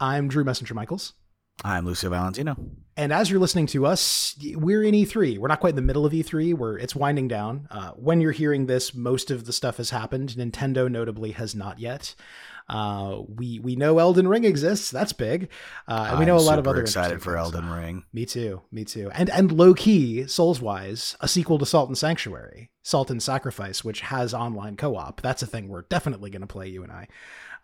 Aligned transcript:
I'm 0.00 0.28
Drew 0.28 0.44
Messenger 0.44 0.72
Michaels. 0.72 1.12
I'm 1.62 1.84
Lucio 1.84 2.08
Valentino. 2.08 2.56
And 2.96 3.12
as 3.12 3.30
you're 3.30 3.38
listening 3.38 3.66
to 3.68 3.84
us, 3.84 4.34
we're 4.54 4.82
in 4.82 4.94
E3. 4.94 5.36
We're 5.36 5.48
not 5.48 5.60
quite 5.60 5.70
in 5.70 5.76
the 5.76 5.82
middle 5.82 6.06
of 6.06 6.12
E3, 6.14 6.54
where 6.54 6.78
it's 6.78 6.96
winding 6.96 7.28
down. 7.28 7.68
Uh, 7.70 7.90
when 7.90 8.22
you're 8.22 8.32
hearing 8.32 8.64
this, 8.64 8.94
most 8.94 9.30
of 9.30 9.44
the 9.44 9.52
stuff 9.52 9.76
has 9.76 9.90
happened. 9.90 10.30
Nintendo, 10.30 10.90
notably, 10.90 11.32
has 11.32 11.54
not 11.54 11.78
yet. 11.78 12.14
Uh, 12.66 13.22
we 13.28 13.58
we 13.58 13.76
know 13.76 13.98
Elden 13.98 14.28
Ring 14.28 14.44
exists. 14.44 14.90
That's 14.90 15.12
big, 15.12 15.50
uh, 15.88 16.08
and 16.10 16.18
we 16.20 16.24
know 16.24 16.36
I'm 16.36 16.40
a 16.40 16.44
lot 16.44 16.58
of 16.60 16.68
other 16.68 16.80
excited 16.80 17.20
for. 17.20 17.36
Elden 17.36 17.68
Ring. 17.68 18.04
Me 18.12 18.24
too. 18.24 18.62
Me 18.70 18.84
too. 18.84 19.10
And 19.12 19.28
and 19.28 19.50
low 19.50 19.74
key, 19.74 20.26
Souls 20.28 20.62
wise, 20.62 21.16
a 21.20 21.26
sequel 21.26 21.58
to 21.58 21.66
Salt 21.66 21.88
and 21.88 21.98
Sanctuary, 21.98 22.70
Salt 22.84 23.10
and 23.10 23.20
Sacrifice, 23.20 23.84
which 23.84 24.02
has 24.02 24.32
online 24.32 24.76
co 24.76 24.94
op. 24.96 25.20
That's 25.20 25.42
a 25.42 25.48
thing 25.48 25.68
we're 25.68 25.82
definitely 25.82 26.30
going 26.30 26.42
to 26.42 26.46
play. 26.46 26.68
You 26.68 26.84
and 26.84 26.92
I. 26.92 27.08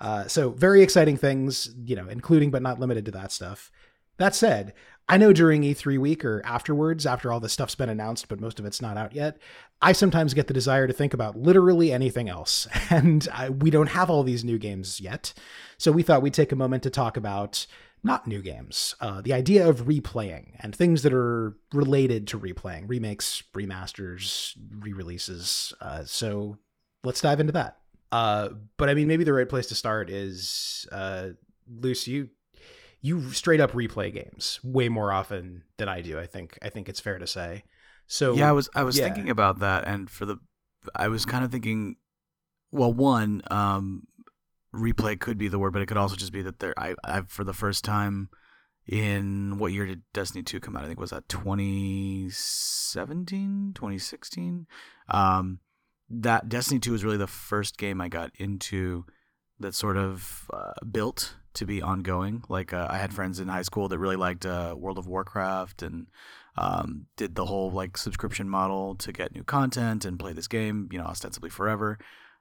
Uh, 0.01 0.27
so 0.27 0.51
very 0.51 0.83
exciting 0.83 1.17
things, 1.17 1.75
you 1.85 1.97
know, 1.97 2.09
including 2.09 2.51
but 2.51 2.63
not 2.63 2.81
limited 2.81 3.05
to 3.07 3.11
that 3.13 3.33
stuff. 3.33 3.71
That 4.19 4.35
said, 4.35 4.73
I 5.09 5.19
know 5.19 5.33
during 5.33 5.63
E3 5.63 5.99
week 5.99 6.25
or 6.25 6.43
afterwards, 6.45 7.07
after 7.07 7.31
all 7.31 7.39
this 7.39 7.53
stuff's 7.53 7.75
been 7.75 7.89
announced, 7.89 8.29
but 8.29 8.41
most 8.41 8.59
of 8.59 8.67
it's 8.67 8.83
not 8.83 8.97
out 8.97 9.15
yet, 9.15 9.39
I 9.81 9.93
sometimes 9.93 10.35
get 10.35 10.49
the 10.49 10.55
desire 10.55 10.87
to 10.87 10.93
think 10.93 11.15
about 11.15 11.37
literally 11.37 11.93
anything 11.93 12.29
else. 12.29 12.67
And 12.91 13.27
I, 13.33 13.51
we 13.51 13.71
don't 13.71 13.89
have 13.89 14.11
all 14.11 14.23
these 14.23 14.45
new 14.45 14.59
games 14.59 15.01
yet. 15.01 15.35
So 15.77 15.93
we 15.93 16.03
thought 16.03 16.23
we'd 16.23 16.33
take 16.33 16.53
a 16.53 16.57
moment 16.57 16.83
to 16.85 16.91
talk 16.91 17.17
about 17.17 17.67
not 18.03 18.27
new 18.27 18.41
games, 18.41 18.95
uh, 19.01 19.21
the 19.21 19.33
idea 19.33 19.69
of 19.69 19.83
replaying 19.83 20.53
and 20.61 20.75
things 20.75 21.03
that 21.03 21.13
are 21.13 21.57
related 21.73 22.29
to 22.29 22.39
replaying, 22.39 22.89
remakes, 22.89 23.43
remasters, 23.55 24.57
re 24.79 24.93
releases. 24.93 25.75
Uh, 25.81 26.05
so 26.05 26.57
let's 27.03 27.21
dive 27.21 27.41
into 27.41 27.53
that. 27.53 27.79
Uh, 28.13 28.51
but 28.77 28.89
I 28.89 28.95
mean, 28.95 29.09
maybe 29.09 29.25
the 29.25 29.33
right 29.33 29.49
place 29.49 29.67
to 29.69 29.75
start 29.75 30.11
is 30.11 30.87
uh, 30.93 31.31
Luce, 31.69 32.07
you 32.07 32.31
you 33.01 33.33
straight 33.33 33.61
up 33.61 33.73
replay 33.73 34.13
games 34.13 34.61
way 34.63 34.89
more 34.89 35.13
often 35.13 35.65
than 35.77 35.89
I 35.89 36.01
do. 36.01 36.19
I 36.19 36.27
think 36.27 36.59
I 36.63 36.69
think 36.69 36.89
it's 36.89 37.01
fair 37.01 37.19
to 37.19 37.27
say. 37.27 37.65
So 38.07 38.35
yeah, 38.35 38.49
I 38.49 38.53
was 38.53 38.69
I 38.75 38.85
was 38.85 38.99
yeah. 38.99 39.05
thinking 39.05 39.31
about 39.31 39.61
that, 39.61 39.87
and 39.87 40.09
for 40.09 40.27
the 40.27 40.39
I 40.95 41.09
was 41.09 41.25
kind 41.25 41.45
of 41.45 41.51
thinking, 41.51 41.97
well, 42.71 42.93
one, 42.93 43.43
um, 43.51 44.05
replay 44.75 45.19
could 45.19 45.39
be 45.39 45.49
the 45.49 45.59
word, 45.59 45.73
but 45.73 45.83
it 45.83 45.87
could 45.87 45.97
also 45.97 46.17
just 46.17 46.33
be 46.33 46.43
that 46.43 46.61
there. 46.61 46.75
I 46.79 46.95
I 47.05 47.23
for 47.23 47.45
the 47.45 47.53
first 47.53 47.85
time 47.85 48.29
in 48.87 49.59
what 49.59 49.73
year 49.73 49.87
did 49.87 50.03
Destiny 50.13 50.45
2 50.45 50.61
come 50.61 50.77
out? 50.77 50.85
I 50.85 50.87
think 50.87 51.01
was 51.01 51.11
that 51.11 51.29
2017, 51.29 53.73
2016. 53.75 54.67
Um, 55.09 55.59
that 56.09 56.49
Destiny 56.49 56.81
2 56.81 56.93
was 56.93 57.05
really 57.05 57.17
the 57.17 57.27
first 57.27 57.79
game 57.79 58.01
I 58.01 58.09
got 58.09 58.31
into 58.37 59.05
that 59.59 59.75
sort 59.75 59.97
of 59.97 60.51
uh, 60.53 60.73
built 60.91 61.37
to 61.55 61.67
be 61.67 61.83
ongoing. 61.83 62.45
Like 62.49 62.73
uh, 62.73 62.87
I 62.89 62.99
had 62.99 63.13
friends 63.13 63.41
in 63.41 63.49
high 63.49 63.63
school 63.63 63.89
that 63.89 63.99
really 63.99 64.17
liked 64.17 64.47
uh, 64.47 64.75
World 64.77 64.99
of 64.99 65.07
Warcraft 65.07 65.83
and 65.83 66.07
um, 66.57 67.07
did 67.17 67.35
the 67.35 67.47
whole 67.47 67.71
like 67.71 67.97
subscription 67.97 68.49
model 68.49 68.95
to 68.97 69.13
get 69.13 69.35
new 69.35 69.45
content 69.45 70.05
and 70.05 70.19
play 70.19 70.33
this 70.33 70.49
game, 70.49 70.89
you 70.93 70.99
know, 70.99 71.05
ostensibly 71.05 71.51
forever. 71.51 71.99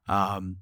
Um, 0.08 0.58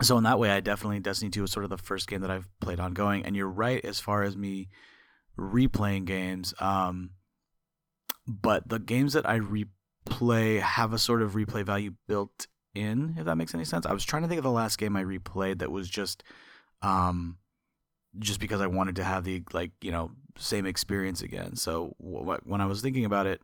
so 0.00 0.16
in 0.16 0.24
that 0.24 0.38
way, 0.38 0.50
I 0.50 0.60
definitely 0.60 1.00
Destiny 1.00 1.30
2 1.30 1.42
was 1.42 1.52
sort 1.52 1.64
of 1.64 1.70
the 1.70 1.76
first 1.76 2.08
game 2.08 2.22
that 2.22 2.30
I've 2.30 2.48
played 2.60 2.80
ongoing. 2.80 3.24
And 3.24 3.36
you're 3.36 3.48
right 3.48 3.84
as 3.84 4.00
far 4.00 4.22
as 4.22 4.36
me 4.36 4.68
replaying 5.38 6.06
games. 6.06 6.54
Um, 6.60 7.10
but 8.26 8.68
the 8.68 8.78
games 8.78 9.12
that 9.12 9.28
I 9.28 9.36
replay 10.04 10.60
have 10.60 10.92
a 10.92 10.98
sort 10.98 11.22
of 11.22 11.32
replay 11.32 11.64
value 11.64 11.94
built 12.06 12.46
in, 12.74 13.14
if 13.18 13.24
that 13.24 13.36
makes 13.36 13.54
any 13.54 13.64
sense. 13.64 13.86
I 13.86 13.92
was 13.92 14.04
trying 14.04 14.22
to 14.22 14.28
think 14.28 14.38
of 14.38 14.44
the 14.44 14.50
last 14.50 14.78
game 14.78 14.96
I 14.96 15.04
replayed 15.04 15.58
that 15.58 15.70
was 15.70 15.88
just, 15.88 16.22
um, 16.80 17.38
just 18.18 18.40
because 18.40 18.60
I 18.60 18.66
wanted 18.66 18.96
to 18.96 19.04
have 19.04 19.24
the 19.24 19.42
like 19.52 19.72
you 19.80 19.90
know 19.90 20.10
same 20.38 20.66
experience 20.66 21.22
again. 21.22 21.56
So 21.56 21.94
w- 22.02 22.38
when 22.44 22.60
I 22.60 22.66
was 22.66 22.80
thinking 22.80 23.04
about 23.04 23.26
it, 23.26 23.42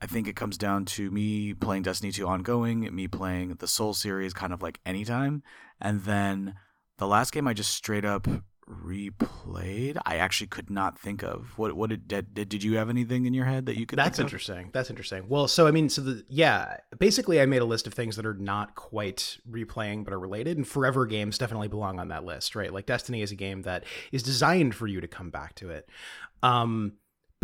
I 0.00 0.06
think 0.06 0.28
it 0.28 0.36
comes 0.36 0.58
down 0.58 0.84
to 0.86 1.10
me 1.10 1.54
playing 1.54 1.82
Destiny 1.82 2.12
2 2.12 2.26
ongoing, 2.26 2.94
me 2.94 3.08
playing 3.08 3.54
the 3.54 3.68
Soul 3.68 3.94
series 3.94 4.34
kind 4.34 4.52
of 4.52 4.62
like 4.62 4.80
anytime, 4.84 5.42
and 5.80 6.02
then 6.02 6.54
the 6.98 7.06
last 7.06 7.32
game 7.32 7.46
I 7.46 7.52
just 7.52 7.72
straight 7.72 8.04
up 8.04 8.26
replayed. 8.68 9.96
I 10.04 10.16
actually 10.16 10.48
could 10.48 10.70
not 10.70 10.98
think 10.98 11.22
of 11.22 11.56
what 11.56 11.74
what 11.74 11.90
did 11.90 12.08
did, 12.08 12.34
did 12.34 12.62
you 12.62 12.76
have 12.76 12.90
anything 12.90 13.26
in 13.26 13.34
your 13.34 13.44
head 13.44 13.66
that 13.66 13.76
you 13.76 13.86
could? 13.86 13.98
That's 13.98 14.16
think 14.16 14.26
of? 14.26 14.26
interesting. 14.26 14.70
That's 14.72 14.90
interesting. 14.90 15.28
Well, 15.28 15.48
so 15.48 15.66
I 15.66 15.70
mean, 15.70 15.88
so 15.88 16.02
the 16.02 16.24
yeah, 16.28 16.78
basically, 16.98 17.40
I 17.40 17.46
made 17.46 17.62
a 17.62 17.66
list 17.66 17.86
of 17.86 17.94
things 17.94 18.16
that 18.16 18.26
are 18.26 18.34
not 18.34 18.74
quite 18.74 19.38
replaying 19.48 20.04
but 20.04 20.12
are 20.12 20.18
related, 20.18 20.56
and 20.56 20.66
Forever 20.66 21.06
games 21.06 21.38
definitely 21.38 21.68
belong 21.68 22.00
on 22.00 22.08
that 22.08 22.24
list, 22.24 22.56
right? 22.56 22.72
Like 22.72 22.86
Destiny 22.86 23.22
is 23.22 23.30
a 23.30 23.36
game 23.36 23.62
that 23.62 23.84
is 24.12 24.22
designed 24.22 24.74
for 24.74 24.86
you 24.86 25.00
to 25.00 25.08
come 25.08 25.30
back 25.30 25.54
to 25.56 25.70
it. 25.70 25.88
Um, 26.42 26.94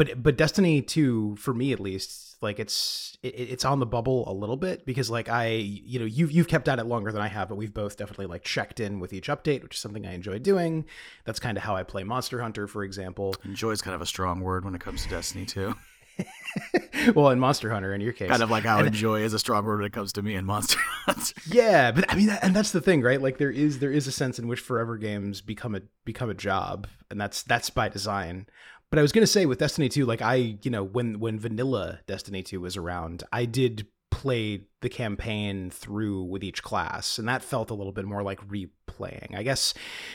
but 0.04 0.22
but 0.22 0.36
Destiny 0.36 0.82
two, 0.82 1.36
for 1.36 1.54
me 1.54 1.72
at 1.72 1.80
least, 1.80 2.36
like 2.42 2.58
it's 2.58 3.16
it, 3.22 3.28
it's 3.28 3.64
on 3.64 3.78
the 3.78 3.86
bubble 3.86 4.28
a 4.28 4.32
little 4.32 4.56
bit 4.56 4.84
because 4.84 5.10
like 5.10 5.28
I 5.28 5.48
you 5.50 5.98
know 5.98 6.04
you've 6.04 6.32
you've 6.32 6.48
kept 6.48 6.68
at 6.68 6.78
it 6.78 6.84
longer 6.84 7.12
than 7.12 7.22
I 7.22 7.28
have, 7.28 7.48
but 7.48 7.56
we've 7.56 7.72
both 7.72 7.96
definitely 7.96 8.26
like 8.26 8.42
checked 8.42 8.80
in 8.80 9.00
with 9.00 9.12
each 9.12 9.28
update, 9.28 9.62
which 9.62 9.74
is 9.76 9.80
something 9.80 10.06
I 10.06 10.14
enjoy 10.14 10.38
doing. 10.38 10.84
That's 11.24 11.40
kind 11.40 11.56
of 11.56 11.62
how 11.64 11.76
I 11.76 11.82
play 11.82 12.04
Monster 12.04 12.40
Hunter, 12.42 12.66
for 12.66 12.84
example. 12.84 13.34
Enjoy 13.44 13.70
is 13.70 13.82
kind 13.82 13.94
of 13.94 14.02
a 14.02 14.06
strong 14.06 14.40
word 14.40 14.64
when 14.64 14.74
it 14.74 14.80
comes 14.80 15.04
to 15.04 15.08
Destiny 15.08 15.46
2. 15.46 15.74
well, 17.14 17.30
in 17.30 17.38
Monster 17.38 17.70
Hunter, 17.70 17.94
in 17.94 18.00
your 18.00 18.12
case, 18.12 18.28
kind 18.28 18.42
of 18.42 18.50
like 18.50 18.64
how 18.64 18.78
And- 18.78 18.86
enjoy 18.86 19.22
is 19.22 19.32
a 19.32 19.38
strong 19.38 19.64
word 19.64 19.78
when 19.78 19.86
it 19.86 19.92
comes 19.92 20.12
to 20.14 20.22
me 20.22 20.34
in 20.34 20.44
Monster 20.44 20.78
Hunter. 20.78 21.34
Yeah, 21.46 21.90
but 21.92 22.10
I 22.10 22.14
mean, 22.16 22.26
that, 22.26 22.42
and 22.44 22.54
that's 22.54 22.72
the 22.72 22.80
thing, 22.80 23.02
right? 23.02 23.20
Like 23.20 23.38
there 23.38 23.50
is 23.50 23.78
there 23.78 23.90
is 23.90 24.06
a 24.06 24.12
sense 24.12 24.38
in 24.38 24.48
which 24.48 24.60
forever 24.60 24.96
games 24.96 25.40
become 25.40 25.74
a 25.74 25.80
become 26.04 26.30
a 26.30 26.34
job, 26.34 26.86
and 27.10 27.20
that's 27.20 27.42
that's 27.42 27.70
by 27.70 27.88
design. 27.88 28.46
But 28.92 28.98
I 28.98 29.02
was 29.02 29.10
gonna 29.10 29.26
say 29.26 29.46
with 29.46 29.58
Destiny 29.58 29.88
2, 29.88 30.04
like 30.04 30.20
I, 30.20 30.58
you 30.60 30.70
know, 30.70 30.84
when 30.84 31.18
when 31.18 31.38
vanilla 31.38 32.00
Destiny 32.06 32.42
2 32.42 32.60
was 32.60 32.76
around, 32.76 33.24
I 33.32 33.46
did 33.46 33.86
play 34.10 34.66
the 34.82 34.90
campaign 34.90 35.70
through 35.70 36.24
with 36.24 36.44
each 36.44 36.62
class, 36.62 37.18
and 37.18 37.26
that 37.26 37.42
felt 37.42 37.70
a 37.70 37.74
little 37.74 37.94
bit 37.94 38.04
more 38.04 38.22
like 38.22 38.46
replaying. 38.46 39.34
I 39.34 39.44
guess 39.44 39.72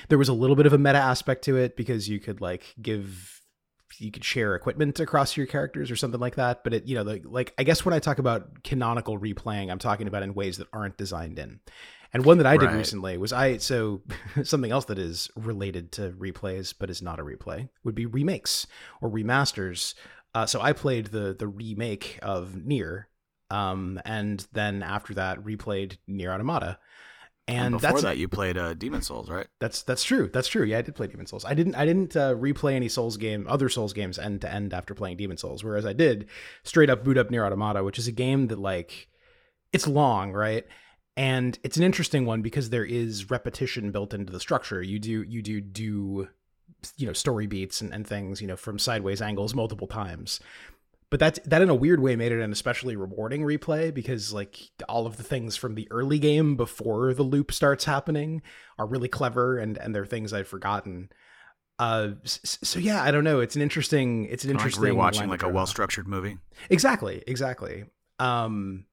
there 0.09 0.19
was 0.19 0.29
a 0.29 0.33
little 0.33 0.55
bit 0.55 0.67
of 0.67 0.73
a 0.73 0.77
meta 0.77 0.99
aspect 0.99 1.43
to 1.45 1.57
it 1.57 1.75
because 1.75 2.07
you 2.07 2.19
could 2.19 2.39
like 2.39 2.75
give 2.79 3.41
you 3.97 4.11
could 4.11 4.23
share 4.23 4.53
equipment 4.53 4.99
across 4.99 5.35
your 5.35 5.47
characters 5.47 5.89
or 5.89 5.95
something 5.95 6.19
like 6.19 6.35
that. 6.35 6.63
But 6.63 6.75
it, 6.75 6.85
you 6.85 6.93
know, 6.93 7.01
like, 7.01 7.23
like 7.25 7.55
I 7.57 7.63
guess 7.63 7.83
when 7.83 7.95
I 7.95 7.99
talk 7.99 8.19
about 8.19 8.63
canonical 8.63 9.17
replaying, 9.17 9.71
I'm 9.71 9.79
talking 9.79 10.07
about 10.07 10.21
in 10.21 10.35
ways 10.35 10.57
that 10.57 10.67
aren't 10.71 10.97
designed 10.97 11.39
in. 11.39 11.61
And 12.13 12.23
one 12.25 12.37
that 12.37 12.47
I 12.47 12.57
did 12.57 12.67
Right. 12.67 12.77
recently 12.77 13.17
was 13.17 13.33
I 13.33 13.57
so 13.57 14.01
something 14.43 14.71
else 14.71 14.85
that 14.85 14.97
is 14.99 15.29
related 15.35 15.91
to 15.93 16.11
replays 16.11 16.73
but 16.77 16.89
is 16.89 17.01
not 17.01 17.19
a 17.19 17.23
replay 17.23 17.69
would 17.83 17.95
be 17.95 18.05
remakes 18.05 18.65
or 19.01 19.09
remasters. 19.09 19.93
Uh, 20.33 20.45
so 20.45 20.61
I 20.61 20.73
played 20.73 21.07
the 21.07 21.35
the 21.37 21.47
remake 21.47 22.19
of 22.21 22.55
Nier, 22.55 23.07
um, 23.49 23.99
and 24.05 24.45
then 24.53 24.83
after 24.83 25.13
that 25.15 25.39
replayed 25.43 25.97
Nier 26.07 26.31
Automata. 26.31 26.79
And, 27.49 27.57
And 27.67 27.73
before 27.75 27.91
that's 27.91 28.03
that, 28.03 28.17
you 28.17 28.27
played 28.27 28.57
uh, 28.57 28.73
Demon 28.73 29.01
Souls, 29.01 29.29
right? 29.29 29.47
that's 29.61 29.81
that's 29.83 30.03
true. 30.03 30.29
That's 30.33 30.49
true. 30.49 30.65
Yeah, 30.65 30.79
I 30.79 30.81
did 30.81 30.95
play 30.95 31.07
Demon 31.07 31.27
Souls. 31.27 31.45
I 31.45 31.53
didn't 31.53 31.75
I 31.75 31.85
didn't 31.85 32.15
uh, 32.17 32.35
replay 32.35 32.73
any 32.73 32.89
Souls 32.89 33.15
game, 33.15 33.47
other 33.47 33.69
Souls 33.69 33.93
games 33.93 34.19
end 34.19 34.41
to 34.41 34.51
end 34.53 34.73
after 34.73 34.93
playing 34.93 35.15
Demon 35.15 35.37
Souls. 35.37 35.63
Whereas 35.63 35.85
I 35.85 35.93
did 35.93 36.27
straight 36.63 36.89
up 36.89 37.05
boot 37.05 37.17
up 37.17 37.31
Nier 37.31 37.45
Automata, 37.45 37.83
which 37.85 37.97
is 37.97 38.07
a 38.07 38.11
game 38.11 38.47
that 38.47 38.59
like 38.59 39.07
it's 39.71 39.87
long, 39.87 40.33
right? 40.33 40.65
And 41.17 41.59
it's 41.63 41.75
an 41.75 41.83
interesting 41.83 42.25
one 42.25 42.41
because 42.41 42.69
there 42.69 42.85
is 42.85 43.29
repetition 43.29 43.91
built 43.91 44.13
into 44.13 44.31
the 44.31 44.39
structure. 44.39 44.81
You 44.81 44.99
do 44.99 45.23
you 45.23 45.41
do 45.41 45.59
do 45.59 46.29
you 46.95 47.07
know 47.07 47.13
story 47.13 47.47
beats 47.47 47.81
and, 47.81 47.93
and 47.93 48.07
things 48.07 48.39
you 48.39 48.47
know 48.47 48.55
from 48.55 48.77
sideways 48.77 49.19
angles 49.19 49.55
multiple 49.55 49.87
times 49.87 50.39
but 51.09 51.19
that 51.19 51.39
that 51.45 51.61
in 51.61 51.69
a 51.69 51.75
weird 51.75 52.01
way 52.01 52.15
made 52.15 52.31
it 52.31 52.41
an 52.41 52.51
especially 52.51 52.95
rewarding 52.95 53.41
replay 53.41 53.93
because 53.93 54.33
like 54.33 54.59
all 54.89 55.05
of 55.05 55.17
the 55.17 55.23
things 55.23 55.55
from 55.55 55.75
the 55.75 55.87
early 55.91 56.19
game 56.19 56.55
before 56.55 57.13
the 57.13 57.23
loop 57.23 57.51
starts 57.51 57.85
happening 57.85 58.41
are 58.77 58.85
really 58.85 59.07
clever 59.07 59.57
and 59.57 59.77
and 59.77 59.95
they're 59.95 60.05
things 60.05 60.33
I'd 60.33 60.47
forgotten. 60.47 61.09
Uh, 61.79 62.09
so 62.25 62.79
yeah, 62.79 63.03
I 63.03 63.11
don't 63.11 63.23
know. 63.23 63.39
It's 63.39 63.55
an 63.55 63.61
interesting. 63.61 64.25
It's 64.25 64.43
an 64.43 64.49
interesting 64.49 64.83
like 64.83 65.13
rewatching 65.13 65.29
like 65.29 65.43
a 65.43 65.49
well 65.49 65.67
structured 65.67 66.07
movie. 66.07 66.37
Exactly, 66.69 67.23
exactly. 67.27 67.85
Um, 68.19 68.85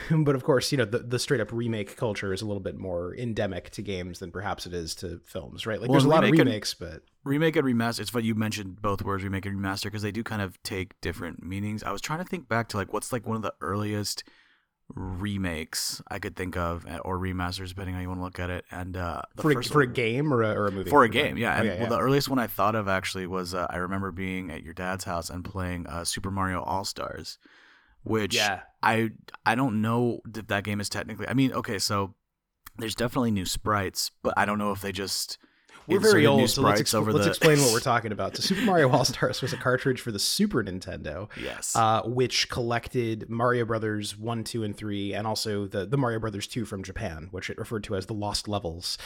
but 0.10 0.34
of 0.34 0.44
course, 0.44 0.72
you 0.72 0.78
know 0.78 0.84
the, 0.84 0.98
the 1.00 1.18
straight 1.18 1.40
up 1.40 1.52
remake 1.52 1.96
culture 1.96 2.32
is 2.32 2.42
a 2.42 2.46
little 2.46 2.62
bit 2.62 2.76
more 2.76 3.14
endemic 3.16 3.70
to 3.70 3.82
games 3.82 4.18
than 4.18 4.30
perhaps 4.30 4.66
it 4.66 4.72
is 4.74 4.94
to 4.96 5.20
films, 5.24 5.66
right? 5.66 5.80
Like 5.80 5.88
Well, 5.90 5.94
there's 5.94 6.04
a 6.04 6.08
lot 6.08 6.24
of 6.24 6.30
remake 6.30 6.40
and- 6.40 6.48
remakes, 6.48 6.74
but 6.74 7.02
remake 7.24 7.56
and 7.56 7.64
remaster. 7.66 8.00
It's 8.00 8.10
funny 8.10 8.26
you 8.26 8.34
mentioned 8.34 8.80
both 8.82 9.02
words, 9.02 9.24
remake 9.24 9.46
and 9.46 9.58
remaster, 9.58 9.84
because 9.84 10.02
they 10.02 10.12
do 10.12 10.22
kind 10.22 10.42
of 10.42 10.62
take 10.62 11.00
different 11.00 11.42
meanings. 11.42 11.82
I 11.82 11.92
was 11.92 12.00
trying 12.00 12.18
to 12.20 12.24
think 12.24 12.48
back 12.48 12.68
to 12.68 12.76
like 12.76 12.92
what's 12.92 13.12
like 13.12 13.26
one 13.26 13.36
of 13.36 13.42
the 13.42 13.54
earliest 13.60 14.24
remakes 14.94 16.00
I 16.08 16.18
could 16.18 16.36
think 16.36 16.56
of, 16.56 16.86
eh, 16.86 16.98
or 16.98 17.18
remasters, 17.18 17.70
depending 17.70 17.94
how 17.94 18.00
you 18.00 18.08
want 18.08 18.20
to 18.20 18.24
look 18.24 18.38
at 18.38 18.50
it. 18.50 18.64
And 18.70 18.96
uh, 18.96 19.22
for 19.36 19.50
a, 19.50 19.62
for 19.62 19.82
a 19.82 19.86
game 19.86 20.32
or 20.32 20.42
a, 20.42 20.52
or 20.54 20.66
a 20.66 20.70
movie 20.72 20.90
for 20.90 21.02
a 21.04 21.08
game, 21.08 21.36
yeah. 21.36 21.54
Oh, 21.54 21.58
And 21.58 21.66
yeah, 21.66 21.80
well, 21.80 21.90
the 21.90 21.98
earliest 21.98 22.28
one 22.28 22.38
I 22.38 22.46
thought 22.46 22.74
of 22.74 22.88
actually 22.88 23.26
was 23.26 23.54
uh, 23.54 23.66
I 23.70 23.76
remember 23.78 24.12
being 24.12 24.50
at 24.50 24.62
your 24.62 24.74
dad's 24.74 25.04
house 25.04 25.28
and 25.30 25.44
playing 25.44 25.86
uh, 25.86 26.04
Super 26.04 26.30
Mario 26.30 26.62
All 26.62 26.84
Stars, 26.84 27.38
which 28.06 28.34
yeah. 28.34 28.60
I 28.82 29.10
I 29.44 29.54
don't 29.54 29.82
know 29.82 30.20
if 30.34 30.46
that 30.46 30.64
game 30.64 30.80
is 30.80 30.88
technically. 30.88 31.26
I 31.28 31.34
mean, 31.34 31.52
okay, 31.52 31.78
so 31.78 32.14
there's 32.78 32.94
definitely 32.94 33.30
new 33.30 33.46
sprites, 33.46 34.10
but 34.22 34.34
I 34.36 34.44
don't 34.44 34.58
know 34.58 34.70
if 34.72 34.80
they 34.80 34.92
just 34.92 35.38
We're 35.86 35.96
inserted 35.96 36.12
very 36.12 36.22
new 36.22 36.28
old, 36.28 36.50
so 36.50 36.62
let's, 36.62 36.76
sprites 36.78 36.90
expl- 36.92 36.94
over 36.94 37.12
let's 37.12 37.24
the- 37.24 37.30
explain 37.30 37.58
what 37.60 37.72
we're 37.72 37.80
talking 37.94 38.12
about. 38.12 38.36
So, 38.36 38.42
Super 38.42 38.62
Mario 38.62 38.90
All 38.90 39.04
Stars 39.04 39.42
was 39.42 39.52
a 39.52 39.56
cartridge 39.56 40.00
for 40.00 40.12
the 40.12 40.18
Super 40.18 40.62
Nintendo, 40.62 41.28
yes. 41.42 41.74
uh, 41.74 42.02
which 42.04 42.48
collected 42.48 43.28
Mario 43.28 43.64
Brothers 43.64 44.16
1, 44.16 44.44
2, 44.44 44.62
and 44.62 44.76
3, 44.76 45.14
and 45.14 45.26
also 45.26 45.66
the, 45.66 45.86
the 45.86 45.96
Mario 45.96 46.18
Brothers 46.18 46.46
2 46.46 46.64
from 46.64 46.82
Japan, 46.82 47.28
which 47.30 47.50
it 47.50 47.58
referred 47.58 47.84
to 47.84 47.96
as 47.96 48.06
the 48.06 48.14
Lost 48.14 48.46
Levels. 48.46 48.98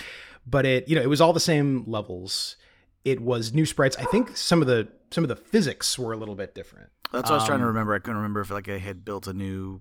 But 0.47 0.67
it, 0.67 0.89
you 0.89 0.97
know, 0.97 1.03
it 1.03 1.09
was 1.09 1.21
all 1.21 1.33
the 1.33 1.41
same 1.41 1.85
levels. 1.87 2.57
It 3.05 3.21
was 3.21 3.55
new 3.55 3.67
sprites. 3.67 3.97
I 3.97 4.05
think 4.05 4.37
some 4.37 4.61
of 4.61 4.69
the 4.69 4.89
some 5.11 5.25
of 5.25 5.29
the 5.29 5.37
physics 5.37 5.99
were 5.99 6.13
a 6.13 6.17
little 6.17 6.35
bit 6.35 6.55
different. 6.55 6.91
That's 7.13 7.31
what 7.31 7.37
I 7.37 7.39
was 7.39 7.47
trying 7.47 7.59
to 7.59 7.65
um, 7.65 7.69
remember. 7.69 7.95
I 7.95 7.99
couldn't 7.99 8.17
remember 8.17 8.41
if 8.41 8.51
like 8.51 8.69
I 8.69 8.79
had 8.79 9.05
built 9.05 9.27
a 9.27 9.33
new 9.33 9.81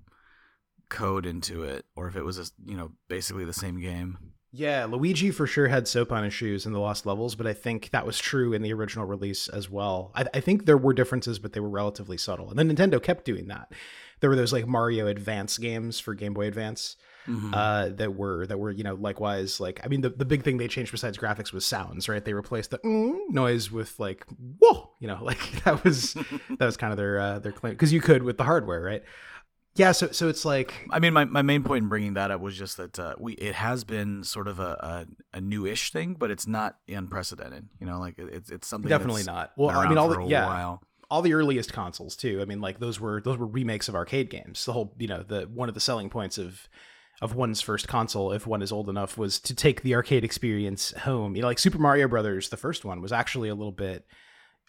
code 0.89 1.25
into 1.25 1.63
it 1.63 1.85
or 1.95 2.07
if 2.07 2.15
it 2.15 2.23
was 2.23 2.39
a, 2.39 2.45
you 2.65 2.75
know 2.75 2.91
basically 3.07 3.45
the 3.45 3.53
same 3.53 3.79
game. 3.79 4.17
Yeah, 4.51 4.85
Luigi 4.85 5.29
for 5.29 5.45
sure 5.45 5.67
had 5.67 5.87
soap 5.87 6.11
on 6.11 6.23
his 6.23 6.33
shoes 6.33 6.65
in 6.65 6.73
the 6.73 6.79
Lost 6.79 7.05
Levels, 7.05 7.35
but 7.35 7.45
I 7.45 7.53
think 7.53 7.91
that 7.91 8.05
was 8.05 8.17
true 8.17 8.51
in 8.51 8.63
the 8.63 8.73
original 8.73 9.05
release 9.05 9.47
as 9.47 9.69
well. 9.69 10.11
I, 10.15 10.25
I 10.33 10.39
think 10.39 10.65
there 10.65 10.77
were 10.77 10.93
differences, 10.93 11.37
but 11.37 11.53
they 11.53 11.59
were 11.59 11.69
relatively 11.69 12.17
subtle. 12.17 12.49
And 12.49 12.57
then 12.57 12.75
Nintendo 12.75 13.01
kept 13.01 13.25
doing 13.25 13.47
that. 13.49 13.71
There 14.21 14.29
were 14.29 14.35
those 14.35 14.51
like 14.51 14.67
Mario 14.67 15.05
Advance 15.05 15.59
games 15.59 15.99
for 15.99 16.15
Game 16.15 16.33
Boy 16.33 16.47
Advance 16.47 16.95
Mhm. 17.27 17.51
uh, 17.53 17.89
that 17.95 18.15
were 18.15 18.47
that 18.47 18.57
were 18.57 18.71
you 18.71 18.83
know 18.83 18.95
likewise 18.95 19.59
like 19.59 19.79
I 19.83 19.87
mean 19.87 20.01
the, 20.01 20.09
the 20.09 20.25
big 20.25 20.43
thing 20.43 20.57
they 20.57 20.67
changed 20.67 20.91
besides 20.91 21.17
graphics 21.17 21.51
was 21.53 21.65
sounds, 21.65 22.09
right? 22.09 22.23
They 22.23 22.33
replaced 22.33 22.71
the 22.71 22.79
mm, 22.79 23.17
noise 23.29 23.69
with 23.71 23.99
like 23.99 24.25
whoa, 24.59 24.89
you 24.99 25.07
know, 25.07 25.19
like 25.23 25.63
that 25.63 25.83
was 25.83 26.13
that 26.59 26.65
was 26.65 26.77
kind 26.77 26.91
of 26.91 26.97
their 26.97 27.19
uh, 27.19 27.39
their 27.39 27.51
claim 27.51 27.73
because 27.73 27.93
you 27.93 28.01
could 28.01 28.23
with 28.23 28.37
the 28.37 28.43
hardware, 28.45 28.81
right? 28.81 29.03
Yeah, 29.75 29.91
so 29.91 30.07
so 30.11 30.27
it's 30.27 30.43
like 30.45 30.73
I 30.91 30.99
mean, 30.99 31.13
my, 31.13 31.25
my 31.25 31.41
main 31.43 31.63
point 31.63 31.83
in 31.83 31.89
bringing 31.89 32.15
that 32.15 32.31
up 32.31 32.41
was 32.41 32.57
just 32.57 32.77
that 32.77 32.97
uh, 32.99 33.15
we 33.19 33.33
it 33.33 33.53
has 33.55 33.83
been 33.83 34.23
sort 34.23 34.47
of 34.47 34.59
a, 34.59 35.05
a, 35.33 35.37
a 35.37 35.41
newish 35.41 35.91
thing, 35.91 36.15
but 36.19 36.31
it's 36.31 36.47
not 36.47 36.77
unprecedented. 36.89 37.69
You 37.79 37.85
know, 37.87 37.99
like 37.99 38.17
it- 38.17 38.33
it's 38.33 38.49
it's 38.49 38.67
something 38.67 38.89
definitely 38.89 39.23
not. 39.23 39.51
Well, 39.55 39.69
I 39.69 39.87
mean 39.87 39.97
all 39.97 40.09
the 40.09 40.21
yeah. 40.25 40.47
while. 40.47 40.81
all 41.11 41.21
the 41.21 41.33
earliest 41.33 41.71
consoles 41.71 42.15
too. 42.15 42.41
I 42.41 42.45
mean, 42.45 42.59
like 42.61 42.79
those 42.79 42.99
were 42.99 43.21
those 43.21 43.37
were 43.37 43.45
remakes 43.47 43.87
of 43.87 43.95
arcade 43.95 44.29
games. 44.29 44.65
The 44.65 44.73
whole, 44.73 44.95
you 44.97 45.07
know, 45.07 45.23
the 45.23 45.43
one 45.43 45.69
of 45.69 45.75
the 45.75 45.81
selling 45.81 46.09
points 46.09 46.37
of 46.37 46.67
of 47.21 47.35
one's 47.35 47.61
first 47.61 47.87
console, 47.87 48.31
if 48.31 48.47
one 48.47 48.61
is 48.61 48.71
old 48.71 48.89
enough, 48.89 49.17
was 49.17 49.39
to 49.41 49.53
take 49.55 49.81
the 49.81 49.95
arcade 49.95 50.23
experience 50.23 50.91
home. 50.99 51.35
You 51.35 51.41
know, 51.41 51.47
like 51.47 51.59
Super 51.59 51.77
Mario 51.79 52.07
Brothers, 52.07 52.49
the 52.49 52.57
first 52.57 52.85
one 52.85 53.01
was 53.01 53.11
actually 53.11 53.49
a 53.49 53.55
little 53.55 53.71
bit 53.73 54.05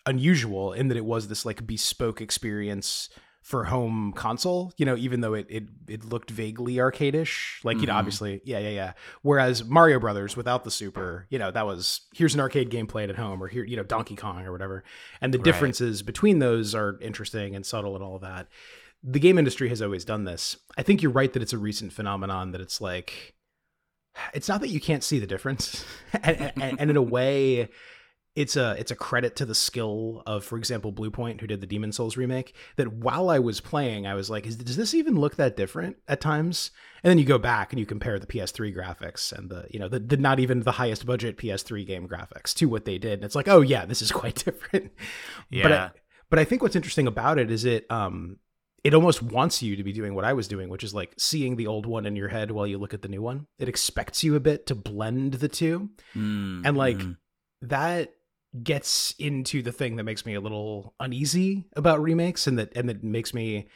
unusual 0.07 0.73
in 0.73 0.89
that 0.89 0.97
it 0.97 1.05
was 1.05 1.29
this 1.29 1.45
like 1.45 1.67
bespoke 1.67 2.21
experience 2.21 3.09
for 3.43 3.65
home 3.65 4.13
console, 4.15 4.71
you 4.77 4.85
know, 4.85 4.97
even 4.97 5.23
though 5.23 5.33
it 5.33 5.47
it, 5.49 5.65
it 5.89 6.05
looked 6.05 6.31
vaguely 6.31 6.75
arcadish. 6.75 7.59
Like, 7.65 7.81
you 7.81 7.87
know, 7.87 7.95
Mhm. 7.95 7.99
obviously, 7.99 8.41
yeah, 8.45 8.59
yeah, 8.59 8.69
yeah. 8.69 8.93
Whereas 9.23 9.65
Mario 9.65 9.99
Brothers 9.99 10.37
without 10.37 10.63
the 10.65 10.71
super, 10.71 11.27
you 11.31 11.39
know, 11.39 11.51
that 11.51 11.65
was 11.65 12.03
here's 12.15 12.35
an 12.35 12.41
arcade 12.41 12.69
game 12.69 12.87
played 12.87 13.09
at 13.09 13.17
home 13.17 13.43
or 13.43 13.49
here, 13.49 13.65
you 13.65 13.77
know, 13.77 13.83
Donkey 13.83 14.15
Kong 14.15 14.45
or 14.45 14.53
whatever. 14.53 14.85
And 15.23 15.33
the 15.33 15.39
Right. 15.39 15.45
differences 15.45 16.03
between 16.03 16.39
those 16.39 16.75
are 16.75 16.99
interesting 17.01 17.55
and 17.57 17.65
subtle 17.65 17.95
and 17.95 18.05
all 18.05 18.17
of 18.17 18.23
that. 18.23 18.47
The 19.03 19.21
game 19.21 19.39
industry 19.39 19.69
has 19.71 19.81
always 19.81 20.05
done 20.05 20.25
this. 20.25 20.57
I 20.77 20.83
think 20.83 21.03
you're 21.03 21.13
right 21.13 21.33
that 21.33 21.43
it's 21.43 21.53
a 21.53 21.59
recent 21.59 21.93
phenomenon 21.93 22.53
that 22.53 22.61
it's 22.61 22.81
like 22.81 23.35
it's 24.35 24.49
not 24.49 24.61
that 24.61 24.69
you 24.69 24.81
can't 24.81 25.05
see 25.05 25.19
the 25.19 25.27
difference. 25.27 25.85
and, 26.23 26.53
and, 26.61 26.81
and 26.81 26.91
in 26.91 26.97
a 26.97 27.03
way 27.03 27.69
it's 28.37 28.55
a 28.57 28.77
it's 28.79 28.93
a 28.93 28.97
credit 28.97 29.35
to 29.37 29.45
the 29.45 29.55
skill 29.55 30.23
of 30.25 30.45
for 30.45 30.57
example 30.57 30.93
Bluepoint 30.93 31.41
who 31.41 31.49
did 31.49 31.61
the 31.61 31.67
Demon 31.67 31.91
Souls 31.91 32.17
remake 32.17 32.55
that 32.77 32.93
while 32.93 33.29
I 33.29 33.41
was 33.41 33.61
playing 33.61 34.07
I 34.07 34.15
was 34.15 34.31
like 34.31 34.47
is, 34.47 34.57
does 34.57 34.77
this 34.77 34.95
even 34.95 35.17
look 35.17 35.35
that 35.37 35.57
different 35.57 35.97
at 36.07 36.21
times 36.21 36.71
and 37.03 37.11
then 37.11 37.19
you 37.19 37.25
go 37.25 37.39
back 37.39 37.73
and 37.73 37.81
you 37.81 37.87
compare 37.87 38.21
the 38.21 38.29
PS3 38.29 38.75
graphics 38.75 39.33
and 39.33 39.51
the 39.51 39.67
you 39.71 39.81
know 39.81 39.89
the, 39.89 39.99
the 39.99 40.17
not 40.17 40.39
even 40.39 40.61
the 40.61 40.73
highest 40.73 41.07
budget 41.07 41.39
PS3 41.39 41.85
game 41.85 42.07
graphics 42.07 42.55
to 42.55 42.67
what 42.67 42.85
they 42.85 42.99
did 42.99 43.15
and 43.15 43.25
it's 43.25 43.35
like 43.35 43.49
oh 43.49 43.63
yeah 43.63 43.85
this 43.85 44.01
is 44.01 44.13
quite 44.13 44.37
different 44.45 44.93
Yeah. 45.51 45.63
but 45.65 45.73
I, 45.73 45.91
but 46.31 46.39
I 46.39 46.45
think 46.45 46.63
what's 46.63 46.77
interesting 46.77 47.09
about 47.09 47.37
it 47.39 47.51
is 47.51 47.65
it 47.65 47.85
um 47.91 48.37
it 48.83 48.95
almost 48.95 49.23
wants 49.23 49.63
you 49.63 49.77
to 49.77 49.85
be 49.85 49.93
doing 49.93 50.15
what 50.15 50.25
I 50.25 50.33
was 50.33 50.49
doing, 50.49 50.69
which 50.69 50.85
is 50.85 50.95
like 50.95 51.15
seeing 51.19 51.57
the 51.57 51.67
old 51.67 51.87
one 51.87 52.07
in 52.07 52.17
your 52.17 52.29
head 52.29 52.51
while 52.51 52.67
you 52.67 52.79
look 52.79 52.95
at 52.95 53.03
the 53.03 53.09
new 53.09 53.23
one. 53.23 53.47
It 53.59 53.69
expects 53.69 54.25
you 54.25 54.37
a 54.37 54.41
bit 54.41 54.67
to 54.67 54.75
blend 54.75 55.35
the 55.35 55.49
two. 55.49 55.91
Mm, 56.15 56.63
And 56.65 56.77
like 56.77 56.99
mm. 56.99 57.17
that 57.63 58.15
gets 58.63 59.15
into 59.19 59.63
the 59.63 59.73
thing 59.73 59.97
that 59.97 60.05
makes 60.05 60.27
me 60.27 60.35
a 60.35 60.41
little 60.41 60.95
uneasy 60.99 61.67
about 61.77 62.03
remakes 62.03 62.47
and 62.47 62.59
that 62.59 62.77
and 62.77 62.89
that 62.89 63.05
makes 63.05 63.33
me 63.33 63.69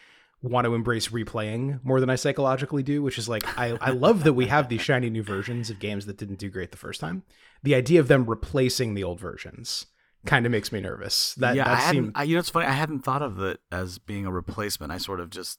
want 0.42 0.66
to 0.66 0.74
embrace 0.74 1.08
replaying 1.08 1.82
more 1.84 2.00
than 2.00 2.10
I 2.10 2.16
psychologically 2.16 2.82
do, 2.82 3.02
which 3.02 3.18
is 3.18 3.28
like 3.28 3.46
I, 3.58 3.78
I 3.80 3.90
love 3.90 4.24
that 4.24 4.34
we 4.34 4.46
have 4.46 4.68
these 4.68 4.82
shiny 4.82 5.10
new 5.10 5.22
versions 5.22 5.70
of 5.70 5.78
games 5.78 6.06
that 6.06 6.18
didn't 6.18 6.38
do 6.38 6.50
great 6.50 6.70
the 6.70 6.76
first 6.76 7.00
time. 7.00 7.22
The 7.62 7.74
idea 7.74 8.00
of 8.00 8.08
them 8.08 8.26
replacing 8.26 8.94
the 8.94 9.04
old 9.04 9.20
versions 9.20 9.86
kind 10.26 10.46
of 10.46 10.52
makes 10.52 10.72
me 10.72 10.80
nervous. 10.80 11.34
That 11.36 11.56
yeah, 11.56 11.64
that 11.64 11.78
I 11.88 11.90
seemed 11.90 12.12
I, 12.14 12.22
you 12.24 12.34
know, 12.34 12.40
it's 12.40 12.50
funny. 12.50 12.66
I 12.66 12.72
hadn't 12.72 13.00
thought 13.00 13.22
of 13.22 13.40
it 13.40 13.60
as 13.70 13.98
being 13.98 14.26
a 14.26 14.32
replacement. 14.32 14.92
I 14.92 14.98
sort 14.98 15.20
of 15.20 15.30
just 15.30 15.58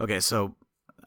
okay. 0.00 0.20
So, 0.20 0.56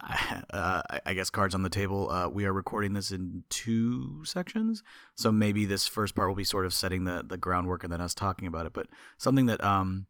uh, 0.50 0.82
I- 1.06 1.14
guess 1.14 1.30
cards 1.30 1.54
on 1.54 1.62
the 1.62 1.68
table. 1.70 2.10
Uh, 2.10 2.28
we 2.28 2.44
are 2.46 2.52
recording 2.52 2.92
this 2.94 3.10
in 3.10 3.44
two 3.50 4.24
sections, 4.24 4.82
so 5.16 5.30
maybe 5.32 5.64
this 5.66 5.86
first 5.86 6.14
part 6.14 6.28
will 6.28 6.34
be 6.36 6.44
sort 6.44 6.66
of 6.66 6.72
setting 6.74 7.04
the 7.04 7.24
the 7.26 7.36
groundwork 7.36 7.84
and 7.84 7.92
then 7.92 8.00
us 8.00 8.14
talking 8.14 8.46
about 8.48 8.66
it. 8.66 8.72
But 8.72 8.86
something 9.18 9.46
that 9.46 9.62
um 9.62 10.06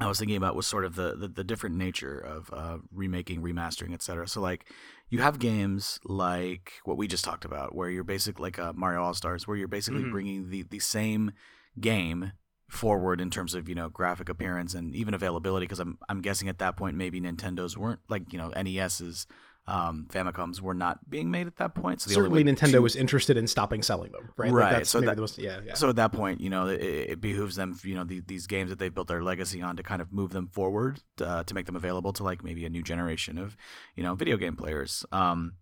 I 0.00 0.06
was 0.06 0.18
thinking 0.18 0.36
about 0.36 0.56
was 0.56 0.66
sort 0.66 0.84
of 0.84 0.94
the 0.94 1.14
the, 1.16 1.28
the 1.28 1.44
different 1.44 1.76
nature 1.76 2.18
of 2.18 2.50
uh, 2.52 2.78
remaking, 2.92 3.42
remastering, 3.42 3.92
etc. 3.92 4.26
So 4.28 4.40
like 4.40 4.66
you 5.08 5.18
have 5.20 5.38
games 5.38 5.98
like 6.04 6.72
what 6.84 6.96
we 6.96 7.06
just 7.08 7.24
talked 7.24 7.44
about, 7.44 7.74
where 7.74 7.90
you're 7.90 8.04
basically 8.04 8.42
like 8.44 8.58
uh, 8.58 8.72
Mario 8.74 9.02
All 9.02 9.14
Stars, 9.14 9.46
where 9.46 9.56
you're 9.56 9.68
basically 9.68 10.02
Mhm. 10.04 10.10
bringing 10.12 10.50
the 10.50 10.62
the 10.62 10.78
same 10.78 11.32
game 11.78 12.32
forward 12.68 13.20
in 13.20 13.30
terms 13.30 13.54
of 13.54 13.68
you 13.68 13.74
know 13.74 13.88
graphic 13.88 14.28
appearance 14.28 14.74
and 14.74 14.94
even 14.94 15.12
availability 15.12 15.66
because 15.66 15.80
I'm 15.80 15.98
I'm 16.08 16.20
guessing 16.22 16.48
at 16.48 16.58
that 16.58 16.76
point 16.76 16.96
maybe 16.96 17.20
Nintendos 17.20 17.76
weren't 17.76 17.98
like 18.08 18.32
you 18.32 18.38
know 18.38 18.50
NESs 18.50 19.26
um 19.66 20.06
Famicoms 20.08 20.60
were 20.60 20.72
not 20.72 20.98
being 21.10 21.30
made 21.32 21.46
at 21.48 21.56
that 21.56 21.74
point 21.74 22.00
so 22.00 22.08
the 22.08 22.14
certainly 22.14 22.44
Nintendo 22.44 22.72
to- 22.72 22.82
was 22.82 22.94
interested 22.96 23.36
in 23.36 23.46
stopping 23.48 23.82
selling 23.82 24.12
them, 24.12 24.30
right? 24.36 24.52
Right, 24.52 24.62
Like 24.64 24.72
that's 24.78 24.90
so 24.90 25.00
that- 25.00 25.18
most, 25.18 25.36
yeah, 25.38 25.60
yeah. 25.66 25.74
so 25.74 25.88
at 25.88 25.96
that 25.96 26.12
point 26.12 26.40
you 26.40 26.48
know 26.48 26.68
it, 26.68 26.80
it 26.80 27.20
behooves 27.20 27.56
them 27.56 27.76
you 27.82 27.94
know 27.96 28.04
the, 28.04 28.20
these 28.20 28.46
games 28.46 28.70
that 28.70 28.78
they've 28.78 28.94
built 28.94 29.08
their 29.08 29.22
legacy 29.22 29.60
on 29.60 29.76
to 29.76 29.82
kind 29.82 30.00
of 30.00 30.12
move 30.12 30.30
them 30.30 30.46
forward 30.46 31.00
uh, 31.20 31.42
to 31.44 31.54
make 31.54 31.66
them 31.66 31.76
available 31.76 32.12
to 32.14 32.22
like 32.22 32.44
maybe 32.44 32.64
a 32.64 32.70
new 32.70 32.82
generation 32.82 33.36
of 33.36 33.56
you 33.96 34.02
know 34.04 34.14
video 34.14 34.36
game 34.36 34.54
players 34.56 35.04
um 35.12 35.52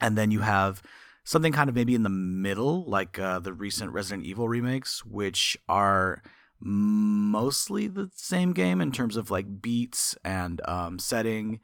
and 0.00 0.18
then 0.18 0.30
you 0.32 0.40
have 0.40 0.82
something 1.24 1.52
kind 1.52 1.68
of 1.68 1.74
maybe 1.74 1.94
in 1.94 2.02
the 2.02 2.08
middle 2.08 2.84
like 2.88 3.18
uh, 3.18 3.38
the 3.38 3.52
recent 3.52 3.92
Resident 3.92 4.26
Evil 4.26 4.48
remakes 4.48 5.04
which 5.04 5.56
are 5.68 6.22
mostly 6.60 7.88
the 7.88 8.10
same 8.14 8.52
game 8.52 8.80
in 8.80 8.92
terms 8.92 9.16
of 9.16 9.30
like 9.30 9.60
beats 9.60 10.16
and 10.24 10.60
um, 10.66 10.98
setting 10.98 11.60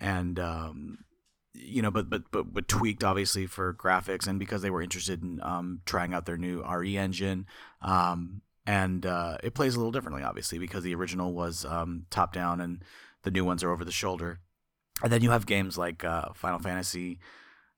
and 0.00 0.38
um, 0.38 0.98
you 1.52 1.82
know 1.82 1.90
but, 1.90 2.08
but 2.08 2.22
but 2.30 2.52
but 2.52 2.68
tweaked 2.68 3.02
obviously 3.02 3.46
for 3.46 3.74
graphics 3.74 4.26
and 4.26 4.38
because 4.38 4.62
they 4.62 4.70
were 4.70 4.82
interested 4.82 5.22
in 5.22 5.40
um, 5.42 5.80
trying 5.84 6.14
out 6.14 6.26
their 6.26 6.36
new 6.36 6.62
RE 6.62 6.96
engine 6.96 7.46
um, 7.82 8.42
and 8.66 9.06
uh, 9.06 9.38
it 9.42 9.54
plays 9.54 9.74
a 9.74 9.78
little 9.78 9.92
differently 9.92 10.22
obviously 10.22 10.58
because 10.58 10.84
the 10.84 10.94
original 10.94 11.32
was 11.32 11.64
um, 11.64 12.06
top 12.10 12.32
down 12.32 12.60
and 12.60 12.82
the 13.26 13.30
new 13.32 13.44
ones 13.44 13.62
are 13.62 13.72
over 13.72 13.84
the 13.84 13.92
shoulder. 13.92 14.38
And 15.02 15.12
then 15.12 15.20
you 15.20 15.30
have 15.30 15.44
games 15.44 15.76
like 15.76 16.04
uh, 16.04 16.28
Final 16.32 16.60
Fantasy 16.60 17.18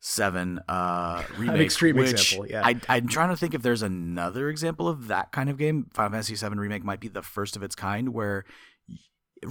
seven 0.01 0.61
uh 0.69 1.23
remake, 1.39 1.61
extreme 1.63 1.97
which 1.97 2.11
example, 2.11 2.47
yeah. 2.49 2.63
I, 2.65 2.81
i'm 2.89 3.09
trying 3.09 3.31
to 3.31 3.37
think 3.37 3.53
if 3.55 3.63
there's 3.63 3.83
another 3.83 4.49
example 4.49 4.87
of 4.87 5.09
that 5.09 5.33
kind 5.33 5.51
of 5.51 5.59
game 5.59 5.87
final 5.93 6.13
fantasy 6.13 6.37
seven 6.37 6.61
remake 6.61 6.85
might 6.85 7.01
be 7.01 7.09
the 7.09 7.23
first 7.23 7.57
of 7.57 7.65
its 7.65 7.75
kind 7.75 8.11
where 8.15 8.45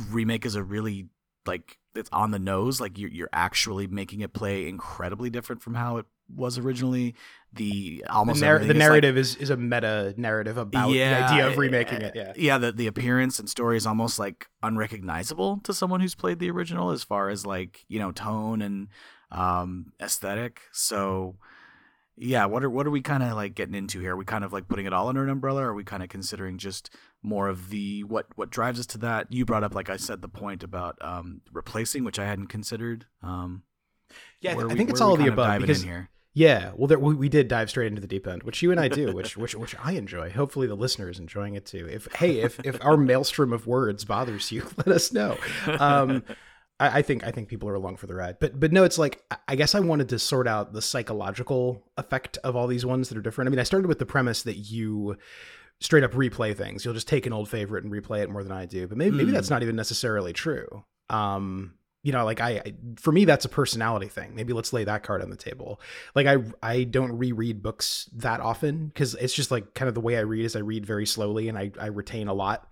remake 0.10 0.46
is 0.46 0.56
a 0.56 0.64
really 0.64 1.08
like 1.46 1.78
it's 1.96 2.10
on 2.14 2.32
the 2.32 2.40
nose 2.40 2.80
like 2.80 2.98
you're, 2.98 3.10
you're 3.10 3.30
actually 3.34 3.88
making 3.88 4.22
it 4.22 4.34
play 4.34 4.68
incredibly 4.68 5.30
different 5.30 5.62
from 5.62 5.74
how 5.74 5.98
it 5.98 6.06
was 6.34 6.58
originally 6.58 7.16
the 7.54 8.04
The, 8.06 8.12
almost 8.12 8.42
narr- 8.42 8.56
everything 8.56 8.68
the 8.68 8.74
is, 8.74 8.80
like- 8.80 8.90
narrative 8.90 9.18
is, 9.18 9.36
is 9.38 9.50
a 9.50 9.56
meta 9.58 10.14
narrative 10.18 10.58
about 10.58 10.90
the 10.92 11.02
idea 11.04 11.48
of 11.48 11.58
remaking 11.58 12.02
it. 12.02 12.14
Yeah. 12.16 12.34
yeah. 12.36 12.58
The 12.58 12.74
the 12.74 12.88
appearance 12.88 13.40
and 13.40 13.50
story 13.50 13.78
is 13.78 13.88
almost 13.88 14.20
like 14.20 14.48
unrecognizable 14.62 15.62
to 15.64 15.74
someone 15.74 16.02
who's 16.02 16.16
played 16.16 16.40
the 16.40 16.52
original, 16.52 16.92
as 16.92 17.02
far 17.02 17.30
as 17.30 17.46
like 17.46 17.86
you 17.88 17.98
know 18.00 18.12
tone 18.12 18.62
and 18.62 18.90
um, 19.32 19.94
aesthetic. 20.02 20.62
So 20.72 21.36
yeah, 22.18 22.46
what 22.46 22.64
are 22.64 22.70
what 22.70 22.88
are 22.88 22.92
we 22.92 23.02
kind 23.02 23.22
of 23.22 23.34
like 23.34 23.54
getting 23.54 23.76
into 23.76 24.00
here? 24.00 24.14
Are 24.14 24.18
we 24.18 24.26
kind 24.26 24.44
of 24.44 24.52
like 24.52 24.68
putting 24.68 24.86
it 24.86 24.94
all 24.94 25.08
under 25.08 25.24
an 25.24 25.30
umbrella? 25.30 25.64
Or 25.64 25.70
are 25.70 25.74
we 25.74 25.84
kind 25.84 26.02
of 26.02 26.10
considering 26.10 26.58
just 26.58 26.90
more 27.22 27.48
of 27.48 27.70
the 27.70 28.04
what 28.04 28.26
what 28.36 28.50
drives 28.50 28.80
us 28.80 28.88
to 28.88 28.98
that? 29.00 29.32
You 29.32 29.46
brought 29.46 29.64
up, 29.64 29.76
like 29.76 29.90
I 29.90 29.98
said, 29.98 30.22
the 30.22 30.28
point 30.28 30.64
about 30.64 30.98
um, 31.02 31.42
replacing, 31.52 32.04
which 32.04 32.18
I 32.18 32.26
hadn't 32.26 32.48
considered. 32.48 33.06
Um, 33.22 33.64
yeah, 34.42 34.58
I, 34.58 34.74
think 34.74 34.90
it's 34.90 35.02
all 35.02 35.14
of 35.14 35.20
the 35.20 35.28
above 35.28 35.60
because 35.60 35.86
yeah, 36.34 36.72
well, 36.76 36.88
there, 36.88 37.00
we, 37.00 37.16
we 37.16 37.30
did 37.30 37.48
dive 37.48 37.68
straight 37.70 37.88
into 37.88 38.00
the 38.00 38.08
deep 38.08 38.28
end, 38.28 38.44
which 38.44 38.62
you 38.62 38.70
and 38.70 38.80
I 38.80 38.88
do, 38.88 39.12
which 39.12 39.36
which 39.38 39.56
which 39.56 39.76
I 39.84 39.94
enjoy. 39.94 40.30
Hopefully, 40.30 40.68
the 40.68 40.76
listener 40.76 41.10
is 41.10 41.20
enjoying 41.20 41.56
it 41.56 41.66
too. 41.66 41.88
If 41.90 42.08
hey, 42.16 42.40
if 42.40 42.60
if 42.64 42.84
our 42.86 42.96
maelstrom 42.96 43.54
of 43.54 43.66
words 43.68 44.06
bothers 44.06 44.52
you, 44.52 44.68
let 44.78 44.88
us 44.88 45.12
know. 45.12 45.38
Um, 45.80 46.24
I, 46.80 47.00
I 47.00 47.02
think 47.02 47.26
I 47.26 47.32
think 47.32 47.48
people 47.48 47.70
are 47.70 47.76
along 47.76 47.98
for 47.98 48.08
the 48.08 48.16
ride. 48.16 48.38
But 48.40 48.60
but 48.60 48.72
no, 48.72 48.84
it's 48.84 48.98
like 48.98 49.24
I 49.48 49.56
guess 49.56 49.76
I 49.76 49.80
wanted 49.80 50.10
to 50.10 50.20
sort 50.20 50.48
out 50.48 50.74
the 50.74 50.82
psychological 50.82 51.84
effect 51.98 52.38
of 52.44 52.56
all 52.56 52.68
these 52.68 52.86
ones 52.86 53.10
that 53.10 53.18
are 53.18 53.22
different. 53.22 53.48
I 53.48 53.52
mean, 53.52 53.60
I 53.60 53.64
started 53.64 53.88
with 53.88 54.00
the 54.00 54.06
premise 54.06 54.44
that 54.44 54.58
you 54.58 55.18
straight 55.80 56.04
up 56.04 56.14
replay 56.14 56.56
things. 56.56 56.84
You'll 56.84 56.94
just 56.94 57.08
take 57.08 57.26
an 57.26 57.34
old 57.34 57.50
favorite 57.50 57.84
and 57.84 57.94
replay 57.94 58.22
it 58.22 58.30
more 58.30 58.44
than 58.44 58.52
I 58.52 58.66
do. 58.66 58.88
But 58.88 58.98
maybe 58.98 59.12
mm. 59.12 59.18
maybe 59.18 59.32
that's 59.32 59.50
not 59.50 59.64
even 59.64 59.76
necessarily 59.76 60.34
true. 60.34 60.84
Um, 61.10 61.74
you 62.04 62.12
know, 62.14 62.24
like 62.24 62.40
I, 62.40 62.62
I, 62.66 62.74
for 62.98 63.12
me 63.12 63.26
that's 63.26 63.46
a 63.46 63.50
personality 63.50 64.08
thing. 64.08 64.34
Maybe 64.36 64.54
let's 64.54 64.72
lay 64.72 64.84
that 64.86 65.04
card 65.04 65.22
on 65.22 65.30
the 65.30 65.36
table. 65.36 65.82
Like 66.16 66.28
I 66.28 66.38
I 66.62 66.84
don't 66.84 67.18
reread 67.18 67.62
books 67.62 68.10
that 68.14 68.40
often 68.40 68.92
cuz 68.96 69.16
it's 69.16 69.34
just 69.34 69.52
like 69.52 69.74
kind 69.74 69.90
of 69.90 69.96
the 69.96 70.02
way 70.02 70.18
I 70.18 70.22
read 70.22 70.46
is 70.46 70.56
I 70.56 70.60
read 70.60 70.86
very 70.86 71.06
slowly 71.06 71.50
and 71.50 71.58
I 71.58 71.72
I 71.80 71.88
retain 71.88 72.28
a 72.28 72.34
lot. 72.34 72.70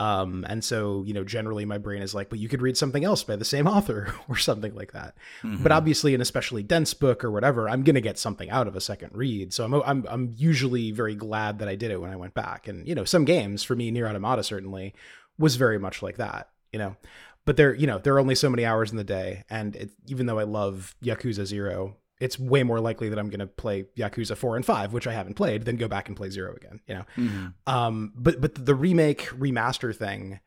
Um, 0.00 0.46
and 0.48 0.62
so, 0.62 1.02
you 1.04 1.12
know, 1.12 1.24
generally 1.24 1.64
my 1.64 1.78
brain 1.78 2.02
is 2.02 2.14
like, 2.14 2.30
but 2.30 2.38
you 2.38 2.48
could 2.48 2.62
read 2.62 2.76
something 2.76 3.04
else 3.04 3.24
by 3.24 3.36
the 3.36 3.44
same 3.44 3.66
author 3.76 4.14
or 4.28 4.36
something 4.36 4.74
like 4.74 4.92
that. 4.92 5.16
Mm-hmm. 5.42 5.62
But 5.62 5.72
obviously, 5.72 6.14
an 6.14 6.20
especially 6.20 6.62
dense 6.62 6.94
book 6.94 7.24
or 7.24 7.30
whatever, 7.30 7.68
I'm 7.68 7.82
going 7.82 7.94
to 7.94 8.00
get 8.00 8.18
something 8.18 8.48
out 8.50 8.68
of 8.68 8.76
a 8.76 8.80
second 8.80 9.10
read. 9.12 9.52
So 9.52 9.64
I'm, 9.64 9.74
I'm, 9.74 10.06
I'm 10.08 10.34
usually 10.36 10.92
very 10.92 11.14
glad 11.14 11.58
that 11.58 11.68
I 11.68 11.74
did 11.74 11.90
it 11.90 12.00
when 12.00 12.10
I 12.10 12.16
went 12.16 12.34
back. 12.34 12.68
And, 12.68 12.86
you 12.86 12.94
know, 12.94 13.04
some 13.04 13.24
games 13.24 13.64
for 13.64 13.74
me, 13.74 13.90
Nier 13.90 14.08
Automata 14.08 14.44
certainly 14.44 14.94
was 15.38 15.56
very 15.56 15.78
much 15.78 16.02
like 16.02 16.16
that, 16.16 16.50
you 16.72 16.78
know, 16.78 16.96
but 17.44 17.56
there, 17.56 17.74
you 17.74 17.86
know, 17.86 17.98
there 17.98 18.14
are 18.14 18.20
only 18.20 18.34
so 18.34 18.50
many 18.50 18.66
hours 18.66 18.90
in 18.90 18.98
the 18.98 19.04
day. 19.04 19.44
And 19.48 19.74
it, 19.74 19.90
even 20.06 20.26
though 20.26 20.38
I 20.38 20.44
love 20.44 20.94
Yakuza 21.02 21.46
Zero, 21.46 21.96
it's 22.20 22.38
way 22.38 22.62
more 22.62 22.80
likely 22.80 23.08
that 23.08 23.18
I'm 23.18 23.30
going 23.30 23.40
to 23.40 23.46
play 23.46 23.86
Yakuza 23.96 24.36
4 24.36 24.56
and 24.56 24.66
5, 24.66 24.92
which 24.92 25.06
I 25.06 25.12
haven't 25.12 25.34
played, 25.34 25.64
than 25.64 25.76
go 25.76 25.88
back 25.88 26.08
and 26.08 26.16
play 26.16 26.30
0 26.30 26.54
again, 26.56 26.80
you 26.86 26.94
know. 26.94 27.04
Mm-hmm. 27.16 27.46
Um 27.66 28.12
but 28.16 28.40
but 28.40 28.66
the 28.66 28.74
remake 28.74 29.28
remaster 29.28 29.94
thing, 29.94 30.40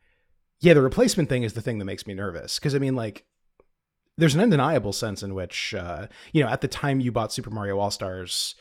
yeah, 0.60 0.74
the 0.74 0.82
replacement 0.82 1.28
thing 1.28 1.42
is 1.42 1.54
the 1.54 1.62
thing 1.62 1.78
that 1.78 1.84
makes 1.84 2.06
me 2.06 2.14
nervous 2.14 2.58
cuz 2.58 2.74
I 2.74 2.78
mean 2.78 2.96
like 2.96 3.24
there's 4.18 4.34
an 4.34 4.42
undeniable 4.42 4.92
sense 4.92 5.22
in 5.22 5.34
which 5.34 5.74
uh 5.74 6.08
you 6.32 6.42
know, 6.42 6.50
at 6.50 6.60
the 6.60 6.68
time 6.68 7.00
you 7.00 7.10
bought 7.10 7.32
Super 7.32 7.50
Mario 7.50 7.78
All-Stars, 7.78 8.54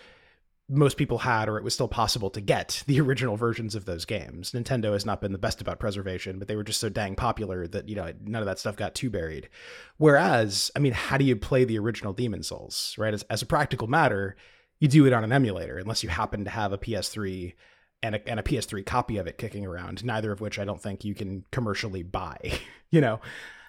most 0.72 0.96
people 0.98 1.20
had, 1.20 1.50
or 1.50 1.58
it 1.58 1.64
was 1.64 1.74
still 1.74 1.88
possible 1.88 2.30
to 2.30 2.42
get 2.42 2.84
the 2.88 3.00
original 3.02 3.36
versions 3.36 3.76
of 3.76 3.86
those 3.86 4.06
games. 4.06 4.52
Nintendo 4.52 4.94
has 4.94 5.06
not 5.06 5.22
been 5.22 5.34
the 5.34 5.38
best 5.38 5.62
about 5.62 5.80
preservation, 5.80 6.40
but 6.40 6.48
they 6.48 6.56
were 6.56 6.64
just 6.64 6.80
so 6.80 6.90
dang 6.90 7.16
popular 7.16 7.68
that, 7.68 7.90
you 7.90 7.96
know, 7.96 8.12
none 8.24 8.42
of 8.42 8.46
that 8.46 8.58
stuff 8.58 8.76
got 8.76 8.96
too 8.96 9.10
buried. 9.10 9.50
Whereas, 9.98 10.72
I 10.76 10.80
mean, 10.80 10.94
how 10.94 11.18
do 11.18 11.26
you 11.26 11.36
play 11.36 11.66
the 11.66 11.78
original 11.78 12.14
Demon 12.14 12.42
Souls, 12.42 12.96
right? 12.98 13.14
As, 13.14 13.24
as 13.24 13.42
a 13.42 13.46
practical 13.46 13.88
matter, 13.88 14.36
you 14.80 14.88
do 14.88 15.06
it 15.06 15.14
on 15.14 15.24
an 15.24 15.32
emulator, 15.32 15.78
unless 15.78 16.04
you 16.04 16.10
happen 16.10 16.46
to 16.46 16.50
have 16.50 16.72
a 16.72 16.78
PS3 16.78 17.54
and 18.02 18.16
a, 18.16 18.28
and 18.28 18.40
a 18.40 18.44
PS3 18.44 18.86
copy 18.86 19.18
of 19.18 19.28
it 19.28 19.38
kicking 19.38 19.66
around, 19.66 20.04
neither 20.04 20.32
of 20.32 20.42
which 20.42 20.58
I 20.58 20.66
don't 20.66 20.82
think 20.82 21.04
you 21.04 21.14
can 21.14 21.44
commercially 21.52 22.02
buy, 22.02 22.60
you 22.90 23.02
know? 23.02 23.20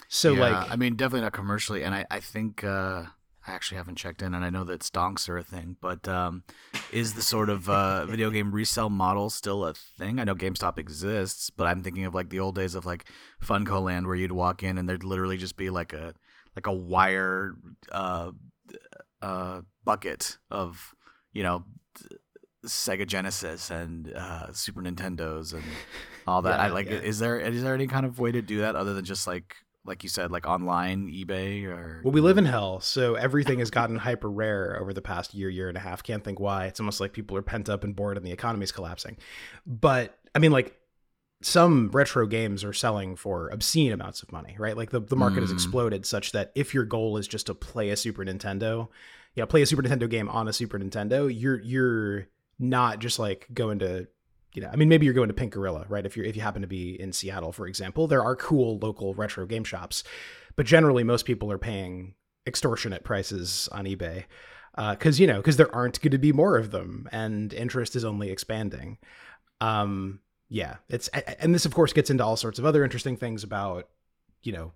So, 0.09 0.35
yeah, 0.35 0.41
like, 0.41 0.71
I 0.71 0.77
mean, 0.77 0.95
definitely 0.95 1.23
not 1.23 1.33
commercially. 1.33 1.83
And 1.83 1.95
I, 1.95 2.07
I 2.11 2.21
think, 2.21 2.63
uh, 2.63 3.05
I 3.47 3.53
actually 3.53 3.79
haven't 3.79 3.97
checked 3.97 4.23
in, 4.23 4.35
and 4.35 4.45
I 4.45 4.51
know 4.51 4.63
that 4.65 4.81
stonks 4.81 5.29
are 5.29 5.37
a 5.37 5.43
thing, 5.43 5.77
but 5.81 6.07
um, 6.07 6.45
is 6.93 7.15
the 7.15 7.23
sort 7.23 7.51
of 7.51 7.69
uh, 7.69 8.07
video 8.07 8.31
game 8.31 8.53
resale 8.53 8.91
model 8.91 9.31
still 9.31 9.65
a 9.65 9.75
thing? 9.75 10.21
I 10.21 10.25
know 10.25 10.35
GameStop 10.35 10.79
exists, 10.79 11.51
but 11.51 11.67
I'm 11.67 11.83
thinking 11.83 12.05
of 12.05 12.15
like 12.15 12.31
the 12.31 12.39
old 12.39 12.55
days 12.55 12.75
of 12.77 12.87
like 12.87 13.07
Funco 13.45 13.83
Land, 13.83 14.07
where 14.07 14.15
you'd 14.15 14.33
walk 14.33 14.63
in 14.63 14.79
and 14.79 14.89
there'd 14.89 15.03
literally 15.03 15.37
just 15.39 15.57
be 15.57 15.71
like 15.71 15.93
a 15.93 16.15
like 16.55 16.67
a 16.67 16.73
wire 16.73 17.55
uh, 17.91 18.31
uh, 19.21 19.63
bucket 19.85 20.39
of 20.51 20.95
you 21.33 21.43
know 21.43 21.65
Sega 22.65 23.07
Genesis 23.07 23.71
and 23.71 24.13
uh, 24.15 24.53
Super 24.53 24.83
Nintendos 24.83 25.53
and 25.53 25.65
all 26.27 26.43
that. 26.43 26.51
Yeah, 26.59 26.65
I 26.65 26.69
like. 26.69 26.87
Yeah. 26.87 26.99
Is 26.99 27.19
there 27.19 27.41
is 27.41 27.63
there 27.63 27.75
any 27.75 27.89
kind 27.89 28.07
of 28.07 28.19
way 28.19 28.31
to 28.31 28.43
do 28.43 28.61
that 28.61 28.77
other 28.77 28.95
than 28.95 29.05
just 29.05 29.27
like 29.27 29.57
like 29.85 30.03
you 30.03 30.09
said, 30.09 30.31
like 30.31 30.47
online 30.47 31.09
eBay 31.11 31.65
or? 31.65 32.01
Well, 32.05 32.13
we 32.13 32.21
live 32.21 32.39
in 32.39 32.45
hell, 32.47 32.81
so 32.81 33.15
everything 33.15 33.59
has 33.59 33.71
gotten 33.71 33.97
hyper 33.97 34.31
rare 34.31 34.79
over 34.81 34.93
the 34.93 35.03
past 35.03 35.35
year, 35.35 35.49
year 35.49 35.69
and 35.69 35.77
a 35.77 35.81
half. 35.81 36.03
Can't 36.03 36.23
think 36.23 36.39
why. 36.39 36.67
It's 36.67 36.81
almost 36.81 37.01
like 37.01 37.13
people 37.13 37.37
are 37.37 37.43
pent 37.43 37.69
up 37.69 37.85
and 37.85 37.95
bored, 37.97 38.17
and 38.17 38.27
the 38.27 38.33
economy's 38.33 38.73
collapsing. 38.73 39.19
But 39.67 40.19
I 40.35 40.39
mean, 40.39 40.53
like 40.53 40.79
some 41.43 41.91
retro 41.91 42.27
games 42.27 42.65
are 42.65 42.73
selling 42.73 43.17
for 43.17 43.49
obscene 43.49 43.93
amounts 43.93 44.23
of 44.23 44.33
money, 44.33 44.57
right? 44.59 44.77
Like 44.77 44.91
the, 44.91 45.01
the 45.01 45.17
market 45.17 45.39
mm. 45.39 45.43
has 45.43 45.53
exploded 45.53 46.07
such 46.07 46.33
that 46.33 46.53
if 46.55 46.73
your 46.73 46.85
goal 46.85 47.17
is 47.17 47.27
just 47.27 47.47
to 47.47 47.55
play 47.55 47.91
a 47.91 47.97
Super 47.97 48.25
Nintendo, 48.25 48.89
yeah, 49.35 49.45
play 49.45 49.63
a 49.63 49.67
Super 49.67 49.83
Nintendo 49.83 50.09
game 50.09 50.29
on 50.29 50.49
a 50.49 50.53
Super 50.53 50.79
Nintendo, 50.79 51.33
you're 51.33 51.61
you're 51.61 52.29
not 52.59 53.01
just 53.01 53.19
like 53.19 53.49
going 53.53 53.81
to 53.81 54.07
you 54.55 54.63
know, 54.63 54.69
I 54.73 54.77
mean, 54.77 54.89
maybe 54.89 55.07
you're 55.07 55.15
going 55.15 55.29
to 55.29 55.35
Pink 55.35 55.55
Gorilla, 55.55 55.87
right? 55.89 56.05
If 56.05 56.17
you're 56.17 56.27
if 56.27 56.37
you 56.37 56.43
happen 56.43 56.63
to 56.63 56.69
be 56.69 57.01
in 57.01 57.13
Seattle, 57.13 57.53
for 57.53 57.67
example, 57.67 58.07
there 58.07 58.23
are 58.23 58.37
cool 58.37 58.79
local 58.79 59.15
retro 59.15 59.47
game 59.47 59.65
shops, 59.65 60.05
but 60.57 60.67
generally 60.67 61.05
most 61.05 61.25
people 61.25 61.51
are 61.51 61.59
paying 61.59 62.15
extortionate 62.47 63.05
prices 63.05 63.69
on 63.73 63.85
eBay 63.85 64.25
because 64.75 65.19
uh, 65.19 65.21
you 65.21 65.27
know 65.27 65.37
because 65.39 65.57
there 65.57 65.75
aren't 65.75 66.01
going 66.01 66.13
to 66.13 66.19
be 66.19 66.33
more 66.33 66.57
of 66.57 66.71
them, 66.71 67.09
and 67.13 67.53
interest 67.53 67.97
is 67.97 68.05
only 68.05 68.31
expanding. 68.31 68.99
Um, 69.61 70.21
yeah, 70.49 70.77
it's 70.89 71.09
and 71.09 71.55
this 71.55 71.65
of 71.65 71.75
course 71.75 71.93
gets 71.93 72.11
into 72.11 72.25
all 72.25 72.37
sorts 72.37 72.59
of 72.59 72.67
other 72.67 72.85
interesting 72.85 73.17
things 73.17 73.45
about 73.45 73.89
you 74.43 74.53
know 74.53 74.73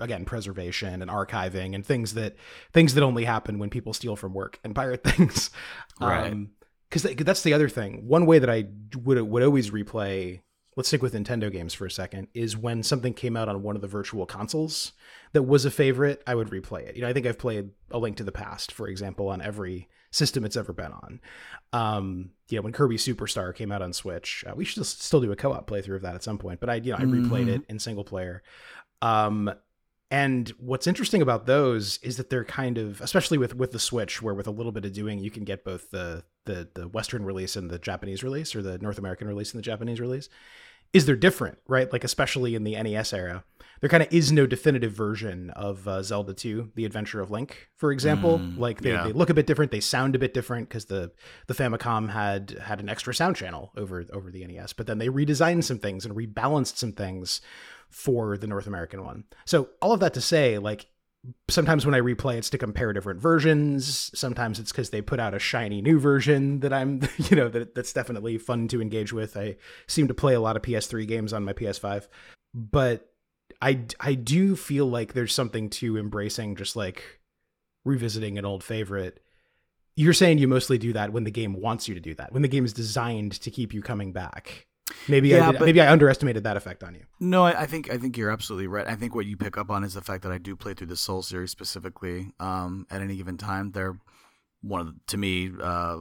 again 0.00 0.24
preservation 0.24 1.02
and 1.02 1.10
archiving 1.10 1.74
and 1.74 1.84
things 1.84 2.14
that 2.14 2.36
things 2.72 2.94
that 2.94 3.02
only 3.02 3.24
happen 3.24 3.58
when 3.58 3.68
people 3.68 3.92
steal 3.92 4.16
from 4.16 4.32
work 4.32 4.58
and 4.64 4.74
pirate 4.74 5.02
things. 5.04 5.50
Right. 6.00 6.32
Um, 6.32 6.50
because 6.88 7.02
that's 7.02 7.42
the 7.42 7.52
other 7.52 7.68
thing. 7.68 8.06
One 8.06 8.26
way 8.26 8.38
that 8.38 8.50
I 8.50 8.66
would 8.96 9.20
would 9.20 9.42
always 9.42 9.70
replay. 9.70 10.40
Let's 10.76 10.88
stick 10.88 11.02
with 11.02 11.14
Nintendo 11.14 11.50
games 11.50 11.74
for 11.74 11.86
a 11.86 11.90
second. 11.90 12.28
Is 12.34 12.56
when 12.56 12.82
something 12.82 13.12
came 13.12 13.36
out 13.36 13.48
on 13.48 13.62
one 13.62 13.74
of 13.74 13.82
the 13.82 13.88
virtual 13.88 14.26
consoles 14.26 14.92
that 15.32 15.42
was 15.42 15.64
a 15.64 15.70
favorite, 15.70 16.22
I 16.26 16.34
would 16.34 16.50
replay 16.50 16.88
it. 16.88 16.96
You 16.96 17.02
know, 17.02 17.08
I 17.08 17.12
think 17.12 17.26
I've 17.26 17.38
played 17.38 17.70
A 17.90 17.98
Link 17.98 18.16
to 18.18 18.24
the 18.24 18.32
Past, 18.32 18.72
for 18.72 18.88
example, 18.88 19.28
on 19.28 19.42
every 19.42 19.88
system 20.10 20.44
it's 20.44 20.56
ever 20.56 20.72
been 20.72 20.92
on. 20.92 21.20
Um, 21.72 22.30
you 22.48 22.56
know, 22.56 22.62
when 22.62 22.72
Kirby 22.72 22.96
Superstar 22.96 23.54
came 23.54 23.72
out 23.72 23.82
on 23.82 23.92
Switch, 23.92 24.44
uh, 24.48 24.54
we 24.54 24.64
should 24.64 24.86
still 24.86 25.20
do 25.20 25.32
a 25.32 25.36
co-op 25.36 25.68
playthrough 25.68 25.96
of 25.96 26.02
that 26.02 26.14
at 26.14 26.22
some 26.22 26.38
point. 26.38 26.60
But 26.60 26.70
I, 26.70 26.74
you 26.76 26.92
know, 26.92 26.98
I 26.98 27.02
replayed 27.02 27.46
mm-hmm. 27.46 27.48
it 27.50 27.62
in 27.68 27.78
single 27.78 28.04
player. 28.04 28.42
Um, 29.02 29.52
and 30.10 30.48
what's 30.58 30.86
interesting 30.86 31.20
about 31.20 31.46
those 31.46 31.98
is 31.98 32.16
that 32.16 32.30
they're 32.30 32.44
kind 32.44 32.78
of, 32.78 33.00
especially 33.02 33.36
with 33.36 33.54
with 33.54 33.72
the 33.72 33.78
Switch, 33.78 34.22
where 34.22 34.34
with 34.34 34.46
a 34.46 34.50
little 34.50 34.72
bit 34.72 34.84
of 34.86 34.92
doing, 34.92 35.18
you 35.18 35.30
can 35.30 35.44
get 35.44 35.64
both 35.64 35.90
the 35.90 36.24
the 36.46 36.68
the 36.74 36.88
Western 36.88 37.24
release 37.24 37.56
and 37.56 37.70
the 37.70 37.78
Japanese 37.78 38.22
release, 38.22 38.54
or 38.56 38.62
the 38.62 38.78
North 38.78 38.98
American 38.98 39.28
release 39.28 39.52
and 39.52 39.58
the 39.58 39.64
Japanese 39.64 40.00
release. 40.00 40.28
Is 40.94 41.04
they're 41.04 41.16
different, 41.16 41.58
right? 41.68 41.92
Like 41.92 42.04
especially 42.04 42.54
in 42.54 42.64
the 42.64 42.82
NES 42.82 43.12
era, 43.12 43.44
there 43.82 43.90
kind 43.90 44.02
of 44.02 44.10
is 44.10 44.32
no 44.32 44.46
definitive 44.46 44.92
version 44.92 45.50
of 45.50 45.86
uh, 45.86 46.02
Zelda 46.02 46.32
2, 46.32 46.72
The 46.74 46.86
Adventure 46.86 47.20
of 47.20 47.30
Link, 47.30 47.68
for 47.76 47.92
example. 47.92 48.38
Mm, 48.38 48.58
like 48.58 48.80
they, 48.80 48.92
yeah. 48.92 49.04
they 49.04 49.12
look 49.12 49.28
a 49.28 49.34
bit 49.34 49.46
different, 49.46 49.70
they 49.70 49.80
sound 49.80 50.14
a 50.14 50.18
bit 50.18 50.32
different 50.32 50.70
because 50.70 50.86
the 50.86 51.12
the 51.46 51.52
Famicom 51.52 52.08
had 52.08 52.58
had 52.62 52.80
an 52.80 52.88
extra 52.88 53.14
sound 53.14 53.36
channel 53.36 53.72
over 53.76 54.02
over 54.14 54.30
the 54.30 54.46
NES, 54.46 54.72
but 54.72 54.86
then 54.86 54.96
they 54.96 55.08
redesigned 55.08 55.64
some 55.64 55.78
things 55.78 56.06
and 56.06 56.16
rebalanced 56.16 56.78
some 56.78 56.92
things 56.92 57.42
for 57.90 58.36
the 58.36 58.46
North 58.46 58.66
American 58.66 59.04
one. 59.04 59.24
So 59.44 59.70
all 59.80 59.92
of 59.92 60.00
that 60.00 60.14
to 60.14 60.20
say, 60.20 60.58
like 60.58 60.86
sometimes 61.48 61.84
when 61.84 61.94
I 61.94 62.00
replay, 62.00 62.36
it's 62.36 62.50
to 62.50 62.58
compare 62.58 62.92
different 62.92 63.20
versions. 63.20 64.10
Sometimes 64.18 64.58
it's 64.58 64.72
because 64.72 64.90
they 64.90 65.02
put 65.02 65.20
out 65.20 65.34
a 65.34 65.38
shiny 65.38 65.82
new 65.82 65.98
version 65.98 66.60
that 66.60 66.72
I'm, 66.72 67.02
you 67.16 67.36
know, 67.36 67.48
that 67.48 67.74
that's 67.74 67.92
definitely 67.92 68.38
fun 68.38 68.68
to 68.68 68.80
engage 68.80 69.12
with. 69.12 69.36
I 69.36 69.56
seem 69.86 70.08
to 70.08 70.14
play 70.14 70.34
a 70.34 70.40
lot 70.40 70.56
of 70.56 70.62
PS3 70.62 71.06
games 71.06 71.32
on 71.32 71.44
my 71.44 71.52
PS5, 71.52 72.08
but 72.54 73.10
I 73.60 73.84
I 74.00 74.14
do 74.14 74.56
feel 74.56 74.86
like 74.86 75.12
there's 75.12 75.34
something 75.34 75.70
to 75.70 75.98
embracing 75.98 76.56
just 76.56 76.76
like 76.76 77.20
revisiting 77.84 78.38
an 78.38 78.44
old 78.44 78.62
favorite. 78.62 79.20
You're 79.96 80.12
saying 80.12 80.38
you 80.38 80.46
mostly 80.46 80.78
do 80.78 80.92
that 80.92 81.12
when 81.12 81.24
the 81.24 81.30
game 81.32 81.60
wants 81.60 81.88
you 81.88 81.94
to 81.94 82.00
do 82.00 82.14
that, 82.14 82.32
when 82.32 82.42
the 82.42 82.48
game 82.48 82.64
is 82.64 82.72
designed 82.72 83.32
to 83.40 83.50
keep 83.50 83.74
you 83.74 83.82
coming 83.82 84.12
back. 84.12 84.67
Maybe 85.08 85.28
yeah, 85.28 85.48
I 85.48 85.52
did, 85.52 85.58
but, 85.58 85.66
maybe 85.66 85.80
I 85.80 85.90
underestimated 85.90 86.44
that 86.44 86.56
effect 86.56 86.82
on 86.82 86.94
you. 86.94 87.04
No, 87.20 87.44
I, 87.44 87.62
I, 87.62 87.66
think 87.66 87.90
I 87.90 87.98
think 87.98 88.16
you're 88.16 88.30
absolutely 88.30 88.66
right. 88.66 88.86
I 88.86 88.94
think 88.94 89.14
what 89.14 89.26
you 89.26 89.36
pick 89.36 89.56
up 89.58 89.70
on 89.70 89.84
is 89.84 89.94
the 89.94 90.00
fact 90.00 90.22
that 90.22 90.32
I 90.32 90.38
do 90.38 90.56
play 90.56 90.74
through 90.74 90.88
the 90.88 90.96
Soul 90.96 91.22
series 91.22 91.50
specifically. 91.50 92.32
Um, 92.40 92.86
at 92.90 93.00
any 93.02 93.16
given 93.16 93.36
time, 93.36 93.72
they're 93.72 93.98
one 94.62 94.80
of 94.80 94.86
the, 94.86 94.94
to 95.08 95.16
me 95.16 95.50
uh, 95.62 95.98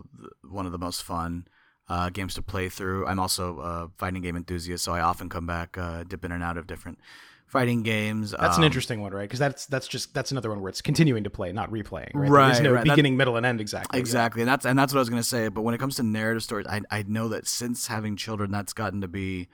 one 0.50 0.65
of 0.65 0.72
the 0.72 0.77
most 0.77 1.03
fun. 1.03 1.48
uh, 1.89 2.10
games 2.10 2.34
to 2.36 2.41
play 2.41 2.70
through. 2.70 3.08
I'm 3.08 3.20
also 3.20 3.60
a 3.60 3.89
fighting 3.98 4.22
game 4.22 4.36
enthusiast, 4.36 4.84
so 4.84 4.94
I 4.94 5.01
often 5.01 5.29
come 5.29 5.46
back, 5.48 5.77
uh, 5.77 6.03
dip 6.03 6.25
in 6.25 6.32
and 6.32 6.44
out 6.44 6.58
of 6.58 6.67
different 6.67 7.00
fighting 7.48 7.82
games. 7.82 8.32
That's 8.32 8.58
Um, 8.58 8.62
an 8.63 8.66
interesting 8.66 9.01
one, 9.01 9.12
right? 9.13 9.24
Because 9.24 9.39
that's 9.39 9.66
that's 9.66 9.88
just 9.88 10.13
that's 10.13 10.32
another 10.32 10.50
one 10.50 10.62
where 10.62 10.70
it's 10.70 10.82
continuing 10.82 11.24
to 11.24 11.30
play, 11.30 11.51
not 11.51 11.72
replaying. 11.72 12.12
Right. 12.13 12.30
Right, 12.30 12.48
There's 12.48 12.60
no 12.62 12.72
right. 12.74 12.86
That- 12.86 12.92
beginning, 12.92 13.18
middle, 13.18 13.36
and 13.38 13.46
end 13.46 13.60
exactly. 13.62 14.00
Exactly, 14.00 14.42
and 14.44 14.50
that's 14.50 14.66
and 14.66 14.77
that's 14.77 14.94
what 14.94 15.00
I 15.00 15.01
was 15.01 15.10
gonna 15.10 15.24
say. 15.24 15.48
But 15.48 15.62
when 15.63 15.74
it 15.74 15.80
comes 15.80 15.96
to 15.96 16.04
narrative 16.04 16.44
stories, 16.44 16.68
I 16.68 16.82
I 16.92 17.04
know 17.08 17.27
that 17.30 17.48
since 17.48 17.88
having 17.88 18.16
children, 18.16 18.51
that's 18.51 18.74
gotten 18.74 19.01
to 19.01 19.08
be 19.08 19.48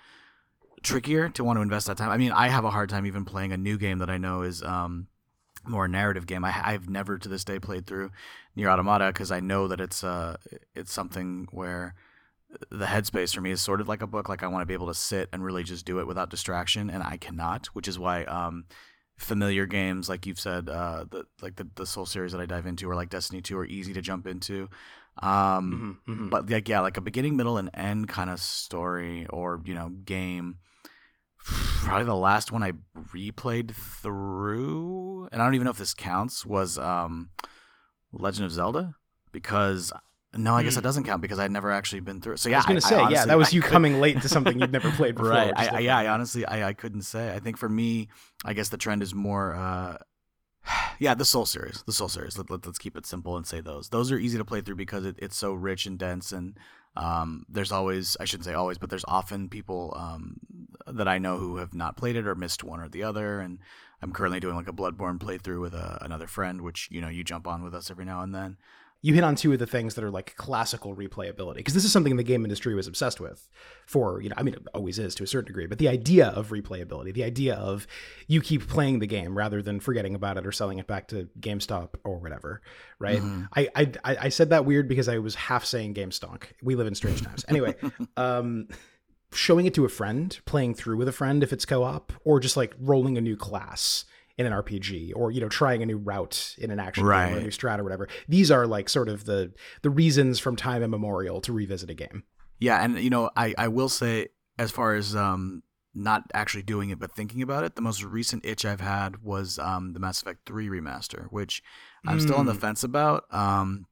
trickier 0.82 1.30
to 1.30 1.44
want 1.44 1.58
to 1.58 1.62
invest 1.62 1.88
that 1.88 1.98
time. 1.98 2.10
I 2.10 2.18
mean, 2.18 2.32
I 2.32 2.50
have 2.50 2.66
a 2.66 2.70
hard 2.72 2.90
time 2.90 3.06
even 3.06 3.24
playing 3.26 3.54
a 3.54 3.58
new 3.58 3.78
game 3.78 4.00
that 4.00 4.10
I 4.10 4.18
know 4.18 4.42
is 4.42 4.62
um 4.64 5.08
more 5.66 5.86
a 5.86 5.90
narrative 5.90 6.26
game. 6.28 6.44
I 6.44 6.54
I've 6.64 6.90
never 6.90 7.18
to 7.18 7.30
this 7.30 7.44
day 7.46 7.58
played 7.60 7.88
through 7.88 8.12
Nier 8.56 8.70
Automata 8.70 9.08
because 9.08 9.32
I 9.32 9.40
know 9.40 9.68
that 9.70 9.80
it's 9.80 10.04
uh 10.04 10.38
it's 10.76 10.92
something 10.92 11.48
where 11.52 11.96
the 12.70 12.86
headspace 12.86 13.34
for 13.34 13.42
me 13.42 13.52
is 13.52 13.62
sort 13.62 13.82
of 13.82 13.88
like 13.88 14.02
a 14.02 14.08
book. 14.08 14.30
Like 14.30 14.44
I 14.44 14.48
want 14.48 14.62
to 14.62 14.66
be 14.66 14.74
able 14.74 14.88
to 14.88 14.94
sit 14.94 15.30
and 15.34 15.44
really 15.44 15.64
just 15.64 15.86
do 15.86 16.00
it 16.00 16.08
without 16.08 16.30
distraction, 16.30 16.90
and 16.90 17.04
I 17.04 17.18
cannot. 17.18 17.68
Which 17.68 17.88
is 17.88 17.98
why 18.00 18.24
um, 18.26 18.66
familiar 19.18 19.66
games, 19.66 20.10
like 20.10 20.26
you've 20.26 20.40
said, 20.40 20.70
uh, 20.70 21.06
the 21.10 21.26
like 21.42 21.56
the 21.56 21.68
the 21.76 21.86
Soul 21.86 22.06
series 22.06 22.32
that 22.32 22.42
I 22.42 22.46
dive 22.46 22.66
into, 22.66 22.90
or 22.90 22.96
like 22.96 23.10
Destiny 23.10 23.42
Two, 23.42 23.58
are 23.58 23.66
easy 23.66 23.94
to 23.94 24.02
jump 24.02 24.28
into. 24.28 24.70
Um, 25.22 26.00
Mhm, 26.08 26.16
mhm. 26.16 26.30
But 26.30 26.50
like 26.50 26.68
yeah, 26.68 26.80
like 26.80 26.98
a 26.98 27.02
beginning, 27.02 27.36
middle, 27.36 27.58
and 27.58 27.70
end 27.74 28.08
kind 28.10 28.30
of 28.30 28.40
story 28.40 29.26
or 29.30 29.62
you 29.66 29.74
know 29.76 29.90
game. 29.90 30.58
Probably 31.46 32.06
the 32.06 32.16
last 32.16 32.52
one 32.54 32.64
I 32.64 32.72
replayed 33.14 33.76
through, 33.76 35.28
and 35.32 35.42
I 35.42 35.46
don't 35.46 35.56
even 35.56 35.66
know 35.66 35.72
if 35.72 35.78
this 35.78 35.94
counts, 35.94 36.46
was 36.46 36.78
um, 36.78 37.32
Legend 38.14 38.46
of 38.46 38.52
Zelda 38.54 38.96
because 39.34 39.92
no, 40.36 40.56
I 40.56 40.64
guess 40.64 40.74
Hmm. 40.74 40.78
that 40.78 40.82
doesn't 40.84 41.04
count 41.04 41.22
because 41.22 41.40
I'd 41.40 41.52
never 41.52 41.72
actually 41.72 42.00
been 42.02 42.22
through 42.22 42.34
it. 42.34 42.40
So 42.40 42.50
yeah, 42.50 42.58
I 42.58 42.60
was 42.60 42.66
going 42.66 42.82
to 42.82 42.88
say, 42.88 43.06
yeah, 43.12 43.26
that 43.26 43.38
was 43.38 43.50
I 43.50 43.52
you 43.52 43.62
could- 43.62 43.72
coming 43.72 44.00
late 44.02 44.22
to 44.22 44.30
something 44.30 44.60
you'd 44.60 44.72
never 44.72 44.92
played 44.92 45.16
before. 45.16 45.30
right. 45.32 45.54
I, 45.56 45.68
I, 45.68 45.80
yeah, 45.80 45.98
I 45.98 46.08
honestly, 46.08 46.46
I, 46.46 46.70
I 46.70 46.74
couldn't 46.74 47.04
say. 47.04 47.34
I 47.34 47.40
think 47.40 47.58
for 47.58 47.70
me, 47.70 48.10
I 48.44 48.54
guess 48.54 48.70
the 48.70 48.78
trend 48.78 49.04
is 49.04 49.14
more, 49.14 49.54
uh, 49.56 49.98
yeah, 51.00 51.14
the 51.14 51.26
Soul 51.26 51.46
series, 51.46 51.84
the 51.86 51.94
Soul 51.94 52.10
series. 52.10 52.38
Let, 52.38 52.50
let, 52.50 52.66
us 52.66 52.78
keep 52.78 52.96
it 52.98 53.06
simple 53.06 53.38
and 53.38 53.46
say 53.46 53.62
those. 53.62 53.90
Those 53.90 54.12
are 54.12 54.18
easy 54.18 54.38
to 54.38 54.46
play 54.46 54.62
through 54.62 54.76
because 54.78 55.06
it, 55.06 55.16
it's 55.20 55.36
so 55.38 55.54
rich 55.54 55.86
and 55.86 55.98
dense, 56.00 56.32
and 56.32 56.58
um, 56.96 57.46
there's 57.50 57.72
always, 57.72 58.16
I 58.20 58.26
shouldn't 58.26 58.46
say 58.46 58.54
always, 58.54 58.78
but 58.78 58.90
there's 58.90 59.06
often 59.08 59.50
people 59.50 59.94
um, 59.98 60.38
that 60.88 61.08
I 61.08 61.18
know 61.18 61.38
who 61.38 61.58
have 61.58 61.74
not 61.74 61.98
played 61.98 62.16
it 62.16 62.28
or 62.28 62.36
missed 62.36 62.64
one 62.64 62.80
or 62.80 62.88
the 62.90 63.04
other, 63.04 63.40
and 63.40 63.60
I'm 64.02 64.12
currently 64.14 64.40
doing 64.40 64.56
like 64.56 64.68
a 64.68 64.74
Bloodborne 64.74 65.18
playthrough 65.20 65.62
with 65.62 65.74
a, 65.74 65.98
another 66.02 66.28
friend, 66.28 66.62
which 66.62 66.88
you 66.92 67.02
know 67.02 67.08
you 67.10 67.24
jump 67.24 67.48
on 67.48 67.64
with 67.64 67.74
us 67.74 67.90
every 67.92 68.06
now 68.06 68.22
and 68.22 68.34
then. 68.34 68.58
You 69.06 69.14
hit 69.14 69.24
on 69.24 69.36
two 69.36 69.52
of 69.54 69.60
the 69.60 69.68
things 69.68 69.94
that 69.96 70.04
are 70.04 70.10
like 70.10 70.34
classical 70.38 70.96
replayability 70.96 71.56
because 71.58 71.74
this 71.76 71.84
is 71.86 71.92
something 71.92 72.16
the 72.16 72.24
game 72.24 72.44
industry 72.46 72.74
was 72.74 72.88
obsessed 72.88 73.20
with 73.20 73.50
for 73.86 74.22
you 74.22 74.30
know 74.30 74.36
i 74.38 74.44
mean 74.44 74.54
it 74.56 74.66
always 74.74 74.98
is 74.98 75.14
to 75.14 75.24
a 75.24 75.28
certain 75.28 75.46
degree 75.48 75.66
but 75.68 75.78
the 75.78 75.90
idea 75.90 76.28
of 76.30 76.50
replayability 76.50 77.14
the 77.14 77.24
idea 77.24 77.54
of 77.56 77.86
you 78.28 78.40
keep 78.42 78.66
playing 78.68 79.00
the 79.00 79.06
game 79.08 79.38
rather 79.38 79.62
than 79.62 79.80
forgetting 79.80 80.16
about 80.16 80.38
it 80.38 80.48
or 80.48 80.52
selling 80.54 80.80
it 80.80 80.88
back 80.88 81.08
to 81.10 81.28
gamestop 81.40 81.90
or 82.06 82.18
whatever 82.20 82.62
right? 82.98 83.22
Mhm. 83.22 83.48
I, 83.56 83.68
I 83.76 83.92
I- 84.06 84.18
I 84.22 84.30
said 84.30 84.50
that 84.52 84.64
weird 84.66 84.88
because 84.88 85.10
i 85.10 85.18
was 85.18 85.36
half 85.36 85.66
saying 85.66 85.94
gamestonk. 85.96 86.44
We 86.64 86.76
live 86.76 86.88
in 86.88 86.96
strange 86.96 87.22
times. 87.22 87.44
Anyway 87.50 87.76
um 88.18 88.68
showing 89.34 89.66
it 89.66 89.74
to 89.74 89.84
a 89.84 89.90
friend 89.90 90.40
playing 90.46 90.76
through 90.76 90.96
with 90.96 91.08
a 91.08 91.12
friend 91.12 91.44
if 91.44 91.52
it's 91.52 91.66
co-op 91.66 92.14
or 92.24 92.40
just 92.40 92.56
like 92.56 92.74
rolling 92.80 93.18
a 93.18 93.22
new 93.22 93.36
class 93.36 94.06
in 94.38 94.46
an 94.46 94.54
RPG 94.54 95.14
or 95.16 95.32
you 95.32 95.42
know 95.42 95.50
trying 95.50 95.84
a 95.84 95.86
new 95.86 95.98
route 95.98 96.56
in 96.58 96.72
an 96.72 96.80
action 96.80 97.06
game 97.06 97.14
or 97.36 97.38
a 97.38 97.42
new 97.42 97.50
strat 97.50 97.80
or 97.80 97.84
whatever. 97.84 98.08
These 98.28 98.50
are 98.52 98.66
like 98.66 98.90
sort 98.90 99.10
of 99.10 99.26
the 99.26 99.54
the 99.84 99.90
reasons 99.90 100.40
from 100.40 100.56
time 100.56 100.82
immemorial 100.84 101.42
to 101.42 101.54
revisit 101.54 101.90
a 101.90 101.94
game. 101.94 102.24
Yeah, 102.60 102.84
and 102.84 102.98
you 103.00 103.10
know, 103.10 103.30
I, 103.36 103.54
I 103.58 103.68
will 103.68 103.90
say 103.90 104.28
as 104.58 104.72
far 104.72 104.96
as 104.96 105.16
um 105.16 105.64
not 105.96 106.24
actually 106.34 106.64
doing 106.64 106.90
it 106.90 106.98
but 106.98 107.12
thinking 107.12 107.44
about 107.44 107.64
it, 107.64 107.76
the 107.76 107.82
most 107.82 108.04
recent 108.04 108.44
itch 108.46 108.66
I've 108.66 108.82
had 108.82 109.22
was 109.24 109.60
um 109.60 109.94
the 109.94 110.00
Mass 110.00 110.22
Effect 110.22 110.40
3 110.48 110.68
remaster, 110.68 111.28
which 111.30 111.62
I'm 112.06 112.20
still 112.20 112.38
on 112.38 112.46
the 112.48 112.54
Mm. 112.54 112.60
fence 112.62 112.84
about. 112.84 113.26
Um 113.32 113.86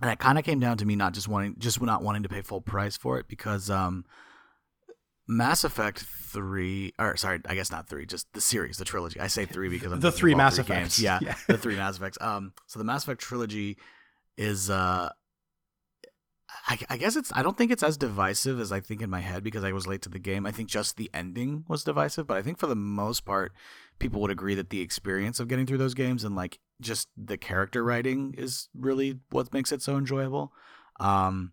and 0.00 0.10
it 0.10 0.18
kind 0.18 0.38
of 0.38 0.44
came 0.44 0.60
down 0.60 0.76
to 0.78 0.86
me 0.86 0.96
not 0.96 1.12
just 1.14 1.28
wanting 1.28 1.56
just 1.58 1.82
not 1.82 2.02
wanting 2.02 2.22
to 2.22 2.28
pay 2.28 2.42
full 2.42 2.60
price 2.60 2.96
for 2.96 3.18
it 3.18 3.26
because 3.28 3.68
um 3.70 4.04
Mass 5.30 5.62
Effect 5.64 6.00
3 6.00 6.92
or 6.98 7.16
sorry, 7.16 7.40
I 7.48 7.54
guess 7.54 7.70
not 7.70 7.88
3, 7.88 8.04
just 8.06 8.26
the 8.32 8.40
series, 8.40 8.76
the 8.78 8.84
trilogy. 8.84 9.20
I 9.20 9.28
say 9.28 9.44
3 9.46 9.68
because 9.68 9.92
I'm 9.92 10.00
The 10.00 10.10
three 10.12 10.34
Mass 10.34 10.56
three 10.56 10.62
Effects. 10.64 10.98
games. 10.98 11.02
Yeah, 11.02 11.18
Yeah. 11.22 11.34
the 11.46 11.56
three 11.58 11.76
Mass 11.76 11.96
Effects. 11.96 12.18
Um 12.20 12.52
so 12.66 12.78
the 12.78 12.84
Mass 12.84 13.04
Effect 13.04 13.20
trilogy 13.20 13.78
is 14.36 14.68
uh 14.70 15.10
I, 16.68 16.78
I 16.90 16.96
guess 16.96 17.14
it's. 17.16 17.32
I 17.34 17.42
don't 17.42 17.56
think 17.56 17.70
it's 17.70 17.82
as 17.82 17.96
divisive 17.96 18.60
as 18.60 18.70
I 18.72 18.80
think 18.80 19.00
in 19.02 19.08
my 19.08 19.20
head 19.20 19.42
because 19.44 19.62
I 19.64 19.72
was 19.72 19.86
late 19.86 20.02
to 20.02 20.08
the 20.08 20.18
game. 20.18 20.44
I 20.46 20.50
think 20.52 20.68
just 20.68 20.96
the 20.96 21.08
ending 21.14 21.64
was 21.68 21.84
divisive, 21.84 22.26
but 22.26 22.36
I 22.36 22.42
think 22.42 22.58
for 22.58 22.66
the 22.66 22.76
most 22.76 23.24
part, 23.24 23.52
people 23.98 24.20
would 24.20 24.30
agree 24.32 24.54
that 24.56 24.70
the 24.70 24.80
experience 24.80 25.38
of 25.40 25.46
getting 25.48 25.64
through 25.64 25.78
those 25.78 25.94
games 25.94 26.22
and 26.24 26.34
like 26.36 26.58
just 26.80 27.08
the 27.16 27.38
character 27.38 27.82
writing 27.84 28.34
is 28.36 28.68
really 28.74 29.20
what 29.30 29.52
makes 29.54 29.70
it 29.72 29.80
so 29.80 29.96
enjoyable. 29.96 30.52
Um, 30.98 31.52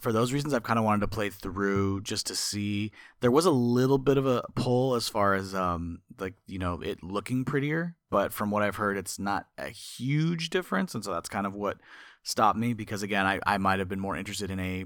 for 0.00 0.12
those 0.12 0.32
reasons, 0.32 0.52
I've 0.52 0.62
kind 0.62 0.78
of 0.78 0.84
wanted 0.84 1.00
to 1.00 1.08
play 1.08 1.30
through 1.30 2.02
just 2.02 2.26
to 2.26 2.34
see. 2.34 2.92
There 3.20 3.30
was 3.30 3.46
a 3.46 3.50
little 3.50 3.98
bit 3.98 4.18
of 4.18 4.26
a 4.26 4.44
pull 4.54 4.94
as 4.94 5.08
far 5.08 5.34
as 5.34 5.54
um, 5.54 6.00
like 6.18 6.34
you 6.46 6.58
know 6.58 6.80
it 6.80 7.02
looking 7.02 7.44
prettier, 7.44 7.96
but 8.10 8.32
from 8.32 8.50
what 8.50 8.62
I've 8.62 8.76
heard, 8.76 8.96
it's 8.96 9.18
not 9.18 9.46
a 9.58 9.68
huge 9.68 10.50
difference, 10.50 10.94
and 10.94 11.04
so 11.04 11.12
that's 11.12 11.28
kind 11.28 11.46
of 11.46 11.54
what 11.54 11.78
stopped 12.26 12.58
me 12.58 12.74
because 12.74 13.04
again 13.04 13.24
I, 13.24 13.38
I 13.46 13.56
might 13.56 13.78
have 13.78 13.88
been 13.88 14.00
more 14.00 14.16
interested 14.16 14.50
in 14.50 14.58
a 14.58 14.84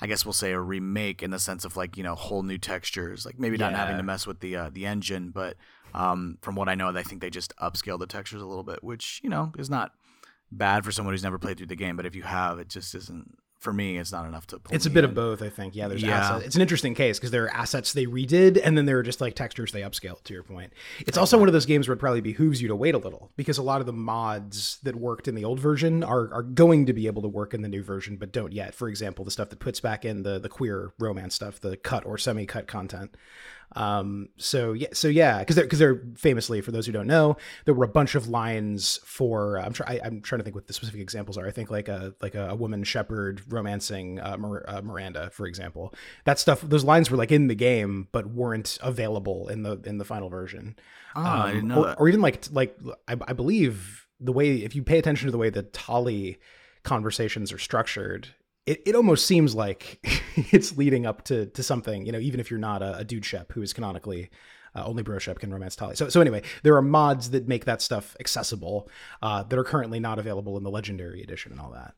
I 0.00 0.06
guess 0.06 0.24
we'll 0.24 0.32
say 0.32 0.52
a 0.52 0.60
remake 0.60 1.20
in 1.20 1.32
the 1.32 1.38
sense 1.40 1.64
of 1.64 1.76
like 1.76 1.96
you 1.96 2.04
know 2.04 2.14
whole 2.14 2.44
new 2.44 2.58
textures 2.58 3.26
like 3.26 3.40
maybe 3.40 3.56
not 3.56 3.74
having 3.74 3.96
to 3.96 4.04
mess 4.04 4.24
with 4.24 4.38
the 4.38 4.54
uh, 4.54 4.70
the 4.72 4.86
engine 4.86 5.30
but 5.30 5.56
um, 5.94 6.38
from 6.42 6.54
what 6.54 6.68
I 6.68 6.76
know 6.76 6.96
I 6.96 7.02
think 7.02 7.22
they 7.22 7.28
just 7.28 7.52
upscale 7.56 7.98
the 7.98 8.06
textures 8.06 8.40
a 8.40 8.46
little 8.46 8.62
bit 8.62 8.84
which 8.84 9.20
you 9.24 9.28
know 9.28 9.52
is 9.58 9.68
not 9.68 9.90
bad 10.52 10.84
for 10.84 10.92
someone 10.92 11.12
who's 11.12 11.24
never 11.24 11.40
played 11.40 11.56
through 11.56 11.66
the 11.66 11.74
game 11.74 11.96
but 11.96 12.06
if 12.06 12.14
you 12.14 12.22
have 12.22 12.60
it 12.60 12.68
just 12.68 12.94
isn't 12.94 13.36
for 13.60 13.72
me 13.74 13.98
it's 13.98 14.10
not 14.10 14.26
enough 14.26 14.46
to 14.48 14.58
pull 14.58 14.74
It's 14.74 14.86
a 14.86 14.90
bit 14.90 15.04
of 15.04 15.14
both, 15.14 15.42
I 15.42 15.50
think. 15.50 15.76
Yeah, 15.76 15.86
there's 15.88 16.02
Yeah. 16.02 16.18
assets. 16.18 16.46
It's 16.46 16.56
an 16.56 16.62
interesting 16.62 16.94
case 16.94 17.18
because 17.18 17.30
there 17.30 17.44
are 17.44 17.54
assets 17.54 17.92
they 17.92 18.06
redid, 18.06 18.58
and 18.62 18.76
then 18.76 18.86
there 18.86 18.98
are 18.98 19.02
just 19.02 19.20
like 19.20 19.34
textures 19.34 19.70
they 19.72 19.82
upscaled. 19.82 20.24
To 20.24 20.32
your 20.32 20.42
point, 20.42 20.72
it's 21.00 21.18
also 21.18 21.38
one 21.38 21.46
of 21.48 21.52
those 21.52 21.66
games 21.66 21.86
where 21.86 21.94
it 21.94 21.98
probably 21.98 22.22
behooves 22.22 22.62
you 22.62 22.68
to 22.68 22.74
wait 22.76 22.94
a 22.94 22.98
little 22.98 23.30
because 23.36 23.58
a 23.58 23.62
lot 23.62 23.80
of 23.80 23.86
the 23.86 23.92
mods 23.92 24.78
that 24.82 24.96
worked 24.96 25.28
in 25.28 25.34
the 25.34 25.44
old 25.44 25.60
version 25.60 26.02
are 26.02 26.32
are 26.32 26.42
going 26.42 26.86
to 26.86 26.92
be 26.94 27.06
able 27.06 27.22
to 27.22 27.28
work 27.28 27.52
in 27.52 27.60
the 27.62 27.68
new 27.68 27.82
version, 27.82 28.16
but 28.16 28.32
don't 28.32 28.52
yet. 28.52 28.74
For 28.74 28.88
example, 28.88 29.24
the 29.24 29.30
stuff 29.30 29.50
that 29.50 29.58
puts 29.58 29.78
back 29.80 30.04
in 30.04 30.22
the 30.22 30.38
the 30.38 30.48
queer 30.48 30.92
romance 30.98 31.34
stuff, 31.34 31.60
the 31.60 31.76
cut 31.76 32.04
or 32.06 32.16
semi 32.16 32.46
cut 32.46 32.66
content. 32.66 33.14
Um, 33.76 34.28
so 34.36 34.72
yeah, 34.72 34.88
so 34.92 35.06
yeah, 35.08 35.38
because 35.38 35.54
they're 35.56 35.64
because 35.64 35.78
they're 35.78 36.02
famously, 36.16 36.60
for 36.60 36.72
those 36.72 36.86
who 36.86 36.92
don't 36.92 37.06
know, 37.06 37.36
there 37.66 37.74
were 37.74 37.84
a 37.84 37.88
bunch 37.88 38.14
of 38.14 38.28
lines 38.28 38.98
for. 39.04 39.56
I'm 39.58 39.72
trying. 39.72 40.00
I'm 40.02 40.20
trying 40.22 40.40
to 40.40 40.42
think 40.44 40.56
what 40.56 40.66
the 40.66 40.72
specific 40.72 41.00
examples 41.00 41.38
are. 41.38 41.46
I 41.46 41.50
think 41.52 41.70
like 41.70 41.88
a 41.88 42.14
like 42.20 42.34
a, 42.34 42.48
a 42.50 42.54
woman 42.56 42.82
shepherd 42.84 43.42
romancing 43.48 44.18
uh, 44.20 44.36
Mir- 44.36 44.64
uh, 44.66 44.82
Miranda, 44.82 45.30
for 45.30 45.46
example. 45.46 45.94
That 46.24 46.38
stuff. 46.38 46.60
Those 46.62 46.82
lines 46.84 47.10
were 47.10 47.16
like 47.16 47.30
in 47.30 47.46
the 47.46 47.54
game, 47.54 48.08
but 48.10 48.26
weren't 48.26 48.76
available 48.82 49.48
in 49.48 49.62
the 49.62 49.80
in 49.84 49.98
the 49.98 50.04
final 50.04 50.28
version. 50.28 50.74
oh, 51.14 51.20
I 51.22 51.48
Um, 51.48 51.54
didn't 51.54 51.68
know 51.68 51.84
or, 51.84 51.94
or 52.00 52.08
even 52.08 52.20
like 52.20 52.44
like 52.50 52.76
I, 53.06 53.16
I 53.28 53.32
believe 53.34 54.08
the 54.18 54.32
way 54.32 54.56
if 54.56 54.74
you 54.74 54.82
pay 54.82 54.98
attention 54.98 55.26
to 55.26 55.32
the 55.32 55.38
way 55.38 55.48
the 55.50 55.62
Tali 55.62 56.38
conversations 56.82 57.52
are 57.52 57.58
structured, 57.58 58.28
it, 58.70 58.82
it 58.86 58.94
almost 58.94 59.26
seems 59.26 59.54
like 59.54 59.98
it's 60.52 60.76
leading 60.76 61.06
up 61.06 61.24
to 61.24 61.46
to 61.46 61.62
something. 61.62 62.06
You 62.06 62.12
know, 62.12 62.18
even 62.18 62.40
if 62.40 62.50
you're 62.50 62.60
not 62.60 62.82
a, 62.82 62.98
a 62.98 63.04
dude 63.04 63.24
shep 63.24 63.52
who 63.52 63.62
is 63.62 63.72
canonically. 63.72 64.30
Uh, 64.72 64.84
only 64.84 65.02
bro 65.02 65.18
shep 65.18 65.40
can 65.40 65.52
romance 65.52 65.74
Tali. 65.74 65.96
So, 65.96 66.08
so 66.08 66.20
anyway, 66.20 66.42
there 66.62 66.76
are 66.76 66.82
mods 66.82 67.30
that 67.30 67.48
make 67.48 67.64
that 67.64 67.82
stuff 67.82 68.16
accessible 68.20 68.88
uh, 69.20 69.42
that 69.42 69.58
are 69.58 69.64
currently 69.64 69.98
not 69.98 70.20
available 70.20 70.56
in 70.56 70.62
the 70.62 70.70
Legendary 70.70 71.24
Edition 71.24 71.50
and 71.50 71.60
all 71.60 71.72
that. 71.72 71.94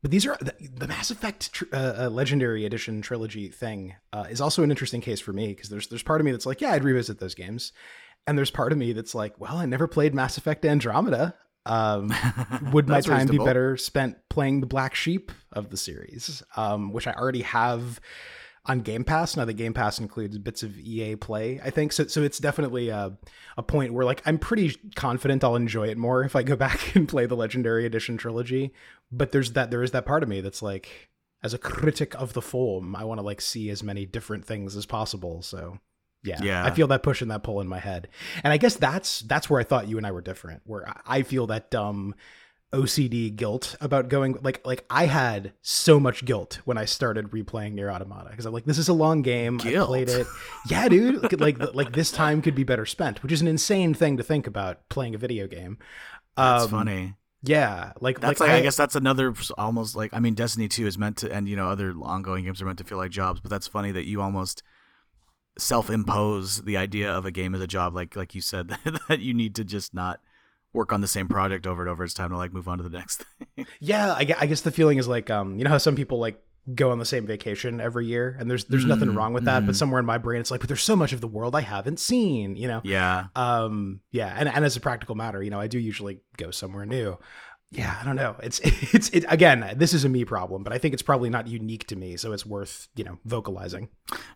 But 0.00 0.12
these 0.12 0.24
are 0.24 0.38
the, 0.40 0.54
the 0.60 0.88
Mass 0.88 1.10
Effect 1.10 1.52
tr- 1.52 1.64
uh, 1.74 2.04
uh, 2.04 2.08
Legendary 2.08 2.64
Edition 2.64 3.02
trilogy 3.02 3.48
thing 3.48 3.96
uh, 4.14 4.24
is 4.30 4.40
also 4.40 4.62
an 4.62 4.70
interesting 4.70 5.02
case 5.02 5.20
for 5.20 5.34
me 5.34 5.48
because 5.48 5.68
there's 5.68 5.88
there's 5.88 6.02
part 6.02 6.22
of 6.22 6.24
me 6.24 6.32
that's 6.32 6.46
like, 6.46 6.62
yeah, 6.62 6.72
I'd 6.72 6.84
revisit 6.84 7.18
those 7.18 7.34
games, 7.34 7.74
and 8.26 8.38
there's 8.38 8.50
part 8.50 8.72
of 8.72 8.78
me 8.78 8.94
that's 8.94 9.14
like, 9.14 9.38
well, 9.38 9.58
I 9.58 9.66
never 9.66 9.86
played 9.86 10.14
Mass 10.14 10.38
Effect 10.38 10.64
Andromeda. 10.64 11.34
Um, 11.66 12.14
would 12.72 12.88
my 12.88 13.00
time 13.00 13.26
be 13.26 13.38
better 13.38 13.76
spent 13.76 14.16
playing 14.30 14.60
the 14.60 14.66
Black 14.66 14.94
Sheep 14.94 15.32
of 15.52 15.70
the 15.70 15.76
series, 15.76 16.42
um, 16.56 16.92
which 16.92 17.06
I 17.06 17.12
already 17.12 17.42
have 17.42 18.00
on 18.68 18.80
Game 18.80 19.04
Pass. 19.04 19.36
Now 19.36 19.44
the 19.44 19.52
Game 19.52 19.74
Pass 19.74 19.98
includes 19.98 20.38
bits 20.38 20.62
of 20.62 20.78
EA 20.78 21.16
Play, 21.16 21.60
I 21.62 21.70
think. 21.70 21.92
So 21.92 22.06
so 22.06 22.22
it's 22.22 22.38
definitely 22.38 22.88
a, 22.88 23.16
a 23.56 23.62
point 23.62 23.92
where 23.92 24.04
like 24.04 24.22
I'm 24.26 24.38
pretty 24.38 24.76
confident 24.94 25.44
I'll 25.44 25.56
enjoy 25.56 25.88
it 25.88 25.98
more 25.98 26.22
if 26.24 26.36
I 26.36 26.42
go 26.42 26.56
back 26.56 26.94
and 26.94 27.08
play 27.08 27.26
the 27.26 27.36
Legendary 27.36 27.86
Edition 27.86 28.16
trilogy. 28.16 28.72
But 29.10 29.32
there's 29.32 29.52
that 29.52 29.70
there 29.70 29.82
is 29.82 29.92
that 29.92 30.06
part 30.06 30.22
of 30.22 30.28
me 30.28 30.40
that's 30.40 30.62
like 30.62 31.10
as 31.42 31.54
a 31.54 31.58
critic 31.58 32.14
of 32.14 32.32
the 32.32 32.42
form, 32.42 32.96
I 32.96 33.04
want 33.04 33.18
to 33.18 33.26
like 33.26 33.40
see 33.40 33.70
as 33.70 33.82
many 33.82 34.06
different 34.06 34.44
things 34.44 34.76
as 34.76 34.86
possible. 34.86 35.42
So 35.42 35.78
yeah, 36.24 36.38
Yeah. 36.42 36.64
I 36.64 36.70
feel 36.70 36.86
that 36.88 37.02
push 37.02 37.22
and 37.22 37.30
that 37.30 37.42
pull 37.42 37.60
in 37.60 37.68
my 37.68 37.78
head. 37.78 38.08
And 38.42 38.52
I 38.52 38.56
guess 38.56 38.76
that's 38.76 39.20
that's 39.20 39.48
where 39.50 39.60
I 39.60 39.64
thought 39.64 39.88
you 39.88 39.96
and 39.98 40.06
I 40.06 40.10
were 40.12 40.20
different. 40.22 40.62
Where 40.64 40.88
I- 40.88 41.18
I 41.18 41.22
feel 41.22 41.46
that 41.48 41.70
dumb 41.70 42.14
OCD 42.72 43.34
guilt 43.34 43.76
about 43.80 44.08
going 44.08 44.36
like 44.42 44.66
like 44.66 44.84
I 44.90 45.06
had 45.06 45.52
so 45.62 46.00
much 46.00 46.24
guilt 46.24 46.58
when 46.64 46.76
I 46.76 46.84
started 46.84 47.30
replaying 47.30 47.72
Nier 47.74 47.90
Automata 47.90 48.30
because 48.30 48.44
I'm 48.44 48.52
like 48.52 48.64
this 48.64 48.76
is 48.76 48.88
a 48.88 48.92
long 48.92 49.22
game. 49.22 49.56
Guilt? 49.58 49.84
I 49.84 49.86
played 49.86 50.08
it. 50.08 50.26
Yeah, 50.68 50.88
dude. 50.88 51.22
Like, 51.22 51.40
like 51.60 51.74
like 51.74 51.92
this 51.92 52.10
time 52.10 52.42
could 52.42 52.56
be 52.56 52.64
better 52.64 52.84
spent, 52.84 53.22
which 53.22 53.30
is 53.32 53.40
an 53.40 53.46
insane 53.48 53.94
thing 53.94 54.16
to 54.16 54.22
think 54.24 54.46
about 54.48 54.88
playing 54.88 55.14
a 55.14 55.18
video 55.18 55.46
game. 55.46 55.78
That's 56.36 56.64
Um, 56.64 56.70
funny. 56.70 57.14
Yeah, 57.42 57.92
like 58.00 58.18
That's 58.18 58.40
like, 58.40 58.50
I, 58.50 58.60
guess 58.60 58.76
that's 58.76 58.96
another 58.96 59.32
almost 59.56 59.94
like 59.94 60.12
I 60.12 60.18
mean 60.18 60.34
Destiny 60.34 60.66
2 60.66 60.86
is 60.88 60.98
meant 60.98 61.18
to 61.18 61.32
and 61.32 61.48
you 61.48 61.54
know 61.54 61.68
other 61.68 61.94
ongoing 62.02 62.44
games 62.44 62.60
are 62.60 62.64
meant 62.66 62.78
to 62.78 62.84
feel 62.84 62.98
like 62.98 63.12
jobs, 63.12 63.38
but 63.40 63.50
that's 63.50 63.68
funny 63.68 63.92
that 63.92 64.06
you 64.06 64.20
almost 64.20 64.64
self-impose 65.58 66.62
the 66.62 66.76
idea 66.76 67.10
of 67.10 67.24
a 67.24 67.30
game 67.30 67.54
as 67.54 67.60
a 67.60 67.66
job 67.66 67.94
like 67.94 68.14
like 68.16 68.34
you 68.34 68.40
said 68.40 68.68
that 69.08 69.20
you 69.20 69.32
need 69.34 69.54
to 69.54 69.64
just 69.64 69.94
not 69.94 70.20
work 70.72 70.92
on 70.92 71.00
the 71.00 71.08
same 71.08 71.28
project 71.28 71.66
over 71.66 71.80
and 71.82 71.90
over 71.90 72.04
it's 72.04 72.12
time 72.14 72.30
to 72.30 72.36
like 72.36 72.52
move 72.52 72.68
on 72.68 72.78
to 72.78 72.84
the 72.84 72.90
next 72.90 73.24
thing. 73.56 73.66
Yeah, 73.80 74.12
I, 74.12 74.26
I 74.38 74.46
guess 74.46 74.60
the 74.60 74.70
feeling 74.70 74.98
is 74.98 75.08
like 75.08 75.30
um, 75.30 75.56
you 75.58 75.64
know 75.64 75.70
how 75.70 75.78
some 75.78 75.96
people 75.96 76.18
like 76.18 76.38
go 76.74 76.90
on 76.90 76.98
the 76.98 77.06
same 77.06 77.26
vacation 77.26 77.80
every 77.80 78.06
year, 78.06 78.36
and 78.38 78.50
there's 78.50 78.64
there's 78.66 78.84
nothing 78.84 79.08
Mm, 79.08 79.16
wrong 79.16 79.32
with 79.32 79.44
that, 79.44 79.64
but 79.64 79.72
mhm. 79.74 79.78
somewhere 79.78 80.00
in 80.00 80.04
my 80.04 80.18
brain 80.18 80.40
it's 80.40 80.50
like, 80.50 80.60
but 80.60 80.68
there's 80.68 80.82
so 80.82 80.96
much 80.96 81.12
of 81.14 81.20
the 81.22 81.28
world 81.28 81.54
I 81.54 81.60
haven't 81.62 81.98
seen, 82.00 82.56
you 82.56 82.68
know. 82.68 82.80
yeah. 82.84 83.26
Um, 83.34 84.00
yeah, 84.10 84.34
and 84.36 84.48
and 84.48 84.64
as 84.64 84.76
a 84.76 84.80
practical 84.80 85.14
matter, 85.14 85.42
you 85.42 85.48
know, 85.50 85.60
I 85.60 85.68
do 85.68 85.78
usually 85.78 86.20
go 86.36 86.50
somewhere 86.50 86.84
new. 86.84 87.16
Yeah, 87.72 87.96
I 88.00 88.04
don't 88.04 88.16
know. 88.16 88.36
It's 88.42 88.60
it's 88.94 89.08
it 89.10 89.24
again. 89.28 89.74
This 89.76 89.92
is 89.92 90.04
a 90.04 90.08
me 90.08 90.24
problem, 90.24 90.62
but 90.62 90.72
I 90.72 90.78
think 90.78 90.94
it's 90.94 91.02
probably 91.02 91.30
not 91.30 91.48
unique 91.48 91.86
to 91.88 91.96
me, 91.96 92.16
so 92.16 92.32
it's 92.32 92.46
worth 92.46 92.88
you 92.94 93.04
know 93.04 93.18
vocalizing. 93.24 93.88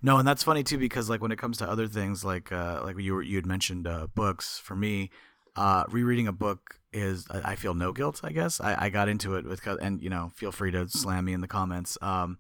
No, 0.03 0.19
and 0.19 0.27
that's 0.27 0.43
funny 0.43 0.62
too 0.62 0.79
because 0.79 1.09
like 1.09 1.21
when 1.21 1.33
it 1.33 1.38
comes 1.38 1.59
to 1.59 1.69
other 1.69 1.87
things 1.87 2.25
like 2.25 2.51
uh 2.53 2.81
like 2.83 2.99
you 2.99 3.14
were 3.14 3.23
you 3.23 3.37
had 3.37 3.47
mentioned 3.47 3.87
uh 3.87 4.09
books 4.14 4.59
for 4.59 4.75
me 4.75 5.11
uh 5.57 5.85
rereading 5.88 6.27
a 6.27 6.33
book 6.33 6.77
is 6.93 7.27
I 7.31 7.55
feel 7.55 7.75
no 7.75 7.93
guilt 7.93 8.21
I 8.25 8.33
guess 8.33 8.61
I, 8.61 8.87
I 8.87 8.90
got 8.90 9.09
into 9.09 9.37
it 9.37 9.45
with 9.45 9.64
and 9.66 10.03
you 10.03 10.11
know 10.11 10.33
feel 10.35 10.51
free 10.51 10.73
to 10.73 10.88
slam 10.88 11.25
me 11.25 11.33
in 11.33 11.40
the 11.40 11.47
comments 11.47 11.97
um 12.03 12.38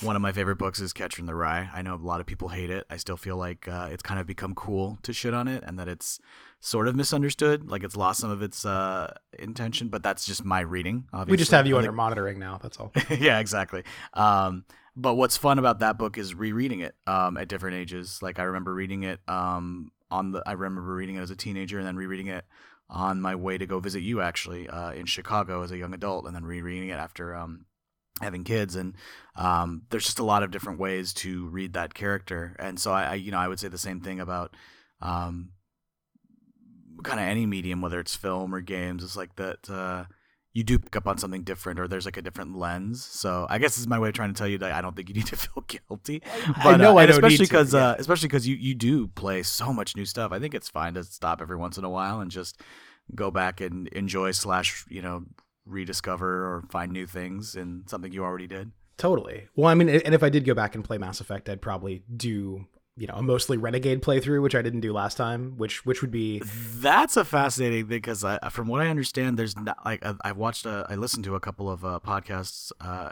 one 0.00 0.16
of 0.16 0.22
my 0.22 0.32
favorite 0.32 0.58
books 0.58 0.80
is 0.80 0.92
Catcher 0.92 1.20
in 1.20 1.26
the 1.26 1.34
Rye 1.34 1.70
I 1.72 1.82
know 1.82 1.94
a 1.94 1.96
lot 1.96 2.20
of 2.20 2.26
people 2.26 2.48
hate 2.48 2.70
it 2.70 2.84
I 2.90 2.96
still 2.96 3.16
feel 3.16 3.36
like 3.36 3.68
uh, 3.68 3.88
it's 3.92 4.02
kind 4.02 4.18
of 4.18 4.26
become 4.26 4.54
cool 4.54 4.98
to 5.02 5.12
shit 5.12 5.34
on 5.34 5.46
it 5.46 5.62
and 5.64 5.78
that 5.78 5.86
it's 5.86 6.18
sort 6.64 6.86
of 6.86 6.94
misunderstood 6.94 7.68
like 7.68 7.82
it's 7.82 7.96
lost 7.96 8.20
some 8.20 8.30
of 8.30 8.40
its 8.40 8.64
uh 8.64 9.12
intention 9.36 9.88
but 9.88 10.00
that's 10.00 10.24
just 10.24 10.44
my 10.44 10.60
reading 10.60 11.04
obviously 11.12 11.32
We 11.32 11.36
just 11.36 11.50
have 11.50 11.66
you 11.66 11.76
under 11.76 11.90
monitoring 11.90 12.38
now. 12.38 12.58
That's 12.62 12.78
all. 12.78 12.92
yeah, 13.10 13.40
exactly. 13.40 13.82
Um, 14.14 14.64
but 14.94 15.14
what's 15.14 15.36
fun 15.36 15.58
about 15.58 15.80
that 15.80 15.98
book 15.98 16.18
is 16.18 16.34
rereading 16.34 16.80
it 16.80 16.94
um, 17.06 17.36
at 17.36 17.48
different 17.48 17.76
ages. 17.76 18.20
Like 18.22 18.38
I 18.38 18.44
remember 18.44 18.74
reading 18.74 19.04
it 19.04 19.20
um, 19.26 19.90
on 20.10 20.32
the. 20.32 20.42
I 20.44 20.52
remember 20.52 20.94
reading 20.94 21.16
it 21.16 21.20
as 21.20 21.30
a 21.30 21.36
teenager 21.36 21.78
and 21.78 21.86
then 21.86 21.96
rereading 21.96 22.26
it 22.26 22.44
on 22.90 23.20
my 23.20 23.34
way 23.34 23.56
to 23.56 23.66
go 23.66 23.80
visit 23.80 24.02
you 24.02 24.20
actually 24.20 24.68
uh, 24.68 24.92
in 24.92 25.06
Chicago 25.06 25.62
as 25.62 25.70
a 25.70 25.78
young 25.78 25.94
adult, 25.94 26.26
and 26.26 26.34
then 26.34 26.44
rereading 26.44 26.90
it 26.90 26.98
after 26.98 27.34
um, 27.34 27.64
having 28.20 28.44
kids. 28.44 28.76
And 28.76 28.94
um, 29.34 29.82
there's 29.90 30.04
just 30.04 30.18
a 30.18 30.24
lot 30.24 30.42
of 30.42 30.50
different 30.50 30.78
ways 30.78 31.14
to 31.14 31.46
read 31.48 31.72
that 31.72 31.94
character. 31.94 32.54
And 32.58 32.78
so 32.78 32.92
I, 32.92 33.02
I 33.04 33.14
you 33.14 33.30
know, 33.30 33.38
I 33.38 33.48
would 33.48 33.60
say 33.60 33.68
the 33.68 33.78
same 33.78 34.00
thing 34.00 34.20
about. 34.20 34.54
Um, 35.00 35.50
kind 37.02 37.20
of 37.20 37.26
any 37.26 37.46
medium 37.46 37.80
whether 37.80 38.00
it's 38.00 38.14
film 38.14 38.54
or 38.54 38.60
games 38.60 39.02
it's 39.02 39.16
like 39.16 39.34
that 39.36 39.68
uh 39.70 40.04
you 40.54 40.62
do 40.62 40.78
pick 40.78 40.94
up 40.96 41.06
on 41.06 41.16
something 41.16 41.42
different 41.42 41.80
or 41.80 41.88
there's 41.88 42.04
like 42.04 42.16
a 42.16 42.22
different 42.22 42.56
lens 42.56 43.04
so 43.04 43.46
i 43.48 43.58
guess 43.58 43.70
this 43.70 43.78
is 43.78 43.86
my 43.86 43.98
way 43.98 44.08
of 44.08 44.14
trying 44.14 44.32
to 44.32 44.38
tell 44.38 44.48
you 44.48 44.58
that 44.58 44.72
i 44.72 44.80
don't 44.80 44.94
think 44.96 45.08
you 45.08 45.14
need 45.14 45.26
to 45.26 45.36
feel 45.36 45.64
guilty 45.66 46.22
I 46.56 46.76
know 46.76 46.98
I 46.98 47.06
don't 47.06 47.16
especially 47.16 47.46
because 47.46 47.74
yeah. 47.74 47.90
uh, 47.90 47.94
especially 47.98 48.28
because 48.28 48.46
you 48.46 48.56
you 48.56 48.74
do 48.74 49.08
play 49.08 49.42
so 49.42 49.72
much 49.72 49.96
new 49.96 50.04
stuff 50.04 50.32
i 50.32 50.38
think 50.38 50.54
it's 50.54 50.68
fine 50.68 50.94
to 50.94 51.04
stop 51.04 51.40
every 51.40 51.56
once 51.56 51.78
in 51.78 51.84
a 51.84 51.90
while 51.90 52.20
and 52.20 52.30
just 52.30 52.60
go 53.14 53.30
back 53.30 53.60
and 53.60 53.88
enjoy 53.88 54.30
slash 54.30 54.84
you 54.88 55.02
know 55.02 55.24
rediscover 55.64 56.28
or 56.28 56.64
find 56.70 56.92
new 56.92 57.06
things 57.06 57.54
in 57.54 57.84
something 57.86 58.12
you 58.12 58.24
already 58.24 58.46
did 58.46 58.72
Totally. 59.02 59.48
Well, 59.56 59.68
I 59.68 59.74
mean, 59.74 59.88
and 59.88 60.14
if 60.14 60.22
I 60.22 60.28
did 60.28 60.44
go 60.44 60.54
back 60.54 60.76
and 60.76 60.84
play 60.84 60.96
Mass 60.96 61.20
Effect, 61.20 61.48
I'd 61.48 61.60
probably 61.60 62.04
do 62.14 62.66
you 62.96 63.06
know 63.06 63.14
a 63.14 63.22
mostly 63.22 63.56
Renegade 63.56 64.02
playthrough, 64.02 64.42
which 64.42 64.54
I 64.54 64.62
didn't 64.62 64.80
do 64.80 64.92
last 64.92 65.16
time, 65.16 65.56
which 65.56 65.84
which 65.86 66.02
would 66.02 66.10
be 66.10 66.42
That's 66.44 67.16
a 67.16 67.24
fascinating 67.24 67.82
thing 67.88 67.98
because 67.98 68.24
from 68.50 68.68
what 68.68 68.80
I 68.82 68.88
understand, 68.88 69.38
there's 69.38 69.56
not 69.56 69.78
like 69.84 70.04
I've- 70.04 70.38
watched, 70.38 70.66
a, 70.66 70.86
i 70.88 70.94
listened 70.94 71.24
to 71.24 71.34
a 71.34 71.40
couple 71.40 71.70
of 71.70 71.84
uh, 71.84 72.00
podcasts 72.04 72.70
uh, 72.80 73.10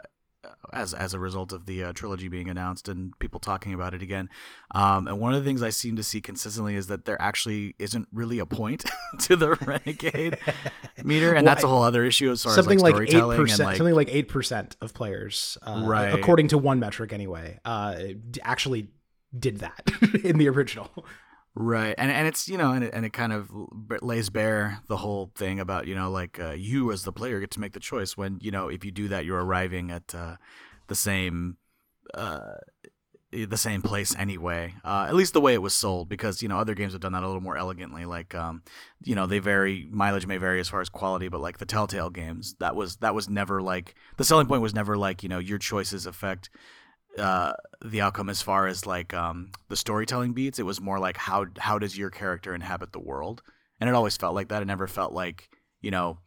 as 0.73 0.93
as 0.93 1.13
a 1.13 1.19
result 1.19 1.51
of 1.53 1.65
the 1.65 1.83
uh, 1.83 1.93
trilogy 1.93 2.27
being 2.27 2.49
announced 2.49 2.87
and 2.89 3.17
people 3.19 3.39
talking 3.39 3.73
about 3.73 3.93
it 3.93 4.01
again. 4.01 4.29
Um, 4.73 5.07
and 5.07 5.19
one 5.19 5.33
of 5.33 5.43
the 5.43 5.47
things 5.49 5.61
I 5.63 5.69
seem 5.69 5.95
to 5.97 6.03
see 6.03 6.19
consistently 6.21 6.75
is 6.75 6.87
that 6.87 7.05
there 7.05 7.19
actually 7.21 7.75
isn't 7.79 8.07
really 8.11 8.39
a 8.39 8.45
point 8.45 8.85
to 9.19 9.35
the 9.35 9.53
Renegade 9.65 10.37
meter, 11.03 11.33
and 11.33 11.45
Well, 11.45 11.55
that's 11.55 11.63
a 11.63 11.67
whole 11.67 11.83
other 11.83 12.03
issue 12.03 12.31
as 12.31 12.43
far 12.43 12.53
something 12.53 12.77
as 12.77 12.83
like 12.83 12.93
like 12.95 13.03
eight 13.03 13.09
storytelling 13.09 13.37
percent, 13.39 13.59
and 13.61 13.67
like 13.67 13.77
something 13.77 13.95
like 13.95 14.09
eight 14.09 14.29
percent 14.29 14.77
of 14.81 14.93
players, 14.93 15.57
uh, 15.63 15.83
Right. 15.85 16.13
according 16.13 16.49
to 16.49 16.57
one 16.57 16.79
metric 16.79 17.13
anyway, 17.13 17.59
uh, 17.65 17.95
actually 18.43 18.89
did 19.37 19.59
that 19.59 19.81
in 20.23 20.37
the 20.37 20.49
original. 20.49 20.89
Right, 21.53 21.93
and 21.97 22.09
and 22.09 22.27
it's 22.27 22.47
you 22.47 22.57
know, 22.57 22.71
and 22.71 22.85
it, 22.85 22.93
and 22.93 23.05
it 23.05 23.11
kind 23.11 23.33
of 23.33 23.51
lays 24.01 24.29
bare 24.29 24.79
the 24.87 24.95
whole 24.95 25.31
thing 25.35 25.59
about 25.59 25.85
you 25.85 25.95
know, 25.95 26.09
like 26.09 26.39
uh, 26.39 26.51
you 26.51 26.93
as 26.93 27.03
the 27.03 27.11
player 27.11 27.41
get 27.41 27.51
to 27.51 27.59
make 27.59 27.73
the 27.73 27.79
choice 27.79 28.15
when 28.15 28.37
you 28.41 28.51
know 28.51 28.69
if 28.69 28.85
you 28.85 28.91
do 28.91 29.09
that, 29.09 29.25
you're 29.25 29.43
arriving 29.43 29.91
at 29.91 30.15
uh, 30.15 30.37
the 30.87 30.95
same 30.95 31.57
uh, 32.13 32.53
the 33.31 33.57
same 33.57 33.81
place 33.81 34.15
anyway. 34.17 34.75
Uh, 34.83 35.07
at 35.07 35.15
least 35.15 35.33
the 35.33 35.41
way 35.41 35.53
it 35.53 35.61
was 35.61 35.73
sold, 35.73 36.09
because 36.09 36.41
you 36.41 36.47
know 36.47 36.57
other 36.57 36.73
games 36.73 36.93
have 36.93 37.01
done 37.01 37.13
that 37.13 37.23
a 37.23 37.27
little 37.27 37.41
more 37.41 37.57
elegantly. 37.57 38.05
Like 38.05 38.35
um, 38.35 38.63
you 39.03 39.15
know, 39.15 39.25
they 39.25 39.39
vary 39.39 39.87
mileage 39.91 40.27
may 40.27 40.37
vary 40.37 40.59
as 40.59 40.69
far 40.69 40.81
as 40.81 40.87
quality, 40.87 41.27
but 41.27 41.41
like 41.41 41.57
the 41.57 41.65
Telltale 41.65 42.09
games, 42.09 42.55
that 42.59 42.75
was 42.75 42.97
that 42.97 43.13
was 43.13 43.29
never 43.29 43.61
like 43.61 43.95
the 44.17 44.23
selling 44.23 44.47
point 44.47 44.61
was 44.61 44.73
never 44.73 44.97
like 44.97 45.23
you 45.23 45.29
know 45.29 45.39
your 45.39 45.57
choices 45.57 46.05
affect 46.05 46.49
uh 47.17 47.53
the 47.83 48.01
outcome 48.01 48.29
as 48.29 48.41
far 48.41 48.67
as 48.67 48.85
like 48.85 49.13
um 49.13 49.49
the 49.67 49.75
storytelling 49.75 50.33
beats 50.33 50.59
it 50.59 50.65
was 50.65 50.79
more 50.79 50.99
like 50.99 51.17
how 51.17 51.45
how 51.57 51.77
does 51.77 51.97
your 51.97 52.09
character 52.09 52.55
inhabit 52.55 52.91
the 52.93 52.99
world? 52.99 53.41
And 53.79 53.89
it 53.89 53.95
always 53.95 54.15
felt 54.15 54.35
like 54.35 54.49
that. 54.49 54.61
It 54.61 54.65
never 54.65 54.87
felt 54.87 55.11
like 55.13 55.49
you 55.81 55.91
know 55.91 56.19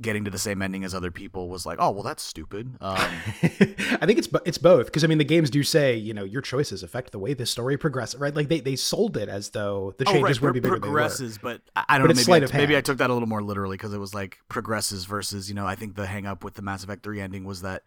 getting 0.00 0.24
to 0.24 0.30
the 0.30 0.38
same 0.38 0.62
ending 0.62 0.84
as 0.84 0.94
other 0.94 1.10
people 1.10 1.48
was 1.48 1.66
like 1.66 1.78
oh 1.80 1.90
well 1.90 2.02
that's 2.02 2.22
stupid. 2.22 2.74
Um 2.80 2.96
I 3.42 4.06
think 4.06 4.18
it's 4.18 4.28
it's 4.44 4.58
both 4.58 4.86
because 4.86 5.04
I 5.04 5.06
mean 5.06 5.18
the 5.18 5.24
games 5.24 5.50
do 5.50 5.62
say 5.62 5.94
you 5.94 6.14
know 6.14 6.24
your 6.24 6.42
choices 6.42 6.82
affect 6.82 7.12
the 7.12 7.18
way 7.18 7.34
the 7.34 7.46
story 7.46 7.76
progresses, 7.76 8.18
right? 8.18 8.34
Like 8.34 8.48
they, 8.48 8.60
they 8.60 8.74
sold 8.74 9.16
it 9.16 9.28
as 9.28 9.50
though 9.50 9.94
the 9.98 10.08
oh, 10.08 10.12
changes 10.12 10.40
right, 10.40 10.46
would 10.46 10.54
be 10.54 10.60
bigger 10.60 10.80
progresses 10.80 11.38
but 11.38 11.60
i, 11.76 11.98
don't 11.98 12.06
But 12.06 12.16
know 12.16 12.22
maybe, 12.26 12.42
I, 12.42 12.44
of 12.46 12.54
maybe 12.54 12.76
i 12.76 12.80
took 12.80 12.98
that 12.98 13.10
a 13.10 13.12
little 13.12 13.28
more 13.28 13.42
literally 13.42 13.76
because 13.76 13.92
it 13.92 13.98
was 13.98 14.14
like 14.14 14.38
progresses 14.48 15.04
versus 15.04 15.48
you 15.48 15.54
know 15.54 15.66
i 15.66 15.74
think 15.74 15.94
the 15.94 16.06
hang 16.06 16.26
up 16.26 16.42
with 16.42 16.54
the 16.54 16.62
mass 16.62 16.82
effect 16.82 17.04
3 17.04 17.20
ending 17.20 17.44
was 17.44 17.62
that 17.62 17.82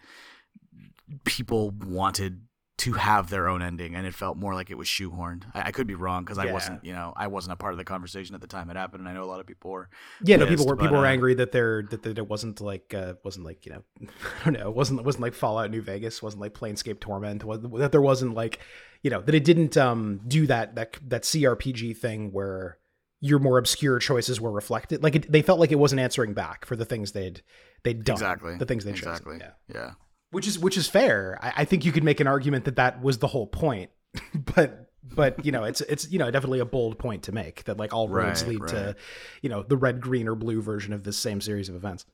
people 1.23 1.71
wanted 1.71 2.41
to 2.79 2.93
have 2.93 3.29
their 3.29 3.49
own 3.49 3.61
ending 3.61 3.93
and 3.93 4.07
it 4.07 4.13
felt 4.13 4.37
more 4.37 4.55
like 4.55 4.69
it 4.69 4.77
was 4.77 4.87
shoehorned. 4.87 5.43
I, 5.53 5.63
I 5.63 5.71
could 5.71 5.85
be 5.85 5.95
wrong 5.95 6.23
because 6.23 6.37
i 6.37 6.49
wasn't 6.49 6.83
you 6.85 6.93
know 6.93 7.11
i 7.15 7.27
wasn't 7.27 7.51
a 7.51 7.55
part 7.57 7.73
of 7.73 7.77
the 7.77 7.83
conversation 7.83 8.35
at 8.35 8.41
the 8.41 8.47
time 8.47 8.69
it 8.69 8.77
happened 8.77 9.01
and 9.01 9.09
i 9.09 9.13
know 9.13 9.23
a 9.23 9.25
lot 9.25 9.41
of 9.41 9.47
people 9.47 9.71
were 9.71 9.89
Yeah, 10.23 10.37
no, 10.37 10.47
people 10.47 10.65
were 10.65 10.77
but, 10.77 10.83
people 10.83 10.97
were 10.97 11.05
uh, 11.05 11.11
angry 11.11 11.33
that 11.35 11.51
there 11.51 11.83
that, 11.89 12.03
that 12.03 12.17
it 12.17 12.27
wasn't 12.27 12.61
like 12.61 12.93
uh, 12.93 13.15
wasn't 13.23 13.45
like 13.45 13.65
you 13.65 13.73
know 13.73 13.83
I 14.41 14.45
don't 14.45 14.53
know 14.53 14.69
it 14.69 14.75
wasn't 14.75 15.01
it 15.01 15.05
wasn't 15.05 15.23
like 15.23 15.33
Fallout 15.33 15.71
New 15.71 15.81
Vegas 15.81 16.23
wasn't 16.23 16.41
like 16.41 16.53
Planescape 16.53 17.01
Torment 17.01 17.43
was 17.43 17.59
that 17.61 17.91
there 17.91 18.01
wasn't 18.01 18.33
like 18.33 18.59
you 19.03 19.09
know 19.09 19.21
that 19.21 19.35
it 19.35 19.43
didn't 19.43 19.75
um 19.75 20.21
do 20.25 20.47
that 20.47 20.75
that 20.75 20.97
that 21.05 21.23
CRPG 21.23 21.97
thing 21.97 22.31
where 22.31 22.77
your 23.19 23.39
more 23.39 23.57
obscure 23.57 23.99
choices 23.99 24.39
were 24.39 24.51
reflected. 24.51 25.03
Like 25.03 25.15
it, 25.15 25.29
they 25.29 25.41
felt 25.41 25.59
like 25.59 25.73
it 25.73 25.75
wasn't 25.75 25.99
answering 25.99 26.33
back 26.33 26.65
for 26.65 26.77
the 26.77 26.85
things 26.85 27.11
they'd 27.11 27.41
they'd 27.83 28.05
done 28.05 28.13
exactly. 28.13 28.55
the 28.55 28.65
things 28.65 28.85
they 28.85 28.91
exactly. 28.91 29.39
Chose 29.39 29.49
yeah. 29.67 29.75
Yeah 29.75 29.91
which 30.31 30.47
is 30.47 30.59
which 30.59 30.77
is 30.77 30.87
fair. 30.87 31.37
I, 31.41 31.53
I 31.57 31.65
think 31.65 31.85
you 31.85 31.91
could 31.91 32.03
make 32.03 32.19
an 32.19 32.27
argument 32.27 32.65
that 32.65 32.75
that 32.77 33.01
was 33.01 33.17
the 33.19 33.27
whole 33.27 33.47
point 33.47 33.89
but 34.55 34.89
but 35.03 35.43
you 35.45 35.51
know 35.51 35.63
it's 35.63 35.81
it's 35.81 36.11
you 36.11 36.19
know 36.19 36.29
definitely 36.29 36.59
a 36.59 36.65
bold 36.65 36.99
point 36.99 37.23
to 37.23 37.31
make 37.31 37.63
that 37.65 37.77
like 37.77 37.93
all 37.93 38.09
roads 38.09 38.41
Right, 38.43 38.49
lead 38.49 38.67
to 38.67 38.95
you 39.41 39.49
know 39.49 39.63
the 39.63 39.77
red 39.77 40.01
green 40.01 40.27
or 40.27 40.35
blue 40.35 40.61
version 40.61 40.93
of 40.93 41.03
this 41.03 41.17
same 41.17 41.41
series 41.41 41.69
of 41.69 41.75
events. 41.75 42.05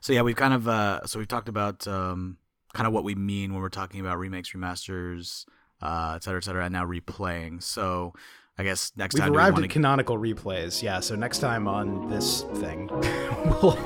So 0.00 0.12
yeah, 0.12 0.22
we've 0.22 0.36
kind 0.36 0.54
of 0.54 0.66
uh, 0.68 1.06
so 1.06 1.18
we've 1.18 1.28
talked 1.28 1.48
about 1.48 1.86
um, 1.86 2.38
kind 2.74 2.86
of 2.86 2.92
what 2.92 3.04
we 3.04 3.14
mean 3.14 3.52
when 3.52 3.62
we're 3.62 3.68
talking 3.68 4.00
about 4.00 4.18
remakes, 4.18 4.50
remasters, 4.52 5.44
uh, 5.80 6.14
et 6.16 6.24
cetera, 6.24 6.38
et 6.38 6.44
cetera, 6.44 6.64
and 6.64 6.72
now 6.72 6.84
replaying. 6.84 7.62
So 7.62 8.14
I 8.58 8.64
guess 8.64 8.92
next 8.96 9.14
time 9.14 9.20
we've 9.20 9.24
time 9.26 9.32
we 9.32 9.38
arrived 9.38 9.54
wanna- 9.54 9.64
at 9.66 9.70
canonical 9.70 10.18
replays 10.18 10.82
yeah 10.82 11.00
so 11.00 11.14
next 11.16 11.38
time 11.38 11.66
on 11.66 12.10
this 12.10 12.42
thing 12.56 12.88
we'll 13.62 13.78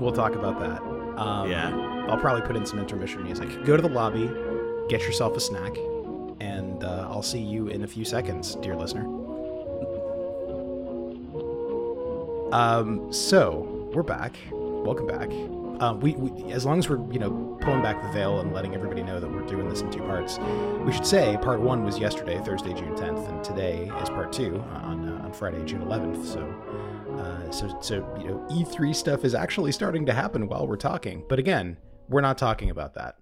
we'll 0.00 0.12
talk 0.12 0.34
about 0.34 0.58
that 0.60 0.97
um, 1.18 1.50
Yeah. 1.50 1.70
i'll 2.08 2.18
probably 2.18 2.42
put 2.46 2.56
in 2.56 2.64
some 2.64 2.78
intermission 2.78 3.22
music 3.22 3.48
go 3.64 3.76
to 3.76 3.82
the 3.82 3.88
lobby 3.88 4.30
get 4.88 5.02
yourself 5.02 5.36
a 5.36 5.40
snack 5.40 5.76
and 6.40 6.82
uh, 6.84 7.06
i'll 7.10 7.22
see 7.22 7.40
you 7.40 7.68
in 7.68 7.82
a 7.84 7.86
few 7.86 8.04
seconds 8.04 8.54
dear 8.56 8.74
listener 8.76 9.04
um 12.52 13.12
so 13.12 13.90
we're 13.94 14.02
back 14.02 14.34
welcome 14.52 15.06
back 15.06 15.28
Um, 15.80 16.00
we, 16.00 16.14
we, 16.14 16.52
as 16.52 16.64
long 16.66 16.78
as 16.80 16.88
we're 16.88 16.98
you 17.12 17.20
know 17.20 17.30
pulling 17.60 17.82
back 17.82 18.02
the 18.02 18.08
veil 18.10 18.40
and 18.40 18.52
letting 18.52 18.74
everybody 18.74 19.02
know 19.02 19.20
that 19.20 19.30
we're 19.30 19.46
doing 19.46 19.68
this 19.68 19.80
in 19.80 19.90
two 19.92 20.00
parts, 20.00 20.38
we 20.84 20.92
should 20.92 21.06
say 21.06 21.36
part 21.40 21.60
one 21.60 21.84
was 21.84 22.00
yesterday, 22.00 22.36
Thursday, 22.44 22.72
June 22.74 22.94
10th, 22.96 23.28
and 23.28 23.44
today 23.44 23.88
is 24.02 24.08
part 24.08 24.32
two 24.32 24.58
on 24.82 25.08
uh, 25.08 25.22
on 25.24 25.32
Friday, 25.32 25.64
June 25.64 25.82
11th. 25.82 26.24
So, 26.26 26.40
uh, 27.18 27.50
so 27.50 27.78
so 27.80 27.94
you 28.20 28.28
know 28.28 28.46
E3 28.50 28.94
stuff 28.94 29.24
is 29.24 29.34
actually 29.34 29.72
starting 29.72 30.06
to 30.06 30.12
happen 30.12 30.48
while 30.48 30.66
we're 30.66 30.76
talking. 30.76 31.24
But 31.28 31.38
again, 31.38 31.76
we're 32.08 32.20
not 32.20 32.38
talking 32.38 32.70
about 32.70 32.94
that. 32.94 33.16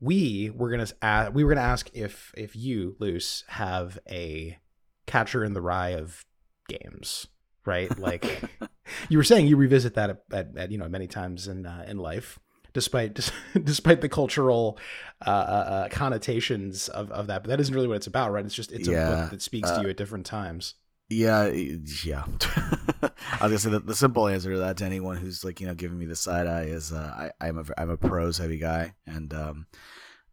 We 0.00 0.50
were 0.54 0.70
gonna 0.70 0.86
ask, 1.02 1.32
we 1.34 1.42
were 1.44 1.50
gonna 1.54 1.66
ask 1.66 1.90
if 1.94 2.32
if 2.36 2.54
you, 2.54 2.96
Luce, 2.98 3.44
have 3.48 3.98
a 4.08 4.58
catcher 5.06 5.44
in 5.44 5.54
the 5.54 5.60
rye 5.60 5.90
of 5.90 6.24
games, 6.68 7.26
right? 7.64 7.96
Like 7.98 8.42
you 9.08 9.18
were 9.18 9.24
saying, 9.24 9.46
you 9.48 9.56
revisit 9.56 9.94
that 9.94 10.10
at, 10.10 10.22
at, 10.32 10.56
at 10.56 10.70
you 10.72 10.78
know 10.78 10.88
many 10.88 11.06
times 11.08 11.48
in 11.48 11.66
uh, 11.66 11.84
in 11.88 11.96
life, 11.98 12.38
despite 12.72 13.14
despite 13.64 14.00
the 14.00 14.08
cultural 14.08 14.78
uh, 15.26 15.30
uh, 15.30 15.88
connotations 15.88 16.88
of, 16.88 17.10
of 17.10 17.26
that. 17.26 17.42
But 17.42 17.48
that 17.50 17.60
isn't 17.60 17.74
really 17.74 17.88
what 17.88 17.96
it's 17.96 18.06
about, 18.06 18.30
right? 18.32 18.44
It's 18.44 18.54
just 18.54 18.70
it's 18.70 18.86
Yeah. 18.88 19.08
a 19.08 19.16
book 19.22 19.30
that 19.32 19.42
speaks 19.42 19.70
to 19.72 19.80
you 19.82 19.88
at 19.88 19.96
different 19.96 20.26
times. 20.26 20.74
Yeah, 21.08 21.46
yeah. 21.46 22.24
I 23.02 23.46
was 23.46 23.50
gonna 23.50 23.58
say 23.58 23.70
that 23.70 23.86
the 23.86 23.94
simple 23.94 24.28
answer 24.28 24.52
to 24.52 24.58
that 24.58 24.76
to 24.78 24.84
anyone 24.84 25.16
who's 25.16 25.44
like 25.44 25.60
you 25.60 25.66
know 25.66 25.74
giving 25.74 25.98
me 25.98 26.06
the 26.06 26.16
side 26.16 26.46
eye 26.46 26.64
is 26.64 26.92
uh, 26.92 27.30
I, 27.40 27.46
I'm 27.46 27.58
a 27.58 27.64
I'm 27.78 27.90
a 27.90 27.96
prose 27.96 28.38
heavy 28.38 28.58
guy, 28.58 28.94
and 29.06 29.32
um, 29.32 29.66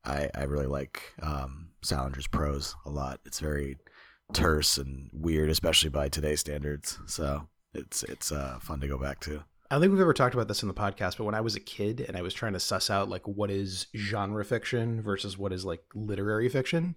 I 0.04 0.30
I 0.36 0.44
really 0.44 0.66
like 0.66 1.14
um, 1.22 1.70
Salinger's 1.82 2.28
prose 2.28 2.76
a 2.86 2.90
lot. 2.90 3.22
It's 3.26 3.40
very 3.40 3.78
terse 4.34 4.78
and 4.78 5.10
weird, 5.14 5.50
especially 5.50 5.90
by 5.90 6.10
today's 6.10 6.42
standards. 6.42 7.00
So 7.06 7.48
it's 7.74 8.04
it's 8.04 8.32
uh, 8.32 8.60
fun 8.62 8.82
to 8.82 8.88
go 8.88 8.98
back 8.98 9.22
to. 9.22 9.44
I 9.70 9.76
don't 9.76 9.82
think 9.82 9.94
we've 9.94 10.02
ever 10.02 10.14
talked 10.14 10.36
about 10.36 10.48
this 10.48 10.62
in 10.62 10.68
the 10.68 10.76
podcast, 10.76 11.18
but 11.18 11.24
when 11.24 11.36
I 11.36 11.42
was 11.42 11.56
a 11.56 11.60
kid 11.60 12.06
and 12.08 12.16
I 12.16 12.22
was 12.22 12.34
trying 12.34 12.54
to 12.54 12.60
suss 12.60 12.90
out 12.90 13.10
like 13.10 13.28
what 13.28 13.50
is 13.50 13.88
genre 13.96 14.46
fiction 14.46 15.02
versus 15.02 15.38
what 15.38 15.52
is 15.52 15.66
like 15.66 15.84
literary 15.96 16.50
fiction, 16.50 16.96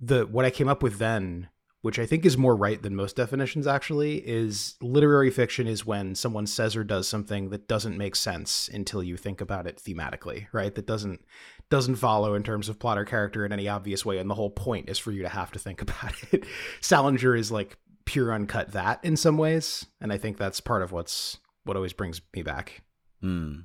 the 0.00 0.26
what 0.26 0.44
I 0.44 0.50
came 0.50 0.68
up 0.68 0.82
with 0.82 0.98
then, 0.98 1.48
which 1.82 1.98
I 1.98 2.06
think 2.06 2.24
is 2.24 2.38
more 2.38 2.56
right 2.56 2.80
than 2.80 2.96
most 2.96 3.16
definitions 3.16 3.66
actually, 3.66 4.18
is 4.18 4.76
literary 4.80 5.30
fiction 5.30 5.66
is 5.66 5.84
when 5.84 6.14
someone 6.14 6.46
says 6.46 6.76
or 6.76 6.84
does 6.84 7.08
something 7.08 7.50
that 7.50 7.68
doesn't 7.68 7.98
make 7.98 8.16
sense 8.16 8.70
until 8.72 9.02
you 9.02 9.16
think 9.16 9.40
about 9.40 9.66
it 9.66 9.76
thematically, 9.76 10.46
right? 10.52 10.74
That 10.74 10.86
doesn't 10.86 11.24
doesn't 11.70 11.96
follow 11.96 12.34
in 12.34 12.42
terms 12.42 12.68
of 12.68 12.78
plot 12.78 12.98
or 12.98 13.04
character 13.04 13.44
in 13.44 13.52
any 13.52 13.68
obvious 13.68 14.04
way, 14.04 14.18
and 14.18 14.30
the 14.30 14.34
whole 14.34 14.50
point 14.50 14.88
is 14.88 14.98
for 14.98 15.10
you 15.10 15.22
to 15.22 15.28
have 15.28 15.50
to 15.52 15.58
think 15.58 15.82
about 15.82 16.14
it. 16.32 16.44
Salinger 16.80 17.34
is 17.34 17.50
like 17.50 17.76
pure 18.04 18.32
uncut 18.32 18.72
that 18.72 19.04
in 19.04 19.16
some 19.16 19.36
ways, 19.36 19.84
and 20.00 20.12
I 20.12 20.18
think 20.18 20.38
that's 20.38 20.60
part 20.60 20.82
of 20.82 20.92
what's 20.92 21.38
what 21.64 21.76
always 21.76 21.92
brings 21.92 22.20
me 22.34 22.42
back. 22.42 22.82
Mm. 23.22 23.64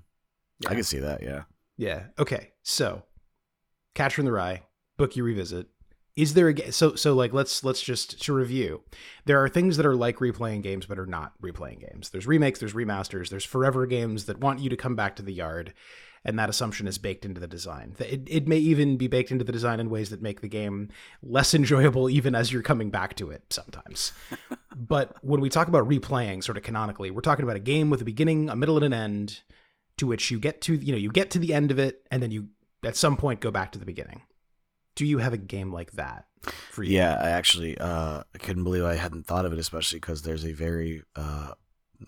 I 0.68 0.74
can 0.74 0.84
see 0.84 1.00
that. 1.00 1.22
Yeah. 1.22 1.44
Yeah. 1.78 2.04
Okay. 2.18 2.52
So, 2.64 3.04
Catcher 3.94 4.22
in 4.22 4.26
the 4.26 4.32
Rye, 4.32 4.64
book 4.98 5.16
you 5.16 5.24
revisit. 5.24 5.68
Is 6.18 6.34
there 6.34 6.50
a 6.50 6.72
so 6.72 6.96
so 6.96 7.14
like 7.14 7.32
let's 7.32 7.64
let's 7.64 7.82
just 7.82 8.22
to 8.24 8.34
review. 8.34 8.82
There 9.26 9.42
are 9.42 9.48
things 9.48 9.78
that 9.78 9.86
are 9.86 9.96
like 9.96 10.18
replaying 10.18 10.64
games 10.64 10.88
but 10.88 10.98
are 10.98 11.06
not 11.06 11.40
replaying 11.42 11.80
games. 11.80 12.10
There's 12.10 12.26
remakes, 12.26 12.60
there's 12.60 12.74
remasters, 12.74 13.30
there's 13.30 13.46
forever 13.46 13.86
games 13.86 14.26
that 14.26 14.40
want 14.40 14.60
you 14.60 14.70
to 14.70 14.76
come 14.76 14.96
back 14.96 15.16
to 15.18 15.22
the 15.22 15.34
yard, 15.34 15.74
and 16.26 16.40
that 16.40 16.50
assumption 16.50 16.88
is 16.88 16.98
baked 16.98 17.24
into 17.24 17.40
the 17.40 17.48
design. 17.48 17.96
It, 18.00 18.24
it 18.26 18.48
may 18.48 18.58
even 18.58 18.98
be 18.98 19.08
baked 19.08 19.32
into 19.32 19.46
the 19.46 19.52
design 19.52 19.80
in 19.80 19.92
ways 19.92 20.10
that 20.10 20.22
make 20.22 20.42
the 20.42 20.50
game 20.50 20.90
less 21.22 21.54
enjoyable 21.54 22.10
even 22.10 22.34
as 22.34 22.52
you're 22.52 22.64
coming 22.64 22.90
back 22.90 23.16
to 23.18 23.30
it 23.30 23.44
sometimes. 23.52 24.12
but 24.76 25.16
when 25.24 25.40
we 25.40 25.50
talk 25.50 25.68
about 25.68 25.88
replaying 25.88 26.44
sort 26.44 26.58
of 26.58 26.64
canonically, 26.64 27.12
we're 27.12 27.22
talking 27.22 27.44
about 27.44 27.56
a 27.56 27.60
game 27.60 27.92
with 27.92 28.02
a 28.02 28.06
beginning, 28.06 28.50
a 28.50 28.56
middle, 28.56 28.76
and 28.76 28.86
an 28.86 28.94
end 28.94 29.42
to 29.98 30.08
which 30.08 30.32
you 30.32 30.40
get 30.40 30.62
to 30.62 30.76
you 30.76 30.92
know 30.92 30.98
you 30.98 31.12
get 31.12 31.32
to 31.32 31.40
the 31.40 31.54
end 31.54 31.72
of 31.72 31.80
it 31.80 32.06
and 32.12 32.22
then 32.22 32.32
you 32.32 32.48
at 32.84 32.96
some 32.96 33.18
point 33.18 33.40
go 33.40 33.52
back 33.52 33.72
to 33.72 33.80
the 33.80 33.86
beginning 33.86 34.22
do 34.98 35.06
you 35.06 35.20
have 35.20 35.32
a 35.34 35.38
game 35.38 35.72
like 35.72 35.92
that 35.94 36.26
for 36.72 36.84
you 36.84 36.98
Yeah, 36.98 37.14
I 37.22 37.30
actually 37.30 37.78
uh, 37.78 38.24
I 38.36 38.38
couldn't 38.40 38.64
believe 38.66 38.84
I 38.84 38.96
hadn't 38.96 39.26
thought 39.28 39.46
of 39.46 39.54
it, 39.54 39.60
especially 39.60 40.00
because 40.00 40.24
there's 40.24 40.44
a 40.46 40.52
very 40.54 41.04
uh, 41.16 41.52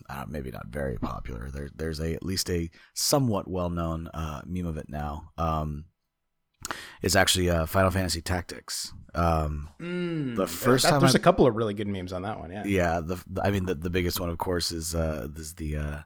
uh, 0.08 0.24
maybe 0.28 0.50
not 0.50 0.66
very 0.68 0.96
popular. 0.98 1.50
There, 1.50 1.68
there's 1.74 2.00
a 2.00 2.12
at 2.14 2.22
least 2.24 2.50
a 2.50 2.68
somewhat 2.94 3.48
well 3.48 3.70
known 3.70 4.08
uh, 4.08 4.42
meme 4.46 4.66
of 4.66 4.76
it 4.76 4.88
now. 4.88 5.30
Um, 5.38 5.86
it's 7.02 7.16
actually 7.16 7.48
uh, 7.50 7.66
Final 7.66 7.90
Fantasy 7.90 8.20
Tactics. 8.20 8.92
Um, 9.14 9.70
Mm, 9.80 10.36
The 10.36 10.46
first 10.46 10.84
that- 10.84 10.90
time 10.90 11.00
there's 11.00 11.14
I- 11.16 11.18
a 11.18 11.22
couple 11.22 11.46
of 11.46 11.56
really 11.56 11.74
good 11.74 11.88
memes 11.88 12.12
on 12.12 12.22
that 12.22 12.38
one 12.38 12.52
yeah 12.52 12.64
yeah, 12.66 13.00
the, 13.00 13.16
the- 13.28 13.42
I 13.42 13.50
mean 13.50 13.64
the 13.66 13.74
the 13.74 13.90
biggest 13.90 14.20
one, 14.20 14.28
of 14.30 14.38
course, 14.38 14.70
is 14.72 14.94
uh, 14.94 15.28
is 15.36 15.54
the 15.54 15.76
uh, 15.76 15.98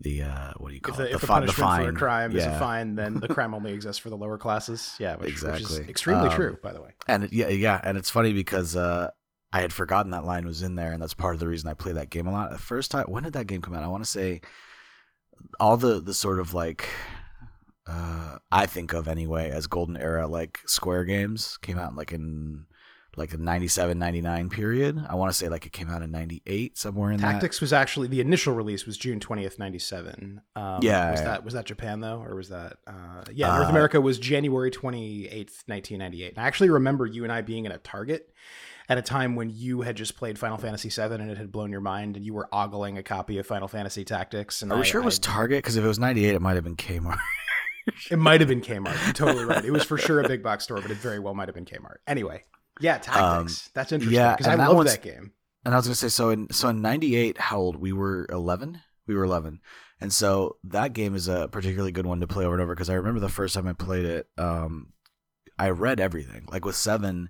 the 0.00 0.22
uh, 0.22 0.52
what 0.56 0.70
do 0.70 0.74
you 0.74 0.80
call 0.80 0.94
if 0.94 0.98
the, 0.98 1.04
it? 1.08 1.12
if 1.14 1.20
the 1.20 1.26
fi- 1.26 1.34
punishment 1.40 1.72
for 1.74 1.88
a 1.88 1.92
fine. 1.92 1.94
crime 1.94 2.36
is 2.36 2.46
a 2.46 2.50
fine 2.50 2.94
then 2.94 3.20
the 3.20 3.28
crime 3.34 3.54
only 3.54 3.72
exists 3.72 3.98
for 4.00 4.10
the 4.10 4.16
lower 4.16 4.38
classes 4.38 4.94
yeah 4.98 5.16
which, 5.16 5.42
which 5.42 5.60
is 5.60 5.78
extremely 5.88 6.28
Um, 6.28 6.34
true 6.34 6.58
by 6.62 6.72
the 6.72 6.80
way 6.80 6.90
And 7.06 7.24
it, 7.24 7.32
yeah, 7.32 7.48
yeah, 7.48 7.80
and 7.82 7.98
it's 7.98 8.10
funny 8.10 8.32
because 8.32 8.76
uh, 8.76 9.10
I 9.52 9.60
had 9.60 9.72
forgotten 9.72 10.12
that 10.12 10.24
line 10.24 10.46
was 10.46 10.62
in 10.62 10.76
there, 10.76 10.92
and 10.92 11.02
that's 11.02 11.14
part 11.14 11.34
of 11.34 11.40
the 11.40 11.48
reason 11.48 11.68
I 11.68 11.74
play 11.74 11.92
that 11.92 12.10
game 12.10 12.26
a 12.26 12.32
lot. 12.32 12.50
The 12.50 12.58
first 12.58 12.90
time, 12.92 13.06
when 13.08 13.24
did 13.24 13.32
that 13.32 13.46
game 13.48 13.60
come 13.62 13.74
out? 13.74 13.82
I 13.82 13.88
want 13.88 14.04
to 14.04 14.10
say 14.10 14.40
all 15.58 15.76
the 15.76 16.00
the 16.00 16.14
sort 16.14 16.38
of 16.38 16.54
like 16.54 16.88
uh, 17.86 18.38
I 18.52 18.66
think 18.66 18.92
of 18.92 19.08
anyway 19.08 19.50
as 19.50 19.66
golden 19.66 19.96
era 19.96 20.26
like 20.26 20.60
Square 20.66 21.04
games 21.06 21.58
came 21.62 21.78
out 21.78 21.96
like 21.96 22.12
in 22.12 22.66
like 23.16 23.30
the 23.30 23.38
97 23.38 23.98
99 23.98 24.48
period. 24.50 25.04
I 25.08 25.14
want 25.16 25.30
to 25.30 25.36
say 25.36 25.48
like 25.48 25.66
it 25.66 25.72
came 25.72 25.90
out 25.90 26.02
in 26.02 26.10
98 26.10 26.78
somewhere 26.78 27.10
in 27.12 27.18
tactics 27.20 27.60
was 27.60 27.72
actually 27.72 28.08
the 28.08 28.20
initial 28.20 28.54
release 28.54 28.86
was 28.86 28.96
june 28.96 29.18
20th 29.20 29.58
97 29.58 30.40
um, 30.56 30.78
Yeah, 30.82 31.10
was 31.10 31.20
yeah. 31.20 31.26
that 31.26 31.44
was 31.44 31.54
that 31.54 31.64
japan 31.66 32.00
though 32.00 32.22
or 32.22 32.34
was 32.36 32.48
that 32.50 32.78
uh, 32.86 33.22
yeah 33.32 33.48
north 33.56 33.66
Uh, 33.66 33.70
america 33.70 34.00
was 34.00 34.18
january 34.18 34.70
28th 34.70 35.62
1998 35.66 36.28
and 36.30 36.38
i 36.38 36.46
actually 36.46 36.70
remember 36.70 37.04
you 37.06 37.24
and 37.24 37.32
i 37.32 37.40
being 37.40 37.64
in 37.66 37.72
a 37.72 37.78
target 37.78 38.32
at 38.88 38.98
a 38.98 39.02
time 39.02 39.36
when 39.36 39.50
you 39.50 39.82
had 39.82 39.94
just 39.96 40.16
played 40.16 40.36
Final 40.36 40.56
Fantasy 40.56 40.88
VII 40.88 41.14
and 41.14 41.30
it 41.30 41.38
had 41.38 41.52
blown 41.52 41.70
your 41.70 41.80
mind, 41.80 42.16
and 42.16 42.26
you 42.26 42.34
were 42.34 42.48
ogling 42.52 42.98
a 42.98 43.04
copy 43.04 43.38
of 43.38 43.46
Final 43.46 43.68
Fantasy 43.68 44.04
Tactics. 44.04 44.62
And 44.62 44.70
that. 44.72 44.74
Are 44.74 44.78
we 44.78 44.82
I- 44.82 44.84
sure 44.84 45.00
it 45.00 45.04
was 45.04 45.20
I- 45.20 45.22
Target? 45.22 45.58
Because 45.58 45.76
if 45.76 45.84
it 45.84 45.86
was 45.86 46.00
98, 46.00 46.34
it 46.34 46.42
might 46.42 46.54
have 46.54 46.64
been 46.64 46.74
Kmart. 46.74 47.20
It 48.10 48.18
might 48.18 48.40
have 48.40 48.48
been 48.48 48.60
Kmart. 48.60 48.96
You're 49.04 49.12
totally 49.12 49.44
right. 49.44 49.64
It 49.64 49.70
was 49.70 49.84
for 49.84 49.96
sure 49.96 50.20
a 50.20 50.26
big 50.28 50.42
box 50.42 50.64
store, 50.64 50.80
but 50.80 50.90
it 50.90 50.96
very 50.96 51.20
well 51.20 51.34
might 51.34 51.46
have 51.46 51.54
been 51.54 51.66
Kmart. 51.66 51.98
Anyway, 52.08 52.42
yeah, 52.80 52.98
Tactics. 52.98 53.70
That's 53.74 53.92
interesting 53.92 54.18
Um, 54.18 54.24
yeah, 54.24 54.36
because 54.36 54.46
I 54.46 54.56
that 54.56 54.72
love 54.72 54.84
that 54.86 55.02
game. 55.02 55.32
And 55.64 55.74
I 55.74 55.76
was 55.76 55.86
gonna 55.86 55.94
say, 55.94 56.08
so 56.08 56.30
in 56.30 56.48
so 56.50 56.68
in 56.68 56.80
'98, 56.80 57.38
how 57.38 57.58
old 57.58 57.76
we 57.76 57.92
were? 57.92 58.26
Eleven. 58.30 58.80
We 59.06 59.14
were 59.14 59.24
eleven, 59.24 59.60
and 60.00 60.12
so 60.12 60.56
that 60.64 60.92
game 60.92 61.14
is 61.14 61.28
a 61.28 61.48
particularly 61.48 61.92
good 61.92 62.06
one 62.06 62.20
to 62.20 62.26
play 62.26 62.44
over 62.44 62.54
and 62.54 62.62
over 62.62 62.74
because 62.74 62.90
I 62.90 62.94
remember 62.94 63.20
the 63.20 63.28
first 63.28 63.54
time 63.54 63.66
I 63.66 63.72
played 63.72 64.04
it. 64.04 64.28
Um, 64.38 64.92
I 65.58 65.70
read 65.70 66.00
everything. 66.00 66.46
Like 66.50 66.64
with 66.64 66.76
seven, 66.76 67.28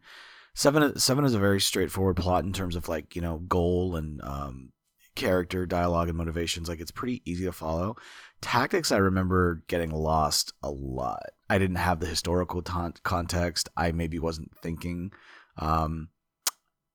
seven, 0.54 0.98
seven 0.98 1.24
is 1.24 1.34
a 1.34 1.38
very 1.38 1.60
straightforward 1.60 2.16
plot 2.16 2.44
in 2.44 2.52
terms 2.52 2.76
of 2.76 2.88
like 2.88 3.16
you 3.16 3.22
know 3.22 3.38
goal 3.38 3.96
and 3.96 4.22
um, 4.22 4.72
character 5.16 5.66
dialogue 5.66 6.08
and 6.08 6.18
motivations. 6.18 6.68
Like 6.68 6.80
it's 6.80 6.90
pretty 6.90 7.22
easy 7.24 7.44
to 7.44 7.52
follow. 7.52 7.96
Tactics, 8.40 8.92
I 8.92 8.98
remember 8.98 9.64
getting 9.68 9.90
lost 9.90 10.52
a 10.62 10.70
lot. 10.70 11.30
I 11.48 11.58
didn't 11.58 11.76
have 11.76 12.00
the 12.00 12.06
historical 12.06 12.62
context. 13.02 13.68
I 13.76 13.92
maybe 13.92 14.18
wasn't 14.18 14.52
thinking. 14.62 15.10
Um, 15.56 16.08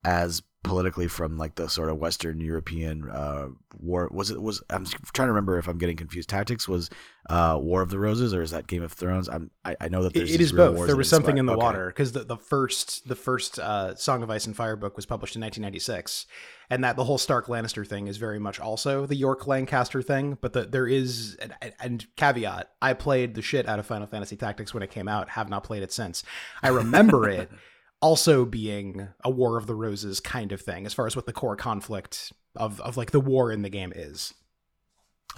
as 0.03 0.43
politically 0.65 1.07
from 1.07 1.37
like 1.37 1.55
the 1.55 1.69
sort 1.69 1.89
of 1.89 1.97
Western 1.97 2.41
European 2.41 3.09
uh, 3.09 3.47
war. 3.77 4.09
Was 4.11 4.31
it 4.31 4.41
was 4.41 4.61
I'm 4.69 4.85
trying 4.85 5.27
to 5.27 5.31
remember 5.31 5.57
if 5.57 5.67
I'm 5.67 5.77
getting 5.77 5.95
confused. 5.95 6.27
Tactics 6.27 6.67
was 6.67 6.89
uh, 7.29 7.57
War 7.61 7.81
of 7.81 7.89
the 7.89 7.99
Roses 7.99 8.33
or 8.33 8.41
is 8.41 8.51
that 8.51 8.67
Game 8.67 8.81
of 8.81 8.91
Thrones? 8.91 9.29
I'm 9.29 9.51
I, 9.63 9.75
I 9.79 9.87
know 9.89 10.01
that 10.03 10.15
It, 10.15 10.19
there's 10.19 10.33
it 10.33 10.37
these 10.39 10.47
is 10.47 10.53
both. 10.53 10.87
There 10.87 10.95
was 10.95 11.07
something 11.07 11.37
inspire- 11.37 11.39
in 11.39 11.45
the 11.45 11.53
okay. 11.53 11.63
water 11.63 11.87
because 11.87 12.11
the, 12.11 12.23
the 12.23 12.37
first 12.37 13.07
the 13.07 13.15
first 13.15 13.59
uh, 13.59 13.95
Song 13.95 14.23
of 14.23 14.29
Ice 14.29 14.47
and 14.47 14.55
Fire 14.55 14.75
book 14.75 14.95
was 14.95 15.05
published 15.05 15.35
in 15.35 15.41
1996, 15.41 16.25
and 16.69 16.83
that 16.83 16.95
the 16.95 17.03
whole 17.03 17.19
Stark 17.19 17.45
Lannister 17.45 17.87
thing 17.87 18.07
is 18.07 18.17
very 18.17 18.39
much 18.39 18.59
also 18.59 19.05
the 19.05 19.15
York 19.15 19.47
Lancaster 19.47 20.01
thing. 20.01 20.37
But 20.41 20.53
the, 20.53 20.63
there 20.65 20.87
is 20.87 21.35
and, 21.35 21.53
and 21.79 22.07
caveat: 22.15 22.71
I 22.81 22.93
played 22.93 23.35
the 23.35 23.41
shit 23.41 23.67
out 23.67 23.79
of 23.79 23.85
Final 23.85 24.07
Fantasy 24.07 24.35
Tactics 24.35 24.73
when 24.73 24.81
it 24.81 24.89
came 24.89 25.07
out. 25.07 25.29
Have 25.29 25.49
not 25.49 25.63
played 25.63 25.83
it 25.83 25.93
since. 25.93 26.23
I 26.63 26.69
remember 26.69 27.29
it 27.29 27.51
also 28.05 28.45
being 28.45 29.07
a 29.23 29.31
War 29.31 29.57
of 29.57 29.65
the 29.65 29.73
Roses 29.73 30.19
kind 30.19 30.51
of 30.51 30.61
thing, 30.61 30.85
as 30.85 30.93
far 30.93 31.07
as 31.07 31.15
what 31.15 31.25
the 31.25 31.33
core 31.33 31.55
conflict 31.55 32.31
of 32.55 32.79
of 32.81 32.97
like 32.97 33.09
the 33.09 33.19
war 33.19 33.51
in 33.51 33.63
the 33.63 33.69
game 33.69 33.91
is. 33.95 34.31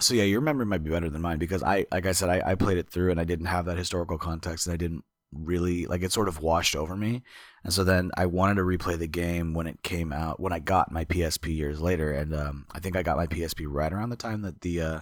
So 0.00 0.12
yeah, 0.12 0.24
your 0.24 0.42
memory 0.42 0.66
might 0.66 0.84
be 0.84 0.90
better 0.90 1.08
than 1.08 1.22
mine 1.22 1.38
because 1.38 1.62
I, 1.62 1.86
like 1.90 2.04
I 2.04 2.12
said, 2.12 2.28
I, 2.28 2.50
I 2.50 2.54
played 2.56 2.76
it 2.76 2.90
through 2.90 3.10
and 3.10 3.18
I 3.18 3.24
didn't 3.24 3.46
have 3.46 3.64
that 3.64 3.78
historical 3.78 4.18
context 4.18 4.66
and 4.66 4.74
I 4.74 4.76
didn't 4.76 5.02
really 5.32 5.86
like 5.86 6.02
it. 6.02 6.12
Sort 6.12 6.28
of 6.28 6.42
washed 6.42 6.76
over 6.76 6.94
me, 6.94 7.22
and 7.64 7.72
so 7.72 7.84
then 7.84 8.10
I 8.18 8.26
wanted 8.26 8.56
to 8.56 8.62
replay 8.62 8.98
the 8.98 9.08
game 9.08 9.54
when 9.54 9.66
it 9.66 9.82
came 9.82 10.12
out 10.12 10.38
when 10.38 10.52
I 10.52 10.58
got 10.58 10.92
my 10.92 11.06
PSP 11.06 11.56
years 11.56 11.80
later, 11.80 12.12
and 12.12 12.34
um, 12.34 12.66
I 12.72 12.80
think 12.80 12.96
I 12.96 13.02
got 13.02 13.16
my 13.16 13.26
PSP 13.26 13.64
right 13.66 13.92
around 13.92 14.10
the 14.10 14.16
time 14.16 14.42
that 14.42 14.60
the 14.60 14.82
uh, 14.82 15.00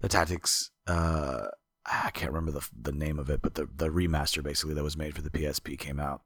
the 0.00 0.08
Tactics. 0.08 0.70
Uh, 0.86 1.46
I 1.90 2.10
can't 2.10 2.32
remember 2.32 2.52
the 2.52 2.68
the 2.78 2.92
name 2.92 3.18
of 3.18 3.30
it, 3.30 3.40
but 3.40 3.54
the 3.54 3.66
the 3.74 3.88
remaster 3.88 4.42
basically 4.42 4.74
that 4.74 4.84
was 4.84 4.98
made 4.98 5.14
for 5.14 5.22
the 5.22 5.30
PSP 5.30 5.78
came 5.78 5.98
out 5.98 6.20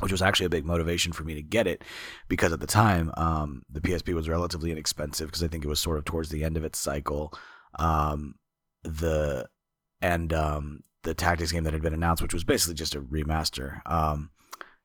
which 0.00 0.12
was 0.12 0.22
actually 0.22 0.46
a 0.46 0.50
big 0.50 0.64
motivation 0.64 1.12
for 1.12 1.22
me 1.24 1.34
to 1.34 1.42
get 1.42 1.66
it 1.66 1.82
because 2.28 2.52
at 2.52 2.60
the 2.60 2.66
time 2.66 3.12
um, 3.16 3.62
the 3.70 3.80
PSP 3.80 4.14
was 4.14 4.28
relatively 4.28 4.70
inexpensive 4.72 5.28
because 5.28 5.42
I 5.42 5.48
think 5.48 5.64
it 5.64 5.68
was 5.68 5.80
sort 5.80 5.98
of 5.98 6.04
towards 6.04 6.30
the 6.30 6.42
end 6.44 6.56
of 6.56 6.64
its 6.64 6.78
cycle. 6.78 7.32
Um, 7.78 8.34
the 8.82 9.46
and 10.00 10.32
um, 10.32 10.80
the 11.02 11.14
tactics 11.14 11.52
game 11.52 11.64
that 11.64 11.72
had 11.72 11.82
been 11.82 11.94
announced, 11.94 12.22
which 12.22 12.34
was 12.34 12.44
basically 12.44 12.74
just 12.74 12.94
a 12.94 13.00
remaster. 13.00 13.80
Um, 13.90 14.30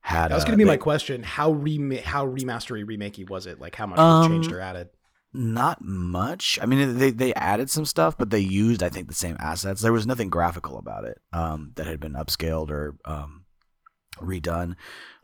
had 0.01 0.29
That 0.31 0.35
was 0.35 0.43
going 0.45 0.53
to 0.53 0.57
be 0.57 0.63
they- 0.63 0.69
my 0.71 0.77
question. 0.77 1.23
How 1.23 1.51
rema- 1.51 2.01
how 2.01 2.25
remastery 2.25 2.85
remakey 2.85 3.29
was 3.29 3.45
it? 3.47 3.59
Like 3.59 3.75
how 3.75 3.85
much 3.87 3.97
was 3.97 4.25
Um, 4.25 4.31
changed 4.31 4.51
or 4.51 4.61
added? 4.61 4.89
Not 5.33 5.79
much. 5.83 6.57
I 6.61 6.65
mean, 6.65 6.97
they 6.97 7.11
they 7.11 7.33
added 7.35 7.69
some 7.69 7.85
stuff, 7.85 8.17
but 8.17 8.29
they 8.31 8.39
used 8.39 8.81
I 8.81 8.89
think 8.89 9.07
the 9.09 9.13
same 9.13 9.35
assets. 9.39 9.81
There 9.81 9.93
was 9.93 10.07
nothing 10.07 10.29
graphical 10.29 10.77
about 10.79 11.03
it 11.03 11.19
um, 11.33 11.73
that 11.75 11.85
had 11.85 11.99
been 11.99 12.13
upscaled 12.13 12.69
or 12.71 12.95
um, 13.05 13.38
redone. 14.17 14.75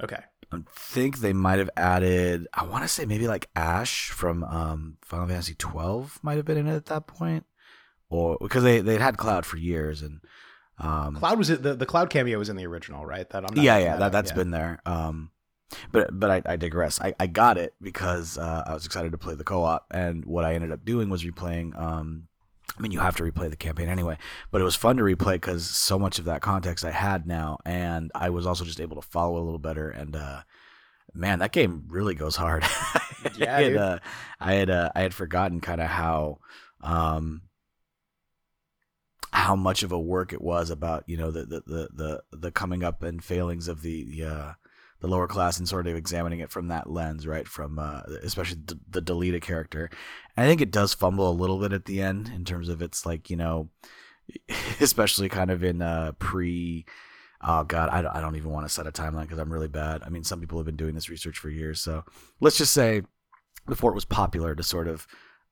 Okay. 0.02 0.20
I 0.52 0.60
think 0.76 1.20
they 1.20 1.34
might 1.34 1.60
have 1.60 1.70
added. 1.76 2.48
I 2.54 2.66
want 2.66 2.84
to 2.84 2.88
say 2.88 3.06
maybe 3.06 3.28
like 3.28 3.50
Ash 3.56 4.10
from 4.10 4.44
um, 4.44 4.98
Final 5.02 5.28
Fantasy 5.28 5.56
twelve 5.56 6.20
might 6.22 6.38
have 6.38 6.46
been 6.46 6.58
in 6.58 6.68
it 6.68 6.76
at 6.76 6.86
that 6.86 7.08
point, 7.08 7.46
or 8.10 8.38
because 8.40 8.64
they 8.64 8.80
they'd 8.82 9.02
had 9.02 9.18
Cloud 9.18 9.46
for 9.46 9.58
years 9.58 10.02
and. 10.02 10.22
Um, 10.78 11.16
Cloud 11.16 11.38
was 11.38 11.48
the, 11.48 11.74
the 11.74 11.86
cloud 11.86 12.10
cameo 12.10 12.38
was 12.38 12.50
in 12.50 12.58
the 12.58 12.66
original, 12.66 13.06
right? 13.06 13.30
That 13.30 13.46
I'm 13.46 13.56
not 13.56 13.64
yeah, 13.64 13.78
yeah, 13.78 13.96
that 13.96 14.08
up, 14.08 14.12
that's 14.12 14.32
yeah. 14.32 14.36
been 14.36 14.52
there. 14.52 14.82
Um, 14.86 15.32
but 15.92 16.10
but 16.12 16.30
I, 16.30 16.54
I 16.54 16.56
digress. 16.58 17.00
I, 17.02 17.14
I 17.20 17.28
got 17.28 17.58
it 17.58 17.74
because 17.82 18.38
uh, 18.38 18.64
I 18.68 18.74
was 18.74 18.86
excited 18.86 19.14
to 19.14 19.18
play 19.18 19.36
the 19.36 19.46
co-op, 19.46 19.86
and 19.92 20.26
what 20.26 20.44
I 20.44 20.54
ended 20.54 20.74
up 20.74 20.84
doing 20.84 21.10
was 21.10 21.24
replaying. 21.24 21.80
Um, 21.80 22.28
I 22.78 22.82
mean, 22.82 22.92
you 22.92 23.00
have 23.00 23.16
to 23.18 23.24
replay 23.24 23.50
the 23.50 23.56
campaign 23.56 23.88
anyway, 23.88 24.18
but 24.52 24.60
it 24.60 24.66
was 24.66 24.76
fun 24.76 24.98
to 24.98 25.04
replay 25.04 25.34
because 25.34 25.66
so 25.66 25.98
much 25.98 26.20
of 26.20 26.26
that 26.26 26.42
context 26.42 26.84
I 26.84 26.92
had 26.92 27.26
now, 27.26 27.58
and 27.66 28.12
I 28.14 28.30
was 28.30 28.46
also 28.46 28.66
just 28.66 28.82
able 28.82 28.96
to 29.02 29.08
follow 29.08 29.38
a 29.42 29.46
little 29.46 29.60
better. 29.60 29.90
And 29.90 30.16
uh, 30.16 30.42
man, 31.14 31.40
that 31.40 31.54
game 31.54 31.86
really 31.88 32.16
goes 32.16 32.36
hard. 32.36 32.64
Yeah, 33.40 33.58
I 33.58 33.64
had, 33.64 33.76
uh, 33.76 34.00
I 34.40 34.54
had 34.54 34.70
uh, 34.70 34.90
I 34.94 35.02
had 35.02 35.14
forgotten 35.14 35.60
kind 35.60 35.82
of 35.82 35.88
how. 35.88 36.38
Um, 36.82 37.42
how 39.34 39.56
much 39.56 39.84
of 39.84 39.92
a 39.92 40.00
work 40.00 40.32
it 40.32 40.42
was 40.42 40.70
about 40.70 41.04
you 41.08 41.18
know 41.18 41.32
the 41.32 41.44
the 41.44 41.62
the 41.66 41.90
the, 41.92 42.24
the 42.32 42.52
coming 42.52 42.84
up 42.84 43.04
and 43.04 43.24
failings 43.24 43.68
of 43.68 43.82
the 43.82 44.04
the, 44.06 44.24
uh, 44.24 44.54
the 45.06 45.12
lower 45.12 45.28
class 45.28 45.60
and 45.60 45.70
sort 45.70 45.86
of 45.86 45.96
examining 45.96 46.40
it 46.40 46.50
from 46.50 46.70
that 46.70 46.90
lens, 46.90 47.28
right? 47.28 47.48
From 47.48 47.78
uh, 47.78 48.02
especially 48.24 48.58
the, 48.66 48.80
the 48.90 49.02
Delita 49.02 49.40
character, 49.40 49.90
and 50.36 50.46
I 50.46 50.50
think 50.50 50.62
it 50.62 50.72
does 50.72 50.96
fumble 50.96 51.30
a 51.30 51.32
little 51.32 51.60
bit 51.60 51.74
at 51.74 51.86
the 51.86 52.02
end 52.02 52.32
in 52.34 52.44
terms 52.44 52.70
of 52.70 52.82
its 52.82 53.06
like 53.06 53.30
you 53.30 53.38
know, 53.38 53.70
especially 54.80 55.30
kind 55.30 55.52
of 55.52 55.64
in 55.64 55.82
uh, 55.82 56.14
pre. 56.18 56.86
Oh 57.48 57.64
God, 57.64 57.90
I 57.90 58.02
don't, 58.02 58.16
I 58.16 58.22
don't 58.22 58.38
even 58.38 58.50
want 58.50 58.66
to 58.66 58.74
set 58.74 58.88
a 58.88 58.92
timeline 58.92 59.24
because 59.24 59.38
I'm 59.38 59.54
really 59.54 59.68
bad. 59.68 60.02
I 60.04 60.10
mean, 60.10 60.24
some 60.24 60.40
people 60.40 60.58
have 60.58 60.66
been 60.66 60.76
doing 60.76 60.96
this 60.96 61.10
research 61.10 61.38
for 61.38 61.50
years, 61.50 61.80
so 61.80 62.04
let's 62.40 62.58
just 62.58 62.74
say 62.74 63.04
before 63.68 63.92
it 63.92 63.96
was 63.96 64.06
popular 64.06 64.56
to 64.56 64.64
sort 64.64 64.88
of 64.88 65.06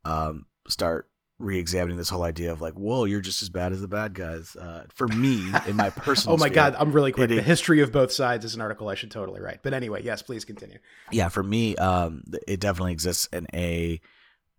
um, 0.04 0.48
start 0.68 1.08
re-examining 1.39 1.98
this 1.98 2.10
whole 2.10 2.24
idea 2.24 2.52
of 2.52 2.62
like, 2.62 2.74
whoa, 2.74 3.06
you're 3.06 3.19
just 3.22 3.41
as 3.41 3.50
bad 3.50 3.72
as 3.74 3.82
the 3.82 3.88
bad 3.88 4.13
guys. 4.13 4.56
Uh, 4.56 4.86
for 4.93 5.08
me, 5.08 5.52
in 5.67 5.76
my 5.76 5.89
personal, 5.96 6.36
Oh 6.36 6.38
my 6.38 6.46
sphere, 6.48 6.56
god, 6.56 6.76
I'm 6.78 6.91
really 6.91 7.12
quick. 7.12 7.30
it- 7.32 7.36
the 7.36 7.41
history 7.41 7.82
of 7.82 7.91
both 7.91 8.12
sides 8.12 8.46
is 8.46 8.56
an 8.56 8.62
article 8.62 8.88
I 8.89 8.96
should 8.96 9.12
totally 9.12 9.41
write. 9.41 9.60
But 9.63 9.74
anyway, 9.74 10.04
yes, 10.04 10.22
please 10.22 10.46
continue. 10.46 10.78
yeah, 11.12 11.30
for 11.30 11.43
me, 11.43 11.76
um, 11.78 12.24
it 12.48 12.60
definitely 12.60 12.91
exists 12.93 13.28
in 13.34 13.48
a 13.54 14.00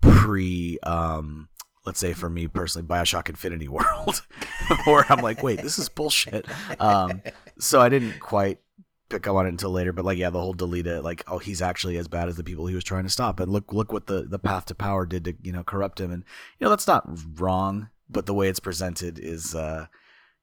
pre, 0.02 0.78
um, 0.82 1.48
let's 1.86 1.98
say 1.98 2.12
for 2.12 2.28
me 2.28 2.46
personally, 2.48 2.86
Bioshock 2.86 3.28
Infinite 3.28 3.68
world, 3.70 4.22
where 4.84 5.04
I'm 5.10 5.20
like, 5.22 5.42
wait, 5.42 5.62
this 5.62 5.78
is 5.78 5.88
bullshit. 5.88 6.46
Um, 6.80 7.22
so 7.58 7.80
I 7.80 7.88
didn't 7.88 8.18
quite 8.20 8.58
pick 9.08 9.26
up 9.26 9.36
on 9.36 9.46
it 9.46 9.50
until 9.50 9.70
later, 9.70 9.92
but 9.92 10.04
like, 10.04 10.18
yeah, 10.18 10.30
the 10.30 10.40
whole 10.40 10.54
Delita, 10.54 11.02
like, 11.02 11.22
oh, 11.26 11.38
he's 11.38 11.60
actually 11.62 11.96
as 11.96 12.08
bad 12.08 12.28
as 12.28 12.36
the 12.36 12.44
people 12.44 12.66
he 12.66 12.74
was 12.74 12.84
trying 12.84 13.04
to 13.04 13.10
stop, 13.10 13.40
and 13.40 13.50
look, 13.52 13.72
look 13.72 13.92
what 13.92 14.06
the 14.06 14.22
the 14.22 14.38
path 14.38 14.66
to 14.66 14.74
power 14.74 15.06
did 15.06 15.24
to 15.24 15.34
you 15.42 15.52
know 15.52 15.62
corrupt 15.62 16.00
him, 16.00 16.10
and 16.10 16.24
you 16.58 16.64
know 16.64 16.70
that's 16.70 16.86
not 16.86 17.08
wrong, 17.38 17.88
but 18.08 18.26
the 18.26 18.34
way 18.34 18.48
it's 18.48 18.60
presented 18.60 19.18
is, 19.18 19.54
uh, 19.54 19.86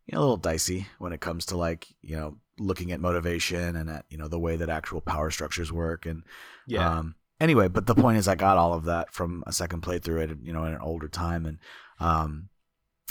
you 0.05 0.13
know, 0.15 0.19
a 0.19 0.21
little 0.21 0.37
dicey 0.37 0.87
when 0.99 1.13
it 1.13 1.21
comes 1.21 1.45
to 1.47 1.57
like 1.57 1.87
you 2.01 2.15
know 2.15 2.37
looking 2.59 2.91
at 2.91 2.99
motivation 2.99 3.75
and 3.75 3.89
at 3.89 4.05
you 4.09 4.17
know 4.17 4.27
the 4.27 4.39
way 4.39 4.55
that 4.55 4.69
actual 4.69 5.01
power 5.01 5.31
structures 5.31 5.71
work 5.71 6.05
and 6.05 6.23
Yeah. 6.67 6.99
um, 6.99 7.15
anyway, 7.39 7.67
but 7.67 7.87
the 7.87 7.95
point 7.95 8.17
is, 8.17 8.27
I 8.27 8.35
got 8.35 8.57
all 8.57 8.73
of 8.73 8.83
that 8.85 9.11
from 9.11 9.43
a 9.47 9.51
second 9.51 9.81
playthrough 9.81 10.23
at 10.29 10.45
you 10.45 10.53
know 10.53 10.65
in 10.65 10.73
an 10.73 10.81
older 10.81 11.07
time, 11.07 11.45
and 11.45 11.57
um, 11.99 12.49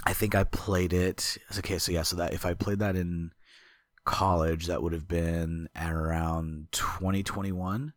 I 0.06 0.12
think 0.12 0.34
I 0.34 0.44
played 0.44 0.92
it. 0.92 1.36
Okay, 1.58 1.78
so 1.78 1.90
yeah, 1.92 2.02
so 2.02 2.16
that 2.16 2.32
if 2.32 2.46
I 2.46 2.54
played 2.54 2.78
that 2.78 2.96
in 2.96 3.32
college, 4.10 4.66
that 4.66 4.82
would 4.82 4.92
have 4.92 5.08
been 5.08 5.68
at 5.74 5.92
around 5.92 6.66
2021. 6.72 7.92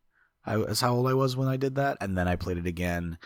I 0.46 0.56
was 0.56 0.80
how 0.80 0.94
old 0.94 1.08
I 1.08 1.14
was 1.14 1.36
when 1.36 1.48
I 1.48 1.56
did 1.56 1.74
that, 1.76 1.98
and 2.00 2.16
then 2.16 2.28
I 2.28 2.36
played 2.36 2.58
it 2.58 2.66
again 2.66 3.18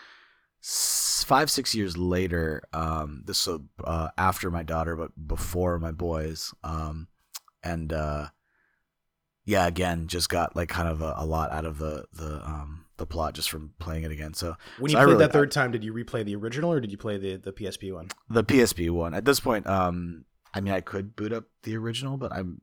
five 0.61 1.51
six 1.51 1.75
years 1.75 1.97
later. 1.97 2.63
Um, 2.73 3.23
this 3.25 3.37
so 3.37 3.65
uh, 3.83 4.09
after 4.17 4.49
my 4.49 4.63
daughter, 4.63 4.95
but 4.95 5.11
before 5.27 5.79
my 5.79 5.91
boys. 5.91 6.53
Um, 6.63 7.07
and 7.63 7.93
uh, 7.93 8.27
yeah, 9.45 9.67
again, 9.67 10.07
just 10.07 10.29
got 10.29 10.55
like 10.55 10.69
kind 10.69 10.87
of 10.87 11.01
a, 11.01 11.13
a 11.17 11.25
lot 11.25 11.51
out 11.51 11.65
of 11.65 11.77
the 11.77 12.05
the 12.13 12.41
um 12.45 12.85
the 12.97 13.05
plot 13.05 13.33
just 13.33 13.49
from 13.49 13.73
playing 13.79 14.03
it 14.03 14.11
again. 14.11 14.33
So 14.33 14.55
when 14.79 14.91
you 14.91 14.97
I 14.97 15.01
played 15.01 15.13
really- 15.13 15.25
that 15.25 15.33
third 15.33 15.51
time, 15.51 15.71
did 15.71 15.83
you 15.83 15.93
replay 15.93 16.25
the 16.25 16.35
original 16.35 16.71
or 16.71 16.79
did 16.79 16.91
you 16.91 16.97
play 16.97 17.17
the, 17.17 17.37
the 17.37 17.51
PSP 17.53 17.93
one? 17.93 18.09
the 18.29 18.43
PSP 18.43 18.89
one 18.89 19.13
at 19.13 19.25
this 19.25 19.39
point, 19.39 19.67
um, 19.67 20.25
I 20.53 20.61
mean, 20.61 20.73
I 20.73 20.81
could 20.81 21.15
boot 21.15 21.31
up 21.31 21.45
the 21.63 21.77
original, 21.77 22.17
but 22.17 22.33
I'm 22.33 22.59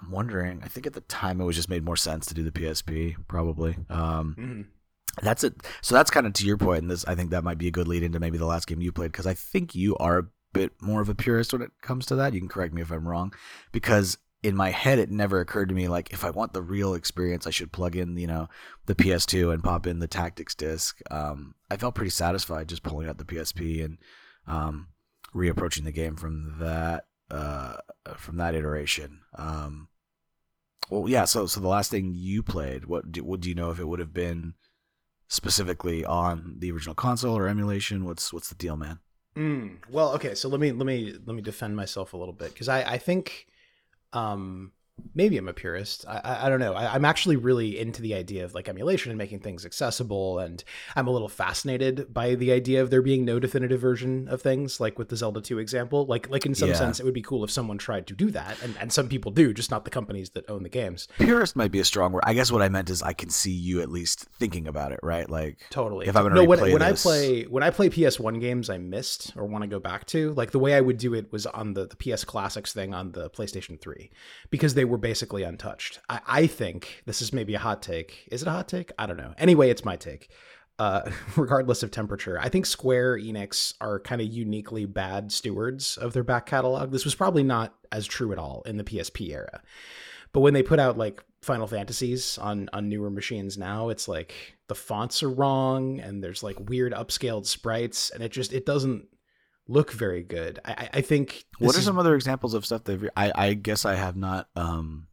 I'm 0.00 0.10
wondering. 0.10 0.60
I 0.62 0.68
think 0.68 0.86
at 0.86 0.92
the 0.92 1.00
time 1.02 1.40
it 1.40 1.44
was 1.44 1.56
just 1.56 1.68
made 1.70 1.84
more 1.84 1.96
sense 1.96 2.26
to 2.26 2.34
do 2.34 2.42
the 2.42 2.50
PSP, 2.50 3.16
probably. 3.28 3.76
Um, 3.88 4.36
Mm-hmm. 4.38 4.62
that's 5.22 5.44
it. 5.44 5.54
So 5.82 5.94
that's 5.94 6.10
kind 6.10 6.26
of 6.26 6.32
to 6.34 6.46
your 6.46 6.56
point, 6.58 6.82
and 6.82 6.90
this 6.90 7.04
I 7.06 7.14
think 7.14 7.30
that 7.30 7.44
might 7.44 7.58
be 7.58 7.68
a 7.68 7.72
good 7.72 7.88
lead 7.88 8.02
into 8.02 8.18
maybe 8.20 8.38
the 8.38 8.46
last 8.46 8.66
game 8.66 8.80
you 8.80 8.92
played 8.92 9.12
because 9.12 9.26
I 9.26 9.34
think 9.34 9.74
you 9.74 9.96
are 9.98 10.18
a 10.18 10.26
bit 10.52 10.72
more 10.80 11.00
of 11.00 11.08
a 11.08 11.14
purist 11.14 11.52
when 11.52 11.62
it 11.62 11.70
comes 11.82 12.06
to 12.06 12.16
that. 12.16 12.32
You 12.34 12.40
can 12.40 12.48
correct 12.48 12.74
me 12.74 12.82
if 12.82 12.90
I'm 12.90 13.06
wrong, 13.08 13.32
because 13.72 14.18
in 14.42 14.54
my 14.54 14.70
head 14.70 14.98
it 14.98 15.10
never 15.10 15.40
occurred 15.40 15.70
to 15.70 15.74
me 15.74 15.88
like 15.88 16.12
if 16.12 16.22
I 16.22 16.28
want 16.30 16.52
the 16.52 16.60
real 16.62 16.92
experience, 16.94 17.46
I 17.46 17.50
should 17.50 17.72
plug 17.72 17.96
in 17.96 18.16
you 18.18 18.26
know 18.26 18.48
the 18.86 18.94
PS2 18.94 19.52
and 19.54 19.62
pop 19.62 19.86
in 19.86 20.00
the 20.00 20.06
tactics 20.08 20.54
disc. 20.54 21.00
Um, 21.10 21.54
I 21.70 21.76
felt 21.76 21.94
pretty 21.94 22.10
satisfied 22.10 22.68
just 22.68 22.82
pulling 22.82 23.08
out 23.08 23.18
the 23.18 23.24
PSP 23.24 23.84
and 23.84 23.98
um, 24.46 24.88
reapproaching 25.34 25.84
the 25.84 25.92
game 25.92 26.16
from 26.16 26.56
that 26.58 27.06
uh, 27.34 27.76
from 28.16 28.36
that 28.36 28.54
iteration. 28.54 29.20
Um, 29.36 29.88
well, 30.90 31.08
yeah. 31.08 31.24
So 31.24 31.46
so 31.46 31.60
the 31.60 31.68
last 31.68 31.90
thing 31.90 32.12
you 32.14 32.42
played, 32.42 32.84
what 32.86 33.10
do, 33.10 33.24
what 33.24 33.40
do 33.40 33.48
you 33.48 33.54
know 33.54 33.70
if 33.70 33.78
it 33.78 33.88
would 33.88 34.00
have 34.00 34.14
been? 34.14 34.54
specifically 35.28 36.04
on 36.04 36.56
the 36.58 36.70
original 36.70 36.94
console 36.94 37.36
or 37.36 37.48
emulation? 37.48 38.04
What's 38.04 38.32
what's 38.32 38.48
the 38.48 38.54
deal, 38.54 38.76
man? 38.76 39.00
Mm. 39.36 39.78
Well, 39.90 40.12
okay, 40.14 40.34
so 40.34 40.48
let 40.48 40.60
me 40.60 40.72
let 40.72 40.86
me 40.86 41.14
let 41.26 41.34
me 41.34 41.42
defend 41.42 41.76
myself 41.76 42.12
a 42.12 42.16
little 42.16 42.32
bit 42.32 42.52
because 42.52 42.68
I 42.68 42.82
I 42.82 42.98
think 42.98 43.46
um 44.12 44.72
maybe 45.14 45.36
I'm 45.36 45.48
a 45.48 45.52
purist. 45.52 46.04
I 46.08 46.20
I, 46.24 46.46
I 46.46 46.48
don't 46.48 46.60
know. 46.60 46.74
I, 46.74 46.94
I'm 46.94 47.04
actually 47.04 47.36
really 47.36 47.78
into 47.78 48.02
the 48.02 48.14
idea 48.14 48.44
of 48.44 48.54
like 48.54 48.68
emulation 48.68 49.10
and 49.10 49.18
making 49.18 49.40
things 49.40 49.64
accessible, 49.64 50.38
and 50.38 50.62
I'm 50.96 51.06
a 51.06 51.10
little 51.10 51.28
fascinated 51.28 52.12
by 52.12 52.34
the 52.34 52.52
idea 52.52 52.82
of 52.82 52.90
there 52.90 53.02
being 53.02 53.24
no 53.24 53.38
definitive 53.38 53.80
version 53.80 54.28
of 54.28 54.42
things, 54.42 54.80
like 54.80 54.98
with 54.98 55.08
the 55.08 55.16
Zelda 55.16 55.40
2 55.40 55.58
example. 55.58 56.06
Like 56.06 56.28
like 56.30 56.46
in 56.46 56.54
some 56.54 56.70
Yeah. 56.70 56.74
sense, 56.76 57.00
it 57.00 57.04
would 57.04 57.14
be 57.14 57.22
cool 57.22 57.44
if 57.44 57.50
someone 57.50 57.78
tried 57.78 58.06
to 58.08 58.14
do 58.14 58.30
that, 58.32 58.56
and 58.62 58.76
and 58.78 58.92
some 58.92 59.08
people 59.08 59.30
do, 59.30 59.52
just 59.52 59.70
not 59.70 59.84
the 59.84 59.90
companies 59.90 60.30
that 60.30 60.48
own 60.48 60.62
the 60.62 60.68
games. 60.68 61.08
Purist 61.18 61.56
might 61.56 61.70
be 61.72 61.80
a 61.80 61.84
strong 61.84 62.12
word. 62.12 62.22
I 62.26 62.34
guess 62.34 62.50
what 62.50 62.62
I 62.62 62.68
meant 62.68 62.90
is 62.90 63.02
I 63.02 63.12
can 63.12 63.30
see 63.30 63.52
you 63.52 63.80
at 63.80 63.90
least 63.90 64.26
thinking 64.38 64.66
about 64.66 64.92
it, 64.92 65.00
right? 65.02 65.28
Like 65.28 65.58
Totally. 65.70 66.06
If 66.06 66.16
I'm 66.16 66.24
gonna 66.24 66.34
no, 66.36 66.44
when, 66.44 66.60
when 66.60 66.82
I 66.82 66.92
play 66.92 67.44
when 67.44 67.62
I 67.62 67.70
play 67.70 67.88
PS1 67.90 68.40
games, 68.40 68.70
I 68.70 68.78
missed 68.78 69.32
or 69.36 69.44
want 69.46 69.62
to 69.62 69.68
go 69.68 69.78
back 69.80 70.06
to 70.06 70.32
like 70.32 70.50
the 70.50 70.58
way 70.58 70.74
I 70.74 70.80
would 70.80 70.98
do 70.98 71.14
it 71.14 71.32
was 71.32 71.46
on 71.46 71.74
the, 71.74 71.86
the 71.86 71.96
PS 71.96 72.24
Classics 72.24 72.72
thing 72.72 72.94
on 72.94 73.12
the 73.12 73.30
PlayStation 73.30 73.80
3 73.80 74.10
because 74.50 74.74
they 74.74 74.83
were 74.84 74.98
basically 74.98 75.42
untouched. 75.42 76.00
I, 76.08 76.20
I 76.26 76.46
think 76.46 77.02
this 77.06 77.22
is 77.22 77.32
maybe 77.32 77.54
a 77.54 77.58
hot 77.58 77.82
take. 77.82 78.28
Is 78.30 78.42
it 78.42 78.48
a 78.48 78.52
hot 78.52 78.68
take? 78.68 78.92
I 78.98 79.06
don't 79.06 79.16
know. 79.16 79.34
Anyway, 79.38 79.70
it's 79.70 79.84
my 79.84 79.96
take. 79.96 80.30
Uh, 80.78 81.10
regardless 81.36 81.82
of 81.82 81.90
temperature, 81.90 82.38
I 82.40 82.48
think 82.48 82.66
Square 82.66 83.18
Enix 83.18 83.74
are 83.80 84.00
kind 84.00 84.20
of 84.20 84.26
uniquely 84.26 84.86
bad 84.86 85.30
stewards 85.30 85.96
of 85.96 86.12
their 86.12 86.24
back 86.24 86.46
catalog. 86.46 86.90
This 86.90 87.04
was 87.04 87.14
probably 87.14 87.44
not 87.44 87.74
as 87.92 88.06
true 88.06 88.32
at 88.32 88.38
all 88.38 88.62
in 88.66 88.76
the 88.76 88.84
PSP 88.84 89.30
era. 89.30 89.62
But 90.32 90.40
when 90.40 90.52
they 90.52 90.64
put 90.64 90.80
out 90.80 90.98
like 90.98 91.22
Final 91.42 91.68
Fantasies 91.68 92.38
on 92.38 92.68
on 92.72 92.88
newer 92.88 93.08
machines 93.10 93.56
now, 93.56 93.88
it's 93.88 94.08
like 94.08 94.56
the 94.66 94.74
fonts 94.74 95.22
are 95.22 95.30
wrong 95.30 96.00
and 96.00 96.22
there's 96.22 96.42
like 96.42 96.68
weird 96.68 96.92
upscaled 96.92 97.46
sprites 97.46 98.10
and 98.10 98.22
it 98.22 98.32
just 98.32 98.52
it 98.52 98.66
doesn't 98.66 99.06
look 99.68 99.92
very 99.92 100.22
good. 100.22 100.60
I 100.64 100.88
I- 100.94 101.00
think 101.00 101.44
what 101.58 101.74
are 101.74 101.78
is- 101.78 101.84
some 101.84 101.98
other 101.98 102.14
examples 102.14 102.54
of 102.54 102.64
stuff 102.66 102.84
they've? 102.84 103.08
I 103.16 103.32
I 103.34 103.54
guess 103.54 103.84
I 103.84 103.94
have 103.94 104.16
not. 104.16 104.48
Um, 104.56 105.06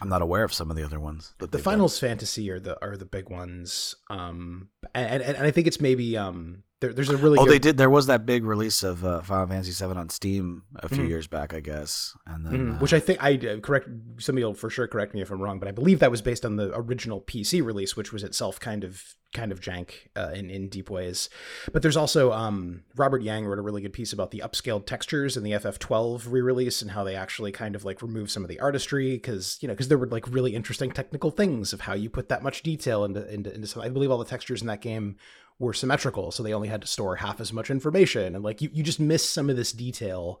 I'm 0.00 0.08
not 0.08 0.22
aware 0.22 0.42
of 0.44 0.52
some 0.52 0.70
of 0.70 0.76
the 0.76 0.82
other 0.84 0.98
ones. 1.00 1.34
The 1.38 1.46
they've 1.46 1.52
done. 1.52 1.72
Finals 1.74 1.98
Fantasy 1.98 2.50
are 2.50 2.58
the 2.60 2.80
are 2.84 2.96
the 2.96 3.04
big 3.06 3.30
ones. 3.30 3.94
Um 4.10 4.68
and 4.94 5.22
and, 5.22 5.36
and 5.36 5.46
I 5.46 5.50
think 5.50 5.66
it's 5.66 5.80
maybe 5.80 6.16
um 6.16 6.64
there, 6.80 6.92
there's 6.92 7.08
a 7.10 7.16
really 7.16 7.38
Oh, 7.38 7.44
good, 7.44 7.52
they 7.52 7.58
did. 7.58 7.76
There 7.78 7.90
was 7.90 8.06
that 8.06 8.26
big 8.26 8.44
release 8.44 8.82
of 8.82 9.04
uh, 9.04 9.22
Final 9.22 9.46
Fantasy 9.46 9.72
VII 9.72 9.92
on 9.98 10.08
Steam 10.08 10.62
a 10.76 10.88
few 10.88 11.04
Mhm. 11.04 11.08
years 11.08 11.26
back, 11.26 11.54
I 11.54 11.60
guess, 11.60 12.14
and 12.26 12.44
then 12.44 12.52
Mhm, 12.52 12.74
uh, 12.76 12.78
which 12.78 12.92
I 12.92 13.00
think 13.00 13.22
I 13.22 13.34
uh, 13.34 13.60
correct. 13.60 13.88
Somebody 14.18 14.44
will 14.44 14.54
for 14.54 14.70
sure 14.70 14.86
correct 14.86 15.14
me 15.14 15.22
if 15.22 15.30
I'm 15.30 15.40
wrong, 15.40 15.58
but 15.58 15.68
I 15.68 15.72
believe 15.72 16.00
that 16.00 16.10
was 16.10 16.22
based 16.22 16.44
on 16.44 16.56
the 16.56 16.72
original 16.76 17.20
PC 17.20 17.60
release, 17.64 17.96
which 17.96 18.12
was 18.12 18.22
itself 18.22 18.58
kind 18.60 18.84
of 18.84 19.02
kind 19.32 19.50
of 19.50 19.58
jank 19.60 19.90
uh, 20.14 20.30
in 20.34 20.48
in 20.50 20.68
deep 20.68 20.88
ways. 20.90 21.28
But 21.72 21.82
there's 21.82 21.96
also 21.96 22.30
um, 22.32 22.84
Robert 22.94 23.22
Yang 23.22 23.46
wrote 23.46 23.58
a 23.58 23.62
really 23.62 23.82
good 23.82 23.92
piece 23.92 24.12
about 24.12 24.30
the 24.30 24.40
upscaled 24.44 24.86
textures 24.86 25.36
in 25.36 25.42
the 25.42 25.50
FF12 25.52 26.30
re-release 26.30 26.82
and 26.82 26.92
how 26.92 27.02
they 27.02 27.16
actually 27.16 27.50
kind 27.50 27.74
of 27.74 27.84
like 27.84 28.00
remove 28.00 28.30
some 28.30 28.44
of 28.44 28.48
the 28.48 28.60
artistry 28.60 29.12
because 29.14 29.58
you 29.60 29.66
know 29.68 29.74
because 29.74 29.88
there 29.88 29.98
were 29.98 30.06
like 30.06 30.28
really 30.28 30.54
interesting 30.54 30.90
technical 30.92 31.30
things 31.32 31.72
of 31.72 31.80
how 31.82 31.94
you 31.94 32.08
put 32.10 32.28
that 32.28 32.42
much 32.44 32.62
detail 32.62 33.04
into 33.04 33.28
into, 33.32 33.52
into 33.52 33.66
some. 33.66 33.82
I 33.82 33.88
believe 33.88 34.10
all 34.10 34.18
the 34.18 34.24
textures 34.24 34.60
in 34.60 34.68
that 34.68 34.80
game 34.80 35.16
were 35.58 35.72
symmetrical, 35.72 36.30
so 36.30 36.42
they 36.42 36.54
only 36.54 36.68
had 36.68 36.80
to 36.82 36.86
store 36.86 37.16
half 37.16 37.40
as 37.40 37.52
much 37.52 37.70
information, 37.70 38.34
and 38.34 38.44
like 38.44 38.60
you 38.60 38.70
you 38.72 38.82
just 38.82 39.00
miss 39.00 39.28
some 39.28 39.50
of 39.50 39.56
this 39.56 39.72
detail 39.72 40.40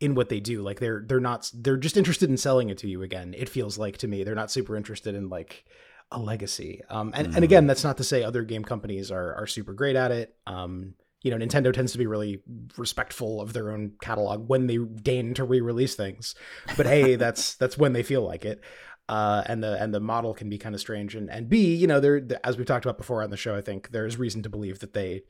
in 0.00 0.14
what 0.14 0.28
they 0.28 0.40
do. 0.40 0.62
Like 0.62 0.80
they're 0.80 1.02
they're 1.06 1.20
not 1.20 1.50
they're 1.54 1.76
just 1.76 1.96
interested 1.96 2.30
in 2.30 2.36
selling 2.36 2.70
it 2.70 2.78
to 2.78 2.88
you 2.88 3.02
again. 3.02 3.34
It 3.36 3.48
feels 3.48 3.78
like 3.78 3.98
to 3.98 4.08
me 4.08 4.24
they're 4.24 4.34
not 4.34 4.50
super 4.50 4.76
interested 4.76 5.14
in 5.14 5.28
like 5.28 5.64
a 6.10 6.18
legacy. 6.18 6.82
Um, 6.90 7.12
and, 7.14 7.28
mm. 7.28 7.36
and 7.36 7.44
again, 7.44 7.66
that's 7.66 7.84
not 7.84 7.98
to 7.98 8.04
say 8.04 8.22
other 8.22 8.42
game 8.42 8.64
companies 8.64 9.10
are 9.10 9.34
are 9.34 9.46
super 9.46 9.72
great 9.72 9.96
at 9.96 10.10
it. 10.10 10.34
Um, 10.46 10.94
you 11.22 11.30
know, 11.30 11.44
Nintendo 11.44 11.72
tends 11.72 11.92
to 11.92 11.98
be 11.98 12.06
really 12.06 12.40
respectful 12.78 13.42
of 13.42 13.52
their 13.52 13.70
own 13.70 13.92
catalog 14.00 14.48
when 14.48 14.66
they 14.66 14.78
deign 14.78 15.34
to 15.34 15.44
re-release 15.44 15.94
things. 15.94 16.34
But 16.78 16.86
hey, 16.86 17.16
that's 17.16 17.54
that's 17.56 17.76
when 17.76 17.92
they 17.92 18.02
feel 18.02 18.22
like 18.22 18.44
it. 18.44 18.62
Uh, 19.10 19.42
and 19.46 19.60
the 19.60 19.76
and 19.82 19.92
the 19.92 19.98
model 19.98 20.32
can 20.32 20.48
be 20.48 20.56
kind 20.56 20.72
of 20.72 20.80
strange. 20.80 21.16
And 21.16 21.28
and 21.28 21.48
B, 21.48 21.74
you 21.74 21.88
know, 21.88 21.98
there 21.98 22.22
as 22.44 22.56
we've 22.56 22.66
talked 22.66 22.84
about 22.84 22.96
before 22.96 23.24
on 23.24 23.30
the 23.30 23.36
show, 23.36 23.56
I 23.56 23.60
think 23.60 23.90
there's 23.90 24.16
reason 24.16 24.40
to 24.44 24.48
believe 24.48 24.78
that 24.78 24.94
they 24.94 25.24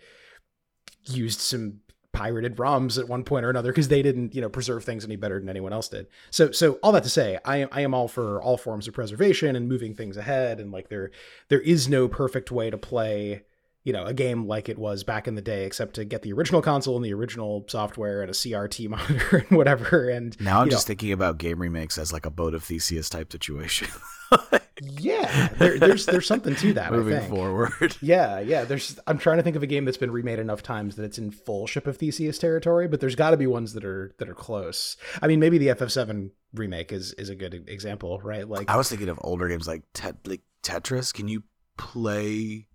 used 1.07 1.41
some 1.41 1.81
pirated 2.13 2.57
ROMs 2.57 2.99
at 2.99 3.09
one 3.09 3.25
point 3.25 3.47
or 3.47 3.49
another 3.49 3.73
because 3.73 3.89
they 3.89 4.03
didn't, 4.03 4.35
you 4.35 4.43
know, 4.43 4.51
preserve 4.51 4.85
things 4.85 5.03
any 5.03 5.17
better 5.17 5.39
than 5.41 5.49
anyone 5.49 5.73
else 5.73 5.89
did. 5.89 6.09
So, 6.31 6.51
so 6.51 6.73
all 6.83 6.93
that 6.93 7.05
to 7.05 7.09
say, 7.09 7.39
I 7.43 7.57
am 7.57 7.69
I 7.73 7.81
am 7.81 7.95
all 7.95 8.07
for 8.07 8.43
all 8.43 8.59
forms 8.59 8.87
of 8.87 8.93
preservation 8.93 9.57
and 9.57 9.67
moving 9.67 9.95
things 9.95 10.19
ahead, 10.19 10.61
and 10.61 10.71
like 10.71 10.91
there 10.91 11.11
there 11.49 11.61
is 11.63 11.89
no 11.89 12.07
perfect 12.07 12.51
way 12.51 12.69
to 12.69 12.77
play, 12.77 13.45
you 13.85 13.93
know, 13.93 14.05
a 14.05 14.13
game 14.13 14.47
like 14.47 14.69
it 14.69 14.79
was 14.79 15.05
back 15.05 15.27
in 15.27 15.35
the 15.35 15.43
day, 15.43 15.65
except 15.65 15.95
to 15.95 16.05
get 16.05 16.23
the 16.23 16.33
original 16.33 16.61
console 16.61 16.97
and 16.97 17.05
the 17.05 17.15
original 17.15 17.65
software 17.69 18.21
and 18.21 18.31
a 18.31 18.35
CRT 18.35 18.89
monitor 18.91 19.39
and 19.49 19.57
whatever. 19.57 20.09
And 20.09 20.39
now 20.41 20.61
I'm 20.61 20.71
just 20.71 20.87
know, 20.87 20.93
thinking 20.93 21.13
about 21.13 21.39
game 21.39 21.61
remakes 21.61 21.99
as 21.99 22.13
like 22.13 22.27
a 22.27 22.31
boat 22.31 22.55
of 22.55 22.63
Theseus 22.63 23.09
type 23.09 23.33
situation. 23.33 23.89
yeah, 24.83 25.49
there, 25.59 25.79
there's 25.79 26.07
there's 26.07 26.27
something 26.27 26.55
to 26.57 26.75
that. 26.75 26.93
Moving 26.93 27.21
forward, 27.29 27.97
yeah, 28.03 28.39
yeah. 28.39 28.65
There's 28.65 28.99
I'm 29.07 29.19
trying 29.19 29.39
to 29.39 29.43
think 29.43 29.57
of 29.57 29.63
a 29.63 29.67
game 29.67 29.85
that's 29.85 29.97
been 29.97 30.11
remade 30.11 30.39
enough 30.39 30.63
times 30.63 30.97
that 30.97 31.05
it's 31.05 31.19
in 31.19 31.31
full 31.31 31.67
Ship 31.67 31.87
of 31.87 31.97
Theseus 31.97 32.39
territory, 32.39 32.87
but 32.87 33.01
there's 33.01 33.17
got 33.17 33.31
to 33.31 33.37
be 33.37 33.47
ones 33.47 33.73
that 33.73 33.85
are 33.85 34.15
that 34.19 34.29
are 34.29 34.35
close. 34.35 34.97
I 35.23 35.27
mean, 35.27 35.41
maybe 35.41 35.59
the 35.59 35.69
FF7 35.69 36.31
remake 36.55 36.93
is 36.93 37.13
is 37.15 37.29
a 37.29 37.35
good 37.35 37.65
example, 37.67 38.21
right? 38.21 38.49
Like 38.49 38.71
I 38.71 38.77
was 38.77 38.89
thinking 38.89 39.09
of 39.09 39.19
older 39.23 39.49
games 39.49 39.67
like, 39.67 39.83
Tet- 39.95 40.27
like 40.27 40.43
Tetris. 40.63 41.13
Can 41.13 41.29
you 41.29 41.43
play 41.77 42.69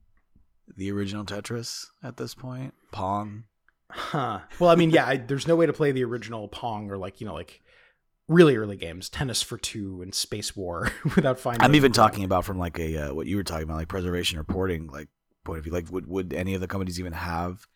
the 0.75 0.91
original 0.91 1.25
Tetris 1.25 1.85
at 2.03 2.17
this 2.17 2.33
point? 2.33 2.73
Pong. 2.91 3.43
Huh. 3.89 4.39
Well, 4.59 4.69
I 4.69 4.75
mean, 4.75 4.89
yeah. 4.89 5.05
I, 5.05 5.17
there's 5.17 5.47
no 5.47 5.55
way 5.55 5.65
to 5.65 5.73
play 5.73 5.91
the 5.91 6.03
original 6.03 6.47
Pong 6.47 6.89
or 6.91 6.97
like 6.97 7.21
you 7.21 7.27
know 7.27 7.33
like 7.33 7.61
really 8.27 8.57
early 8.57 8.77
games, 8.77 9.09
Tennis 9.09 9.41
for 9.41 9.57
Two 9.57 10.01
and 10.01 10.13
Space 10.13 10.55
War 10.55 10.91
without 11.15 11.39
finding. 11.39 11.63
I'm 11.63 11.75
even 11.75 11.91
talking 11.91 12.23
about 12.23 12.45
from 12.45 12.57
like 12.57 12.79
a 12.79 12.97
uh, 13.09 13.13
what 13.13 13.27
you 13.27 13.37
were 13.37 13.43
talking 13.43 13.63
about, 13.63 13.77
like 13.77 13.87
preservation 13.87 14.37
reporting, 14.37 14.87
like 14.87 15.07
point 15.43 15.59
of 15.59 15.63
view. 15.63 15.73
Like, 15.73 15.91
would 15.91 16.07
would 16.07 16.33
any 16.33 16.55
of 16.55 16.61
the 16.61 16.67
companies 16.67 16.99
even 16.99 17.13
have 17.13 17.67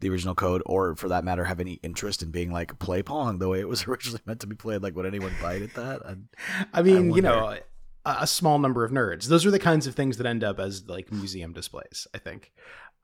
the 0.00 0.10
original 0.10 0.34
code, 0.34 0.62
or 0.66 0.94
for 0.96 1.08
that 1.08 1.24
matter, 1.24 1.44
have 1.44 1.60
any 1.60 1.74
interest 1.82 2.22
in 2.22 2.30
being 2.30 2.52
like 2.52 2.78
play 2.78 3.02
Pong 3.02 3.38
the 3.38 3.48
way 3.48 3.60
it 3.60 3.68
was 3.68 3.84
originally 3.88 4.20
meant 4.26 4.40
to 4.40 4.46
be 4.46 4.56
played? 4.56 4.82
Like, 4.82 4.94
would 4.94 5.06
anyone 5.06 5.32
bite 5.40 5.62
at 5.62 5.74
that? 5.74 6.02
I, 6.06 6.16
I 6.72 6.82
mean, 6.82 7.12
I 7.12 7.16
you 7.16 7.22
know. 7.22 7.58
A, 8.06 8.26
small 8.26 8.58
number 8.58 8.84
of 8.84 8.92
nerds. 8.92 9.26
Those 9.26 9.46
are 9.46 9.50
the 9.50 9.58
kinds 9.58 9.86
of 9.86 9.94
things 9.94 10.18
that 10.18 10.26
end 10.26 10.44
up 10.44 10.60
as 10.60 10.86
like 10.88 11.10
museum 11.10 11.52
displays, 11.52 12.06
I 12.14 12.18
think. 12.18 12.52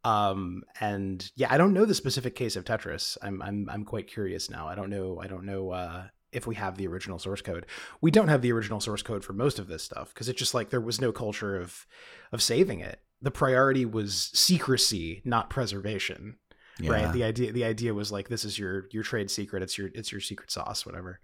Um, 0.04 0.62
and 0.80 1.30
yeah, 1.36 1.48
I 1.50 1.58
don't 1.58 1.72
know 1.72 1.84
the 1.84 1.94
specific 1.94 2.34
case 2.34 2.56
of 2.56 2.64
Tetris. 2.64 3.18
I'm 3.22 3.42
I'm 3.42 3.68
I'm 3.70 3.84
quite 3.84 4.08
curious 4.08 4.48
now. 4.48 4.66
I 4.66 4.74
don't 4.74 4.90
know. 4.90 5.20
I 5.22 5.26
don't 5.26 5.44
know 5.44 5.70
uh, 5.70 6.04
if 6.32 6.46
we 6.46 6.54
have 6.54 6.76
the 6.76 6.86
original 6.86 7.18
source 7.18 7.42
code. 7.42 7.66
We 8.00 8.10
don't 8.10 8.28
have 8.28 8.42
the 8.42 8.52
original 8.52 8.80
source 8.80 9.02
code 9.02 9.24
for 9.24 9.32
most 9.32 9.58
of 9.58 9.68
this 9.68 9.82
stuff 9.82 10.14
because 10.14 10.28
it's 10.28 10.38
just 10.38 10.54
like 10.54 10.70
there 10.70 10.80
was 10.80 11.00
no 11.00 11.12
culture 11.12 11.60
of 11.60 11.86
of 12.32 12.42
saving 12.42 12.80
it. 12.80 13.00
The 13.20 13.30
priority 13.30 13.84
was 13.84 14.30
secrecy, 14.32 15.20
not 15.24 15.50
preservation. 15.50 16.36
Yeah. 16.78 16.92
Right? 16.92 17.12
The 17.12 17.24
idea 17.24 17.52
the 17.52 17.64
idea 17.64 17.92
was 17.92 18.10
like 18.10 18.28
this 18.28 18.44
is 18.44 18.58
your 18.58 18.86
your 18.90 19.02
trade 19.02 19.30
secret, 19.30 19.62
it's 19.62 19.76
your 19.76 19.90
it's 19.94 20.12
your 20.12 20.20
secret 20.20 20.50
sauce, 20.50 20.86
whatever. 20.86 21.20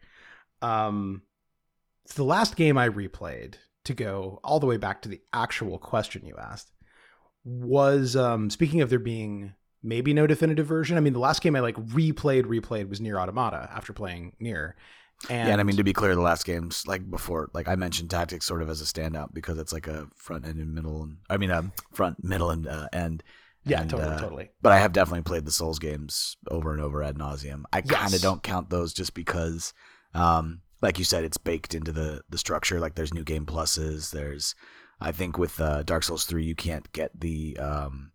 Um 0.60 1.22
the 2.14 2.24
last 2.24 2.56
game 2.56 2.76
I 2.76 2.88
replayed 2.88 3.54
to 3.86 3.94
go 3.94 4.40
all 4.44 4.60
the 4.60 4.66
way 4.66 4.76
back 4.76 5.02
to 5.02 5.08
the 5.08 5.20
actual 5.32 5.78
question 5.78 6.24
you 6.24 6.36
asked 6.38 6.70
was 7.44 8.16
um 8.16 8.50
speaking 8.50 8.80
of 8.80 8.90
there 8.90 8.98
being 8.98 9.54
maybe 9.82 10.12
no 10.12 10.26
definitive 10.26 10.66
version. 10.66 10.96
I 10.96 11.00
mean, 11.00 11.12
the 11.12 11.20
last 11.20 11.40
game 11.40 11.56
I 11.56 11.60
like 11.60 11.76
replayed, 11.76 12.44
replayed 12.44 12.88
was 12.88 13.00
Nier 13.00 13.18
Automata 13.18 13.70
after 13.72 13.92
playing 13.92 14.34
Nier. 14.40 14.76
And, 15.30 15.46
yeah, 15.46 15.52
and 15.52 15.60
I 15.60 15.64
mean 15.64 15.76
to 15.76 15.84
be 15.84 15.94
clear, 15.94 16.14
the 16.14 16.20
last 16.20 16.44
games 16.44 16.84
like 16.86 17.08
before, 17.10 17.48
like 17.54 17.68
I 17.68 17.76
mentioned, 17.76 18.10
tactics 18.10 18.44
sort 18.44 18.60
of 18.60 18.68
as 18.68 18.82
a 18.82 18.84
standout 18.84 19.32
because 19.32 19.58
it's 19.58 19.72
like 19.72 19.86
a 19.86 20.08
front 20.14 20.44
end 20.44 20.58
and 20.58 20.74
middle, 20.74 21.04
and 21.04 21.18
I 21.30 21.38
mean, 21.38 21.50
a 21.50 21.72
front, 21.94 22.22
middle, 22.22 22.50
and 22.50 22.66
uh, 22.66 22.88
end. 22.92 23.22
Yeah, 23.64 23.80
and, 23.80 23.90
totally, 23.90 24.14
uh, 24.14 24.18
totally. 24.18 24.50
But 24.60 24.72
I 24.72 24.78
have 24.78 24.92
definitely 24.92 25.22
played 25.22 25.46
the 25.46 25.52
Souls 25.52 25.78
games 25.78 26.36
over 26.50 26.72
and 26.72 26.82
over 26.82 27.02
ad 27.02 27.16
nauseum. 27.16 27.62
I 27.72 27.78
yes. 27.78 27.98
kind 27.98 28.14
of 28.14 28.20
don't 28.20 28.42
count 28.42 28.68
those 28.68 28.92
just 28.92 29.14
because, 29.14 29.72
um, 30.12 30.60
like 30.80 30.98
you 30.98 31.04
said, 31.04 31.24
it's 31.24 31.38
baked 31.38 31.74
into 31.74 31.92
the 31.92 32.22
the 32.28 32.38
structure. 32.38 32.80
Like 32.80 32.94
there's 32.94 33.14
new 33.14 33.24
game 33.24 33.46
pluses. 33.46 34.10
There's, 34.10 34.54
I 35.00 35.12
think 35.12 35.38
with 35.38 35.60
uh, 35.60 35.82
Dark 35.82 36.04
Souls 36.04 36.24
three, 36.24 36.44
you 36.44 36.54
can't 36.54 36.90
get 36.92 37.18
the 37.18 37.58
um, 37.58 38.12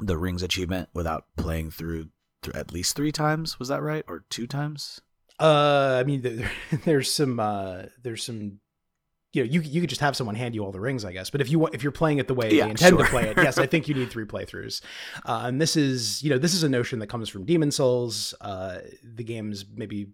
the 0.00 0.16
rings 0.16 0.42
achievement 0.42 0.88
without 0.92 1.24
playing 1.36 1.70
through 1.70 2.08
th- 2.42 2.56
at 2.56 2.72
least 2.72 2.96
three 2.96 3.12
times. 3.12 3.58
Was 3.58 3.68
that 3.68 3.82
right, 3.82 4.04
or 4.08 4.24
two 4.28 4.46
times? 4.46 5.00
Uh, 5.38 5.98
I 6.00 6.04
mean, 6.04 6.22
there, 6.22 6.50
there's 6.84 7.12
some 7.12 7.40
uh, 7.40 7.84
there's 8.02 8.24
some 8.24 8.60
you 9.34 9.44
know, 9.44 9.50
you 9.50 9.60
you 9.60 9.80
could 9.80 9.90
just 9.90 10.00
have 10.00 10.16
someone 10.16 10.36
hand 10.36 10.54
you 10.54 10.64
all 10.64 10.72
the 10.72 10.80
rings, 10.80 11.04
I 11.04 11.12
guess. 11.12 11.28
But 11.30 11.40
if 11.40 11.50
you 11.50 11.66
if 11.68 11.82
you're 11.82 11.92
playing 11.92 12.18
it 12.18 12.28
the 12.28 12.34
way 12.34 12.52
yeah, 12.52 12.64
they 12.64 12.70
intend 12.70 12.96
sure. 12.96 13.04
to 13.04 13.10
play 13.10 13.28
it, 13.28 13.36
yes, 13.36 13.58
I 13.58 13.66
think 13.68 13.88
you 13.88 13.94
need 13.94 14.10
three 14.10 14.24
playthroughs. 14.24 14.80
Uh, 15.24 15.42
and 15.44 15.60
this 15.60 15.76
is 15.76 16.22
you 16.22 16.30
know 16.30 16.38
this 16.38 16.54
is 16.54 16.62
a 16.62 16.68
notion 16.68 17.00
that 17.00 17.08
comes 17.08 17.28
from 17.28 17.44
Demon's 17.44 17.76
Souls. 17.76 18.34
Uh, 18.40 18.78
the 19.02 19.24
game's 19.24 19.64
maybe 19.74 20.08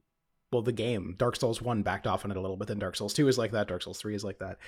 well, 0.53 0.63
the 0.63 0.73
game 0.73 1.15
Dark 1.17 1.37
Souls 1.37 1.63
one 1.63 1.83
backed 1.83 2.07
off 2.07 2.25
on 2.25 2.31
it 2.31 2.37
a 2.37 2.41
little 2.41 2.57
bit. 2.57 2.69
Then 2.69 2.79
Dark 2.79 2.97
Souls 2.97 3.15
two 3.15 3.29
is 3.29 3.39
like 3.39 3.53
that. 3.53 3.69
Dark 3.69 3.83
Souls 3.83 3.99
three 3.99 4.15
is 4.15 4.25
like 4.25 4.39
that. 4.39 4.59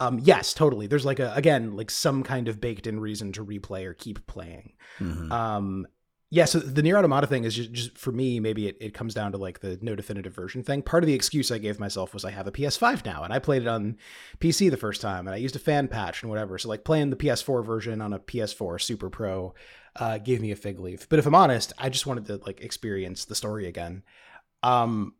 Um, 0.00 0.20
yes, 0.22 0.54
totally. 0.54 0.86
There's 0.86 1.04
like 1.04 1.18
a 1.18 1.32
again 1.34 1.76
like 1.76 1.90
some 1.90 2.22
kind 2.22 2.48
of 2.48 2.60
baked 2.60 2.86
in 2.86 3.00
reason 3.00 3.32
to 3.32 3.44
replay 3.44 3.84
or 3.84 3.94
keep 3.94 4.26
playing. 4.26 4.72
Mm-hmm. 4.98 5.30
Um, 5.32 5.86
yeah, 6.28 6.44
so 6.44 6.58
the 6.58 6.82
Nier 6.82 6.98
Automata 6.98 7.28
thing 7.28 7.44
is 7.44 7.54
just, 7.54 7.72
just 7.72 7.96
for 7.96 8.10
me, 8.10 8.40
maybe 8.40 8.66
it, 8.66 8.76
it 8.80 8.94
comes 8.94 9.14
down 9.14 9.30
to 9.30 9.38
like 9.38 9.60
the 9.60 9.78
no 9.80 9.94
definitive 9.94 10.34
version 10.34 10.64
thing. 10.64 10.82
Part 10.82 11.04
of 11.04 11.06
the 11.06 11.14
excuse 11.14 11.52
I 11.52 11.58
gave 11.58 11.78
myself 11.78 12.12
was 12.12 12.24
I 12.24 12.32
have 12.32 12.48
a 12.48 12.52
PS5 12.52 13.04
now 13.04 13.22
and 13.22 13.32
I 13.32 13.38
played 13.38 13.62
it 13.62 13.68
on 13.68 13.96
PC 14.40 14.68
the 14.68 14.76
first 14.76 15.00
time 15.00 15.28
and 15.28 15.34
I 15.34 15.38
used 15.38 15.54
a 15.54 15.60
fan 15.60 15.86
patch 15.86 16.22
and 16.22 16.30
whatever. 16.30 16.58
So 16.58 16.68
like 16.68 16.82
playing 16.82 17.10
the 17.10 17.16
PS4 17.16 17.64
version 17.64 18.00
on 18.00 18.12
a 18.12 18.18
PS4 18.18 18.80
Super 18.82 19.08
Pro 19.08 19.54
uh, 19.94 20.18
gave 20.18 20.40
me 20.40 20.50
a 20.50 20.56
fig 20.56 20.80
leaf. 20.80 21.08
But 21.08 21.20
if 21.20 21.26
I'm 21.26 21.34
honest, 21.34 21.72
I 21.78 21.90
just 21.90 22.06
wanted 22.06 22.26
to 22.26 22.40
like 22.44 22.60
experience 22.60 23.24
the 23.24 23.36
story 23.36 23.68
again. 23.68 24.02
Um, 24.64 25.14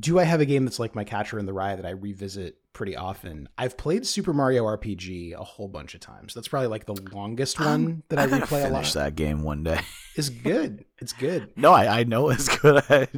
do 0.00 0.18
I 0.18 0.24
have 0.24 0.40
a 0.40 0.46
game 0.46 0.64
that's 0.64 0.78
like 0.78 0.94
my 0.94 1.04
Catcher 1.04 1.38
in 1.38 1.46
the 1.46 1.52
Rye 1.52 1.76
that 1.76 1.86
I 1.86 1.90
revisit 1.90 2.56
pretty 2.72 2.96
often? 2.96 3.48
I've 3.56 3.76
played 3.76 4.06
Super 4.06 4.32
Mario 4.32 4.64
RPG 4.64 5.34
a 5.34 5.44
whole 5.44 5.68
bunch 5.68 5.94
of 5.94 6.00
times. 6.00 6.34
That's 6.34 6.48
probably 6.48 6.68
like 6.68 6.86
the 6.86 6.94
longest 7.12 7.60
one 7.60 8.02
that 8.08 8.18
I, 8.18 8.24
I 8.24 8.26
replay 8.26 8.64
a 8.64 8.68
lot. 8.68 8.80
Finish 8.80 8.92
that 8.94 9.14
game 9.14 9.42
one 9.42 9.62
day. 9.62 9.80
It's 10.16 10.28
good. 10.28 10.84
It's 10.98 11.12
good. 11.12 11.50
no, 11.56 11.72
I, 11.72 12.00
I 12.00 12.04
know 12.04 12.30
it's 12.30 12.48
good. 12.58 12.82
I, 12.88 13.08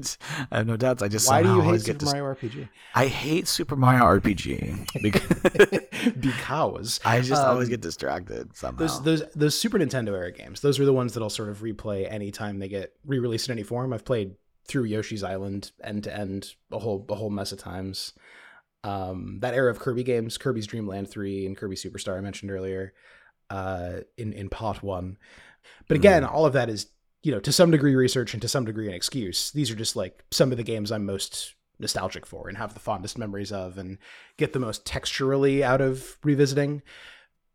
I 0.51 0.59
have 0.59 0.67
no 0.67 0.77
doubts. 0.77 1.03
I 1.03 1.09
just 1.09 1.29
why 1.29 1.43
do 1.43 1.55
you 1.55 1.61
hate 1.61 1.83
Super 1.83 2.05
Mario 2.07 2.35
RPG? 2.35 2.69
I 2.95 3.07
hate 3.07 3.49
Super 3.49 3.77
Mario 3.77 4.03
RPG 4.05 5.03
because, 5.03 6.13
because 6.19 7.01
I 7.05 7.21
just 7.21 7.43
um, 7.43 7.51
always 7.51 7.69
get 7.69 7.81
distracted 7.81 8.57
somehow. 8.57 8.79
Those 8.79 9.03
those 9.03 9.23
those 9.35 9.59
Super 9.59 9.79
Nintendo 9.79 10.09
era 10.09 10.33
games. 10.33 10.61
Those 10.61 10.81
are 10.81 10.85
the 10.85 10.93
ones 10.93 11.15
that 11.15 11.23
I'll 11.23 11.31
sort 11.31 11.49
of 11.49 11.61
replay 11.61 12.11
anytime 12.11 12.59
they 12.59 12.69
get 12.69 12.95
re-released 13.05 13.49
in 13.49 13.53
any 13.53 13.63
form. 13.63 13.93
I've 13.93 14.05
played 14.05 14.35
through 14.67 14.85
Yoshi's 14.85 15.23
Island 15.23 15.73
end 15.83 16.05
to 16.05 16.17
end 16.17 16.55
a 16.73 16.79
whole 16.79 17.05
a 17.09 17.15
whole 17.15 17.31
mess 17.31 17.53
of 17.53 17.59
times. 17.59 18.13
Um, 18.85 19.39
that 19.41 19.55
era 19.55 19.71
of 19.71 19.81
Kirby 19.81 20.05
games, 20.05 20.39
Kirby's 20.39 20.67
Dream 20.67 20.87
Land 20.87 21.11
three 21.11 21.47
and 21.47 21.57
Kirby 21.57 21.77
Superstar 21.77 22.17
I 22.17 22.21
mentioned 22.21 22.51
earlier, 22.51 22.93
uh, 23.51 24.01
in 24.17 24.33
in 24.33 24.49
pot 24.49 24.83
one. 24.83 25.19
But 25.89 25.97
again, 25.97 26.23
mm. 26.23 26.33
all 26.33 26.47
of 26.47 26.53
that 26.53 26.69
is 26.69 26.87
you 27.23 27.33
know 27.33 27.41
to 27.41 27.53
some 27.53 27.71
degree 27.71 27.95
research 27.95 28.33
and 28.35 28.43
to 28.43 28.49
some 28.49 28.65
degree 28.65 28.89
an 28.89 28.95
excuse. 28.95 29.51
These 29.51 29.71
are 29.71 29.77
just 29.77 29.97
like 29.97 30.25
some 30.31 30.53
of 30.53 30.59
the 30.59 30.65
games 30.65 30.93
I'm 30.93 31.07
most 31.07 31.55
nostalgic 31.79 32.25
for 32.25 32.49
and 32.49 32.57
have 32.57 32.75
the 32.75 32.81
fondest 32.81 33.19
memories 33.19 33.53
of 33.53 33.79
and 33.79 33.99
get 34.39 34.53
the 34.53 34.59
most 34.59 34.85
texturally 34.85 35.63
out 35.63 35.81
of 35.81 36.17
revisiting. 36.23 36.83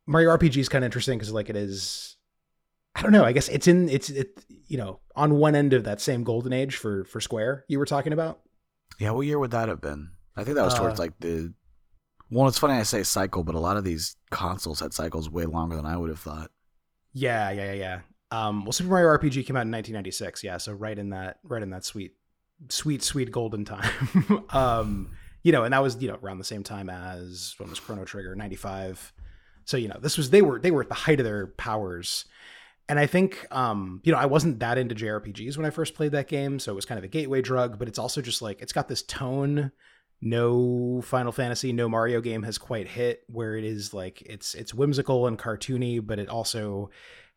Mario 0.06 0.36
RPG 0.36 0.58
is 0.58 0.70
kind 0.70 0.84
of 0.84 0.88
interesting 0.88 1.18
because 1.18 1.32
like 1.32 1.50
it 1.50 1.56
is 1.56 2.18
I 2.96 3.02
don't 3.02 3.12
know. 3.12 3.24
I 3.24 3.32
guess 3.32 3.48
it's 3.48 3.68
in 3.68 3.90
it's 3.90 4.10
it 4.10 4.44
you 4.68 4.78
know 4.78 5.00
on 5.16 5.36
one 5.36 5.56
end 5.56 5.74
of 5.74 5.86
that 5.86 6.02
same 6.02 6.24
golden 6.24 6.54
age 6.54 6.76
for 6.76 7.06
for 7.06 7.22
Square 7.22 7.66
you 7.68 7.80
were 7.80 7.86
talking 7.86 8.14
about. 8.14 8.42
Yeah, 9.00 9.12
what 9.12 9.26
year 9.26 9.40
would 9.40 9.52
that 9.52 9.70
have 9.70 9.82
been? 9.82 10.12
I 10.36 10.44
think 10.44 10.56
that 10.56 10.66
was 10.66 10.76
towards 10.76 11.00
uh, 11.00 11.04
like 11.04 11.14
the. 11.20 11.54
Well, 12.30 12.48
it's 12.48 12.60
funny 12.60 12.76
I 12.76 12.84
say 12.84 13.04
cycle, 13.04 13.44
but 13.44 13.56
a 13.56 13.60
lot 13.60 13.78
of 13.78 13.84
these 13.84 14.16
consoles 14.30 14.80
had 14.80 14.94
cycles 14.94 15.30
way 15.30 15.46
longer 15.46 15.76
than 15.76 15.86
I 15.86 15.98
would 15.98 16.10
have 16.10 16.20
thought. 16.20 16.52
Yeah, 17.14 17.50
yeah, 17.52 17.74
yeah, 17.74 17.74
yeah. 17.74 18.00
Um, 18.32 18.64
well, 18.64 18.72
Super 18.72 18.90
Mario 18.90 19.10
RPG 19.10 19.46
came 19.46 19.58
out 19.58 19.68
in 19.68 19.72
1996. 19.72 20.44
Yeah, 20.44 20.58
so 20.58 20.72
right 20.72 20.98
in 20.98 21.10
that, 21.10 21.40
right 21.44 21.62
in 21.62 21.72
that 21.72 21.84
sweet, 21.84 22.14
sweet, 22.70 23.04
sweet 23.04 23.32
golden 23.32 23.66
time. 23.66 24.46
um, 24.50 25.12
you 25.44 25.52
know, 25.52 25.64
and 25.64 25.74
that 25.74 25.82
was 25.82 26.02
you 26.02 26.08
know 26.08 26.18
around 26.22 26.38
the 26.38 26.46
same 26.46 26.64
time 26.64 26.90
as 26.90 27.56
when 27.58 27.70
was 27.70 27.80
Chrono 27.80 28.06
Trigger 28.06 28.36
95. 28.36 29.12
So 29.66 29.78
you 29.78 29.90
know, 29.90 30.00
this 30.02 30.18
was 30.18 30.30
they 30.30 30.42
were 30.42 30.60
they 30.60 30.72
were 30.72 30.84
at 30.84 30.90
the 30.90 30.96
height 30.96 31.20
of 31.20 31.26
their 31.26 31.48
powers. 31.48 32.26
And 32.92 33.00
I 33.00 33.08
think, 33.08 33.48
um, 33.52 34.02
you 34.04 34.12
know, 34.12 34.18
I 34.18 34.26
wasn't 34.26 34.60
that 34.60 34.78
into 34.78 34.94
JRPGs 34.94 35.56
when 35.56 35.66
I 35.66 35.70
first 35.70 35.96
played 35.96 36.12
that 36.12 36.28
game, 36.28 36.60
so 36.60 36.74
it 36.74 36.76
was 36.76 36.84
kind 36.84 37.00
of 37.00 37.06
a 37.06 37.08
gateway 37.08 37.42
drug. 37.42 37.80
But 37.80 37.88
it's 37.88 37.98
also 37.98 38.22
just 38.22 38.42
like 38.42 38.62
it's 38.62 38.74
got 38.74 38.90
this 38.90 39.02
tone 39.02 39.72
no 40.22 41.02
Final 41.02 41.32
Fantasy, 41.32 41.72
no 41.72 41.88
Mario 41.88 42.20
game 42.20 42.44
has 42.44 42.58
quite 42.58 42.90
hit 42.90 43.24
where 43.28 43.56
it 43.56 43.64
is 43.64 43.94
like 43.94 44.22
it's 44.24 44.56
it's 44.56 44.74
whimsical 44.74 45.26
and 45.26 45.40
cartoony, 45.40 46.06
but 46.06 46.20
it 46.20 46.28
also 46.28 46.90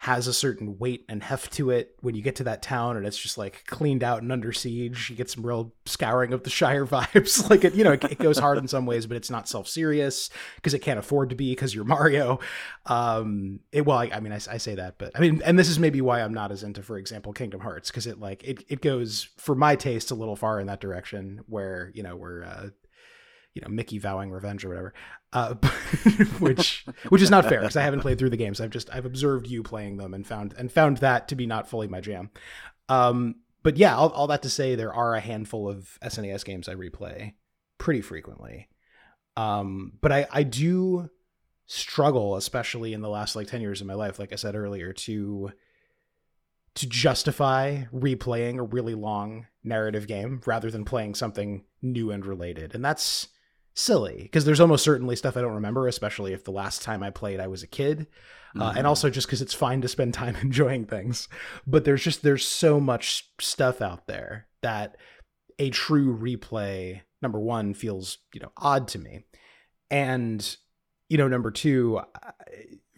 has 0.05 0.27
a 0.27 0.35
certain 0.35 0.77
weight 0.79 1.03
and 1.09 1.23
heft 1.23 1.51
to 1.51 1.71
it 1.71 1.97
when 2.03 2.15
you 2.15 2.21
get 2.21 2.37
to 2.37 2.45
that 2.45 2.61
town 2.61 2.99
and 2.99 3.07
it's 3.07 3.17
just 3.17 3.39
like 3.39 3.65
cleaned 3.67 4.05
out 4.05 4.21
and 4.21 4.31
under 4.31 4.53
siege. 4.53 5.09
You 5.09 5.17
get 5.17 5.31
some 5.31 5.47
real 5.47 5.73
scouring 5.87 6.35
of 6.35 6.43
the 6.43 6.51
Shire 6.51 6.85
vibes. 6.87 7.49
like 7.49 7.65
it, 7.65 7.73
you 7.75 7.85
know, 7.85 7.93
it, 7.93 8.05
it 8.05 8.19
goes 8.19 8.39
hard 8.39 8.59
in 8.59 8.69
some 8.69 8.85
ways, 8.85 9.07
but 9.07 9.17
it's 9.17 9.31
not 9.31 9.49
self 9.49 9.67
serious 9.67 10.29
because 10.57 10.75
it 10.75 10.81
can't 10.81 10.99
afford 10.99 11.31
to 11.31 11.35
be 11.35 11.53
because 11.53 11.75
you're 11.75 11.87
Mario. 11.87 12.39
Um, 12.85 13.61
it 13.73 13.87
well, 13.87 13.97
I, 13.97 14.11
I 14.13 14.21
mean, 14.21 14.35
I, 14.35 14.37
I, 14.37 14.59
say 14.59 14.75
that, 14.75 14.99
but 14.99 15.13
I 15.15 15.21
mean, 15.21 15.41
and 15.43 15.59
this 15.59 15.71
is 15.71 15.79
maybe 15.79 16.03
why 16.03 16.21
I'm 16.21 16.35
not 16.35 16.53
as 16.53 16.63
into, 16.63 16.83
for 16.83 16.99
example, 16.99 17.33
Kingdom 17.33 17.61
Hearts 17.61 17.91
because 17.91 18.07
it 18.07 18.21
like 18.21 18.45
it 18.45 18.63
it 18.69 18.83
goes 18.83 19.31
for 19.39 19.55
my 19.55 19.75
taste 19.75 20.11
a 20.11 20.15
little 20.15 20.37
far 20.37 20.61
in 20.61 20.67
that 20.67 20.83
direction 20.83 21.41
where 21.47 21.91
you 21.95 22.03
know 22.03 22.15
we're 22.15 22.45
uh, 22.45 22.69
you 23.55 23.63
know 23.63 23.69
Mickey 23.69 23.97
vowing 23.97 24.31
revenge 24.31 24.67
or 24.67 24.69
whatever, 24.69 24.93
uh, 25.35 25.55
which 26.39 26.87
which 27.09 27.21
is 27.21 27.31
not 27.31 27.45
fair 27.45 27.61
because 27.61 27.77
I 27.77 27.83
haven't 27.83 28.01
played 28.01 28.19
through 28.19 28.31
the 28.31 28.37
games. 28.37 28.61
I've 28.61 28.71
just 28.71 28.89
I've 28.95 29.05
observed 29.05 29.49
you 29.49 29.63
playing 29.63 29.97
them 29.97 30.15
and 30.15 30.27
found 30.27 30.55
and 30.57 30.71
found 30.71 30.99
that 30.99 31.29
to 31.29 31.35
be 31.35 31.45
not 31.45 31.69
fully 31.69 31.89
my 31.89 32.01
jam. 32.01 32.31
Um, 32.89 33.37
but 33.65 33.77
yeah, 33.77 33.97
all, 33.97 34.11
all 34.11 34.27
that 34.29 34.43
to 34.43 34.51
say, 34.51 34.77
there 34.77 34.95
are 34.95 35.15
a 35.15 35.21
handful 35.21 35.69
of 35.69 35.99
SNES 36.03 36.45
games 36.45 36.69
I 36.69 36.75
replay 36.75 37.35
pretty 37.79 38.01
frequently. 38.01 38.69
Um, 39.37 39.95
but 40.01 40.13
I 40.13 40.27
I 40.31 40.45
do 40.45 41.11
struggle, 41.67 42.37
especially 42.37 42.93
in 42.93 43.01
the 43.01 43.09
last 43.09 43.35
like 43.35 43.49
ten 43.49 43.61
years 43.61 43.81
of 43.81 43.89
my 43.89 43.95
life, 43.95 44.21
like 44.21 44.33
I 44.33 44.37
said 44.37 44.55
earlier, 44.55 44.93
to 44.93 45.51
to 46.77 46.87
justify 46.87 47.83
replaying 47.93 48.59
a 48.59 48.63
really 48.65 48.95
long 48.95 49.47
narrative 49.65 50.07
game 50.07 50.41
rather 50.47 50.71
than 50.71 50.85
playing 50.85 51.15
something 51.15 51.65
new 51.83 52.11
and 52.11 52.25
related. 52.25 52.75
And 52.75 52.85
that's 52.85 53.29
silly 53.75 54.23
because 54.23 54.45
there's 54.45 54.61
almost 54.61 54.85
certainly 54.85 55.17
stuff 55.17 55.37
I 55.37 55.43
don't 55.43 55.55
remember, 55.55 55.89
especially 55.89 56.33
if 56.33 56.45
the 56.45 56.53
last 56.53 56.83
time 56.83 57.03
I 57.03 57.11
played 57.11 57.41
I 57.41 57.49
was 57.49 57.63
a 57.63 57.69
kid. 57.69 58.01
Mm-hmm. 58.01 58.63
Uh, 58.63 58.69
and 58.69 58.79
mm-hmm. 58.79 58.87
also 58.87 59.11
just 59.11 59.27
because 59.27 59.43
it's 59.43 59.55
fine 59.55 59.81
to 59.83 59.89
spend 59.89 60.15
time 60.15 60.37
enjoying 60.37 60.87
things. 60.87 61.29
But 61.67 61.85
there's 61.85 62.03
just 62.03 62.23
there's 62.23 62.47
so 62.47 62.81
much 62.81 63.31
stuff 63.41 63.83
out 63.83 64.07
there 64.07 64.47
that 64.63 64.97
a 65.59 65.71
true 65.71 66.17
replay 66.17 67.03
number 67.21 67.41
one 67.41 67.75
feels 67.75 68.19
you 68.33 68.41
know 68.41 68.53
odd 68.57 68.89
to 68.89 68.99
me, 68.99 69.25
and 69.91 70.57
you 71.09 71.19
know 71.19 71.29
number 71.29 71.51
two. 71.51 72.01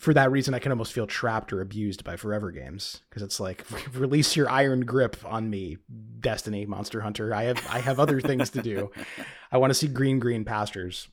For 0.06 0.14
that 0.14 0.30
reason, 0.30 0.54
I 0.54 0.60
can 0.60 0.70
almost 0.70 0.92
feel 0.92 1.08
trapped 1.08 1.52
or 1.52 1.60
abused 1.60 2.04
by 2.04 2.14
Forever 2.14 2.52
Games 2.52 3.00
because 3.10 3.24
it's 3.24 3.40
like 3.40 3.66
release 3.92 4.36
your 4.36 4.48
iron 4.48 4.82
grip 4.82 5.16
on 5.24 5.50
me, 5.50 5.78
Destiny, 6.20 6.64
Monster 6.64 7.00
Hunter. 7.00 7.34
I 7.34 7.42
have 7.42 7.66
I 7.68 7.80
have 7.80 7.98
other 7.98 8.20
things 8.20 8.50
to 8.50 8.62
do. 8.62 8.92
I 9.50 9.58
want 9.58 9.70
to 9.70 9.74
see 9.74 9.88
green, 9.88 10.20
green 10.20 10.44
pastures. 10.44 11.08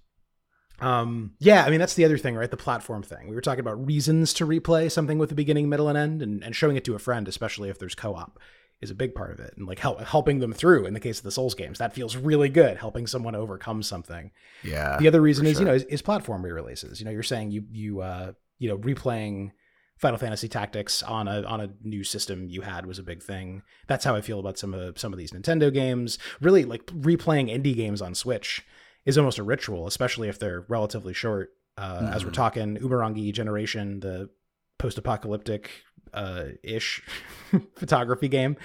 Um, 0.79 1.33
yeah, 1.39 1.63
I 1.63 1.71
mean 1.71 1.79
that's 1.79 1.95
the 1.95 2.05
other 2.05 2.19
thing, 2.19 2.35
right? 2.35 2.51
The 2.51 2.55
platform 2.55 3.01
thing. 3.01 3.29
We 3.29 3.33
were 3.33 3.41
talking 3.41 3.61
about 3.61 3.83
reasons 3.83 4.31
to 4.35 4.45
replay 4.45 4.91
something 4.91 5.17
with 5.17 5.31
a 5.31 5.35
beginning, 5.35 5.69
middle, 5.69 5.89
and 5.89 5.97
end, 5.97 6.21
and, 6.21 6.43
and 6.43 6.55
showing 6.55 6.75
it 6.75 6.85
to 6.85 6.93
a 6.93 6.99
friend, 6.99 7.27
especially 7.27 7.69
if 7.69 7.79
there's 7.79 7.95
co-op, 7.95 8.37
is 8.79 8.91
a 8.91 8.95
big 8.95 9.15
part 9.15 9.31
of 9.31 9.39
it, 9.39 9.55
and 9.57 9.65
like 9.65 9.79
help, 9.79 10.01
helping 10.01 10.37
them 10.37 10.53
through. 10.53 10.85
In 10.85 10.93
the 10.93 10.99
case 10.99 11.17
of 11.17 11.23
the 11.23 11.31
Souls 11.31 11.55
games, 11.55 11.79
that 11.79 11.95
feels 11.95 12.15
really 12.15 12.49
good, 12.49 12.77
helping 12.77 13.07
someone 13.07 13.33
overcome 13.33 13.81
something. 13.81 14.29
Yeah. 14.63 14.97
The 14.99 15.07
other 15.07 15.19
reason 15.19 15.47
is 15.47 15.53
sure. 15.53 15.61
you 15.61 15.65
know 15.65 15.73
is, 15.73 15.83
is, 15.85 16.03
platform 16.03 16.45
re-releases. 16.45 16.99
You 16.99 17.05
know, 17.05 17.11
you're 17.11 17.23
saying 17.23 17.49
you 17.49 17.63
you 17.71 18.01
uh 18.01 18.33
you 18.59 18.69
know 18.69 18.77
replaying 18.77 19.51
Final 19.97 20.17
Fantasy 20.17 20.49
Tactics 20.49 21.01
on 21.03 21.27
a 21.27 21.43
on 21.43 21.61
a 21.61 21.69
new 21.81 22.03
system 22.03 22.49
you 22.49 22.61
had 22.61 22.85
was 22.85 22.99
a 22.99 23.03
big 23.03 23.23
thing. 23.23 23.61
That's 23.87 24.03
how 24.03 24.15
I 24.15 24.21
feel 24.21 24.39
about 24.39 24.57
some 24.57 24.73
of 24.73 24.99
some 24.99 25.13
of 25.13 25.19
these 25.19 25.31
Nintendo 25.31 25.73
games. 25.73 26.17
Really, 26.41 26.65
like 26.65 26.85
replaying 26.87 27.49
indie 27.49 27.75
games 27.75 28.01
on 28.01 28.15
Switch 28.15 28.65
is 29.05 29.17
almost 29.17 29.37
a 29.37 29.43
ritual, 29.43 29.87
especially 29.87 30.29
if 30.29 30.39
they're 30.39 30.65
relatively 30.67 31.13
short. 31.13 31.51
Uh, 31.77 31.99
mm-hmm. 31.99 32.05
As 32.07 32.23
we're 32.23 32.31
mm-hmm. 32.31 32.35
talking, 32.35 32.77
Umurangi 32.77 33.33
Generation, 33.33 33.99
the 33.99 34.29
post-apocalyptic 34.77 35.69
uh, 36.13 36.45
ish 36.63 37.01
photography 37.75 38.27
game, 38.27 38.57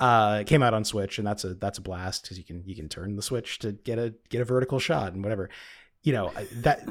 uh, 0.00 0.42
came 0.44 0.62
out 0.62 0.74
on 0.74 0.84
Switch, 0.84 1.18
and 1.18 1.26
that's 1.26 1.44
a 1.44 1.54
that's 1.54 1.78
a 1.78 1.82
blast 1.82 2.22
because 2.22 2.38
you 2.38 2.44
can 2.44 2.62
you 2.64 2.74
can 2.74 2.88
turn 2.88 3.16
the 3.16 3.22
Switch 3.22 3.58
to 3.58 3.72
get 3.72 3.98
a 3.98 4.14
get 4.30 4.40
a 4.40 4.44
vertical 4.44 4.78
shot 4.78 5.12
and 5.12 5.22
whatever. 5.22 5.50
You 6.02 6.12
know 6.12 6.32
that 6.62 6.88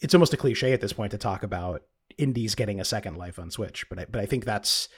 it's 0.00 0.14
almost 0.14 0.34
a 0.34 0.36
cliche 0.36 0.72
at 0.72 0.80
this 0.80 0.92
point 0.92 1.12
to 1.12 1.18
talk 1.18 1.42
about 1.42 1.82
indies 2.18 2.54
getting 2.54 2.80
a 2.80 2.84
second 2.84 3.16
life 3.16 3.38
on 3.38 3.50
Switch. 3.50 3.88
But 3.88 3.98
I, 3.98 4.04
but 4.06 4.20
I 4.20 4.26
think 4.26 4.44
that's 4.44 4.88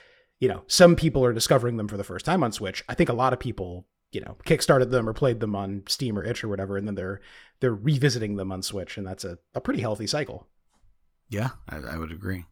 you 0.41 0.49
know 0.49 0.63
some 0.67 0.97
people 0.97 1.25
are 1.25 1.33
discovering 1.33 1.77
them 1.77 1.89
for 1.89 1.97
the 1.97 2.05
first 2.05 2.25
time 2.25 2.43
on 2.43 2.53
Switch. 2.53 2.85
I 2.89 2.95
think 2.95 3.09
a 3.09 3.15
lot 3.15 3.33
of 3.33 3.41
people 3.41 3.87
you 4.13 4.21
know 4.21 4.37
kickstarted 4.45 4.91
them 4.91 5.09
or 5.09 5.13
played 5.13 5.41
them 5.41 5.57
on 5.57 5.83
Steam 5.89 6.19
or 6.19 6.25
itch 6.25 6.45
or 6.45 6.49
whatever, 6.49 6.77
and 6.77 6.87
then 6.87 6.95
they're 6.95 7.21
they're 7.61 7.75
revisiting 7.75 8.37
them 8.37 8.53
on 8.53 8.63
Switch, 8.63 8.97
and 8.97 9.07
that's 9.07 9.25
a, 9.25 9.39
a 9.55 9.61
pretty 9.61 9.81
healthy 9.81 10.07
cycle. 10.07 10.49
Yeah, 11.29 11.51
I, 11.69 11.77
I 11.77 11.97
would 11.97 12.13
agree. 12.13 12.45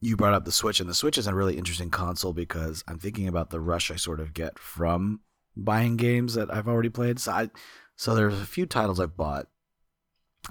You 0.00 0.16
brought 0.16 0.34
up 0.34 0.44
the 0.44 0.52
Switch, 0.52 0.80
and 0.80 0.88
the 0.88 0.94
Switch 0.94 1.18
is 1.18 1.26
a 1.26 1.34
really 1.34 1.56
interesting 1.56 1.90
console 1.90 2.32
because 2.32 2.84
I'm 2.86 2.98
thinking 2.98 3.28
about 3.28 3.50
the 3.50 3.60
rush 3.60 3.90
I 3.90 3.96
sort 3.96 4.20
of 4.20 4.34
get 4.34 4.58
from 4.58 5.20
buying 5.56 5.96
games 5.96 6.34
that 6.34 6.52
I've 6.52 6.68
already 6.68 6.90
played. 6.90 7.18
So 7.18 7.32
I, 7.32 7.50
so 7.94 8.14
there's 8.14 8.38
a 8.38 8.44
few 8.44 8.66
titles 8.66 9.00
I've 9.00 9.16
bought 9.16 9.46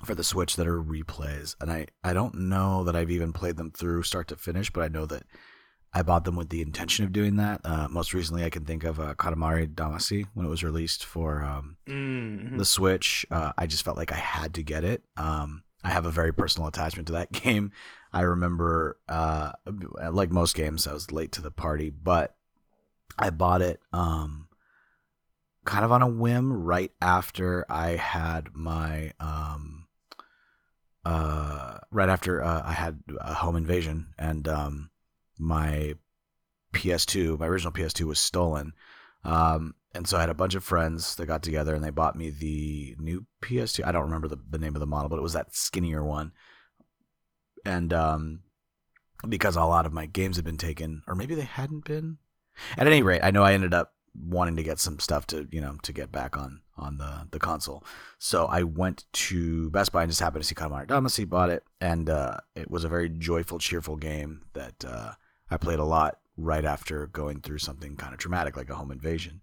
for 0.03 0.15
the 0.15 0.23
Switch 0.23 0.55
that 0.55 0.67
are 0.67 0.81
replays, 0.81 1.55
and 1.61 1.71
I 1.71 1.87
I 2.03 2.13
don't 2.13 2.35
know 2.35 2.83
that 2.83 2.95
I've 2.95 3.11
even 3.11 3.33
played 3.33 3.57
them 3.57 3.71
through 3.71 4.03
start 4.03 4.27
to 4.29 4.35
finish, 4.35 4.71
but 4.71 4.83
I 4.83 4.87
know 4.87 5.05
that 5.05 5.23
I 5.93 6.01
bought 6.01 6.25
them 6.25 6.35
with 6.35 6.49
the 6.49 6.61
intention 6.61 7.05
of 7.05 7.13
doing 7.13 7.37
that. 7.37 7.61
Uh, 7.63 7.87
most 7.89 8.13
recently, 8.13 8.43
I 8.43 8.49
can 8.49 8.65
think 8.65 8.83
of 8.83 8.99
uh, 8.99 9.15
Katamari 9.15 9.73
Damacy 9.73 10.25
when 10.33 10.45
it 10.45 10.49
was 10.49 10.63
released 10.63 11.05
for 11.05 11.41
um, 11.41 11.77
mm-hmm. 11.87 12.57
the 12.57 12.65
Switch. 12.65 13.25
Uh, 13.31 13.53
I 13.57 13.65
just 13.65 13.85
felt 13.85 13.95
like 13.95 14.11
I 14.11 14.17
had 14.17 14.53
to 14.55 14.63
get 14.63 14.83
it. 14.83 15.03
Um, 15.15 15.63
I 15.85 15.89
have 15.89 16.05
a 16.05 16.11
very 16.11 16.33
personal 16.33 16.67
attachment 16.67 17.07
to 17.07 17.13
that 17.13 17.31
game. 17.43 17.71
I 18.11 18.21
remember, 18.21 18.97
uh, 19.07 19.53
like 20.11 20.31
most 20.31 20.55
games, 20.55 20.87
I 20.87 20.93
was 20.93 21.11
late 21.11 21.31
to 21.33 21.41
the 21.41 21.51
party, 21.51 21.89
but 21.89 22.35
I 23.17 23.29
bought 23.29 23.61
it 23.61 23.79
um, 23.93 24.47
kind 25.65 25.83
of 25.85 25.91
on 25.91 26.01
a 26.01 26.07
whim 26.07 26.51
right 26.51 26.91
after 27.01 27.65
I 27.69 27.91
had 27.91 28.49
my 28.53 29.13
um, 29.19 29.74
uh, 31.05 31.77
right 31.91 32.09
after 32.09 32.43
uh, 32.43 32.63
I 32.65 32.73
had 32.73 32.99
a 33.21 33.33
home 33.33 33.55
invasion 33.55 34.07
and 34.17 34.47
um, 34.47 34.89
my 35.37 35.95
PS2, 36.73 37.39
my 37.39 37.47
original 37.47 37.71
PS2 37.71 38.05
was 38.05 38.19
stolen. 38.19 38.73
Um, 39.23 39.75
and 39.93 40.07
so 40.07 40.17
I 40.17 40.21
had 40.21 40.29
a 40.29 40.35
bunch 40.35 40.55
of 40.55 40.63
friends 40.63 41.15
that 41.15 41.27
got 41.27 41.43
together 41.43 41.73
and 41.73 41.83
they 41.83 41.89
bought 41.89 42.17
me 42.17 42.29
the 42.31 42.95
new 42.99 43.25
PS2. 43.41 43.85
I 43.85 43.91
don't 43.91 44.03
remember 44.03 44.27
the, 44.27 44.39
the 44.49 44.57
name 44.57 44.75
of 44.75 44.79
the 44.79 44.87
model, 44.87 45.09
but 45.09 45.17
it 45.17 45.23
was 45.23 45.33
that 45.33 45.55
skinnier 45.55 46.03
one. 46.03 46.33
And 47.65 47.93
um, 47.93 48.41
because 49.27 49.55
a 49.55 49.63
lot 49.63 49.85
of 49.85 49.93
my 49.93 50.05
games 50.05 50.35
had 50.35 50.45
been 50.45 50.57
taken, 50.57 51.01
or 51.07 51.15
maybe 51.15 51.35
they 51.35 51.41
hadn't 51.43 51.85
been. 51.85 52.17
At 52.77 52.87
any 52.87 53.01
rate, 53.01 53.21
I 53.23 53.31
know 53.31 53.43
I 53.43 53.53
ended 53.53 53.73
up 53.73 53.93
wanting 54.13 54.55
to 54.55 54.63
get 54.63 54.79
some 54.79 54.99
stuff 54.99 55.27
to 55.27 55.47
you 55.51 55.59
know 55.59 55.77
to 55.83 55.91
get 55.91 56.11
back 56.11 56.37
on 56.37 56.61
on 56.77 56.97
the 56.97 57.27
the 57.31 57.39
console. 57.39 57.83
So 58.17 58.45
I 58.45 58.63
went 58.63 59.05
to 59.13 59.69
Best 59.71 59.91
Buy 59.91 60.03
and 60.03 60.11
just 60.11 60.21
happened 60.21 60.43
to 60.43 60.47
see 60.47 60.55
Katamari 60.55 60.87
Damacy, 60.87 61.27
bought 61.27 61.49
it, 61.49 61.63
and 61.79 62.09
uh, 62.09 62.37
it 62.55 62.69
was 62.69 62.83
a 62.83 62.89
very 62.89 63.09
joyful, 63.09 63.59
cheerful 63.59 63.95
game 63.95 64.43
that 64.53 64.83
uh, 64.85 65.13
I 65.49 65.57
played 65.57 65.79
a 65.79 65.85
lot 65.85 66.19
right 66.37 66.65
after 66.65 67.07
going 67.07 67.41
through 67.41 67.59
something 67.59 67.95
kind 67.95 68.13
of 68.13 68.19
traumatic 68.19 68.57
like 68.57 68.69
a 68.69 68.75
home 68.75 68.91
invasion, 68.91 69.41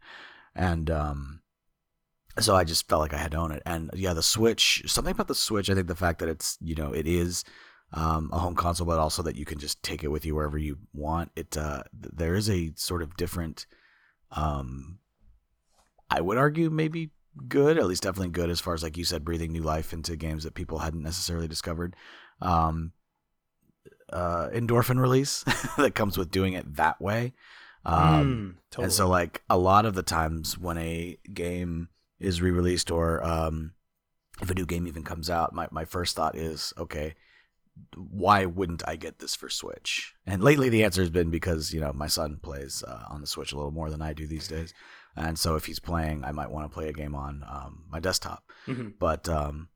and 0.55 0.91
um, 0.91 1.41
so 2.39 2.55
I 2.55 2.65
just 2.65 2.89
felt 2.89 3.01
like 3.01 3.15
I 3.15 3.19
had 3.19 3.33
to 3.33 3.39
own 3.39 3.53
it. 3.53 3.63
And 3.67 3.91
yeah, 3.95 4.13
the 4.13 4.23
Switch, 4.23 4.83
something 4.87 5.13
about 5.13 5.29
the 5.29 5.35
Switch, 5.35 5.71
I 5.71 5.75
think 5.75 5.89
the 5.89 5.95
fact 5.95 6.19
that 6.21 6.29
it's 6.29 6.59
you 6.61 6.75
know 6.75 6.93
it 6.93 7.07
is. 7.07 7.45
Um, 7.95 8.31
a 8.33 8.39
home 8.39 8.55
console, 8.55 8.87
but 8.87 8.99
also 8.99 9.23
that 9.25 9.37
you 9.37 9.45
can 9.45 9.59
just 9.59 9.83
take 9.83 10.03
it 10.03 10.09
with 10.09 10.25
you 10.25 10.35
wherever 10.35 10.57
you 10.57 10.79
want. 10.95 11.31
It 11.37 11.59
uh, 11.59 11.83
there 11.93 12.35
is 12.35 12.49
a 12.49 12.73
sort 12.75 13.03
of 13.03 13.19
different 13.19 13.67
um, 14.31 14.99
I 16.11 16.21
would 16.21 16.37
argue 16.37 16.69
maybe 16.71 17.11
good, 17.49 17.79
at 17.79 17.87
least 17.87 18.03
definitely 18.03 18.31
good 18.31 18.51
as 18.51 18.61
far 18.61 18.75
as 18.75 18.83
like 18.83 18.97
you 18.97 19.05
said, 19.05 19.25
breathing 19.25 19.53
new 19.53 19.63
life 19.63 19.93
into 19.93 20.17
games 20.17 20.45
that 20.45 20.55
people 20.55 20.79
hadn't 20.79 21.03
necessarily 21.03 21.49
discovered. 21.49 21.97
Um, 22.41 22.93
uh, 24.13 24.49
endorphin 24.53 25.01
release 25.01 25.43
that 25.77 25.95
comes 25.95 26.19
with 26.19 26.31
doing 26.31 26.53
it 26.53 26.77
that 26.77 27.01
way. 27.01 27.33
Um, 27.85 28.57
mm, 28.57 28.71
totally. 28.71 28.85
And 28.85 28.93
so, 28.93 29.09
like 29.09 29.43
a 29.49 29.59
lot 29.59 29.87
of 29.87 29.95
the 29.95 30.03
times 30.03 30.59
when 30.59 30.79
a 30.79 31.19
game 31.33 31.89
is 32.21 32.41
re-released 32.41 32.91
or 32.91 33.25
um, 33.25 33.73
if 34.41 34.51
a 34.51 34.55
new 34.55 34.67
game 34.67 34.87
even 34.87 35.03
comes 35.03 35.29
out, 35.29 35.53
my 35.53 35.69
my 35.71 35.85
first 35.85 36.15
thought 36.15 36.37
is, 36.37 36.73
okay, 36.79 37.15
why 37.97 38.45
wouldn't 38.45 38.87
I 38.87 38.97
get 38.97 39.19
this 39.19 39.35
for 39.35 39.49
Switch? 39.49 40.15
And 40.27 40.43
lately, 40.43 40.69
the 40.69 40.85
answer 40.85 41.01
has 41.01 41.11
been 41.11 41.31
because 41.31 41.73
you 41.73 41.81
know 41.81 41.93
my 41.93 42.07
son 42.07 42.39
plays 42.43 42.85
uh, 42.87 43.05
on 43.09 43.21
the 43.21 43.27
Switch 43.27 43.53
a 43.53 43.57
little 43.57 43.73
more 43.73 43.91
than 43.91 44.03
I 44.03 44.13
do 44.13 44.27
these 44.27 44.49
days, 44.49 44.75
and 45.17 45.39
so 45.39 45.57
if 45.57 45.67
he's 45.67 45.81
playing, 45.81 46.25
I 46.25 46.33
might 46.33 46.51
want 46.51 46.71
to 46.71 46.75
play 46.75 46.89
a 46.89 46.93
game 46.93 47.15
on 47.15 47.45
um, 47.49 47.85
my 47.91 48.01
desktop. 48.01 48.45
Mm-hmm. 48.67 48.91
But 48.99 49.29
um, 49.29 49.69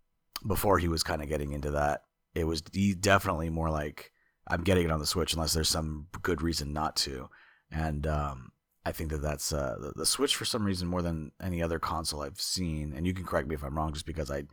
before 0.46 0.78
he 0.78 0.88
was 0.88 1.02
kind 1.02 1.22
of 1.22 1.28
getting 1.28 1.52
into 1.52 1.70
that, 1.72 2.02
it 2.34 2.44
was 2.44 2.62
definitely 2.62 3.50
more 3.50 3.70
like 3.70 4.12
I'm 4.46 4.62
getting 4.62 4.84
it 4.84 4.90
on 4.90 5.00
the 5.00 5.06
Switch 5.06 5.32
unless 5.34 5.54
there's 5.54 5.68
some 5.68 6.06
good 6.22 6.42
reason 6.42 6.72
not 6.72 6.96
to, 6.96 7.28
and 7.70 8.06
um, 8.06 8.52
I 8.84 8.92
think 8.92 9.10
that 9.10 9.22
that's 9.22 9.52
uh, 9.52 9.76
the, 9.80 9.92
the 9.96 10.06
Switch 10.06 10.36
for 10.36 10.44
some 10.44 10.64
reason 10.64 10.86
more 10.86 11.02
than 11.02 11.32
any 11.42 11.60
other 11.60 11.80
console 11.80 12.22
I've 12.22 12.40
seen. 12.40 12.92
And 12.94 13.04
you 13.04 13.12
can 13.12 13.24
correct 13.24 13.48
me 13.48 13.56
if 13.56 13.64
I'm 13.64 13.76
wrong, 13.76 13.92
just 13.92 14.06
because 14.06 14.30
I 14.30 14.44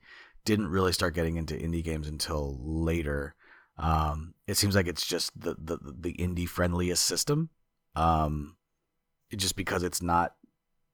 didn't 0.44 0.70
really 0.70 0.92
start 0.92 1.14
getting 1.14 1.38
into 1.38 1.54
indie 1.54 1.84
games 1.84 2.08
until 2.08 2.58
later. 2.62 3.36
Um, 3.78 4.34
it 4.48 4.58
seems 4.58 4.76
like 4.76 4.88
it's 4.88 5.06
just 5.06 5.40
the 5.40 5.56
the, 5.58 5.78
the 5.82 6.14
indie 6.14 6.48
friendliest 6.48 7.06
system. 7.06 7.50
Um, 7.96 8.56
just 9.36 9.56
because 9.56 9.84
it's 9.84 10.02
not, 10.02 10.36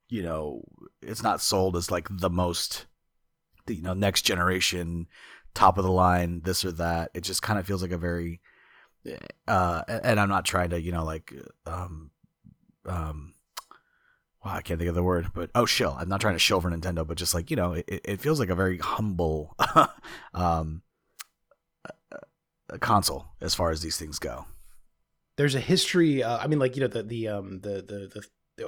you 0.10 0.24
know, 0.24 0.64
it's 1.02 1.24
not 1.24 1.42
sold 1.42 1.76
as 1.76 1.92
like 1.92 2.08
the 2.10 2.30
most, 2.30 2.88
you 3.68 3.82
know, 3.82 3.94
next 3.94 4.24
generation, 4.24 5.08
top 5.54 5.78
of 5.78 5.84
the 5.84 5.92
line, 5.92 6.42
this 6.44 6.66
or 6.66 6.72
that. 6.74 7.12
It 7.14 7.22
just 7.22 7.42
kind 7.42 7.60
of 7.60 7.68
feels 7.68 7.82
like 7.82 7.92
a 7.92 7.98
very, 7.98 8.42
uh, 9.48 9.84
and 9.88 10.20
I'm 10.20 10.30
not 10.30 10.46
trying 10.46 10.72
to, 10.72 10.82
you 10.82 10.92
know, 10.92 11.06
like, 11.06 11.34
um, 11.66 12.12
um, 12.86 13.36
wow, 14.44 14.56
I 14.56 14.62
can't 14.62 14.80
think 14.80 14.90
of 14.90 14.96
the 14.96 15.04
word, 15.04 15.28
but 15.34 15.52
oh, 15.54 15.66
shill. 15.66 15.96
I'm 16.00 16.10
not 16.10 16.22
trying 16.22 16.36
to 16.36 16.40
shill 16.40 16.62
for 16.62 16.72
Nintendo, 16.72 17.06
but 17.06 17.18
just 17.18 17.34
like 17.34 17.50
you 17.52 17.56
know, 17.56 17.74
it, 17.74 17.86
it 17.88 18.22
feels 18.22 18.40
like 18.40 18.50
a 18.50 18.56
very 18.56 18.80
humble 18.80 19.56
um, 20.34 20.82
console 22.80 23.28
as 23.42 23.56
far 23.56 23.72
as 23.72 23.82
these 23.82 23.98
things 23.98 24.20
go. 24.20 24.46
There's 25.38 25.56
a 25.56 25.60
history. 25.60 26.24
Uh, 26.24 26.38
I 26.38 26.48
mean, 26.48 26.60
like 26.60 26.76
you 26.76 26.82
know, 26.82 26.88
the 26.88 27.04
the 27.04 27.28
um 27.28 27.62
the 27.62 27.82
the 27.82 28.12
the 28.14 28.24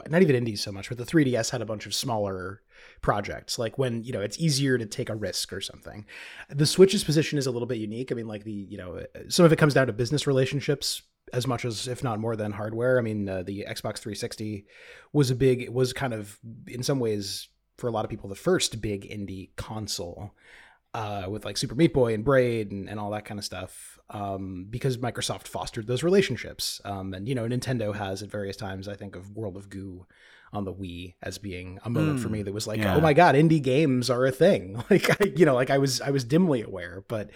not 0.10 0.22
even 0.22 0.36
indies 0.36 0.62
so 0.62 0.72
much, 0.72 0.90
but 0.90 0.98
the 0.98 1.06
3DS 1.06 1.52
had 1.52 1.62
a 1.62 1.66
bunch 1.66 1.86
of 1.86 1.94
smaller 1.94 2.62
projects. 3.02 3.60
Like 3.60 3.78
when 3.78 4.04
you 4.04 4.14
know 4.14 4.22
it's 4.22 4.40
easier 4.40 4.78
to 4.78 4.86
take 4.86 5.10
a 5.10 5.16
risk 5.16 5.54
or 5.54 5.62
something. 5.62 6.06
The 6.50 6.66
Switch's 6.66 7.04
position 7.04 7.38
is 7.38 7.48
a 7.48 7.52
little 7.52 7.68
bit 7.68 7.78
unique. 7.78 8.12
I 8.12 8.16
mean, 8.16 8.28
like 8.28 8.44
the 8.44 8.52
you 8.52 8.78
know 8.78 9.04
some 9.30 9.46
of 9.46 9.52
it 9.52 9.58
comes 9.58 9.74
down 9.74 9.88
to 9.88 9.94
business 9.94 10.28
relationships 10.28 11.04
as 11.34 11.48
much 11.48 11.66
as 11.66 11.88
if 11.88 12.04
not 12.04 12.20
more 12.20 12.36
than 12.36 12.52
hardware. 12.52 12.98
I 12.98 13.02
mean, 13.02 13.30
uh, 13.30 13.44
the 13.44 13.66
Xbox 13.68 14.00
360 14.00 14.66
was 15.14 15.32
a 15.32 15.36
big, 15.36 15.70
was 15.70 15.94
kind 15.94 16.14
of 16.14 16.40
in 16.68 16.84
some 16.84 17.00
ways 17.00 17.48
for 17.78 17.88
a 17.88 17.92
lot 17.92 18.06
of 18.06 18.12
people 18.12 18.30
the 18.30 18.36
first 18.36 18.82
big 18.82 19.10
indie 19.10 19.56
console. 19.56 20.32
Uh, 20.94 21.26
with 21.30 21.46
like 21.46 21.56
Super 21.56 21.74
Meat 21.74 21.94
Boy 21.94 22.14
and 22.14 22.26
Braid 22.26 22.74
and, 22.74 22.90
and 22.90 23.00
all 23.00 23.12
that 23.12 23.24
kind 23.24 23.40
of 23.40 23.46
stuff, 23.46 23.98
um, 24.12 24.68
because 24.70 24.98
Microsoft 24.98 25.48
fostered 25.48 25.88
those 25.88 26.04
relationships. 26.04 26.80
Um, 26.86 27.14
and 27.14 27.28
you 27.28 27.36
know, 27.36 27.48
Nintendo 27.48 27.96
has 27.96 28.22
at 28.22 28.30
various 28.30 28.58
times, 28.58 28.88
I 28.88 28.96
think, 28.96 29.16
of 29.16 29.36
World 29.36 29.58
of 29.58 29.70
Goo 29.70 30.06
on 30.54 30.66
the 30.66 30.74
Wii 30.74 31.16
as 31.24 31.38
being 31.38 31.80
a 31.86 31.90
moment 31.90 32.20
mm, 32.20 32.24
for 32.24 32.28
me 32.28 32.44
that 32.44 32.54
was 32.54 32.68
like, 32.68 32.80
yeah. 32.80 32.96
oh 32.96 33.00
my 33.00 33.14
god, 33.14 33.36
indie 33.36 33.62
games 33.62 34.10
are 34.10 34.26
a 34.26 34.32
thing. 34.32 34.84
Like, 34.90 35.22
I, 35.22 35.32
you 35.36 35.46
know, 35.46 35.56
like 35.56 35.70
I 35.70 35.78
was 35.78 36.02
I 36.02 36.12
was 36.12 36.26
dimly 36.26 36.62
aware, 36.62 37.04
but 37.08 37.30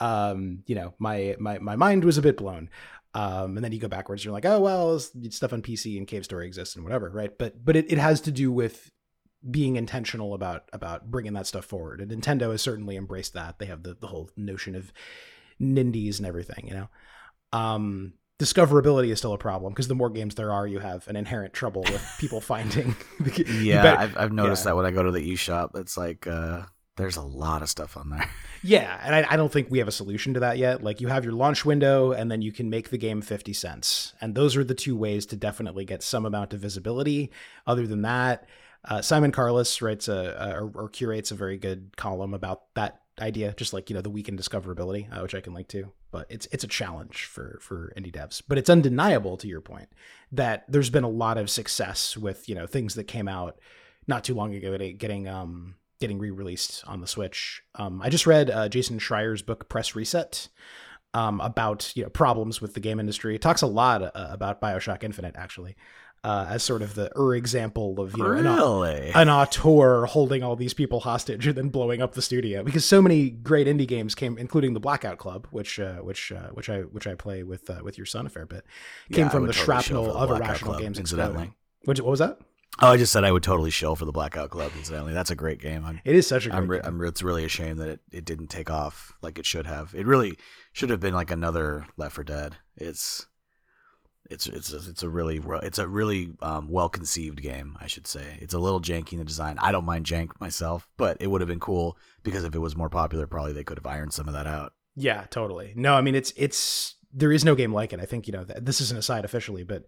um, 0.00 0.62
you 0.66 0.74
know, 0.74 0.94
my 0.98 1.36
my 1.38 1.58
my 1.58 1.76
mind 1.76 2.04
was 2.04 2.18
a 2.18 2.22
bit 2.22 2.38
blown. 2.38 2.70
Um, 3.12 3.56
and 3.56 3.64
then 3.64 3.72
you 3.72 3.80
go 3.80 3.88
backwards, 3.88 4.24
you're 4.24 4.32
like, 4.32 4.44
oh 4.44 4.60
well, 4.60 4.98
stuff 4.98 5.52
on 5.52 5.62
PC 5.62 5.96
and 5.96 6.06
Cave 6.06 6.24
Story 6.24 6.46
exists 6.46 6.76
and 6.76 6.84
whatever, 6.84 7.10
right? 7.10 7.36
But 7.36 7.64
but 7.64 7.76
it, 7.76 7.90
it 7.90 7.98
has 7.98 8.20
to 8.22 8.30
do 8.30 8.50
with 8.50 8.90
being 9.50 9.76
intentional 9.76 10.34
about 10.34 10.68
about 10.72 11.10
bringing 11.10 11.34
that 11.34 11.46
stuff 11.46 11.66
forward. 11.66 12.00
And 12.00 12.10
Nintendo 12.10 12.50
has 12.52 12.62
certainly 12.62 12.96
embraced 12.96 13.34
that. 13.34 13.58
They 13.58 13.66
have 13.66 13.82
the 13.82 13.94
the 13.94 14.08
whole 14.08 14.30
notion 14.36 14.74
of 14.74 14.92
nindies 15.60 16.18
and 16.18 16.26
everything, 16.26 16.66
you 16.68 16.74
know. 16.74 16.88
Um, 17.52 18.14
discoverability 18.38 19.10
is 19.10 19.18
still 19.18 19.32
a 19.32 19.38
problem 19.38 19.72
because 19.72 19.88
the 19.88 19.94
more 19.94 20.10
games 20.10 20.34
there 20.34 20.52
are, 20.52 20.66
you 20.66 20.78
have 20.78 21.06
an 21.08 21.16
inherent 21.16 21.54
trouble 21.54 21.82
with 21.82 22.04
people 22.18 22.40
finding. 22.40 22.96
yeah, 23.46 23.82
better, 23.82 23.98
I've, 23.98 24.16
I've 24.16 24.32
noticed 24.32 24.64
yeah. 24.64 24.70
that 24.70 24.76
when 24.76 24.86
I 24.86 24.90
go 24.90 25.02
to 25.02 25.10
the 25.10 25.32
eShop, 25.32 25.78
it's 25.78 25.96
like 25.96 26.26
uh, 26.26 26.62
there's 26.96 27.16
a 27.16 27.22
lot 27.22 27.62
of 27.62 27.68
stuff 27.68 27.96
on 27.96 28.10
there. 28.10 28.28
Yeah, 28.62 28.98
and 29.04 29.14
I, 29.14 29.34
I, 29.34 29.36
don't 29.36 29.52
think 29.52 29.70
we 29.70 29.78
have 29.78 29.86
a 29.86 29.92
solution 29.92 30.34
to 30.34 30.40
that 30.40 30.58
yet. 30.58 30.82
Like 30.82 31.00
you 31.00 31.06
have 31.06 31.22
your 31.22 31.34
launch 31.34 31.64
window, 31.64 32.10
and 32.10 32.32
then 32.32 32.42
you 32.42 32.50
can 32.50 32.68
make 32.68 32.90
the 32.90 32.98
game 32.98 33.20
fifty 33.20 33.52
cents, 33.52 34.12
and 34.20 34.34
those 34.34 34.56
are 34.56 34.64
the 34.64 34.74
two 34.74 34.96
ways 34.96 35.24
to 35.26 35.36
definitely 35.36 35.84
get 35.84 36.02
some 36.02 36.26
amount 36.26 36.52
of 36.52 36.58
visibility. 36.58 37.30
Other 37.64 37.86
than 37.86 38.02
that, 38.02 38.48
uh, 38.84 39.02
Simon 39.02 39.30
Carless 39.30 39.82
writes 39.82 40.08
a, 40.08 40.34
a 40.38 40.64
or, 40.74 40.88
curates 40.88 41.30
a 41.30 41.36
very 41.36 41.58
good 41.58 41.96
column 41.96 42.34
about 42.34 42.62
that 42.74 43.02
idea, 43.20 43.54
just 43.56 43.72
like 43.72 43.88
you 43.90 43.94
know 43.94 44.02
the 44.02 44.10
weekend 44.10 44.38
discoverability, 44.38 45.10
uh, 45.10 45.22
which 45.22 45.34
I 45.34 45.40
can 45.40 45.54
link 45.54 45.68
to. 45.68 45.92
But 46.10 46.26
it's 46.28 46.46
it's 46.52 46.64
a 46.64 46.68
challenge 46.68 47.24
for 47.24 47.58
for 47.60 47.92
indie 47.96 48.14
devs, 48.14 48.42
but 48.46 48.58
it's 48.58 48.70
undeniable 48.70 49.36
to 49.38 49.48
your 49.48 49.60
point 49.60 49.88
that 50.32 50.64
there's 50.68 50.90
been 50.90 51.04
a 51.04 51.08
lot 51.08 51.38
of 51.38 51.50
success 51.50 52.16
with 52.16 52.48
you 52.48 52.54
know 52.54 52.66
things 52.66 52.94
that 52.94 53.04
came 53.04 53.28
out 53.28 53.58
not 54.06 54.24
too 54.24 54.34
long 54.34 54.54
ago 54.54 54.76
getting 54.96 55.28
um 55.28 55.74
getting 56.00 56.18
re-released 56.18 56.84
on 56.86 57.00
the 57.00 57.06
Switch. 57.06 57.62
Um, 57.74 58.02
I 58.02 58.10
just 58.10 58.26
read 58.26 58.50
uh, 58.50 58.68
Jason 58.68 58.98
Schreier's 58.98 59.42
book 59.42 59.68
Press 59.68 59.94
Reset 59.94 60.48
um, 61.14 61.40
about 61.40 61.92
you 61.96 62.02
know 62.02 62.10
problems 62.10 62.60
with 62.60 62.74
the 62.74 62.80
game 62.80 63.00
industry. 63.00 63.34
It 63.34 63.42
talks 63.42 63.62
a 63.62 63.66
lot 63.66 64.02
uh, 64.02 64.10
about 64.14 64.60
Bioshock 64.60 65.02
Infinite 65.02 65.36
actually. 65.36 65.76
Uh, 66.24 66.44
as 66.48 66.62
sort 66.64 66.82
of 66.82 66.96
the 66.96 67.08
er 67.16 67.36
example 67.36 68.00
of 68.00 68.16
you 68.16 68.24
know 68.42 68.80
really? 68.80 69.10
an, 69.10 69.14
an 69.14 69.28
auteur 69.28 70.06
holding 70.06 70.42
all 70.42 70.56
these 70.56 70.74
people 70.74 70.98
hostage 71.00 71.46
and 71.46 71.56
then 71.56 71.68
blowing 71.68 72.02
up 72.02 72.14
the 72.14 72.22
studio 72.22 72.64
because 72.64 72.84
so 72.84 73.00
many 73.00 73.30
great 73.30 73.68
indie 73.68 73.86
games 73.86 74.16
came, 74.16 74.36
including 74.36 74.74
the 74.74 74.80
Blackout 74.80 75.18
Club, 75.18 75.46
which 75.52 75.78
uh, 75.78 75.98
which 75.98 76.32
uh, 76.32 76.48
which 76.48 76.68
I 76.68 76.80
which 76.80 77.06
I 77.06 77.14
play 77.14 77.44
with 77.44 77.70
uh, 77.70 77.80
with 77.84 77.96
your 77.96 78.06
son 78.06 78.26
a 78.26 78.28
fair 78.28 78.44
bit, 78.44 78.64
came 79.12 79.26
yeah, 79.26 79.28
from 79.28 79.46
the 79.46 79.52
totally 79.52 79.64
shrapnel 79.64 80.16
of 80.16 80.28
Blackout 80.28 80.48
irrational 80.48 80.72
Club, 80.72 80.82
games. 80.82 80.98
Incidentally, 80.98 81.52
what, 81.84 82.00
what 82.00 82.10
was 82.10 82.18
that? 82.18 82.38
Oh, 82.82 82.88
I 82.88 82.98
just 82.98 83.10
said 83.10 83.24
I 83.24 83.32
would 83.32 83.42
totally 83.42 83.70
shill 83.70 83.96
for 83.96 84.04
the 84.04 84.12
Blackout 84.12 84.50
Club. 84.50 84.70
Incidentally, 84.76 85.14
that's 85.14 85.30
a 85.30 85.34
great 85.34 85.60
game. 85.60 85.84
I'm, 85.84 86.00
it 86.04 86.14
is 86.14 86.26
such 86.26 86.46
a 86.46 86.50
great 86.50 86.58
I'm, 86.58 86.68
game. 86.68 86.80
I'm, 86.84 87.04
it's 87.04 87.22
really 87.22 87.44
a 87.44 87.48
shame 87.48 87.78
that 87.78 87.88
it, 87.88 88.00
it 88.12 88.24
didn't 88.26 88.48
take 88.48 88.70
off 88.70 89.14
like 89.22 89.38
it 89.38 89.46
should 89.46 89.66
have. 89.66 89.94
It 89.94 90.06
really 90.06 90.36
should 90.72 90.90
have 90.90 91.00
been 91.00 91.14
like 91.14 91.30
another 91.30 91.86
Left 91.96 92.14
for 92.14 92.24
Dead. 92.24 92.56
It's 92.76 93.26
it's 94.30 94.46
it's 94.46 94.72
a, 94.72 94.76
it's 94.76 95.02
a 95.02 95.08
really 95.08 95.40
it's 95.62 95.78
a 95.78 95.86
really 95.86 96.32
um, 96.42 96.68
well 96.68 96.88
conceived 96.88 97.42
game. 97.42 97.76
I 97.80 97.86
should 97.86 98.06
say 98.06 98.38
it's 98.40 98.54
a 98.54 98.58
little 98.58 98.80
janky 98.80 99.12
in 99.12 99.18
the 99.18 99.24
design. 99.24 99.58
I 99.60 99.72
don't 99.72 99.84
mind 99.84 100.06
jank 100.06 100.30
myself, 100.40 100.88
but 100.96 101.16
it 101.20 101.28
would 101.28 101.40
have 101.40 101.48
been 101.48 101.60
cool 101.60 101.96
because 102.22 102.44
if 102.44 102.54
it 102.54 102.58
was 102.58 102.76
more 102.76 102.90
popular, 102.90 103.26
probably 103.26 103.52
they 103.52 103.64
could 103.64 103.78
have 103.78 103.86
ironed 103.86 104.12
some 104.12 104.28
of 104.28 104.34
that 104.34 104.46
out. 104.46 104.72
Yeah, 104.94 105.24
totally. 105.30 105.72
No, 105.76 105.94
I 105.94 106.00
mean 106.00 106.14
it's 106.14 106.32
it's 106.36 106.94
there 107.12 107.32
is 107.32 107.44
no 107.44 107.54
game 107.54 107.72
like 107.72 107.92
it. 107.92 108.00
I 108.00 108.06
think 108.06 108.26
you 108.26 108.32
know 108.32 108.44
this 108.44 108.80
is 108.80 108.90
an 108.90 108.98
aside 108.98 109.24
officially, 109.24 109.64
but 109.64 109.84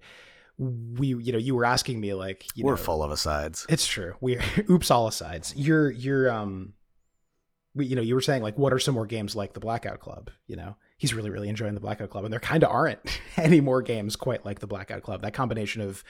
we 0.58 1.08
you 1.08 1.32
know 1.32 1.38
you 1.38 1.54
were 1.54 1.64
asking 1.64 2.00
me 2.00 2.14
like 2.14 2.46
we're 2.58 2.72
know, 2.72 2.76
full 2.76 3.02
of 3.02 3.12
asides 3.12 3.64
it's 3.68 3.86
true 3.86 4.14
we're 4.20 4.42
oops 4.70 4.90
all 4.90 5.06
asides 5.06 5.54
you're 5.56 5.90
you're 5.90 6.30
um 6.30 6.72
we, 7.74 7.86
you 7.86 7.94
know 7.94 8.02
you 8.02 8.14
were 8.14 8.20
saying 8.20 8.42
like 8.42 8.58
what 8.58 8.72
are 8.72 8.78
some 8.80 8.94
more 8.94 9.06
games 9.06 9.36
like 9.36 9.52
the 9.52 9.60
blackout 9.60 10.00
club 10.00 10.30
you 10.48 10.56
know 10.56 10.76
he's 10.98 11.14
really 11.14 11.30
really 11.30 11.48
enjoying 11.48 11.74
the 11.74 11.80
blackout 11.80 12.10
club 12.10 12.24
and 12.24 12.32
there 12.32 12.40
kind 12.40 12.62
of 12.62 12.70
aren't 12.70 13.20
any 13.36 13.60
more 13.60 13.80
games 13.80 14.16
quite 14.16 14.44
like 14.44 14.58
the 14.58 14.66
blackout 14.66 15.02
club. 15.02 15.22
That 15.22 15.32
combination 15.32 15.80
of 15.80 16.04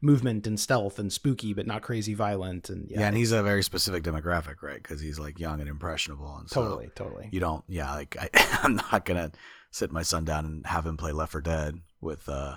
movement 0.00 0.46
and 0.46 0.58
stealth 0.58 0.98
and 0.98 1.12
spooky 1.12 1.52
but 1.52 1.66
not 1.66 1.82
crazy 1.82 2.14
violent 2.14 2.70
and 2.70 2.90
yeah, 2.90 3.00
yeah 3.00 3.08
and 3.08 3.16
he's 3.16 3.32
a 3.32 3.42
very 3.42 3.62
specific 3.62 4.02
demographic 4.04 4.62
right? 4.62 4.82
Because 4.82 5.00
he's 5.00 5.18
like 5.18 5.38
young 5.38 5.60
and 5.60 5.68
impressionable 5.68 6.36
and 6.38 6.48
so 6.48 6.62
totally 6.62 6.90
totally. 6.94 7.28
you 7.32 7.40
don't 7.40 7.64
yeah 7.68 7.92
like 7.92 8.16
I, 8.18 8.30
i'm 8.62 8.76
not 8.76 9.04
gonna 9.04 9.32
sit 9.70 9.90
my 9.90 10.02
son 10.02 10.24
down 10.24 10.46
and 10.46 10.66
have 10.66 10.86
him 10.86 10.96
play 10.96 11.12
left 11.12 11.32
for 11.32 11.40
dead 11.40 11.80
with 12.00 12.28
uh 12.28 12.56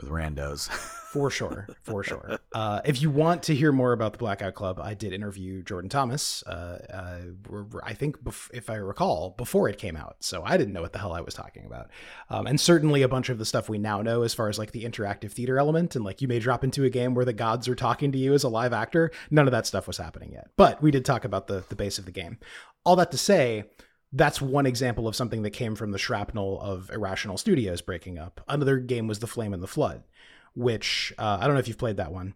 with 0.00 0.10
randos. 0.10 0.68
for 1.10 1.30
sure, 1.30 1.66
for 1.82 2.04
sure. 2.04 2.38
Uh, 2.52 2.80
if 2.84 3.02
you 3.02 3.10
want 3.10 3.42
to 3.42 3.54
hear 3.54 3.72
more 3.72 3.92
about 3.92 4.12
the 4.12 4.18
Blackout 4.18 4.54
Club, 4.54 4.78
I 4.80 4.94
did 4.94 5.12
interview 5.12 5.62
Jordan 5.62 5.90
Thomas. 5.90 6.42
Uh, 6.44 6.78
uh, 6.92 7.80
I 7.82 7.94
think, 7.94 8.22
bef- 8.22 8.50
if 8.52 8.70
I 8.70 8.76
recall, 8.76 9.34
before 9.36 9.68
it 9.68 9.78
came 9.78 9.96
out, 9.96 10.16
so 10.20 10.42
I 10.44 10.56
didn't 10.56 10.72
know 10.72 10.82
what 10.82 10.92
the 10.92 10.98
hell 10.98 11.12
I 11.12 11.20
was 11.20 11.34
talking 11.34 11.66
about. 11.66 11.90
Um, 12.28 12.46
and 12.46 12.60
certainly 12.60 13.02
a 13.02 13.08
bunch 13.08 13.28
of 13.28 13.38
the 13.38 13.44
stuff 13.44 13.68
we 13.68 13.78
now 13.78 14.02
know, 14.02 14.22
as 14.22 14.34
far 14.34 14.48
as 14.48 14.58
like 14.58 14.72
the 14.72 14.84
interactive 14.84 15.32
theater 15.32 15.58
element, 15.58 15.96
and 15.96 16.04
like 16.04 16.22
you 16.22 16.28
may 16.28 16.38
drop 16.38 16.62
into 16.62 16.84
a 16.84 16.90
game 16.90 17.14
where 17.14 17.24
the 17.24 17.32
gods 17.32 17.68
are 17.68 17.74
talking 17.74 18.12
to 18.12 18.18
you 18.18 18.32
as 18.32 18.44
a 18.44 18.48
live 18.48 18.72
actor. 18.72 19.10
None 19.30 19.48
of 19.48 19.52
that 19.52 19.66
stuff 19.66 19.86
was 19.86 19.98
happening 19.98 20.32
yet, 20.32 20.50
but 20.56 20.80
we 20.80 20.90
did 20.90 21.04
talk 21.04 21.24
about 21.24 21.48
the 21.48 21.64
the 21.68 21.76
base 21.76 21.98
of 21.98 22.04
the 22.04 22.12
game. 22.12 22.38
All 22.84 22.96
that 22.96 23.10
to 23.10 23.18
say 23.18 23.64
that's 24.12 24.40
one 24.40 24.66
example 24.66 25.06
of 25.06 25.14
something 25.14 25.42
that 25.42 25.50
came 25.50 25.74
from 25.74 25.92
the 25.92 25.98
shrapnel 25.98 26.60
of 26.60 26.90
Irrational 26.90 27.38
Studios 27.38 27.80
breaking 27.80 28.18
up. 28.18 28.40
Another 28.48 28.78
game 28.78 29.06
was 29.06 29.20
The 29.20 29.26
Flame 29.26 29.54
and 29.54 29.62
the 29.62 29.68
Flood, 29.68 30.02
which 30.54 31.12
uh, 31.18 31.38
I 31.40 31.44
don't 31.44 31.54
know 31.54 31.60
if 31.60 31.68
you've 31.68 31.78
played 31.78 31.98
that 31.98 32.12
one. 32.12 32.34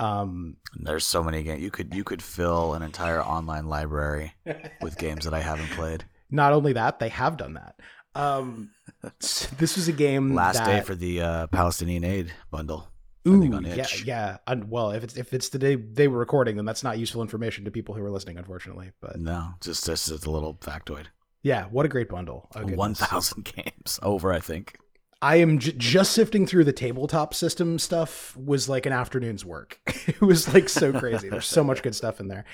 Um, 0.00 0.56
There's 0.74 1.06
so 1.06 1.22
many 1.22 1.42
games 1.42 1.62
you 1.62 1.70
could 1.70 1.94
you 1.94 2.02
could 2.02 2.22
fill 2.22 2.74
an 2.74 2.82
entire 2.82 3.22
online 3.22 3.68
library 3.68 4.34
with 4.80 4.98
games 4.98 5.24
that 5.24 5.34
I 5.34 5.40
haven't 5.40 5.70
played. 5.70 6.04
Not 6.30 6.52
only 6.52 6.72
that, 6.72 6.98
they 6.98 7.10
have 7.10 7.36
done 7.36 7.54
that. 7.54 7.78
Um, 8.14 8.70
this 9.20 9.76
was 9.76 9.88
a 9.88 9.92
game. 9.92 10.34
Last 10.34 10.58
that, 10.58 10.66
day 10.66 10.80
for 10.80 10.94
the 10.94 11.20
uh, 11.20 11.46
Palestinian 11.48 12.04
aid 12.04 12.32
bundle. 12.50 12.88
Ooh, 13.26 13.60
yeah, 13.64 13.86
yeah. 14.04 14.36
And, 14.46 14.68
well, 14.68 14.90
if 14.90 15.04
it's 15.04 15.16
if 15.16 15.32
it's 15.32 15.48
the 15.50 15.58
day 15.58 15.76
they 15.76 16.08
were 16.08 16.18
recording, 16.18 16.56
then 16.56 16.64
that's 16.64 16.82
not 16.82 16.98
useful 16.98 17.22
information 17.22 17.64
to 17.64 17.70
people 17.70 17.94
who 17.94 18.02
are 18.04 18.10
listening, 18.10 18.36
unfortunately. 18.36 18.90
But 19.00 19.20
no, 19.20 19.50
just 19.60 19.86
just 19.86 20.10
as 20.10 20.24
a 20.24 20.30
little 20.30 20.54
factoid. 20.54 21.06
Yeah, 21.42 21.66
what 21.66 21.86
a 21.86 21.88
great 21.88 22.08
bundle. 22.08 22.48
Oh. 22.54 22.62
One 22.62 22.94
thousand 22.94 23.44
games 23.56 24.00
over, 24.02 24.32
I 24.32 24.40
think. 24.40 24.76
I 25.22 25.36
am 25.36 25.60
j- 25.60 25.74
just 25.76 26.12
sifting 26.12 26.48
through 26.48 26.64
the 26.64 26.72
tabletop 26.72 27.32
system 27.32 27.78
stuff 27.78 28.36
was 28.36 28.68
like 28.68 28.86
an 28.86 28.92
afternoon's 28.92 29.44
work. 29.44 29.78
it 30.08 30.20
was 30.20 30.52
like 30.52 30.68
so 30.68 30.92
crazy. 30.92 31.28
There's 31.28 31.46
so 31.46 31.62
much 31.62 31.80
good 31.84 31.94
stuff 31.94 32.18
in 32.18 32.26
there. 32.26 32.44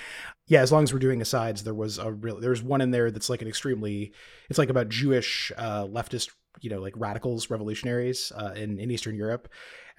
Yeah, 0.48 0.60
as 0.60 0.70
long 0.70 0.82
as 0.82 0.92
we're 0.92 0.98
doing 0.98 1.22
asides, 1.22 1.64
there 1.64 1.72
was 1.72 1.96
a 1.96 2.12
real 2.12 2.38
there's 2.38 2.62
one 2.62 2.82
in 2.82 2.90
there 2.90 3.10
that's 3.10 3.30
like 3.30 3.40
an 3.40 3.48
extremely 3.48 4.12
it's 4.50 4.58
like 4.58 4.68
about 4.68 4.90
Jewish 4.90 5.50
uh, 5.56 5.86
leftist 5.86 6.28
you 6.61 6.70
know 6.70 6.80
like 6.80 6.94
radicals 6.96 7.51
revolutionaries 7.51 8.32
uh, 8.36 8.53
in, 8.57 8.78
in 8.78 8.90
eastern 8.90 9.14
europe. 9.14 9.49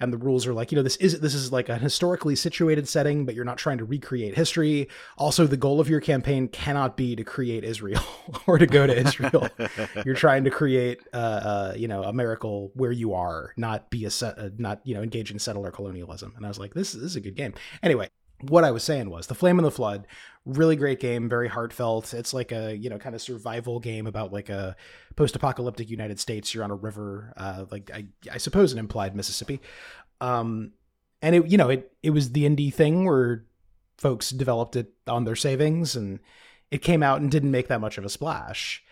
And 0.02 0.10
the 0.10 0.18
rules 0.18 0.46
are 0.46 0.54
like 0.54 0.72
you 0.72 0.76
know 0.76 0.82
this 0.82 0.96
is 0.96 1.20
this 1.20 1.34
is 1.34 1.52
like 1.52 1.68
a 1.68 1.76
historically 1.76 2.34
situated 2.34 2.88
setting 2.88 3.26
but 3.26 3.34
you're 3.34 3.44
not 3.44 3.58
trying 3.58 3.78
to 3.78 3.84
recreate 3.84 4.34
history. 4.34 4.88
Also 5.18 5.46
the 5.46 5.58
goal 5.58 5.78
of 5.78 5.90
your 5.90 6.00
campaign 6.00 6.48
cannot 6.48 6.96
be 6.96 7.14
to 7.16 7.24
create 7.24 7.64
israel 7.64 8.02
or 8.46 8.56
to 8.56 8.66
go 8.66 8.86
to 8.86 8.96
israel. 8.98 9.48
You're 10.06 10.14
trying 10.14 10.44
to 10.44 10.50
create 10.50 11.00
uh, 11.12 11.16
uh, 11.16 11.74
you 11.76 11.86
know 11.86 12.02
a 12.02 12.12
miracle 12.12 12.70
where 12.74 12.92
you 12.92 13.12
are 13.12 13.52
not 13.56 13.90
be 13.90 14.06
a 14.06 14.10
set 14.10 14.38
uh, 14.38 14.48
not 14.56 14.80
you 14.84 14.94
know 14.94 15.02
engage 15.02 15.30
in 15.30 15.38
settler 15.38 15.70
colonialism. 15.70 16.32
And 16.36 16.46
i 16.46 16.48
was 16.48 16.58
like 16.58 16.72
this, 16.72 16.92
this 16.92 17.02
is 17.02 17.16
a 17.16 17.20
good 17.20 17.36
game. 17.36 17.52
Anyway 17.82 18.08
what 18.42 18.64
I 18.64 18.70
was 18.70 18.82
saying 18.82 19.10
was 19.10 19.26
the 19.26 19.34
Flame 19.34 19.58
and 19.58 19.66
the 19.66 19.70
Flood, 19.70 20.06
really 20.44 20.76
great 20.76 21.00
game, 21.00 21.28
very 21.28 21.48
heartfelt. 21.48 22.14
It's 22.14 22.32
like 22.32 22.52
a 22.52 22.76
you 22.76 22.88
know 22.90 22.98
kind 22.98 23.14
of 23.14 23.20
survival 23.20 23.80
game 23.80 24.06
about 24.06 24.32
like 24.32 24.48
a 24.48 24.76
post-apocalyptic 25.16 25.90
United 25.90 26.18
States. 26.18 26.54
You're 26.54 26.64
on 26.64 26.70
a 26.70 26.76
river, 26.76 27.32
uh, 27.36 27.66
like 27.70 27.90
I, 27.92 28.06
I 28.30 28.38
suppose 28.38 28.72
an 28.72 28.78
implied 28.78 29.14
Mississippi, 29.14 29.60
um, 30.20 30.72
and 31.22 31.34
it 31.34 31.46
you 31.46 31.58
know 31.58 31.68
it 31.68 31.92
it 32.02 32.10
was 32.10 32.32
the 32.32 32.44
indie 32.44 32.72
thing 32.72 33.04
where 33.04 33.44
folks 33.98 34.30
developed 34.30 34.76
it 34.76 34.92
on 35.06 35.24
their 35.24 35.36
savings, 35.36 35.96
and 35.96 36.20
it 36.70 36.78
came 36.78 37.02
out 37.02 37.20
and 37.20 37.30
didn't 37.30 37.50
make 37.50 37.68
that 37.68 37.80
much 37.80 37.98
of 37.98 38.04
a 38.04 38.10
splash. 38.10 38.82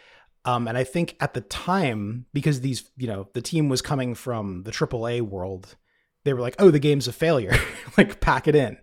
Um, 0.44 0.68
and 0.68 0.78
I 0.78 0.84
think 0.84 1.16
at 1.20 1.34
the 1.34 1.40
time, 1.40 2.26
because 2.32 2.60
these 2.60 2.90
you 2.96 3.06
know 3.06 3.28
the 3.32 3.42
team 3.42 3.68
was 3.68 3.82
coming 3.82 4.14
from 4.14 4.64
the 4.64 4.72
AAA 4.72 5.22
world, 5.22 5.76
they 6.24 6.34
were 6.34 6.40
like, 6.40 6.56
oh, 6.58 6.70
the 6.70 6.78
game's 6.78 7.08
a 7.08 7.12
failure, 7.12 7.56
like 7.96 8.20
pack 8.20 8.46
it 8.46 8.54
in 8.54 8.78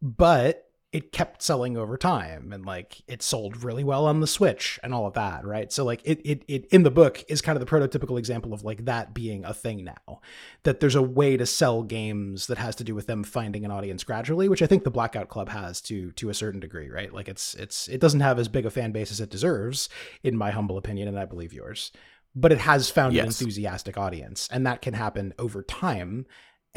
but 0.00 0.68
it 0.90 1.12
kept 1.12 1.42
selling 1.42 1.76
over 1.76 1.98
time 1.98 2.50
and 2.50 2.64
like 2.64 3.02
it 3.06 3.22
sold 3.22 3.62
really 3.62 3.84
well 3.84 4.06
on 4.06 4.20
the 4.20 4.26
switch 4.26 4.80
and 4.82 4.94
all 4.94 5.06
of 5.06 5.12
that 5.12 5.44
right 5.44 5.70
so 5.70 5.84
like 5.84 6.00
it, 6.04 6.18
it 6.24 6.42
it 6.48 6.64
in 6.66 6.82
the 6.82 6.90
book 6.90 7.22
is 7.28 7.42
kind 7.42 7.58
of 7.58 7.64
the 7.64 7.70
prototypical 7.70 8.18
example 8.18 8.54
of 8.54 8.64
like 8.64 8.86
that 8.86 9.12
being 9.12 9.44
a 9.44 9.52
thing 9.52 9.84
now 9.84 10.20
that 10.62 10.80
there's 10.80 10.94
a 10.94 11.02
way 11.02 11.36
to 11.36 11.44
sell 11.44 11.82
games 11.82 12.46
that 12.46 12.56
has 12.56 12.74
to 12.74 12.84
do 12.84 12.94
with 12.94 13.06
them 13.06 13.22
finding 13.22 13.66
an 13.66 13.70
audience 13.70 14.02
gradually 14.02 14.48
which 14.48 14.62
i 14.62 14.66
think 14.66 14.82
the 14.82 14.90
blackout 14.90 15.28
club 15.28 15.50
has 15.50 15.80
to 15.82 16.10
to 16.12 16.30
a 16.30 16.34
certain 16.34 16.60
degree 16.60 16.88
right 16.88 17.12
like 17.12 17.28
it's 17.28 17.52
it's 17.54 17.86
it 17.88 18.00
doesn't 18.00 18.20
have 18.20 18.38
as 18.38 18.48
big 18.48 18.64
a 18.64 18.70
fan 18.70 18.90
base 18.90 19.10
as 19.10 19.20
it 19.20 19.30
deserves 19.30 19.90
in 20.22 20.36
my 20.36 20.50
humble 20.50 20.78
opinion 20.78 21.06
and 21.06 21.18
i 21.18 21.26
believe 21.26 21.52
yours 21.52 21.92
but 22.34 22.52
it 22.52 22.58
has 22.58 22.88
found 22.88 23.14
yes. 23.14 23.22
an 23.22 23.28
enthusiastic 23.28 23.98
audience 23.98 24.48
and 24.50 24.66
that 24.66 24.80
can 24.80 24.94
happen 24.94 25.34
over 25.38 25.62
time 25.62 26.24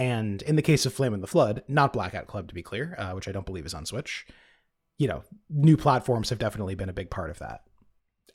and 0.01 0.41
in 0.41 0.55
the 0.55 0.63
case 0.63 0.87
of 0.87 0.95
Flame 0.95 1.13
and 1.13 1.21
the 1.21 1.27
Flood, 1.27 1.61
not 1.67 1.93
Blackout 1.93 2.25
Club 2.25 2.47
to 2.47 2.55
be 2.55 2.63
clear, 2.63 2.95
uh, 2.97 3.11
which 3.11 3.27
I 3.27 3.31
don't 3.31 3.45
believe 3.45 3.67
is 3.67 3.75
on 3.75 3.85
Switch, 3.85 4.25
you 4.97 5.07
know, 5.07 5.21
new 5.47 5.77
platforms 5.77 6.31
have 6.31 6.39
definitely 6.39 6.73
been 6.73 6.89
a 6.89 6.93
big 6.93 7.11
part 7.11 7.29
of 7.29 7.37
that. 7.37 7.61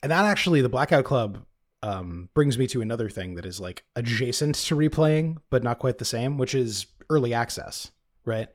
And 0.01 0.09
that 0.09 0.23
actually, 0.23 0.61
the 0.61 0.69
Blackout 0.69 1.03
Club 1.03 1.43
um, 1.83 2.29
brings 2.33 2.57
me 2.57 2.67
to 2.67 2.81
another 2.81 3.09
thing 3.09 3.35
that 3.35 3.45
is 3.45 3.59
like 3.59 3.83
adjacent 3.97 4.55
to 4.55 4.77
replaying, 4.77 5.39
but 5.49 5.61
not 5.61 5.79
quite 5.79 5.97
the 5.97 6.05
same, 6.05 6.37
which 6.37 6.55
is 6.55 6.85
early 7.09 7.33
access, 7.33 7.91
right? 8.23 8.47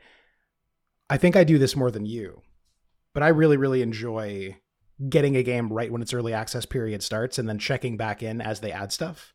I 1.11 1.19
think 1.19 1.37
I 1.37 1.45
do 1.45 1.59
this 1.59 1.77
more 1.77 1.91
than 1.91 2.07
you, 2.07 2.41
but 3.13 3.23
I 3.23 3.29
really, 3.29 3.59
really 3.59 3.83
enjoy 3.83 4.57
getting 5.07 5.37
a 5.37 5.43
game 5.43 5.71
right 5.71 5.93
when 5.93 6.01
its 6.01 6.15
early 6.15 6.33
access 6.33 6.65
period 6.65 7.03
starts 7.03 7.39
and 7.39 7.47
then 7.47 7.59
checking 7.59 7.99
back 7.99 8.23
in 8.23 8.41
as 8.41 8.61
they 8.61 8.73
add 8.73 8.91
stuff 8.91 9.35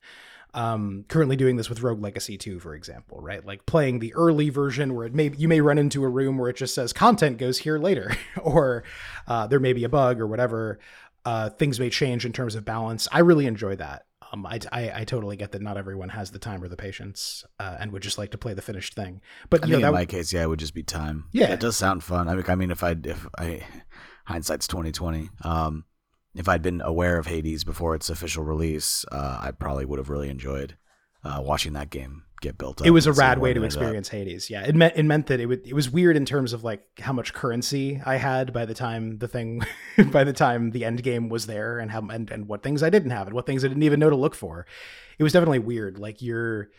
um, 0.53 1.05
currently 1.07 1.35
doing 1.35 1.57
this 1.57 1.69
with 1.69 1.81
Rogue 1.81 2.01
Legacy 2.01 2.37
2, 2.37 2.59
for 2.59 2.73
example, 2.73 3.19
right? 3.21 3.45
Like 3.45 3.65
playing 3.65 3.99
the 3.99 4.13
early 4.13 4.49
version 4.49 4.95
where 4.95 5.05
it 5.05 5.13
may 5.13 5.31
you 5.37 5.47
may 5.47 5.61
run 5.61 5.77
into 5.77 6.03
a 6.03 6.09
room 6.09 6.37
where 6.37 6.49
it 6.49 6.55
just 6.55 6.73
says 6.73 6.93
content 6.93 7.37
goes 7.37 7.59
here 7.59 7.77
later, 7.77 8.15
or 8.41 8.83
uh, 9.27 9.47
there 9.47 9.59
may 9.59 9.73
be 9.73 9.83
a 9.83 9.89
bug 9.89 10.19
or 10.19 10.27
whatever. 10.27 10.79
Uh, 11.25 11.49
things 11.49 11.79
may 11.79 11.89
change 11.89 12.25
in 12.25 12.31
terms 12.31 12.55
of 12.55 12.63
balance. 12.63 13.07
I 13.11 13.19
really 13.19 13.47
enjoy 13.47 13.75
that. 13.75 14.05
Um, 14.31 14.45
I, 14.45 14.59
I, 14.71 15.01
I, 15.01 15.03
totally 15.05 15.37
get 15.37 15.51
that 15.53 15.61
not 15.61 15.77
everyone 15.77 16.09
has 16.09 16.31
the 16.31 16.39
time 16.39 16.61
or 16.61 16.67
the 16.67 16.75
patience 16.75 17.45
uh, 17.59 17.77
and 17.79 17.91
would 17.91 18.01
just 18.01 18.17
like 18.17 18.31
to 18.31 18.37
play 18.37 18.53
the 18.53 18.61
finished 18.61 18.93
thing. 18.93 19.21
But 19.49 19.63
I 19.63 19.67
know, 19.67 19.87
in 19.87 19.93
my 19.93 20.05
case, 20.05 20.33
yeah, 20.33 20.43
it 20.43 20.49
would 20.49 20.59
just 20.59 20.73
be 20.73 20.83
time. 20.83 21.25
Yeah, 21.31 21.53
it 21.53 21.61
does 21.61 21.77
sound 21.77 22.03
fun. 22.03 22.27
I 22.27 22.35
mean, 22.35 22.45
I 22.47 22.55
mean, 22.55 22.71
if 22.71 22.83
I 22.83 22.95
if 23.03 23.25
I 23.37 23.63
hindsight's 24.25 24.67
twenty 24.67 24.91
twenty. 24.91 25.29
Um, 25.43 25.85
if 26.38 26.47
I'd 26.47 26.61
been 26.61 26.81
aware 26.81 27.17
of 27.17 27.27
Hades 27.27 27.63
before 27.63 27.95
its 27.95 28.09
official 28.09 28.43
release, 28.43 29.05
uh, 29.11 29.39
I 29.41 29.51
probably 29.51 29.85
would 29.85 29.99
have 29.99 30.09
really 30.09 30.29
enjoyed 30.29 30.77
uh, 31.23 31.41
watching 31.43 31.73
that 31.73 31.89
game 31.89 32.23
get 32.41 32.57
built 32.57 32.81
up. 32.81 32.88
It 32.88 32.91
was 32.91 33.07
a 33.07 33.13
rad 33.13 33.39
way 33.39 33.53
to 33.53 33.63
experience 33.63 34.09
Hades. 34.09 34.49
Yeah, 34.49 34.63
it 34.65 34.75
meant 34.75 34.95
it 34.95 35.03
meant 35.03 35.27
that 35.27 35.39
it 35.39 35.47
would 35.47 35.65
it 35.65 35.73
was 35.73 35.89
weird 35.89 36.15
in 36.15 36.25
terms 36.25 36.53
of 36.53 36.63
like 36.63 36.83
how 36.99 37.13
much 37.13 37.33
currency 37.33 38.01
I 38.05 38.15
had 38.15 38.53
by 38.53 38.65
the 38.65 38.73
time 38.73 39.17
the 39.17 39.27
thing 39.27 39.61
by 40.11 40.23
the 40.23 40.33
time 40.33 40.71
the 40.71 40.85
end 40.85 41.03
game 41.03 41.29
was 41.29 41.47
there 41.47 41.79
and 41.79 41.91
how 41.91 42.07
and, 42.07 42.29
and 42.29 42.47
what 42.47 42.63
things 42.63 42.83
I 42.83 42.89
didn't 42.89 43.11
have 43.11 43.27
and 43.27 43.35
what 43.35 43.45
things 43.45 43.65
I 43.65 43.67
didn't 43.67 43.83
even 43.83 43.99
know 43.99 44.09
to 44.09 44.15
look 44.15 44.35
for. 44.35 44.65
It 45.17 45.23
was 45.23 45.33
definitely 45.33 45.59
weird. 45.59 45.97
Like 45.97 46.21
your 46.21 46.69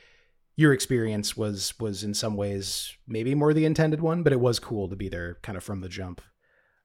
your 0.57 0.73
experience 0.73 1.37
was 1.37 1.75
was 1.81 2.05
in 2.05 2.15
some 2.15 2.37
ways 2.37 2.97
maybe 3.07 3.35
more 3.35 3.53
the 3.53 3.65
intended 3.65 4.01
one, 4.01 4.23
but 4.23 4.33
it 4.33 4.41
was 4.41 4.59
cool 4.59 4.89
to 4.89 4.97
be 4.97 5.09
there 5.09 5.39
kind 5.43 5.59
of 5.59 5.65
from 5.65 5.81
the 5.81 5.89
jump. 5.89 6.21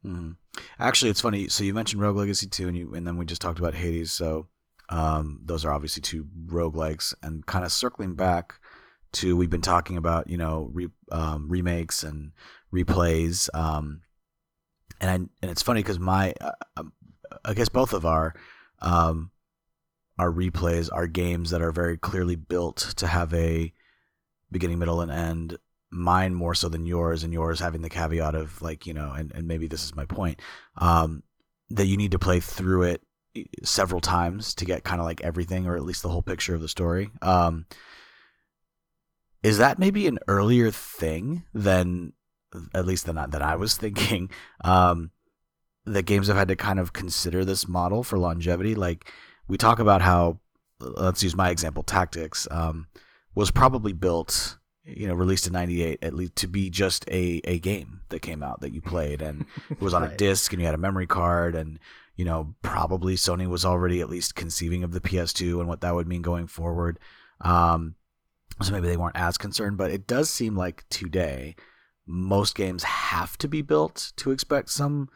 Mm-hmm. 0.05 0.31
Actually, 0.79 1.11
it's 1.11 1.21
funny. 1.21 1.47
So 1.47 1.63
you 1.63 1.73
mentioned 1.73 2.01
Rogue 2.01 2.17
Legacy 2.17 2.47
2, 2.47 2.67
and 2.67 2.77
you 2.77 2.93
and 2.93 3.07
then 3.07 3.17
we 3.17 3.25
just 3.25 3.41
talked 3.41 3.59
about 3.59 3.75
Hades. 3.75 4.11
So 4.11 4.47
um, 4.89 5.39
those 5.43 5.65
are 5.65 5.71
obviously 5.71 6.01
two 6.01 6.27
roguelikes, 6.45 7.13
and 7.23 7.45
kind 7.45 7.65
of 7.65 7.71
circling 7.71 8.15
back 8.15 8.55
to 9.13 9.37
we've 9.37 9.49
been 9.49 9.61
talking 9.61 9.97
about 9.97 10.29
you 10.29 10.37
know 10.37 10.69
re, 10.73 10.89
um, 11.11 11.47
remakes 11.49 12.03
and 12.03 12.31
replays. 12.73 13.49
Um, 13.53 14.01
and 14.99 15.09
I, 15.09 15.13
and 15.13 15.51
it's 15.51 15.61
funny 15.61 15.81
because 15.81 15.99
my 15.99 16.33
uh, 16.41 16.51
um, 16.77 16.93
I 17.45 17.53
guess 17.53 17.69
both 17.69 17.93
of 17.93 18.05
our 18.05 18.33
um, 18.79 19.31
our 20.19 20.31
replays 20.31 20.89
are 20.91 21.07
games 21.07 21.49
that 21.51 21.61
are 21.61 21.71
very 21.71 21.97
clearly 21.97 22.35
built 22.35 22.93
to 22.97 23.07
have 23.07 23.33
a 23.33 23.73
beginning, 24.51 24.79
middle, 24.79 25.01
and 25.01 25.11
end 25.11 25.57
mine 25.93 26.33
more 26.33 26.55
so 26.55 26.69
than 26.69 26.85
yours, 26.85 27.23
and 27.23 27.31
yours 27.31 27.59
having 27.59 27.81
the 27.81 27.89
caveat 27.89 28.35
of 28.35 28.61
like 28.61 28.85
you 28.85 28.93
know, 28.93 29.11
and, 29.11 29.31
and 29.33 29.47
maybe 29.47 29.67
this 29.67 29.83
is 29.83 29.95
my 29.95 30.05
point, 30.05 30.39
um, 30.77 31.23
that 31.69 31.85
you 31.85 31.97
need 31.97 32.11
to 32.11 32.19
play 32.19 32.39
through 32.39 32.83
it 32.83 33.01
several 33.63 34.01
times 34.01 34.53
to 34.55 34.65
get 34.65 34.83
kind 34.83 35.01
of 35.01 35.05
like 35.05 35.21
everything 35.21 35.65
or 35.65 35.75
at 35.75 35.83
least 35.83 36.03
the 36.03 36.09
whole 36.09 36.21
picture 36.21 36.53
of 36.53 36.61
the 36.61 36.67
story. 36.67 37.09
Um, 37.21 37.65
is 39.41 39.57
that 39.57 39.79
maybe 39.79 40.07
an 40.07 40.19
earlier 40.27 40.71
thing 40.71 41.43
than 41.53 42.13
at 42.73 42.85
least 42.85 43.05
than 43.05 43.15
that 43.15 43.41
I 43.41 43.55
was 43.55 43.75
thinking? 43.77 44.29
Um, 44.63 45.11
that 45.85 46.03
games 46.03 46.27
have 46.27 46.37
had 46.37 46.47
to 46.47 46.55
kind 46.55 46.79
of 46.79 46.93
consider 46.93 47.43
this 47.43 47.67
model 47.67 48.03
for 48.03 48.17
longevity. 48.17 48.73
Like 48.75 49.11
we 49.47 49.57
talk 49.57 49.79
about 49.79 50.01
how, 50.01 50.39
let's 50.79 51.23
use 51.23 51.35
my 51.35 51.49
example, 51.49 51.83
Tactics 51.83 52.47
um, 52.51 52.87
was 53.35 53.51
probably 53.51 53.91
built 53.91 54.57
you 54.85 55.07
know, 55.07 55.13
released 55.13 55.47
in 55.47 55.53
'98, 55.53 55.99
at 56.01 56.13
least 56.13 56.35
to 56.37 56.47
be 56.47 56.69
just 56.69 57.07
a 57.09 57.41
a 57.43 57.59
game 57.59 58.01
that 58.09 58.21
came 58.21 58.43
out 58.43 58.61
that 58.61 58.73
you 58.73 58.81
played, 58.81 59.21
and 59.21 59.45
it 59.69 59.81
was 59.81 59.93
on 59.93 60.03
right. 60.03 60.13
a 60.13 60.17
disc, 60.17 60.51
and 60.51 60.61
you 60.61 60.65
had 60.65 60.75
a 60.75 60.79
memory 60.79 61.07
card, 61.07 61.55
and 61.55 61.79
you 62.15 62.25
know, 62.25 62.55
probably 62.61 63.15
Sony 63.15 63.47
was 63.47 63.65
already 63.65 64.01
at 64.01 64.09
least 64.09 64.35
conceiving 64.35 64.83
of 64.83 64.91
the 64.91 65.01
PS2 65.01 65.59
and 65.59 65.67
what 65.67 65.81
that 65.81 65.95
would 65.95 66.07
mean 66.07 66.21
going 66.21 66.47
forward. 66.47 66.99
Um, 67.41 67.95
so 68.61 68.71
maybe 68.71 68.87
they 68.87 68.97
weren't 68.97 69.17
as 69.17 69.37
concerned, 69.37 69.77
but 69.77 69.89
it 69.89 70.05
does 70.05 70.29
seem 70.29 70.55
like 70.55 70.85
today 70.89 71.55
most 72.05 72.55
games 72.55 72.83
have 72.83 73.37
to 73.39 73.47
be 73.47 73.61
built 73.61 74.11
to 74.17 74.31
expect 74.31 74.69
some 74.69 75.09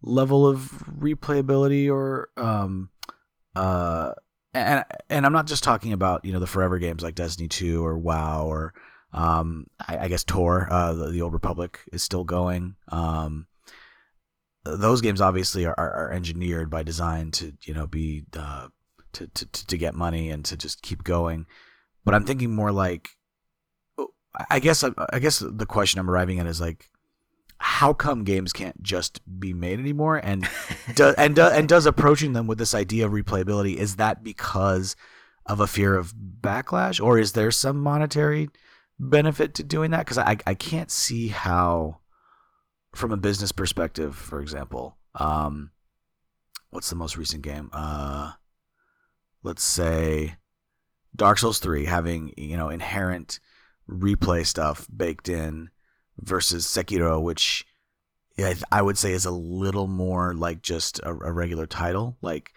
level 0.00 0.46
of 0.46 0.82
replayability 0.98 1.88
or 1.88 2.28
um 2.36 2.90
uh 3.54 4.12
and 4.52 4.84
and 5.08 5.24
I'm 5.24 5.32
not 5.32 5.46
just 5.46 5.62
talking 5.62 5.92
about 5.92 6.24
you 6.24 6.32
know 6.32 6.40
the 6.40 6.46
forever 6.46 6.78
games 6.78 7.02
like 7.02 7.14
Destiny 7.14 7.48
2 7.48 7.84
or 7.84 7.96
WoW 7.98 8.46
or 8.46 8.74
um, 9.12 9.66
I, 9.86 9.98
I, 9.98 10.08
guess 10.08 10.24
Tor, 10.24 10.68
uh, 10.70 10.94
the, 10.94 11.10
the, 11.10 11.22
Old 11.22 11.32
Republic, 11.32 11.80
is 11.92 12.02
still 12.02 12.24
going. 12.24 12.76
Um, 12.88 13.46
those 14.64 15.00
games 15.00 15.20
obviously 15.20 15.66
are, 15.66 15.74
are, 15.76 15.92
are, 15.92 16.12
engineered 16.12 16.70
by 16.70 16.82
design 16.82 17.30
to 17.32 17.52
you 17.64 17.74
know 17.74 17.86
be 17.86 18.24
uh, 18.36 18.68
to, 19.12 19.26
to 19.26 19.46
to 19.66 19.76
get 19.76 19.94
money 19.94 20.30
and 20.30 20.44
to 20.46 20.56
just 20.56 20.82
keep 20.82 21.04
going. 21.04 21.46
But 22.04 22.14
I'm 22.14 22.24
thinking 22.24 22.54
more 22.54 22.72
like, 22.72 23.10
I 24.50 24.58
guess 24.58 24.82
I 24.84 25.18
guess 25.18 25.40
the 25.40 25.66
question 25.66 26.00
I'm 26.00 26.10
arriving 26.10 26.40
at 26.40 26.46
is 26.46 26.60
like, 26.60 26.88
how 27.58 27.92
come 27.92 28.24
games 28.24 28.52
can't 28.52 28.82
just 28.82 29.20
be 29.38 29.52
made 29.52 29.78
anymore? 29.78 30.16
And 30.16 30.48
do, 30.94 31.14
and 31.18 31.36
do, 31.36 31.42
and 31.42 31.68
does 31.68 31.86
approaching 31.86 32.32
them 32.32 32.46
with 32.46 32.58
this 32.58 32.74
idea 32.74 33.06
of 33.06 33.12
replayability 33.12 33.76
is 33.76 33.96
that 33.96 34.24
because 34.24 34.96
of 35.46 35.60
a 35.60 35.66
fear 35.66 35.96
of 35.96 36.14
backlash, 36.14 37.02
or 37.02 37.18
is 37.18 37.32
there 37.32 37.50
some 37.50 37.78
monetary 37.78 38.48
benefit 38.98 39.54
to 39.54 39.62
doing 39.62 39.90
that 39.92 40.00
because 40.00 40.18
I 40.18 40.36
I 40.46 40.54
can't 40.54 40.90
see 40.90 41.28
how, 41.28 42.00
from 42.94 43.12
a 43.12 43.16
business 43.16 43.52
perspective, 43.52 44.14
for 44.16 44.40
example, 44.40 44.96
um, 45.14 45.70
what's 46.70 46.90
the 46.90 46.96
most 46.96 47.16
recent 47.16 47.42
game? 47.42 47.70
Uh, 47.72 48.32
let's 49.42 49.62
say 49.62 50.36
Dark 51.14 51.38
Souls 51.38 51.58
3 51.58 51.84
having, 51.84 52.32
you 52.36 52.56
know, 52.56 52.68
inherent 52.68 53.40
replay 53.88 54.46
stuff 54.46 54.86
baked 54.94 55.28
in 55.28 55.70
versus 56.18 56.66
Sekiro, 56.66 57.20
which 57.20 57.66
I 58.70 58.82
would 58.82 58.96
say 58.96 59.12
is 59.12 59.26
a 59.26 59.30
little 59.30 59.86
more 59.86 60.34
like 60.34 60.62
just 60.62 60.98
a, 61.00 61.10
a 61.10 61.32
regular 61.32 61.66
title. 61.66 62.16
Like, 62.22 62.52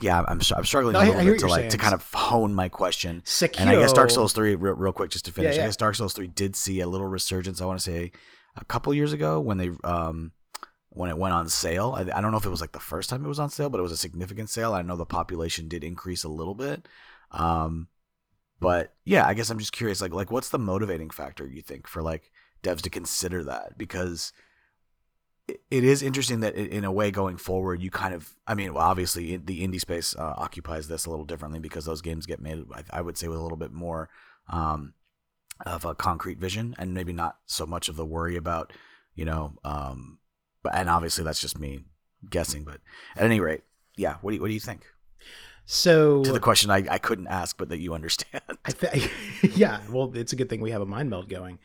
yeah, 0.00 0.24
I'm 0.26 0.40
I'm 0.56 0.64
struggling 0.64 0.92
no, 0.94 1.00
a 1.00 1.04
little 1.04 1.24
bit 1.24 1.38
to 1.40 1.46
like 1.46 1.60
saying. 1.60 1.70
to 1.70 1.78
kind 1.78 1.94
of 1.94 2.10
hone 2.12 2.54
my 2.54 2.68
question. 2.68 3.22
Sekiro, 3.24 3.60
and 3.60 3.70
I 3.70 3.76
guess 3.76 3.92
Dark 3.92 4.10
Souls 4.10 4.32
3, 4.32 4.54
real, 4.54 4.74
real 4.74 4.92
quick, 4.92 5.10
just 5.10 5.24
to 5.26 5.32
finish. 5.32 5.54
Yeah, 5.54 5.60
yeah. 5.60 5.64
I 5.64 5.68
guess 5.68 5.76
Dark 5.76 5.94
Souls 5.94 6.12
3 6.14 6.28
did 6.28 6.56
see 6.56 6.80
a 6.80 6.86
little 6.86 7.06
resurgence. 7.06 7.60
I 7.60 7.66
want 7.66 7.78
to 7.78 7.84
say 7.84 8.12
a 8.56 8.64
couple 8.64 8.92
years 8.94 9.12
ago 9.12 9.40
when 9.40 9.58
they 9.58 9.70
um 9.84 10.32
when 10.90 11.10
it 11.10 11.18
went 11.18 11.34
on 11.34 11.48
sale. 11.48 11.94
I, 11.96 12.00
I, 12.00 12.20
don't 12.20 12.32
know 12.32 12.38
if 12.38 12.46
it 12.46 12.50
was 12.50 12.60
like 12.60 12.72
the 12.72 12.80
first 12.80 13.10
time 13.10 13.24
it 13.24 13.28
was 13.28 13.38
on 13.38 13.50
sale, 13.50 13.70
but 13.70 13.78
it 13.78 13.82
was 13.82 13.92
a 13.92 13.96
significant 13.96 14.50
sale. 14.50 14.74
I 14.74 14.82
know 14.82 14.96
the 14.96 15.06
population 15.06 15.68
did 15.68 15.84
increase 15.84 16.24
a 16.24 16.28
little 16.28 16.54
bit. 16.54 16.88
Um, 17.30 17.88
but 18.58 18.94
yeah, 19.04 19.26
I 19.26 19.34
guess 19.34 19.50
I'm 19.50 19.58
just 19.58 19.72
curious, 19.72 20.00
like, 20.00 20.12
like 20.12 20.32
what's 20.32 20.48
the 20.48 20.58
motivating 20.58 21.10
factor 21.10 21.46
you 21.46 21.62
think 21.62 21.86
for 21.86 22.02
like 22.02 22.32
devs 22.62 22.80
to 22.82 22.90
consider 22.90 23.44
that? 23.44 23.78
Because 23.78 24.32
it, 25.48 25.84
is 25.84 26.02
interesting 26.02 26.40
that 26.40 26.54
in 26.54 26.84
a 26.84 26.92
way 26.92 27.10
going 27.10 27.36
forward, 27.36 27.82
you 27.82 27.90
kind 27.90 28.14
of, 28.14 28.34
I 28.46 28.54
mean, 28.54 28.74
well, 28.74 28.84
obviously 28.84 29.36
the 29.36 29.66
indie 29.66 29.80
space 29.80 30.14
uh, 30.16 30.34
occupies 30.36 30.88
this 30.88 31.06
a 31.06 31.10
little 31.10 31.24
differently 31.24 31.58
because 31.58 31.84
those 31.84 32.02
games 32.02 32.26
get 32.26 32.40
made, 32.40 32.64
I, 32.72 32.98
I 32.98 33.00
would 33.00 33.16
say, 33.16 33.28
with 33.28 33.38
a 33.38 33.42
little 33.42 33.56
bit 33.56 33.72
more 33.72 34.08
um, 34.48 34.94
of 35.64 35.84
a 35.84 35.94
concrete 35.94 36.38
vision 36.38 36.74
and 36.78 36.94
maybe 36.94 37.12
not 37.12 37.38
so 37.46 37.66
much 37.66 37.88
of 37.88 37.96
the 37.96 38.04
worry 38.04 38.36
about, 38.36 38.72
you 39.14 39.24
know, 39.24 39.54
um, 39.64 40.18
but 40.62 40.74
and 40.74 40.90
obviously 40.90 41.24
that's 41.24 41.40
just 41.40 41.58
me 41.58 41.84
guessing. 42.28 42.64
But 42.64 42.80
at 43.16 43.24
any 43.24 43.40
rate, 43.40 43.62
yeah. 43.96 44.16
What 44.20 44.32
do 44.32 44.36
you, 44.36 44.40
what 44.42 44.48
do 44.48 44.54
you 44.54 44.60
think? 44.60 44.86
So 45.64 46.22
to 46.24 46.32
the 46.32 46.40
question 46.40 46.70
I, 46.70 46.84
I 46.90 46.98
couldn't 46.98 47.26
ask, 47.26 47.56
but 47.56 47.68
that 47.70 47.78
you 47.78 47.94
understand. 47.94 48.42
I 48.64 48.70
th- 48.70 49.10
yeah. 49.56 49.80
Well, 49.90 50.10
it's 50.14 50.32
a 50.32 50.36
good 50.36 50.48
thing 50.48 50.60
we 50.60 50.70
have 50.70 50.82
a 50.82 50.86
mind 50.86 51.10
meld 51.10 51.28
going. 51.28 51.58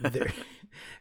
There, 0.00 0.32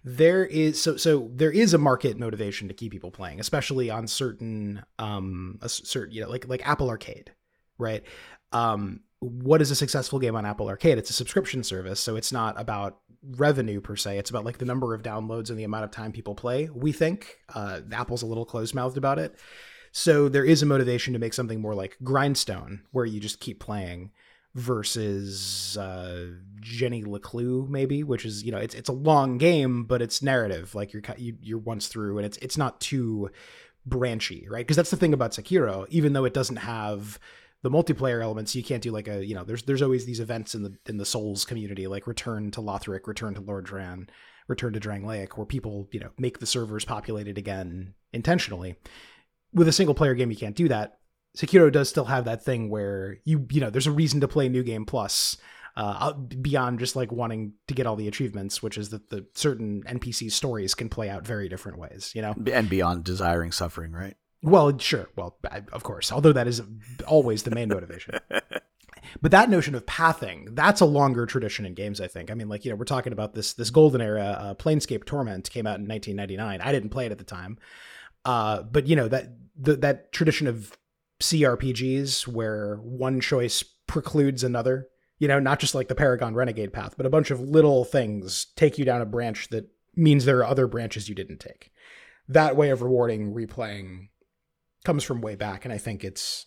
there 0.04 0.46
is 0.46 0.82
so 0.82 0.98
so 0.98 1.30
there 1.34 1.52
is 1.52 1.74
a 1.74 1.78
market 1.78 2.18
motivation 2.18 2.68
to 2.68 2.74
keep 2.74 2.92
people 2.92 3.12
playing, 3.12 3.40
especially 3.40 3.90
on 3.90 4.08
certain 4.08 4.84
um 4.98 5.60
a 5.62 5.70
certain 5.70 6.14
you 6.14 6.22
know 6.22 6.30
like 6.30 6.48
like 6.48 6.68
Apple 6.68 6.90
Arcade, 6.90 7.32
right? 7.78 8.04
Um, 8.52 9.02
what 9.20 9.62
is 9.62 9.70
a 9.70 9.76
successful 9.76 10.20
game 10.20 10.36
on 10.36 10.46
Apple 10.46 10.70
Arcade? 10.70 10.98
It's 10.98 11.10
a 11.10 11.14
subscription 11.14 11.64
service, 11.64 12.00
so 12.00 12.16
it's 12.16 12.32
not 12.32 12.60
about 12.60 13.00
revenue 13.24 13.82
per 13.82 13.96
se. 13.96 14.18
It's 14.18 14.30
about 14.30 14.46
like 14.46 14.58
the 14.58 14.66
number 14.66 14.94
of 14.94 15.04
downloads 15.04 15.50
and 15.50 15.60
the 15.60 15.66
amount 15.66 15.84
of 15.84 15.92
time 15.92 16.12
people 16.12 16.36
play. 16.36 16.70
We 16.74 16.92
think 16.92 17.38
uh, 17.54 17.82
Apple's 17.92 18.22
a 18.22 18.26
little 18.26 18.46
closed 18.46 18.74
mouthed 18.74 18.98
about 18.98 19.20
it. 19.20 19.36
So 19.92 20.30
there 20.30 20.46
is 20.46 20.62
a 20.62 20.68
motivation 20.68 21.14
to 21.14 21.20
make 21.20 21.34
something 21.34 21.60
more 21.60 21.76
like 21.76 21.98
Grindstone, 22.04 22.84
where 22.92 23.06
you 23.06 23.20
just 23.20 23.40
keep 23.40 23.60
playing, 23.60 24.12
versus 24.56 25.78
uh, 25.78 26.28
Jenny 26.60 27.04
LeClue, 27.04 27.68
maybe, 27.70 28.04
which 28.04 28.26
is 28.26 28.44
you 28.44 28.52
know 28.52 28.58
it's 28.58 28.76
it's 28.76 28.90
a 28.90 28.94
long 28.94 29.38
game, 29.38 29.84
but 29.84 30.02
it's 30.02 30.22
narrative. 30.22 30.76
Like 30.76 30.94
you're 30.94 31.04
you, 31.18 31.38
you're 31.42 31.60
once 31.60 31.88
through, 31.88 32.18
and 32.18 32.26
it's 32.26 32.38
it's 32.38 32.58
not 32.58 32.80
too 32.80 33.30
branchy, 33.86 34.48
right? 34.50 34.66
Because 34.66 34.78
that's 34.78 34.92
the 34.92 34.98
thing 34.98 35.14
about 35.14 35.32
Sekiro. 35.32 35.86
Even 35.90 36.14
though 36.14 36.26
it 36.26 36.34
doesn't 36.34 36.58
have 36.58 37.20
the 37.62 37.70
multiplayer 37.70 38.22
elements 38.22 38.56
you 38.56 38.64
can't 38.64 38.84
do 38.84 38.92
like 38.92 39.08
a 39.08 39.26
you 39.26 39.36
know 39.36 39.44
there's 39.44 39.64
there's 39.64 39.82
always 39.82 40.06
these 40.06 40.20
events 40.20 40.56
in 40.56 40.64
the 40.64 40.78
in 40.88 40.98
the 40.98 41.06
souls 41.06 41.46
community 41.46 41.88
like 41.88 42.08
return 42.08 42.52
to 42.52 42.62
lothric 42.62 43.06
return 43.06 43.34
to 43.34 43.42
lordran 43.42 44.08
return 44.48 44.74
to 44.74 44.80
drangleic 44.80 45.34
where 45.34 45.46
people 45.46 45.88
you 45.92 46.00
know 46.00 46.12
make 46.18 46.40
the 46.40 46.46
servers 46.46 46.86
populated 46.86 47.38
again 47.38 47.94
intentionally 48.14 48.76
with 49.54 49.68
a 49.68 49.74
single 49.74 49.96
player 49.96 50.14
game 50.14 50.32
you 50.32 50.38
can't 50.38 50.56
do 50.56 50.68
that 50.68 51.00
sekiro 51.38 51.72
does 51.72 51.90
still 51.90 52.06
have 52.06 52.26
that 52.26 52.44
thing 52.44 52.70
where 52.70 53.18
you 53.24 53.46
you 53.52 53.62
know 53.62 53.70
there's 53.70 53.88
a 53.88 53.92
reason 53.92 54.22
to 54.22 54.28
play 54.28 54.50
new 54.50 54.64
game 54.64 54.86
plus 54.86 55.38
uh, 55.78 56.12
beyond 56.14 56.80
just 56.80 56.96
like 56.96 57.12
wanting 57.12 57.54
to 57.68 57.74
get 57.74 57.88
all 57.88 57.96
the 57.96 58.08
achievements, 58.08 58.62
which 58.62 58.78
is 58.78 58.90
that 58.90 59.10
the 59.10 59.26
certain 59.34 59.84
NPC 59.84 60.30
stories 60.32 60.76
can 60.76 60.90
play 60.90 61.10
out 61.10 61.26
very 61.26 61.48
different 61.48 61.78
ways, 61.78 62.12
you 62.14 62.22
know, 62.22 62.36
and 62.52 62.70
beyond 62.70 63.04
desiring 63.04 63.52
suffering, 63.52 63.94
right? 63.94 64.18
Well, 64.42 64.78
sure. 64.78 65.10
Well, 65.16 65.38
of 65.72 65.84
course, 65.84 66.12
although 66.12 66.34
that 66.34 66.48
is 66.48 66.62
always 67.08 67.44
the 67.44 67.52
main 67.52 67.70
motivation. 67.70 68.20
but 69.22 69.32
that 69.32 69.50
notion 69.50 69.76
of 69.76 69.86
pathing, 69.86 70.50
that's 70.54 70.82
a 70.82 70.86
longer 70.86 71.26
tradition 71.26 71.66
in 71.66 71.74
games, 71.74 72.00
I 72.00 72.08
think. 72.08 72.32
I 72.32 72.34
mean, 72.34 72.48
like, 72.48 72.66
you 72.66 72.72
know, 72.72 72.78
we're 72.78 72.86
talking 72.86 73.14
about 73.14 73.34
this 73.34 73.54
this 73.54 73.70
golden 73.70 74.02
era. 74.02 74.38
Uh, 74.40 74.54
Planescape 74.56 75.06
Torment 75.06 75.50
came 75.50 75.68
out 75.68 75.80
in 75.80 75.88
1999. 75.88 76.62
I 76.62 76.72
didn't 76.72 76.90
play 76.90 77.06
it 77.06 77.12
at 77.12 77.18
the 77.18 77.24
time. 77.24 77.58
Uh, 78.24 78.64
but, 78.64 78.88
you 78.88 78.96
know, 78.96 79.08
that 79.08 79.34
the, 79.58 79.76
that 79.78 80.12
tradition 80.12 80.48
of 80.48 80.78
CRPGs 81.22 82.28
where 82.28 82.78
one 82.78 83.20
choice 83.20 83.64
precludes 83.88 84.44
another, 84.44 84.88
you 85.18 85.28
know, 85.28 85.40
not 85.40 85.60
just 85.60 85.76
like 85.76 85.88
the 85.88 85.96
Paragon 85.96 86.36
Renegade 86.36 86.74
path, 86.74 86.96
but 86.96 87.06
a 87.06 87.10
bunch 87.10 87.32
of 87.32 87.42
little 87.42 87.84
things 87.84 88.48
take 88.56 88.78
you 88.78 88.86
down 88.86 89.02
a 89.02 89.06
branch 89.06 89.50
that 89.50 89.70
means 89.96 90.26
there 90.26 90.40
are 90.40 90.46
other 90.46 90.68
branches 90.68 91.10
you 91.10 91.16
didn't 91.16 91.40
take. 91.40 91.72
That 92.28 92.56
way 92.56 92.70
of 92.70 92.82
rewarding 92.82 93.34
replaying 93.34 94.10
comes 94.86 95.04
from 95.04 95.22
way 95.22 95.36
back, 95.36 95.66
and 95.66 95.74
I 95.74 95.78
think 95.78 96.04
it's 96.04 96.46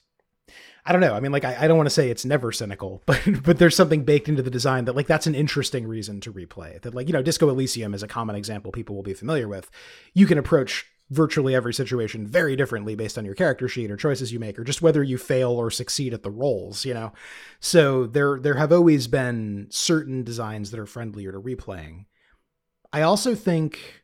I 0.84 0.90
don't 0.90 1.00
know. 1.00 1.14
I 1.14 1.20
mean, 1.20 1.30
like 1.30 1.44
I, 1.44 1.56
I 1.60 1.68
don't 1.68 1.76
want 1.76 1.86
to 1.86 1.94
say 1.94 2.10
it's 2.10 2.24
never 2.24 2.50
cynical, 2.50 3.02
but 3.06 3.20
but 3.44 3.58
there's 3.58 3.76
something 3.76 4.04
baked 4.04 4.28
into 4.28 4.42
the 4.42 4.50
design 4.50 4.84
that 4.86 4.96
like 4.96 5.06
that's 5.06 5.26
an 5.26 5.34
interesting 5.34 5.86
reason 5.86 6.20
to 6.22 6.32
replay. 6.32 6.80
That 6.82 6.94
like 6.94 7.08
you 7.08 7.12
know, 7.12 7.22
Disco 7.22 7.48
Elysium 7.48 7.94
is 7.94 8.02
a 8.02 8.08
common 8.08 8.36
example 8.36 8.72
people 8.72 8.96
will 8.96 9.02
be 9.02 9.14
familiar 9.14 9.48
with. 9.48 9.70
You 10.14 10.26
can 10.26 10.38
approach 10.38 10.86
virtually 11.12 11.54
every 11.54 11.74
situation 11.74 12.26
very 12.26 12.56
differently 12.56 12.94
based 12.94 13.18
on 13.18 13.24
your 13.24 13.34
character 13.34 13.68
sheet 13.68 13.90
or 13.90 13.96
choices 13.96 14.32
you 14.32 14.40
make 14.40 14.58
or 14.58 14.64
just 14.64 14.82
whether 14.82 15.02
you 15.02 15.18
fail 15.18 15.50
or 15.50 15.70
succeed 15.70 16.14
at 16.14 16.22
the 16.22 16.30
rolls 16.30 16.84
you 16.84 16.94
know? 16.94 17.12
So 17.60 18.06
there 18.06 18.38
there 18.40 18.54
have 18.54 18.72
always 18.72 19.06
been 19.06 19.68
certain 19.70 20.24
designs 20.24 20.70
that 20.70 20.80
are 20.80 20.86
friendlier 20.86 21.32
to 21.32 21.40
replaying. 21.40 22.06
I 22.92 23.02
also 23.02 23.34
think 23.34 24.01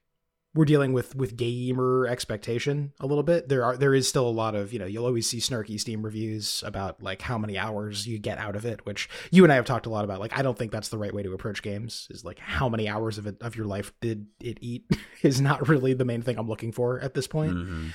we're 0.55 0.64
dealing 0.64 0.92
with 0.92 1.14
with 1.14 1.36
gamer 1.36 2.07
expectation 2.07 2.92
a 3.01 3.07
little 3.07 3.22
bit. 3.22 3.49
There 3.49 3.64
are 3.64 3.76
there 3.76 3.94
is 3.94 4.09
still 4.09 4.26
a 4.26 4.30
lot 4.30 4.55
of 4.55 4.72
you 4.72 4.78
know 4.78 4.86
you'll 4.86 5.05
always 5.05 5.28
see 5.28 5.38
snarky 5.38 5.78
Steam 5.78 6.03
reviews 6.03 6.64
about 6.66 7.03
like 7.03 7.22
how 7.22 7.36
many 7.36 7.59
hours 7.59 8.07
you 8.07 8.18
get 8.18 8.38
out 8.38 8.57
of 8.57 8.64
it, 8.64 8.84
which 8.86 9.09
you 9.30 9.44
and 9.44 9.53
I 9.53 9.57
have 9.57 9.66
talked 9.66 9.86
a 9.86 9.90
lot 9.90 10.05
about. 10.05 10.20
Like 10.20 10.36
I 10.36 10.42
don't 10.42 10.57
think 10.57 10.72
that's 10.72 10.88
the 10.88 10.99
right 10.99 11.12
way 11.12 11.22
to 11.22 11.34
approach 11.34 11.62
games. 11.62 12.09
Is 12.11 12.24
like 12.24 12.38
how 12.38 12.68
many 12.68 12.88
hours 12.88 13.18
of 13.18 13.26
it 13.26 13.36
of 13.42 13.57
your 13.57 13.66
life 13.66 13.92
did 14.01 14.26
it 14.40 14.59
eat 14.61 14.84
is 15.22 15.40
not 15.40 15.68
really 15.68 15.92
the 15.92 16.05
main 16.05 16.22
thing 16.22 16.38
I'm 16.38 16.49
looking 16.49 16.72
for 16.72 16.99
at 17.01 17.14
this 17.14 17.26
point. 17.26 17.55
Mm-hmm. 17.55 17.88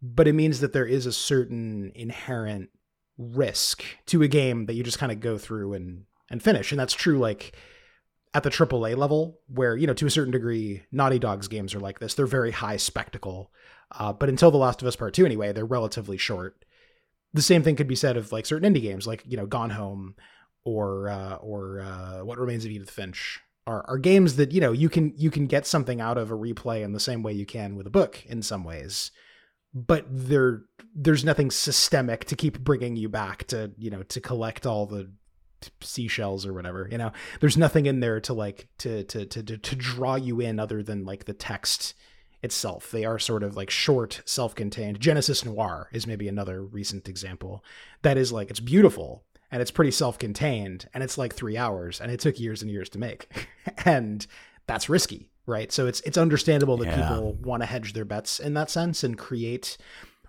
But 0.00 0.28
it 0.28 0.34
means 0.34 0.60
that 0.60 0.72
there 0.72 0.86
is 0.86 1.06
a 1.06 1.12
certain 1.12 1.90
inherent 1.94 2.70
risk 3.18 3.82
to 4.06 4.22
a 4.22 4.28
game 4.28 4.66
that 4.66 4.74
you 4.74 4.82
just 4.82 4.98
kind 4.98 5.10
of 5.10 5.20
go 5.20 5.38
through 5.38 5.72
and 5.72 6.04
and 6.30 6.42
finish, 6.42 6.70
and 6.70 6.78
that's 6.78 6.94
true 6.94 7.18
like 7.18 7.56
at 8.36 8.42
the 8.42 8.50
AAA 8.50 8.98
level, 8.98 9.40
where 9.48 9.76
you 9.76 9.86
know 9.86 9.94
to 9.94 10.06
a 10.06 10.10
certain 10.10 10.30
degree, 10.30 10.82
Naughty 10.92 11.18
Dog's 11.18 11.48
games 11.48 11.74
are 11.74 11.80
like 11.80 12.00
this. 12.00 12.12
They're 12.12 12.26
very 12.26 12.50
high 12.50 12.76
spectacle, 12.76 13.50
uh, 13.98 14.12
but 14.12 14.28
until 14.28 14.50
The 14.50 14.58
Last 14.58 14.82
of 14.82 14.88
Us 14.88 14.94
Part 14.94 15.14
Two, 15.14 15.24
anyway, 15.24 15.52
they're 15.52 15.64
relatively 15.64 16.18
short. 16.18 16.62
The 17.32 17.40
same 17.40 17.62
thing 17.62 17.76
could 17.76 17.88
be 17.88 17.96
said 17.96 18.18
of 18.18 18.32
like 18.32 18.44
certain 18.44 18.74
indie 18.74 18.82
games, 18.82 19.06
like 19.06 19.22
you 19.26 19.38
know 19.38 19.46
Gone 19.46 19.70
Home 19.70 20.16
or 20.64 21.08
uh, 21.08 21.36
or 21.36 21.80
uh, 21.80 22.24
What 22.24 22.38
Remains 22.38 22.66
of 22.66 22.70
Edith 22.70 22.90
Finch, 22.90 23.40
are, 23.66 23.84
are 23.88 23.98
games 23.98 24.36
that 24.36 24.52
you 24.52 24.60
know 24.60 24.72
you 24.72 24.90
can 24.90 25.14
you 25.16 25.30
can 25.30 25.46
get 25.46 25.66
something 25.66 26.02
out 26.02 26.18
of 26.18 26.30
a 26.30 26.36
replay 26.36 26.82
in 26.82 26.92
the 26.92 27.00
same 27.00 27.22
way 27.22 27.32
you 27.32 27.46
can 27.46 27.74
with 27.74 27.86
a 27.86 27.90
book 27.90 28.22
in 28.26 28.42
some 28.42 28.64
ways 28.64 29.12
but 29.74 30.06
there 30.08 30.62
there's 30.94 31.24
nothing 31.24 31.50
systemic 31.50 32.24
to 32.24 32.36
keep 32.36 32.60
bringing 32.60 32.96
you 32.96 33.08
back 33.08 33.46
to 33.46 33.70
you 33.76 33.90
know 33.90 34.02
to 34.04 34.20
collect 34.20 34.66
all 34.66 34.86
the 34.86 35.10
seashells 35.80 36.46
or 36.46 36.52
whatever 36.52 36.88
you 36.90 36.98
know? 36.98 37.12
There's 37.40 37.56
nothing 37.56 37.86
in 37.86 38.00
there 38.00 38.20
to 38.20 38.32
like 38.32 38.68
to 38.78 39.04
to 39.04 39.26
to 39.26 39.42
to 39.42 39.76
draw 39.76 40.16
you 40.16 40.40
in 40.40 40.58
other 40.58 40.82
than 40.82 41.04
like 41.04 41.24
the 41.24 41.34
text 41.34 41.94
itself. 42.42 42.90
They 42.90 43.04
are 43.04 43.18
sort 43.18 43.42
of 43.42 43.56
like 43.56 43.70
short 43.70 44.22
self-contained. 44.24 45.00
Genesis 45.00 45.44
noir 45.44 45.88
is 45.92 46.06
maybe 46.06 46.28
another 46.28 46.62
recent 46.62 47.08
example. 47.08 47.64
That 48.02 48.16
is 48.16 48.32
like 48.32 48.50
it's 48.50 48.60
beautiful 48.60 49.24
and 49.50 49.62
it's 49.62 49.70
pretty 49.70 49.90
self-contained 49.90 50.88
and 50.92 51.02
it's 51.02 51.18
like 51.18 51.34
three 51.34 51.56
hours 51.56 52.00
and 52.00 52.10
it 52.10 52.20
took 52.20 52.38
years 52.38 52.62
and 52.62 52.70
years 52.70 52.88
to 52.90 52.98
make. 52.98 53.28
And 53.84 54.26
that's 54.66 54.88
risky 54.88 55.30
right? 55.48 55.70
So 55.70 55.86
it's 55.86 56.00
it's 56.00 56.18
understandable 56.18 56.76
that 56.78 56.86
yeah. 56.86 57.08
people 57.08 57.34
want 57.34 57.62
to 57.62 57.66
hedge 57.66 57.92
their 57.92 58.04
bets 58.04 58.40
in 58.40 58.54
that 58.54 58.68
sense 58.68 59.04
and 59.04 59.16
create. 59.16 59.76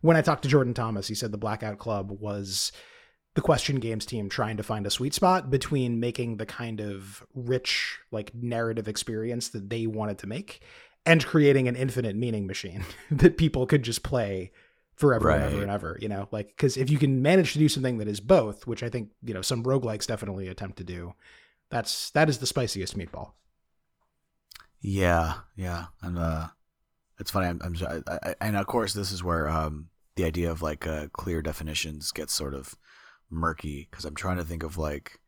When 0.02 0.16
i 0.16 0.22
talked 0.22 0.44
to 0.44 0.48
jordan 0.48 0.76
thomas 0.76 1.08
he 1.08 1.16
said 1.16 1.32
the 1.32 1.40
blackout 1.40 1.80
club 1.80 2.12
was 2.22 2.72
the 3.38 3.42
question 3.42 3.76
games 3.76 4.04
team 4.04 4.30
trying 4.30 4.58
to 4.58 4.64
find 4.64 4.88
a 4.88 4.90
sweet 4.90 5.14
spot 5.14 5.52
between 5.52 6.00
making 6.00 6.38
the 6.38 6.46
kind 6.48 6.80
of 6.80 7.24
rich 7.36 8.00
like 8.10 8.34
narrative 8.34 8.88
experience 8.88 9.50
that 9.50 9.70
they 9.70 9.86
wanted 9.86 10.18
to 10.18 10.26
make 10.26 10.64
and 11.06 11.24
creating 11.24 11.68
an 11.68 11.76
infinite 11.76 12.16
meaning 12.16 12.48
machine 12.48 12.84
that 13.12 13.38
people 13.38 13.68
could 13.68 13.84
just 13.84 14.02
play 14.02 14.52
forever 14.96 15.28
right. 15.28 15.36
and 15.36 15.54
ever 15.54 15.62
and 15.62 15.70
ever 15.70 16.00
you 16.02 16.10
know 16.10 16.28
like 16.32 16.48
because 16.48 16.78
if 16.78 16.90
you 16.90 16.98
can 16.98 17.22
manage 17.22 17.54
to 17.54 17.60
do 17.60 17.70
something 17.70 18.00
that 18.00 18.08
is 18.08 18.20
both 18.20 18.66
which 18.66 18.82
i 18.82 18.90
think 18.90 19.12
you 19.24 19.36
know 19.36 19.44
some 19.44 19.64
roguelikes 19.64 20.08
definitely 20.08 20.48
attempt 20.48 20.76
to 20.76 20.84
do 20.84 21.14
that's 21.70 22.10
that 22.10 22.30
is 22.30 22.40
the 22.40 22.48
spiciest 22.48 22.98
meatball 22.98 23.34
yeah 24.82 25.36
yeah 25.56 25.86
and 26.02 26.18
uh 26.18 26.48
it's 27.20 27.30
funny 27.30 27.46
i'm, 27.46 27.62
I'm 27.64 27.76
I, 28.08 28.20
I, 28.30 28.36
and 28.42 28.58
of 28.58 28.66
course 28.66 28.94
this 28.94 29.12
is 29.12 29.24
where 29.24 29.48
um 29.48 29.90
the 30.16 30.24
idea 30.24 30.50
of 30.50 30.64
like 30.64 30.88
uh, 30.88 31.10
clear 31.14 31.44
definitions 31.44 32.12
gets 32.12 32.34
sort 32.34 32.56
of 32.56 32.76
murky 33.30 33.88
because 33.90 34.06
I'm 34.06 34.16
trying 34.16 34.38
to 34.38 34.44
think 34.46 34.64
of 34.64 34.78
like 34.78 35.20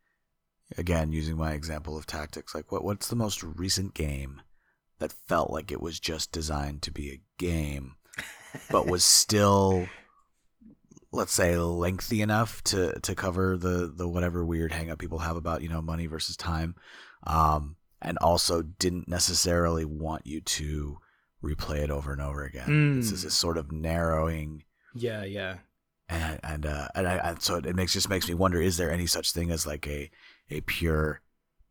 again 0.78 1.12
using 1.12 1.36
my 1.38 1.54
example 1.54 1.98
of 1.98 2.06
tactics 2.06 2.54
like 2.56 2.72
what 2.72 2.84
what's 2.84 3.08
the 3.08 3.16
most 3.16 3.42
recent 3.44 3.94
game 3.94 4.42
that 5.00 5.12
felt 5.28 5.50
like 5.50 5.72
it 5.72 5.82
was 5.82 6.00
just 6.00 6.32
designed 6.32 6.82
to 6.84 6.92
be 6.92 7.10
a 7.10 7.22
game 7.38 7.96
but 8.70 8.86
was 8.88 9.04
still 9.24 9.88
let's 11.12 11.32
say 11.34 11.58
lengthy 11.58 12.22
enough 12.22 12.64
to 12.64 13.00
to 13.00 13.16
cover 13.16 13.58
the 13.58 13.92
the 13.96 14.08
whatever 14.08 14.46
weird 14.46 14.72
hangup 14.72 15.00
people 15.00 15.20
have 15.20 15.36
about 15.36 15.62
you 15.62 15.70
know 15.70 15.82
money 15.82 16.06
versus 16.06 16.38
time 16.38 16.76
um 17.26 17.76
and 18.02 18.18
also 18.20 18.62
didn't 18.62 19.08
necessarily 19.08 19.86
want 19.86 20.26
you 20.26 20.40
to 20.40 20.98
replay 21.44 21.80
it 21.80 21.90
over 21.90 22.12
and 22.12 22.22
over 22.22 22.44
again 22.44 22.68
Mm. 22.68 22.96
this 22.98 23.12
is 23.12 23.24
a 23.24 23.32
sort 23.32 23.58
of 23.58 23.72
narrowing 23.72 24.64
Yeah, 24.94 25.24
yeah. 25.24 25.58
And 26.10 26.40
and 26.44 26.66
uh, 26.66 26.88
and 26.96 27.08
I 27.08 27.16
and 27.18 27.42
so 27.42 27.56
it 27.58 27.76
makes 27.76 27.94
just 27.94 28.10
makes 28.10 28.28
me 28.28 28.34
wonder: 28.36 28.62
is 28.62 28.78
there 28.78 28.92
any 28.92 29.06
such 29.06 29.32
thing 29.32 29.52
as 29.52 29.66
like 29.68 29.88
a 29.88 30.10
a 30.50 30.62
pure 30.62 31.22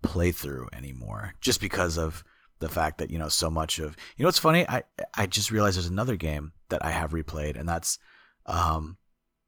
playthrough 0.03 0.69
anymore? 0.73 1.35
Just 1.41 1.61
because 1.61 1.99
of 1.99 2.25
the 2.61 2.69
fact 2.69 2.99
that 2.99 3.11
you 3.11 3.19
know 3.19 3.29
so 3.29 3.51
much 3.51 3.79
of 3.79 3.97
you 4.17 4.23
know 4.23 4.29
what's 4.29 4.39
funny? 4.39 4.69
I 4.69 4.83
I 5.15 5.27
just 5.27 5.51
realized 5.51 5.77
there's 5.77 5.87
another 5.87 6.17
game 6.17 6.53
that 6.69 6.85
I 6.85 6.91
have 6.91 7.11
replayed, 7.13 7.59
and 7.59 7.69
that's 7.69 7.99
um, 8.47 8.97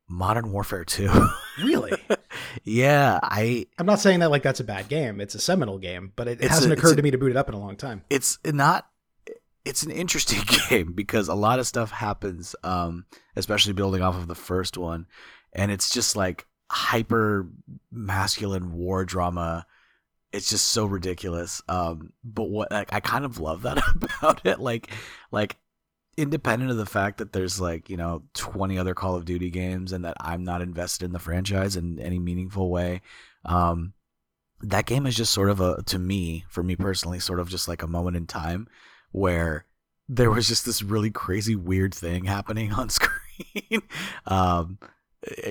Modern 0.08 0.52
Warfare 0.52 0.84
Two. 0.84 1.10
Really? 1.62 1.92
yeah, 2.64 3.18
I 3.22 3.66
I'm 3.78 3.86
not 3.86 4.00
saying 4.00 4.20
that 4.20 4.30
like 4.30 4.42
that's 4.42 4.60
a 4.60 4.64
bad 4.64 4.88
game. 4.88 5.20
It's 5.20 5.34
a 5.34 5.40
seminal 5.40 5.78
game, 5.78 6.12
but 6.16 6.26
it, 6.28 6.42
it 6.42 6.50
hasn't 6.50 6.72
a- 6.72 6.76
occurred 6.76 6.94
a- 6.94 6.96
to 6.96 7.02
me 7.02 7.10
to 7.10 7.18
boot 7.18 7.30
it 7.30 7.36
up 7.36 7.48
in 7.48 7.54
a 7.54 7.60
long 7.60 7.76
time. 7.76 8.02
it's 8.10 8.38
not 8.44 8.88
it's 9.64 9.82
an 9.82 9.90
interesting 9.90 10.40
game 10.68 10.92
because 10.92 11.28
a 11.28 11.34
lot 11.34 11.58
of 11.58 11.66
stuff 11.66 11.90
happens 11.90 12.54
um 12.64 13.04
especially 13.36 13.72
building 13.72 14.02
off 14.02 14.16
of 14.16 14.28
the 14.28 14.34
first 14.34 14.76
one 14.76 15.06
and 15.52 15.70
it's 15.70 15.90
just 15.90 16.16
like 16.16 16.46
hyper 16.70 17.48
masculine 17.90 18.72
war 18.72 19.04
drama. 19.04 19.66
It's 20.32 20.48
just 20.48 20.68
so 20.68 20.86
ridiculous 20.86 21.60
um 21.68 22.12
but 22.22 22.44
what 22.44 22.70
like, 22.70 22.92
i 22.92 23.00
kind 23.00 23.24
of 23.24 23.40
love 23.40 23.62
that 23.62 23.82
about 23.96 24.46
it 24.46 24.60
like 24.60 24.88
like 25.32 25.56
independent 26.16 26.70
of 26.70 26.76
the 26.76 26.86
fact 26.86 27.18
that 27.18 27.32
there's 27.32 27.60
like 27.60 27.90
you 27.90 27.96
know 27.96 28.22
20 28.34 28.78
other 28.78 28.94
call 28.94 29.16
of 29.16 29.24
duty 29.24 29.50
games 29.50 29.92
and 29.92 30.04
that 30.04 30.16
i'm 30.20 30.44
not 30.44 30.62
invested 30.62 31.04
in 31.04 31.12
the 31.12 31.18
franchise 31.18 31.74
in 31.74 31.98
any 31.98 32.20
meaningful 32.20 32.70
way 32.70 33.00
um 33.44 33.92
that 34.60 34.86
game 34.86 35.06
is 35.06 35.16
just 35.16 35.32
sort 35.32 35.50
of 35.50 35.60
a 35.60 35.82
to 35.84 35.98
me 35.98 36.44
for 36.48 36.62
me 36.62 36.76
personally 36.76 37.18
sort 37.18 37.40
of 37.40 37.48
just 37.48 37.66
like 37.66 37.82
a 37.82 37.88
moment 37.88 38.16
in 38.16 38.26
time 38.26 38.68
where 39.12 39.66
there 40.08 40.30
was 40.30 40.48
just 40.48 40.66
this 40.66 40.82
really 40.82 41.10
crazy 41.10 41.54
weird 41.54 41.94
thing 41.94 42.24
happening 42.24 42.72
on 42.72 42.88
screen 42.90 43.82
um 44.26 44.78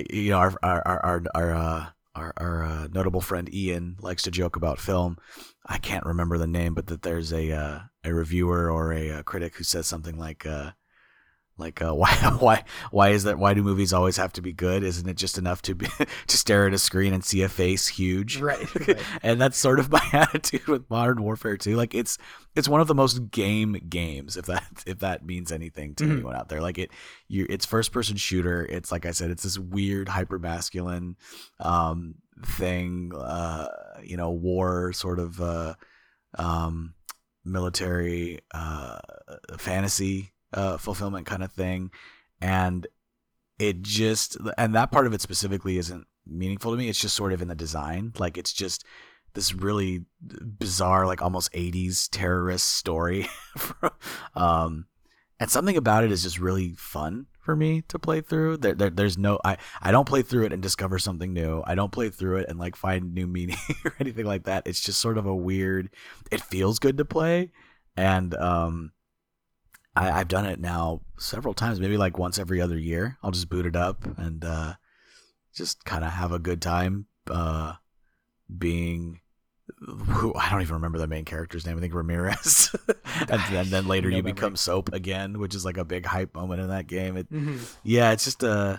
you 0.10 0.32
know 0.32 0.38
our 0.38 0.54
our 0.64 0.88
our 0.88 1.06
our, 1.06 1.24
our 1.36 1.54
uh 1.54 1.86
our, 2.16 2.34
our 2.38 2.64
uh, 2.64 2.88
notable 2.92 3.22
friend 3.22 3.54
Ian 3.54 3.96
likes 4.02 4.24
to 4.24 4.32
joke 4.32 4.56
about 4.56 4.80
film. 4.80 5.18
I 5.66 5.78
can't 5.78 6.06
remember 6.06 6.38
the 6.38 6.48
name, 6.48 6.74
but 6.74 6.88
that 6.88 7.04
there's 7.04 7.32
a 7.32 7.52
uh, 7.52 7.80
a 8.04 8.14
reviewer 8.14 8.70
or 8.70 8.92
a, 8.92 9.12
uh 9.12 9.24
critic 9.24 9.56
who 9.56 9.64
says 9.64 9.88
something 9.88 10.18
like, 10.18 10.46
uh, 10.46 10.72
like 11.60 11.82
uh, 11.82 11.94
why 11.96 12.10
why 12.40 12.64
why 12.92 13.10
is 13.10 13.24
that? 13.26 13.38
Why 13.38 13.54
do 13.54 13.62
movies 13.62 13.94
always 13.94 14.18
have 14.18 14.34
to 14.34 14.42
be 14.42 14.54
good? 14.54 14.84
Isn't 14.84 15.08
it 15.10 15.18
just 15.18 15.38
enough 15.38 15.62
to 15.64 15.76
be 15.76 15.88
to 16.28 16.38
stare 16.38 16.66
at 16.68 16.74
a 16.74 16.78
screen 16.80 17.14
and 17.14 17.24
see 17.24 17.42
a 17.42 17.50
face 17.50 17.88
huge? 17.88 18.38
Right, 18.40 18.76
right. 18.88 18.98
and 19.22 19.40
that's 19.40 19.58
sort 19.58 19.80
of 19.80 19.92
my 19.92 20.02
attitude 20.14 20.68
with 20.68 20.90
Modern 20.90 21.22
Warfare 21.22 21.58
2. 21.58 21.76
Like 21.76 21.94
it's 21.94 22.18
it's 22.56 22.68
one 22.70 22.82
of 22.82 22.88
the 22.88 22.96
most 22.96 23.30
game 23.32 23.74
games, 23.90 24.38
if 24.38 24.46
that 24.48 24.66
if 24.88 25.00
that 25.00 25.26
means 25.26 25.52
anything 25.52 25.94
to 25.96 26.06
Mhm. 26.06 26.12
anyone 26.12 26.36
out 26.36 26.50
there. 26.50 26.62
Like 26.62 26.78
it, 26.78 26.92
you 27.28 27.46
it's 27.50 27.66
first 27.66 27.92
person 27.92 28.16
shooter. 28.18 28.66
It's 28.66 28.92
like 28.92 29.06
I 29.06 29.12
said, 29.12 29.30
it's 29.30 29.44
this 29.44 29.60
weird 29.60 30.10
hyper 30.10 30.40
masculine 30.40 31.18
um, 31.60 32.16
thing. 32.46 33.12
Uh, 33.16 33.68
you 34.04 34.18
know, 34.18 34.32
war 34.32 34.94
sort 34.94 35.20
of 35.20 35.40
uh, 35.42 35.76
um, 36.38 36.94
military 37.46 38.40
uh, 38.54 39.00
fantasy 39.58 40.32
uh, 40.54 40.78
fulfillment 40.78 41.26
kind 41.26 41.44
of 41.44 41.52
thing, 41.52 41.92
and 42.42 42.88
it 43.58 43.82
just 43.82 44.38
and 44.58 44.74
that 44.76 44.92
part 44.92 45.08
of 45.08 45.14
it 45.14 45.22
specifically 45.22 45.78
isn't 45.78 46.08
meaningful 46.26 46.72
to 46.72 46.78
me. 46.78 46.90
It's 46.90 47.02
just 47.02 47.16
sort 47.16 47.34
of 47.34 47.42
in 47.42 47.48
the 47.48 47.56
design. 47.56 48.14
Like 48.18 48.38
it's 48.38 48.54
just 48.54 48.86
this 49.34 49.54
really 49.54 50.06
bizarre, 50.24 51.06
like 51.06 51.22
almost 51.22 51.52
'80s 51.54 52.10
terrorist 52.12 52.68
story. 52.68 53.28
um, 54.36 54.86
and 55.40 55.50
something 55.50 55.78
about 55.78 56.04
it 56.04 56.12
is 56.12 56.24
just 56.24 56.40
really 56.40 56.74
fun 56.74 57.28
for 57.40 57.56
me 57.56 57.82
to 57.88 57.98
play 57.98 58.22
through. 58.22 58.58
There, 58.58 58.76
there, 58.76 58.90
there's 58.90 59.18
no, 59.18 59.40
I, 59.46 59.58
I 59.82 59.92
don't 59.92 60.08
play 60.08 60.22
through 60.22 60.46
it 60.46 60.54
and 60.54 60.62
discover 60.62 61.00
something 61.00 61.34
new. 61.34 61.64
I 61.66 61.76
don't 61.76 61.92
play 61.92 62.10
through 62.10 62.38
it 62.38 62.50
and 62.50 62.60
like 62.60 62.76
find 62.76 63.14
new 63.14 63.26
meaning 63.26 63.58
or 63.86 63.96
anything 64.00 64.26
like 64.26 64.44
that. 64.44 64.68
It's 64.68 64.82
just 64.82 65.00
sort 65.00 65.18
of 65.18 65.26
a 65.26 65.36
weird. 65.36 65.90
It 66.30 66.42
feels 66.42 66.80
good 66.80 66.98
to 66.98 67.06
play, 67.06 67.52
and 67.96 68.36
um, 68.36 68.92
I, 69.96 70.12
I've 70.12 70.28
done 70.28 70.46
it 70.46 70.60
now 70.60 71.02
several 71.18 71.54
times, 71.54 71.80
maybe 71.80 71.98
like 71.98 72.18
once 72.18 72.40
every 72.40 72.62
other 72.62 72.78
year. 72.78 73.18
I'll 73.24 73.32
just 73.32 73.50
boot 73.50 73.66
it 73.66 73.76
up 73.76 74.06
and 74.18 74.44
uh, 74.46 74.74
just 75.54 75.84
kind 75.86 76.04
of 76.04 76.12
have 76.12 76.32
a 76.32 76.40
good 76.40 76.62
time 76.62 77.06
uh, 77.30 77.74
being 78.56 79.22
who 79.80 80.34
I 80.36 80.50
don't 80.50 80.62
even 80.62 80.76
remember 80.76 80.98
the 80.98 81.08
main 81.08 81.26
character's 81.26 81.66
name. 81.66 81.78
I 81.78 81.82
think 81.82 81.94
Ramirez, 81.94 82.76
and, 83.30 83.42
then 83.52 83.70
then 83.70 83.88
later 83.88 84.10
No 84.10 84.18
you 84.18 84.24
memory. 84.24 84.34
become 84.34 84.56
Soap 84.56 84.94
again, 84.94 85.38
which 85.40 85.54
is 85.56 85.64
like 85.64 85.78
a 85.78 85.86
big 85.86 86.06
hype 86.06 86.34
moment 86.36 86.60
in 86.62 86.70
that 86.70 86.88
game. 86.88 87.18
It, 87.18 87.32
Mhm. 87.32 87.60
yeah, 87.84 88.12
it's 88.12 88.26
just 88.26 88.44
uh 88.44 88.78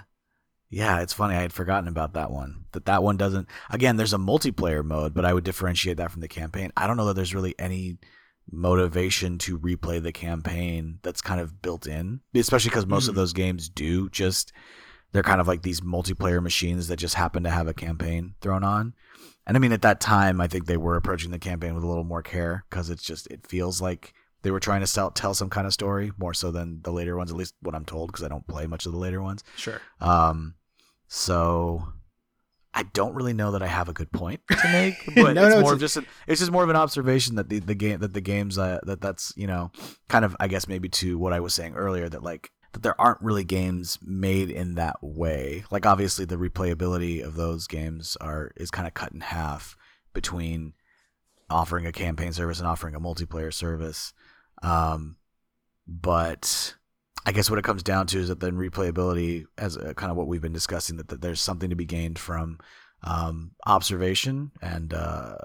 yeah, 0.69 1.01
it's 1.01 1.13
funny. 1.13 1.35
I 1.37 1.43
had 1.43 1.53
forgotten 1.53 1.89
about 1.89 2.15
that 2.15 2.31
one. 2.31 2.65
That 2.73 2.85
that 2.87 3.03
one 3.03 3.17
doesn't. 3.17 3.49
Again, 3.71 3.97
there's 3.97 4.13
a 4.15 4.19
multiplayer 4.19 4.85
mode, 4.85 5.15
but 5.15 5.25
I 5.25 5.33
would 5.33 5.45
differentiate 5.45 5.97
that 5.97 6.11
from 6.13 6.21
the 6.21 6.29
campaign. 6.29 6.73
I 6.77 6.87
don't 6.87 6.97
know 6.97 7.07
that 7.07 7.15
there's 7.17 7.35
really 7.35 7.55
any 7.59 7.99
motivation 8.53 9.39
to 9.39 9.59
replay 9.59 10.03
the 10.03 10.13
campaign 10.13 10.99
that's 11.03 11.21
kind 11.23 11.41
of 11.41 11.63
built 11.63 11.87
in, 11.87 12.21
especially 12.35 12.71
because 12.71 12.87
most 12.87 13.09
of 13.09 13.15
Mhm. 13.15 13.17
those 13.17 13.33
games 13.33 13.69
do 13.69 14.09
just 14.11 14.53
they're 15.13 15.23
kind 15.25 15.41
of 15.41 15.49
like 15.49 15.63
these 15.63 15.81
multiplayer 15.81 16.41
machines 16.41 16.87
that 16.87 16.97
just 16.97 17.17
happen 17.17 17.43
to 17.43 17.51
have 17.51 17.67
a 17.67 17.75
campaign 17.75 18.35
thrown 18.41 18.63
on. 18.63 18.95
And 19.45 19.57
I 19.57 19.61
mean, 19.61 19.73
at 19.73 19.83
that 19.83 20.01
time, 20.01 20.41
I 20.41 20.47
think 20.47 20.67
they 20.67 20.77
were 20.77 20.95
approaching 20.95 21.33
the 21.33 21.39
campaign 21.41 21.75
with 21.75 21.83
a 21.83 21.87
little 21.89 22.05
more 22.05 22.23
care 22.23 22.65
because 22.71 22.91
it's 22.91 23.03
just 23.03 23.27
it 23.27 23.45
feels 23.45 23.81
like 23.81 24.15
they 24.43 24.53
were 24.53 24.61
trying 24.61 24.81
to 24.83 24.87
sell, 24.87 25.11
tell 25.11 25.35
some 25.35 25.51
kind 25.51 25.67
of 25.67 25.73
story 25.73 26.13
more 26.17 26.33
so 26.33 26.53
than 26.53 26.81
the 26.83 26.93
later 26.93 27.17
ones, 27.17 27.31
at 27.33 27.37
least 27.37 27.55
what 27.61 27.75
I'm 27.75 27.85
told, 27.85 28.13
because 28.13 28.25
I 28.25 28.29
don't 28.29 28.47
play 28.47 28.67
much 28.69 28.87
of 28.87 28.93
the 28.93 28.99
later 28.99 29.21
ones. 29.21 29.43
Sure. 29.57 29.81
Um, 30.01 30.55
so 31.09 31.89
I 32.73 32.85
don't 32.85 33.15
really 33.15 33.33
know 33.33 33.51
that 33.53 33.63
I 33.63 33.67
have 33.67 33.89
a 33.89 33.93
good 33.93 34.13
point 34.13 34.41
to 34.49 34.69
make, 34.73 34.95
but 35.17 35.35
No, 35.35 35.47
it's 35.47 35.55
no, 35.57 35.61
more 35.61 35.73
it's 35.73 35.73
of 35.73 35.81
just 35.81 35.97
an, 35.97 36.07
it's 36.27 36.41
just 36.41 36.53
more 36.53 36.63
of 36.63 36.71
an 36.71 36.77
observation 36.77 37.37
that 37.37 37.49
the, 37.49 37.59
the 37.59 37.75
game 37.75 38.01
that 38.01 38.13
the 38.13 38.21
games 38.21 38.59
uh, 38.59 38.79
that 38.85 39.01
that's 39.01 39.33
you 39.37 39.47
know 39.47 39.73
kind 40.09 40.25
of 40.25 40.37
I 40.39 40.49
guess 40.49 40.69
maybe 40.69 40.89
to 40.91 41.19
what 41.19 41.33
I 41.33 41.41
was 41.41 41.55
saying 41.55 41.75
earlier 41.75 42.09
that 42.09 42.23
like 42.23 42.51
that 42.73 42.83
there 42.83 43.01
aren't 43.01 43.21
really 43.21 43.45
games 43.45 43.99
made 44.03 44.51
in 44.51 44.77
that 44.77 44.97
way. 45.03 45.65
Like 45.71 45.87
obviously 45.87 46.25
the 46.25 46.37
replayability 46.37 47.25
of 47.25 47.35
those 47.35 47.67
games 47.67 48.17
are 48.21 48.53
is 48.57 48.71
kind 48.71 48.87
of 48.87 48.95
cut 48.95 49.13
in 49.13 49.21
half 49.21 49.77
between 50.15 50.75
offering 51.49 51.87
a 51.87 51.93
campaign 51.93 52.33
service 52.33 52.61
and 52.61 52.69
offering 52.69 52.95
a 52.95 53.01
multiplayer 53.01 53.53
service. 53.53 54.13
Um, 54.63 55.17
but 55.87 56.77
I 57.27 57.33
guess 57.33 57.51
what 57.51 57.59
it 57.59 57.65
comes 57.65 57.83
down 57.83 58.07
to 58.09 58.19
is 58.19 58.29
that 58.29 58.41
then 58.41 58.55
replayability, 58.55 59.45
as 59.59 59.77
uh, 59.77 59.93
kind 59.95 60.11
of 60.11 60.17
what 60.17 60.27
we've 60.27 60.41
been 60.41 60.53
discussing, 60.53 60.97
that, 60.97 61.09
that 61.09 61.21
there's 61.21 61.41
something 61.41 61.71
to 61.71 61.77
be 61.77 61.85
gained 61.85 62.19
from 62.19 62.59
um, 63.03 63.53
observation 63.67 64.53
and 64.63 64.95
uh, 64.95 65.37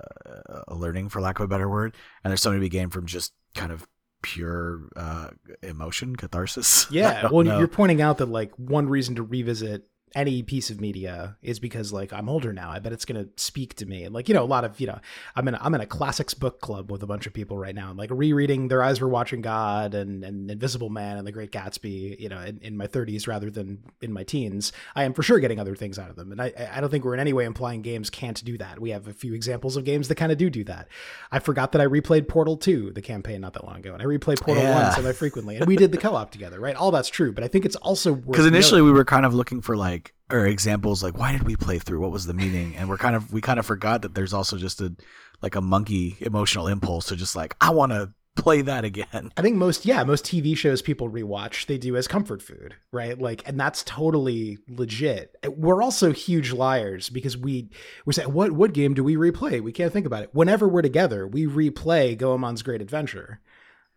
uh, 0.50 0.74
learning, 0.74 1.10
for 1.10 1.22
lack 1.22 1.40
of 1.40 1.46
a 1.46 1.48
better 1.48 1.70
word, 1.70 1.96
and 2.24 2.32
there's 2.32 2.42
something 2.42 2.60
to 2.60 2.66
be 2.66 2.70
gained 2.70 2.94
from 2.94 3.06
just 3.06 3.34
kind 3.56 3.72
of 3.72 3.88
pure 4.22 4.90
uh, 4.96 5.30
emotion, 5.62 6.16
catharsis. 6.16 6.88
Yeah. 6.92 7.30
Well, 7.32 7.44
know. 7.44 7.60
you're 7.60 7.68
pointing 7.68 8.02
out 8.02 8.18
that 8.18 8.28
like 8.28 8.52
one 8.58 8.88
reason 8.90 9.16
to 9.16 9.24
revisit 9.24 9.88
any 10.16 10.42
piece 10.42 10.70
of 10.70 10.80
media 10.80 11.36
is 11.42 11.60
because 11.60 11.92
like 11.92 12.14
I'm 12.14 12.30
older 12.30 12.54
now. 12.54 12.72
I 12.72 12.80
bet 12.80 12.94
it's 12.94 13.06
gonna 13.06 13.28
speak 13.36 13.76
to 13.76 13.86
me. 13.86 14.04
And 14.06 14.16
like, 14.16 14.30
you 14.30 14.34
know, 14.34 14.44
a 14.44 14.46
lot 14.46 14.64
of, 14.64 14.80
you 14.80 14.88
know, 14.88 14.98
I'm 15.36 15.48
in 15.50 15.54
a, 15.56 15.60
I'm 15.62 15.76
in 15.76 15.82
a 15.82 15.86
classics 15.86 16.34
book 16.34 16.62
club 16.62 16.90
with 16.90 17.04
a 17.04 17.08
bunch 17.08 17.28
of 17.28 17.34
people 17.34 17.58
right 17.58 17.76
now. 17.76 17.90
and 17.90 18.00
like 18.00 18.10
rereading 18.12 18.70
Their 18.70 18.82
Eyes 18.82 19.02
Were 19.02 19.10
Watching 19.10 19.42
God 19.42 19.94
and, 19.94 20.24
and 20.24 20.50
Invisible 20.50 20.90
Man 20.90 21.18
and 21.18 21.28
The 21.28 21.32
Great 21.34 21.52
Gatsby, 21.52 22.20
you 22.20 22.30
know, 22.30 22.40
in, 22.42 22.60
in 22.62 22.78
my 22.78 22.88
30s 22.88 23.28
rather 23.28 23.52
than 23.52 23.84
in 24.02 24.14
my 24.14 24.24
teens. 24.24 24.72
I 24.96 25.04
am 25.04 25.14
for 25.14 25.22
sure 25.22 25.40
getting 25.40 25.60
other 25.60 25.76
things 25.76 26.00
out 26.00 26.10
of 26.10 26.16
them. 26.16 26.32
And 26.32 26.42
I 26.42 26.54
I 26.74 26.80
don't 26.82 26.90
think 26.90 27.04
we're 27.04 27.14
in 27.14 27.20
any 27.20 27.34
way 27.34 27.44
implying 27.46 27.82
games 27.82 28.10
can't 28.10 28.42
do 28.44 28.58
that. 28.58 28.80
We 28.80 28.92
have 28.92 29.08
a 29.10 29.14
few 29.14 29.34
examples 29.34 29.76
of 29.76 29.84
games 29.84 30.08
that 30.08 30.16
kind 30.16 30.32
of 30.32 30.38
do 30.38 30.50
do 30.50 30.64
that. 30.64 30.88
I 31.32 31.40
forgot 31.40 31.74
that 31.74 31.82
I 31.82 31.86
replayed 31.88 32.28
Portal 32.30 32.56
2, 32.56 32.92
the 32.92 33.02
campaign 33.02 33.42
not 33.42 33.54
that 33.54 33.66
long 33.66 33.78
ago, 33.80 33.94
and 33.94 34.02
I 34.02 34.06
replayed 34.06 34.40
Portal 34.40 34.64
Yeah. 34.64 34.84
1 34.86 34.92
semi-frequently. 34.94 35.58
And 35.58 35.66
we 35.66 35.76
did 35.76 35.92
the 35.92 35.98
co-op 35.98 36.32
together, 36.32 36.60
right? 36.60 36.76
All 36.76 36.92
that's 36.92 37.10
true, 37.10 37.34
but 37.34 37.44
I 37.44 37.48
think 37.50 37.66
it's 37.66 37.76
also 37.78 38.14
worth 38.14 38.26
because 38.28 38.46
initially 38.46 38.80
noting- 38.80 38.94
we 38.94 38.98
were 38.98 39.06
kind 39.06 39.26
of 39.26 39.34
looking 39.34 39.60
for 39.62 39.76
like 39.76 40.05
or 40.32 40.48
examples 40.48 41.04
like 41.04 41.18
why 41.18 41.32
did 41.32 41.44
we 41.44 41.56
play 41.56 41.78
through 41.80 42.00
what 42.00 42.12
was 42.12 42.26
the 42.26 42.34
meaning 42.34 42.76
and 42.76 42.90
we're 42.90 42.98
kind 42.98 43.16
of 43.16 43.32
we 43.32 43.42
kind 43.42 43.60
of 43.60 43.66
forgot 43.66 44.02
that 44.02 44.16
there's 44.16 44.34
also 44.34 44.58
just 44.58 44.82
a 44.82 44.96
like 45.42 45.56
a 45.56 45.62
monkey 45.62 46.18
emotional 46.22 46.68
impulse 46.68 47.06
to 47.08 47.16
just 47.16 47.36
like 47.36 47.56
i 47.62 47.70
want 47.70 47.92
to 47.92 48.12
play 48.36 48.62
that 48.62 48.84
again. 48.84 49.32
I 49.38 49.42
think 49.42 49.56
most, 49.56 49.86
yeah, 49.86 50.04
most 50.04 50.26
TV 50.26 50.56
shows 50.56 50.82
people 50.82 51.10
rewatch, 51.10 51.66
they 51.66 51.78
do 51.78 51.96
as 51.96 52.08
comfort 52.08 52.42
food, 52.42 52.76
right? 52.92 53.20
Like, 53.20 53.48
and 53.48 53.60
that's 53.60 53.84
totally 53.84 54.60
legit. 54.68 55.36
We're 55.48 55.82
also 55.82 56.12
huge 56.12 56.52
liars 56.52 57.10
because 57.10 57.38
we 57.38 57.70
we 58.06 58.14
say, 58.14 58.26
what 58.26 58.52
what 58.52 58.74
game 58.74 58.94
do 58.94 59.04
we 59.04 59.16
replay? 59.16 59.62
We 59.62 59.72
can't 59.72 59.92
think 59.92 60.06
about 60.06 60.24
it. 60.24 60.30
Whenever 60.34 60.68
we're 60.68 60.82
together, 60.82 61.26
we 61.28 61.46
replay 61.48 62.18
Goemon's 62.18 62.62
Great 62.62 62.82
Adventure. 62.82 63.40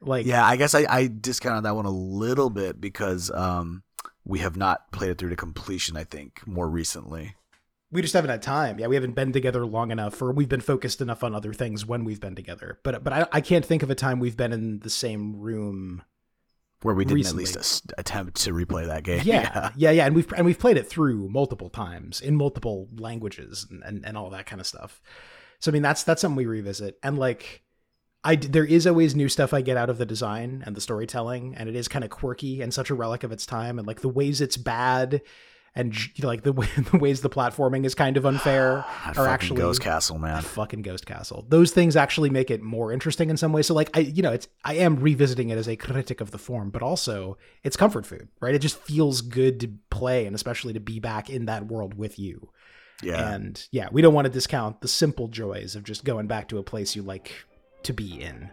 Like, 0.01 0.27
yeah, 0.27 0.47
I 0.47 0.57
guess 0.57 0.75
I, 0.75 0.87
I 0.89 1.09
discounted 1.09 1.65
that 1.65 1.75
one 1.75 1.85
a 1.85 1.91
little 1.91 2.51
bit 2.51 2.81
because 2.81 3.33
um, 3.33 3.83
we 4.29 4.39
have 4.39 4.57
not 4.57 4.93
played 4.93 5.11
it 5.11 5.19
through 5.19 5.31
to 5.31 5.37
completion. 5.37 5.97
I 5.97 6.05
think 6.05 6.47
more 6.47 6.69
recently 6.69 7.35
we 7.91 8.03
just 8.03 8.15
haven't 8.15 8.31
had 8.31 8.43
time. 8.43 8.79
Yeah, 8.79 8.87
we 8.87 8.97
haven't 8.97 9.15
been 9.15 9.33
together 9.33 9.65
long 9.65 9.91
enough, 9.91 10.21
or 10.21 10.31
we've 10.33 10.49
been 10.49 10.61
focused 10.61 11.01
enough 11.01 11.25
on 11.25 11.35
other 11.35 11.53
things 11.53 11.87
when 11.87 12.05
we've 12.05 12.21
been 12.21 12.35
together. 12.35 12.79
But 12.83 13.03
but 13.03 13.13
I, 13.13 13.27
I 13.33 13.41
can't 13.41 13.65
think 13.65 13.83
of 13.83 13.91
a 13.91 13.95
time 13.95 14.21
we've 14.21 14.37
been 14.37 14.53
in 14.53 14.81
the 14.81 14.91
same 14.91 15.37
room 15.37 16.03
where 16.83 16.95
we 16.95 17.05
didn't 17.05 17.17
recently. 17.17 17.45
at 17.45 17.57
least 17.57 17.93
attempt 17.97 18.37
to 18.43 18.53
replay 18.53 18.87
that 18.87 19.05
game. 19.05 19.23
Yeah, 19.25 19.43
yeah, 19.55 19.71
yeah, 19.77 19.91
yeah, 19.91 20.07
and 20.07 20.15
we've 20.15 20.31
and 20.35 20.45
we've 20.45 20.59
played 20.59 20.77
it 20.77 20.87
through 20.87 21.29
multiple 21.31 21.71
times 21.71 22.21
in 22.21 22.37
multiple 22.37 22.89
languages 22.99 23.67
and, 23.71 23.83
and, 23.83 24.05
and 24.05 24.19
all 24.19 24.31
that 24.31 24.47
kind 24.47 24.61
of 24.61 24.67
stuff. 24.67 25.01
So 25.59 25.71
I 25.71 25.73
mean, 25.73 25.83
that's 25.83 26.05
that's 26.05 26.21
something 26.21 26.37
we 26.37 26.47
revisit, 26.47 26.99
and 27.03 27.19
like. 27.19 27.63
I, 28.25 28.37
there 28.37 28.65
is 28.65 28.87
always 28.87 29.15
new 29.15 29.29
stuff 29.29 29.55
I 29.55 29.61
get 29.61 29.77
out 29.77 29.91
of 29.91 29.99
the 29.99 30.07
design 30.07 30.63
and 30.67 30.77
the 30.77 30.81
storytelling, 30.81 31.55
and 31.55 31.69
it 31.69 31.77
is 31.77 31.89
kind 31.89 32.05
of 32.05 32.11
quirky 32.11 32.61
and 32.61 32.75
such 32.75 32.91
a 32.91 32.95
relic 32.95 33.23
of 33.23 33.33
its 33.33 33.47
time. 33.47 33.79
And 33.79 33.87
like 33.87 34.01
the 34.01 34.09
ways 34.09 34.41
it's 34.41 34.57
bad 34.57 35.23
and 35.75 35.97
like 36.23 36.43
the, 36.43 36.53
way, 36.53 36.67
the 36.91 36.99
ways 36.99 37.21
the 37.21 37.31
platforming 37.31 37.87
is 37.87 37.95
kind 37.95 38.17
of 38.17 38.27
unfair 38.27 38.85
are 39.17 39.29
actually 39.29 39.61
Ghost 39.61 39.81
Castle, 39.81 40.19
man. 40.19 40.43
Fucking 40.43 40.83
Ghost 40.83 41.07
Castle. 41.07 41.47
Those 41.49 41.71
things 41.71 41.97
actually 41.97 42.31
make 42.31 42.51
it 42.51 42.61
more 42.61 42.93
interesting 42.93 43.31
in 43.31 43.37
some 43.37 43.53
ways. 43.53 43.67
So 43.67 43.75
like 43.75 43.97
I, 43.97 44.01
you 44.01 44.23
know, 44.23 44.33
it's 44.33 44.49
I 44.65 44.75
am 44.75 44.97
revisiting 44.97 45.51
it 45.51 45.59
as 45.59 45.69
a 45.69 45.77
critic 45.77 46.21
of 46.21 46.33
the 46.33 46.39
form, 46.39 46.71
but 46.71 46.83
also 46.83 47.39
it's 47.63 47.77
comfort 47.77 48.05
food, 48.05 48.29
right? 48.41 48.55
It 48.55 48.61
just 48.61 48.79
feels 48.79 49.21
good 49.21 49.61
to 49.61 49.73
play 49.91 50.27
and 50.27 50.35
especially 50.35 50.73
to 50.73 50.81
be 50.81 50.99
back 50.99 51.31
in 51.31 51.47
that 51.47 51.67
world 51.67 51.95
with 51.95 52.19
you. 52.19 52.51
Yeah. 53.01 53.33
And 53.33 53.65
yeah, 53.71 53.89
we 53.93 54.03
don't 54.03 54.15
want 54.15 54.27
to 54.27 54.33
discount 54.33 54.81
the 54.81 54.89
simple 54.89 55.29
joys 55.29 55.77
of 55.77 55.85
just 55.85 56.05
going 56.05 56.27
back 56.27 56.49
to 56.49 56.59
a 56.59 56.65
place 56.65 56.97
you 56.97 57.03
like 57.03 57.33
to 57.83 57.93
be 57.93 58.23
in. 58.23 58.51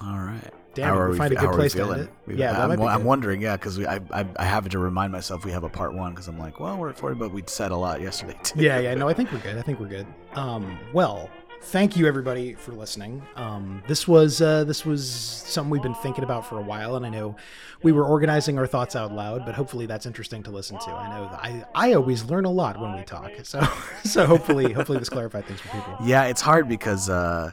All 0.00 0.18
right. 0.18 0.52
Damn, 0.74 1.10
we, 1.10 1.18
find 1.18 1.32
a 1.32 1.36
good 1.36 1.52
place 1.52 1.74
to 1.74 1.82
end 1.82 2.08
it. 2.26 2.38
Yeah, 2.38 2.64
I'm, 2.64 2.80
I'm 2.80 3.04
wondering. 3.04 3.42
Yeah, 3.42 3.56
because 3.56 3.78
I, 3.78 4.00
I 4.10 4.24
I 4.36 4.44
have 4.44 4.66
to 4.70 4.78
remind 4.78 5.12
myself 5.12 5.44
we 5.44 5.52
have 5.52 5.64
a 5.64 5.68
part 5.68 5.92
one 5.92 6.12
because 6.12 6.28
I'm 6.28 6.38
like, 6.38 6.60
well, 6.60 6.78
we're 6.78 6.88
at 6.88 6.98
40, 6.98 7.16
but 7.16 7.30
we 7.30 7.42
said 7.46 7.72
a 7.72 7.76
lot 7.76 8.00
yesterday 8.00 8.38
too. 8.42 8.60
Yeah, 8.60 8.78
yeah. 8.78 8.94
No, 8.94 9.06
I 9.08 9.12
think 9.12 9.30
we're 9.32 9.40
good. 9.40 9.58
I 9.58 9.62
think 9.62 9.80
we're 9.80 9.88
good. 9.88 10.06
Um, 10.32 10.78
well, 10.94 11.28
thank 11.60 11.96
you 11.96 12.06
everybody 12.06 12.54
for 12.54 12.72
listening. 12.72 13.22
Um, 13.36 13.82
this 13.86 14.08
was 14.08 14.40
uh, 14.40 14.64
this 14.64 14.86
was 14.86 15.06
something 15.06 15.70
we've 15.70 15.82
been 15.82 15.94
thinking 15.96 16.24
about 16.24 16.46
for 16.46 16.58
a 16.58 16.62
while, 16.62 16.96
and 16.96 17.04
I 17.04 17.10
know 17.10 17.36
we 17.82 17.92
were 17.92 18.04
organizing 18.04 18.58
our 18.58 18.66
thoughts 18.66 18.96
out 18.96 19.12
loud, 19.12 19.44
but 19.44 19.54
hopefully 19.54 19.84
that's 19.84 20.06
interesting 20.06 20.42
to 20.44 20.50
listen 20.50 20.78
to. 20.78 20.90
I 20.90 21.14
know 21.14 21.28
that 21.28 21.40
I 21.44 21.64
I 21.74 21.92
always 21.92 22.24
learn 22.24 22.46
a 22.46 22.50
lot 22.50 22.80
when 22.80 22.96
we 22.96 23.02
talk, 23.02 23.30
so 23.42 23.60
so 24.04 24.24
hopefully 24.24 24.72
hopefully 24.72 24.98
this 24.98 25.10
clarified 25.10 25.44
things 25.44 25.60
for 25.60 25.68
people. 25.68 25.98
Yeah, 26.02 26.24
it's 26.24 26.40
hard 26.40 26.66
because. 26.66 27.10
Uh, 27.10 27.52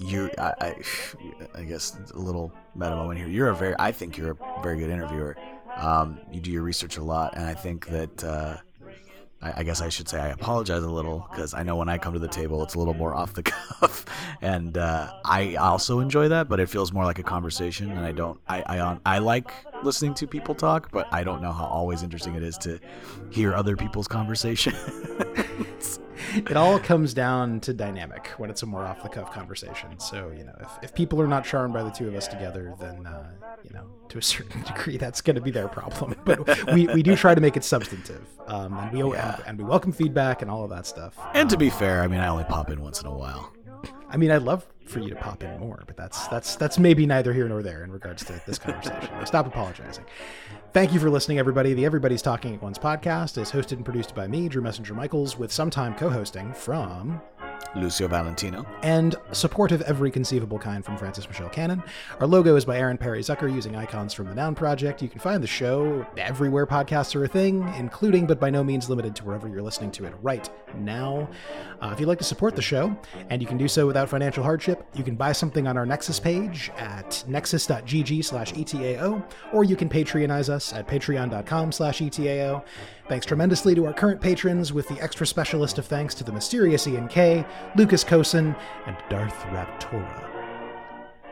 you 0.00 0.30
I, 0.38 0.54
I, 0.60 0.74
I 1.60 1.62
guess 1.64 1.96
a 2.14 2.18
little 2.18 2.52
meta 2.74 2.96
moment 2.96 3.18
here. 3.18 3.28
You're 3.28 3.50
a 3.50 3.54
very 3.54 3.74
I 3.78 3.92
think 3.92 4.16
you're 4.16 4.32
a 4.32 4.62
very 4.62 4.78
good 4.78 4.90
interviewer. 4.90 5.36
Um, 5.76 6.18
you 6.32 6.40
do 6.40 6.50
your 6.50 6.62
research 6.62 6.96
a 6.96 7.02
lot, 7.02 7.36
and 7.36 7.46
I 7.46 7.54
think 7.54 7.86
that 7.86 8.24
uh, 8.24 8.56
I, 9.40 9.60
I, 9.60 9.62
guess 9.62 9.80
I 9.80 9.88
should 9.88 10.08
say 10.08 10.20
I 10.20 10.28
apologize 10.28 10.82
a 10.82 10.90
little 10.90 11.26
because 11.30 11.54
I 11.54 11.62
know 11.62 11.76
when 11.76 11.88
I 11.88 11.96
come 11.96 12.12
to 12.12 12.18
the 12.18 12.28
table, 12.28 12.62
it's 12.64 12.74
a 12.74 12.78
little 12.78 12.92
more 12.92 13.14
off 13.20 13.34
the 13.34 13.44
cuff, 13.44 14.04
and 14.42 14.76
uh, 14.76 15.12
I 15.24 15.54
also 15.54 16.00
enjoy 16.00 16.28
that, 16.28 16.48
but 16.48 16.58
it 16.58 16.68
feels 16.68 16.92
more 16.92 17.04
like 17.04 17.20
a 17.20 17.22
conversation, 17.22 17.92
and 17.92 18.00
I 18.00 18.12
don't 18.12 18.40
I 18.48 18.62
I, 18.80 18.98
I 19.06 19.18
like 19.18 19.52
listening 19.84 20.14
to 20.14 20.26
people 20.26 20.54
talk, 20.54 20.90
but 20.90 21.06
I 21.12 21.22
don't 21.22 21.40
know 21.40 21.52
how 21.52 21.66
always 21.66 22.02
interesting 22.02 22.34
it 22.34 22.42
is 22.42 22.58
to 22.58 22.80
hear 23.30 23.54
other 23.54 23.76
people's 23.76 24.08
conversation. 24.08 24.74
it 26.34 26.56
all 26.56 26.78
comes 26.78 27.14
down 27.14 27.60
to 27.60 27.72
dynamic 27.72 28.28
when 28.38 28.50
it's 28.50 28.62
a 28.62 28.66
more 28.66 28.84
off 28.84 29.02
the 29.02 29.08
cuff 29.08 29.32
conversation. 29.32 29.98
So, 29.98 30.32
you 30.36 30.44
know, 30.44 30.54
if, 30.60 30.68
if 30.82 30.94
people 30.94 31.20
are 31.20 31.26
not 31.26 31.44
charmed 31.44 31.74
by 31.74 31.82
the 31.82 31.90
two 31.90 32.08
of 32.08 32.14
us 32.14 32.28
together, 32.28 32.74
then, 32.80 33.06
uh, 33.06 33.30
you 33.64 33.70
know, 33.70 33.86
to 34.08 34.18
a 34.18 34.22
certain 34.22 34.62
degree, 34.66 34.96
that's 34.96 35.20
going 35.20 35.36
to 35.36 35.42
be 35.42 35.50
their 35.50 35.68
problem. 35.68 36.16
But 36.24 36.72
we, 36.72 36.86
we 36.88 37.02
do 37.02 37.16
try 37.16 37.34
to 37.34 37.40
make 37.40 37.56
it 37.56 37.64
substantive. 37.64 38.24
Um, 38.46 38.76
and, 38.78 38.92
we, 38.92 39.14
yeah. 39.14 39.36
and, 39.36 39.44
and 39.46 39.58
we 39.58 39.64
welcome 39.64 39.90
feedback 39.90 40.42
and 40.42 40.50
all 40.50 40.62
of 40.62 40.70
that 40.70 40.86
stuff. 40.86 41.16
And 41.34 41.42
um, 41.42 41.48
to 41.48 41.56
be 41.56 41.70
fair, 41.70 42.02
I 42.02 42.08
mean, 42.08 42.20
I 42.20 42.28
only 42.28 42.44
pop 42.44 42.70
in 42.70 42.80
once 42.80 43.00
in 43.00 43.06
a 43.06 43.14
while. 43.14 43.52
I 44.08 44.16
mean, 44.16 44.30
I'd 44.30 44.42
love 44.42 44.66
for 44.84 44.98
you 44.98 45.08
to 45.08 45.14
pop 45.14 45.42
in 45.42 45.58
more, 45.60 45.84
but 45.86 45.96
that's 45.96 46.26
that's 46.28 46.56
that's 46.56 46.78
maybe 46.78 47.06
neither 47.06 47.32
here 47.32 47.48
nor 47.48 47.62
there 47.62 47.84
in 47.84 47.92
regards 47.92 48.24
to 48.24 48.40
this 48.44 48.58
conversation. 48.58 49.08
Stop 49.24 49.46
apologizing. 49.46 50.04
Thank 50.72 50.94
you 50.94 51.00
for 51.00 51.10
listening, 51.10 51.40
everybody. 51.40 51.74
The 51.74 51.84
Everybody's 51.84 52.22
Talking 52.22 52.54
at 52.54 52.62
Once 52.62 52.78
podcast 52.78 53.38
is 53.38 53.50
hosted 53.50 53.72
and 53.72 53.84
produced 53.84 54.14
by 54.14 54.28
me, 54.28 54.48
Drew 54.48 54.62
Messinger 54.62 54.94
Michaels, 54.94 55.36
with 55.36 55.50
sometime 55.50 55.96
co-hosting 55.96 56.54
from 56.54 57.20
Lucio 57.76 58.08
Valentino. 58.08 58.66
And 58.82 59.16
support 59.32 59.72
of 59.72 59.82
every 59.82 60.10
conceivable 60.10 60.58
kind 60.58 60.84
from 60.84 60.96
Francis 60.96 61.28
Michelle 61.28 61.48
Cannon. 61.48 61.82
Our 62.18 62.26
logo 62.26 62.56
is 62.56 62.64
by 62.64 62.78
Aaron 62.78 62.98
Perry 62.98 63.20
Zucker 63.20 63.52
using 63.52 63.76
icons 63.76 64.12
from 64.12 64.28
the 64.28 64.34
Noun 64.34 64.54
Project. 64.54 65.02
You 65.02 65.08
can 65.08 65.20
find 65.20 65.42
the 65.42 65.46
show 65.48 66.06
everywhere 66.16 66.66
podcasts 66.66 67.14
are 67.14 67.24
a 67.24 67.28
thing, 67.28 67.72
including 67.76 68.26
but 68.26 68.40
by 68.40 68.50
no 68.50 68.64
means 68.64 68.88
limited 68.88 69.14
to 69.16 69.24
wherever 69.24 69.48
you're 69.48 69.62
listening 69.62 69.90
to 69.92 70.06
it 70.06 70.14
right 70.22 70.48
now. 70.74 71.28
Uh, 71.80 71.90
if 71.92 72.00
you'd 72.00 72.06
like 72.06 72.18
to 72.18 72.24
support 72.24 72.56
the 72.56 72.62
show, 72.62 72.96
and 73.28 73.40
you 73.40 73.48
can 73.48 73.56
do 73.56 73.68
so 73.68 73.86
without 73.86 74.08
financial 74.08 74.42
hardship, 74.42 74.86
you 74.94 75.04
can 75.04 75.14
buy 75.14 75.32
something 75.32 75.66
on 75.66 75.76
our 75.76 75.86
Nexus 75.86 76.18
page 76.18 76.70
at 76.78 77.22
nexus.gg 77.26 78.24
slash 78.24 78.52
ETAO, 78.52 79.22
or 79.52 79.64
you 79.64 79.76
can 79.76 79.88
Patreonize 79.90 80.48
us 80.48 80.72
at 80.72 80.86
patreon.com 80.86 81.72
slash 81.72 82.00
ETAO. 82.00 82.64
Thanks 83.10 83.26
tremendously 83.26 83.74
to 83.74 83.86
our 83.86 83.92
current 83.92 84.20
patrons, 84.20 84.72
with 84.72 84.86
the 84.86 85.00
extra 85.00 85.26
specialist 85.26 85.78
of 85.78 85.86
thanks 85.86 86.14
to 86.14 86.22
the 86.22 86.30
mysterious 86.30 86.86
Ian 86.86 87.08
K, 87.08 87.44
Lucas 87.74 88.04
Kosin, 88.04 88.56
and 88.86 88.96
Darth 89.08 89.34
Raptora. 89.46 90.30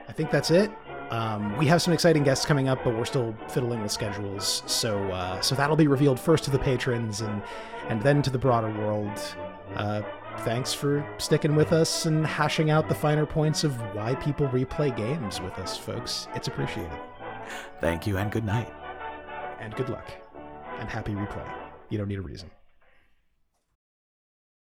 I 0.09 0.13
think 0.13 0.33
that's 0.33 0.51
it. 0.51 0.73
Um, 1.11 1.57
we 1.57 1.67
have 1.67 1.81
some 1.81 1.95
exciting 1.95 2.25
guests 2.25 2.45
coming 2.45 2.69
up, 2.69 2.83
but 2.83 2.97
we're 2.97 3.05
still 3.05 3.33
fiddling 3.51 3.81
with 3.81 3.93
schedules. 3.93 4.65
So, 4.67 4.99
uh, 5.13 5.41
so 5.41 5.55
that'll 5.55 5.77
be 5.77 5.87
revealed 5.87 6.19
first 6.19 6.43
to 6.47 6.51
the 6.51 6.59
patrons 6.59 7.21
and 7.21 7.41
and 7.89 8.03
then 8.03 8.23
to 8.23 8.31
the 8.31 8.39
broader 8.39 8.77
world. 8.77 9.17
Uh, 9.77 10.03
thanks 10.39 10.75
for 10.75 11.09
sticking 11.19 11.55
with 11.55 11.73
us 11.73 12.07
and 12.07 12.27
hashing 12.27 12.71
out 12.71 12.89
the 12.89 12.95
finer 12.97 13.25
points 13.25 13.63
of 13.63 13.77
why 13.95 14.17
people 14.17 14.49
replay 14.49 14.95
games 14.97 15.41
with 15.41 15.57
us, 15.61 15.77
folks. 15.79 16.27
It's 16.35 16.49
appreciated. 16.49 16.99
Thank 17.81 18.05
you, 18.05 18.17
and 18.17 18.33
good 18.33 18.45
night. 18.45 18.75
And 19.61 19.77
good 19.77 19.91
luck. 19.91 20.11
And 20.81 20.89
happy 20.89 21.13
replay. 21.13 21.68
You 21.91 21.99
don't 21.99 22.09
need 22.09 22.19
a 22.19 22.23
reason. 22.23 22.51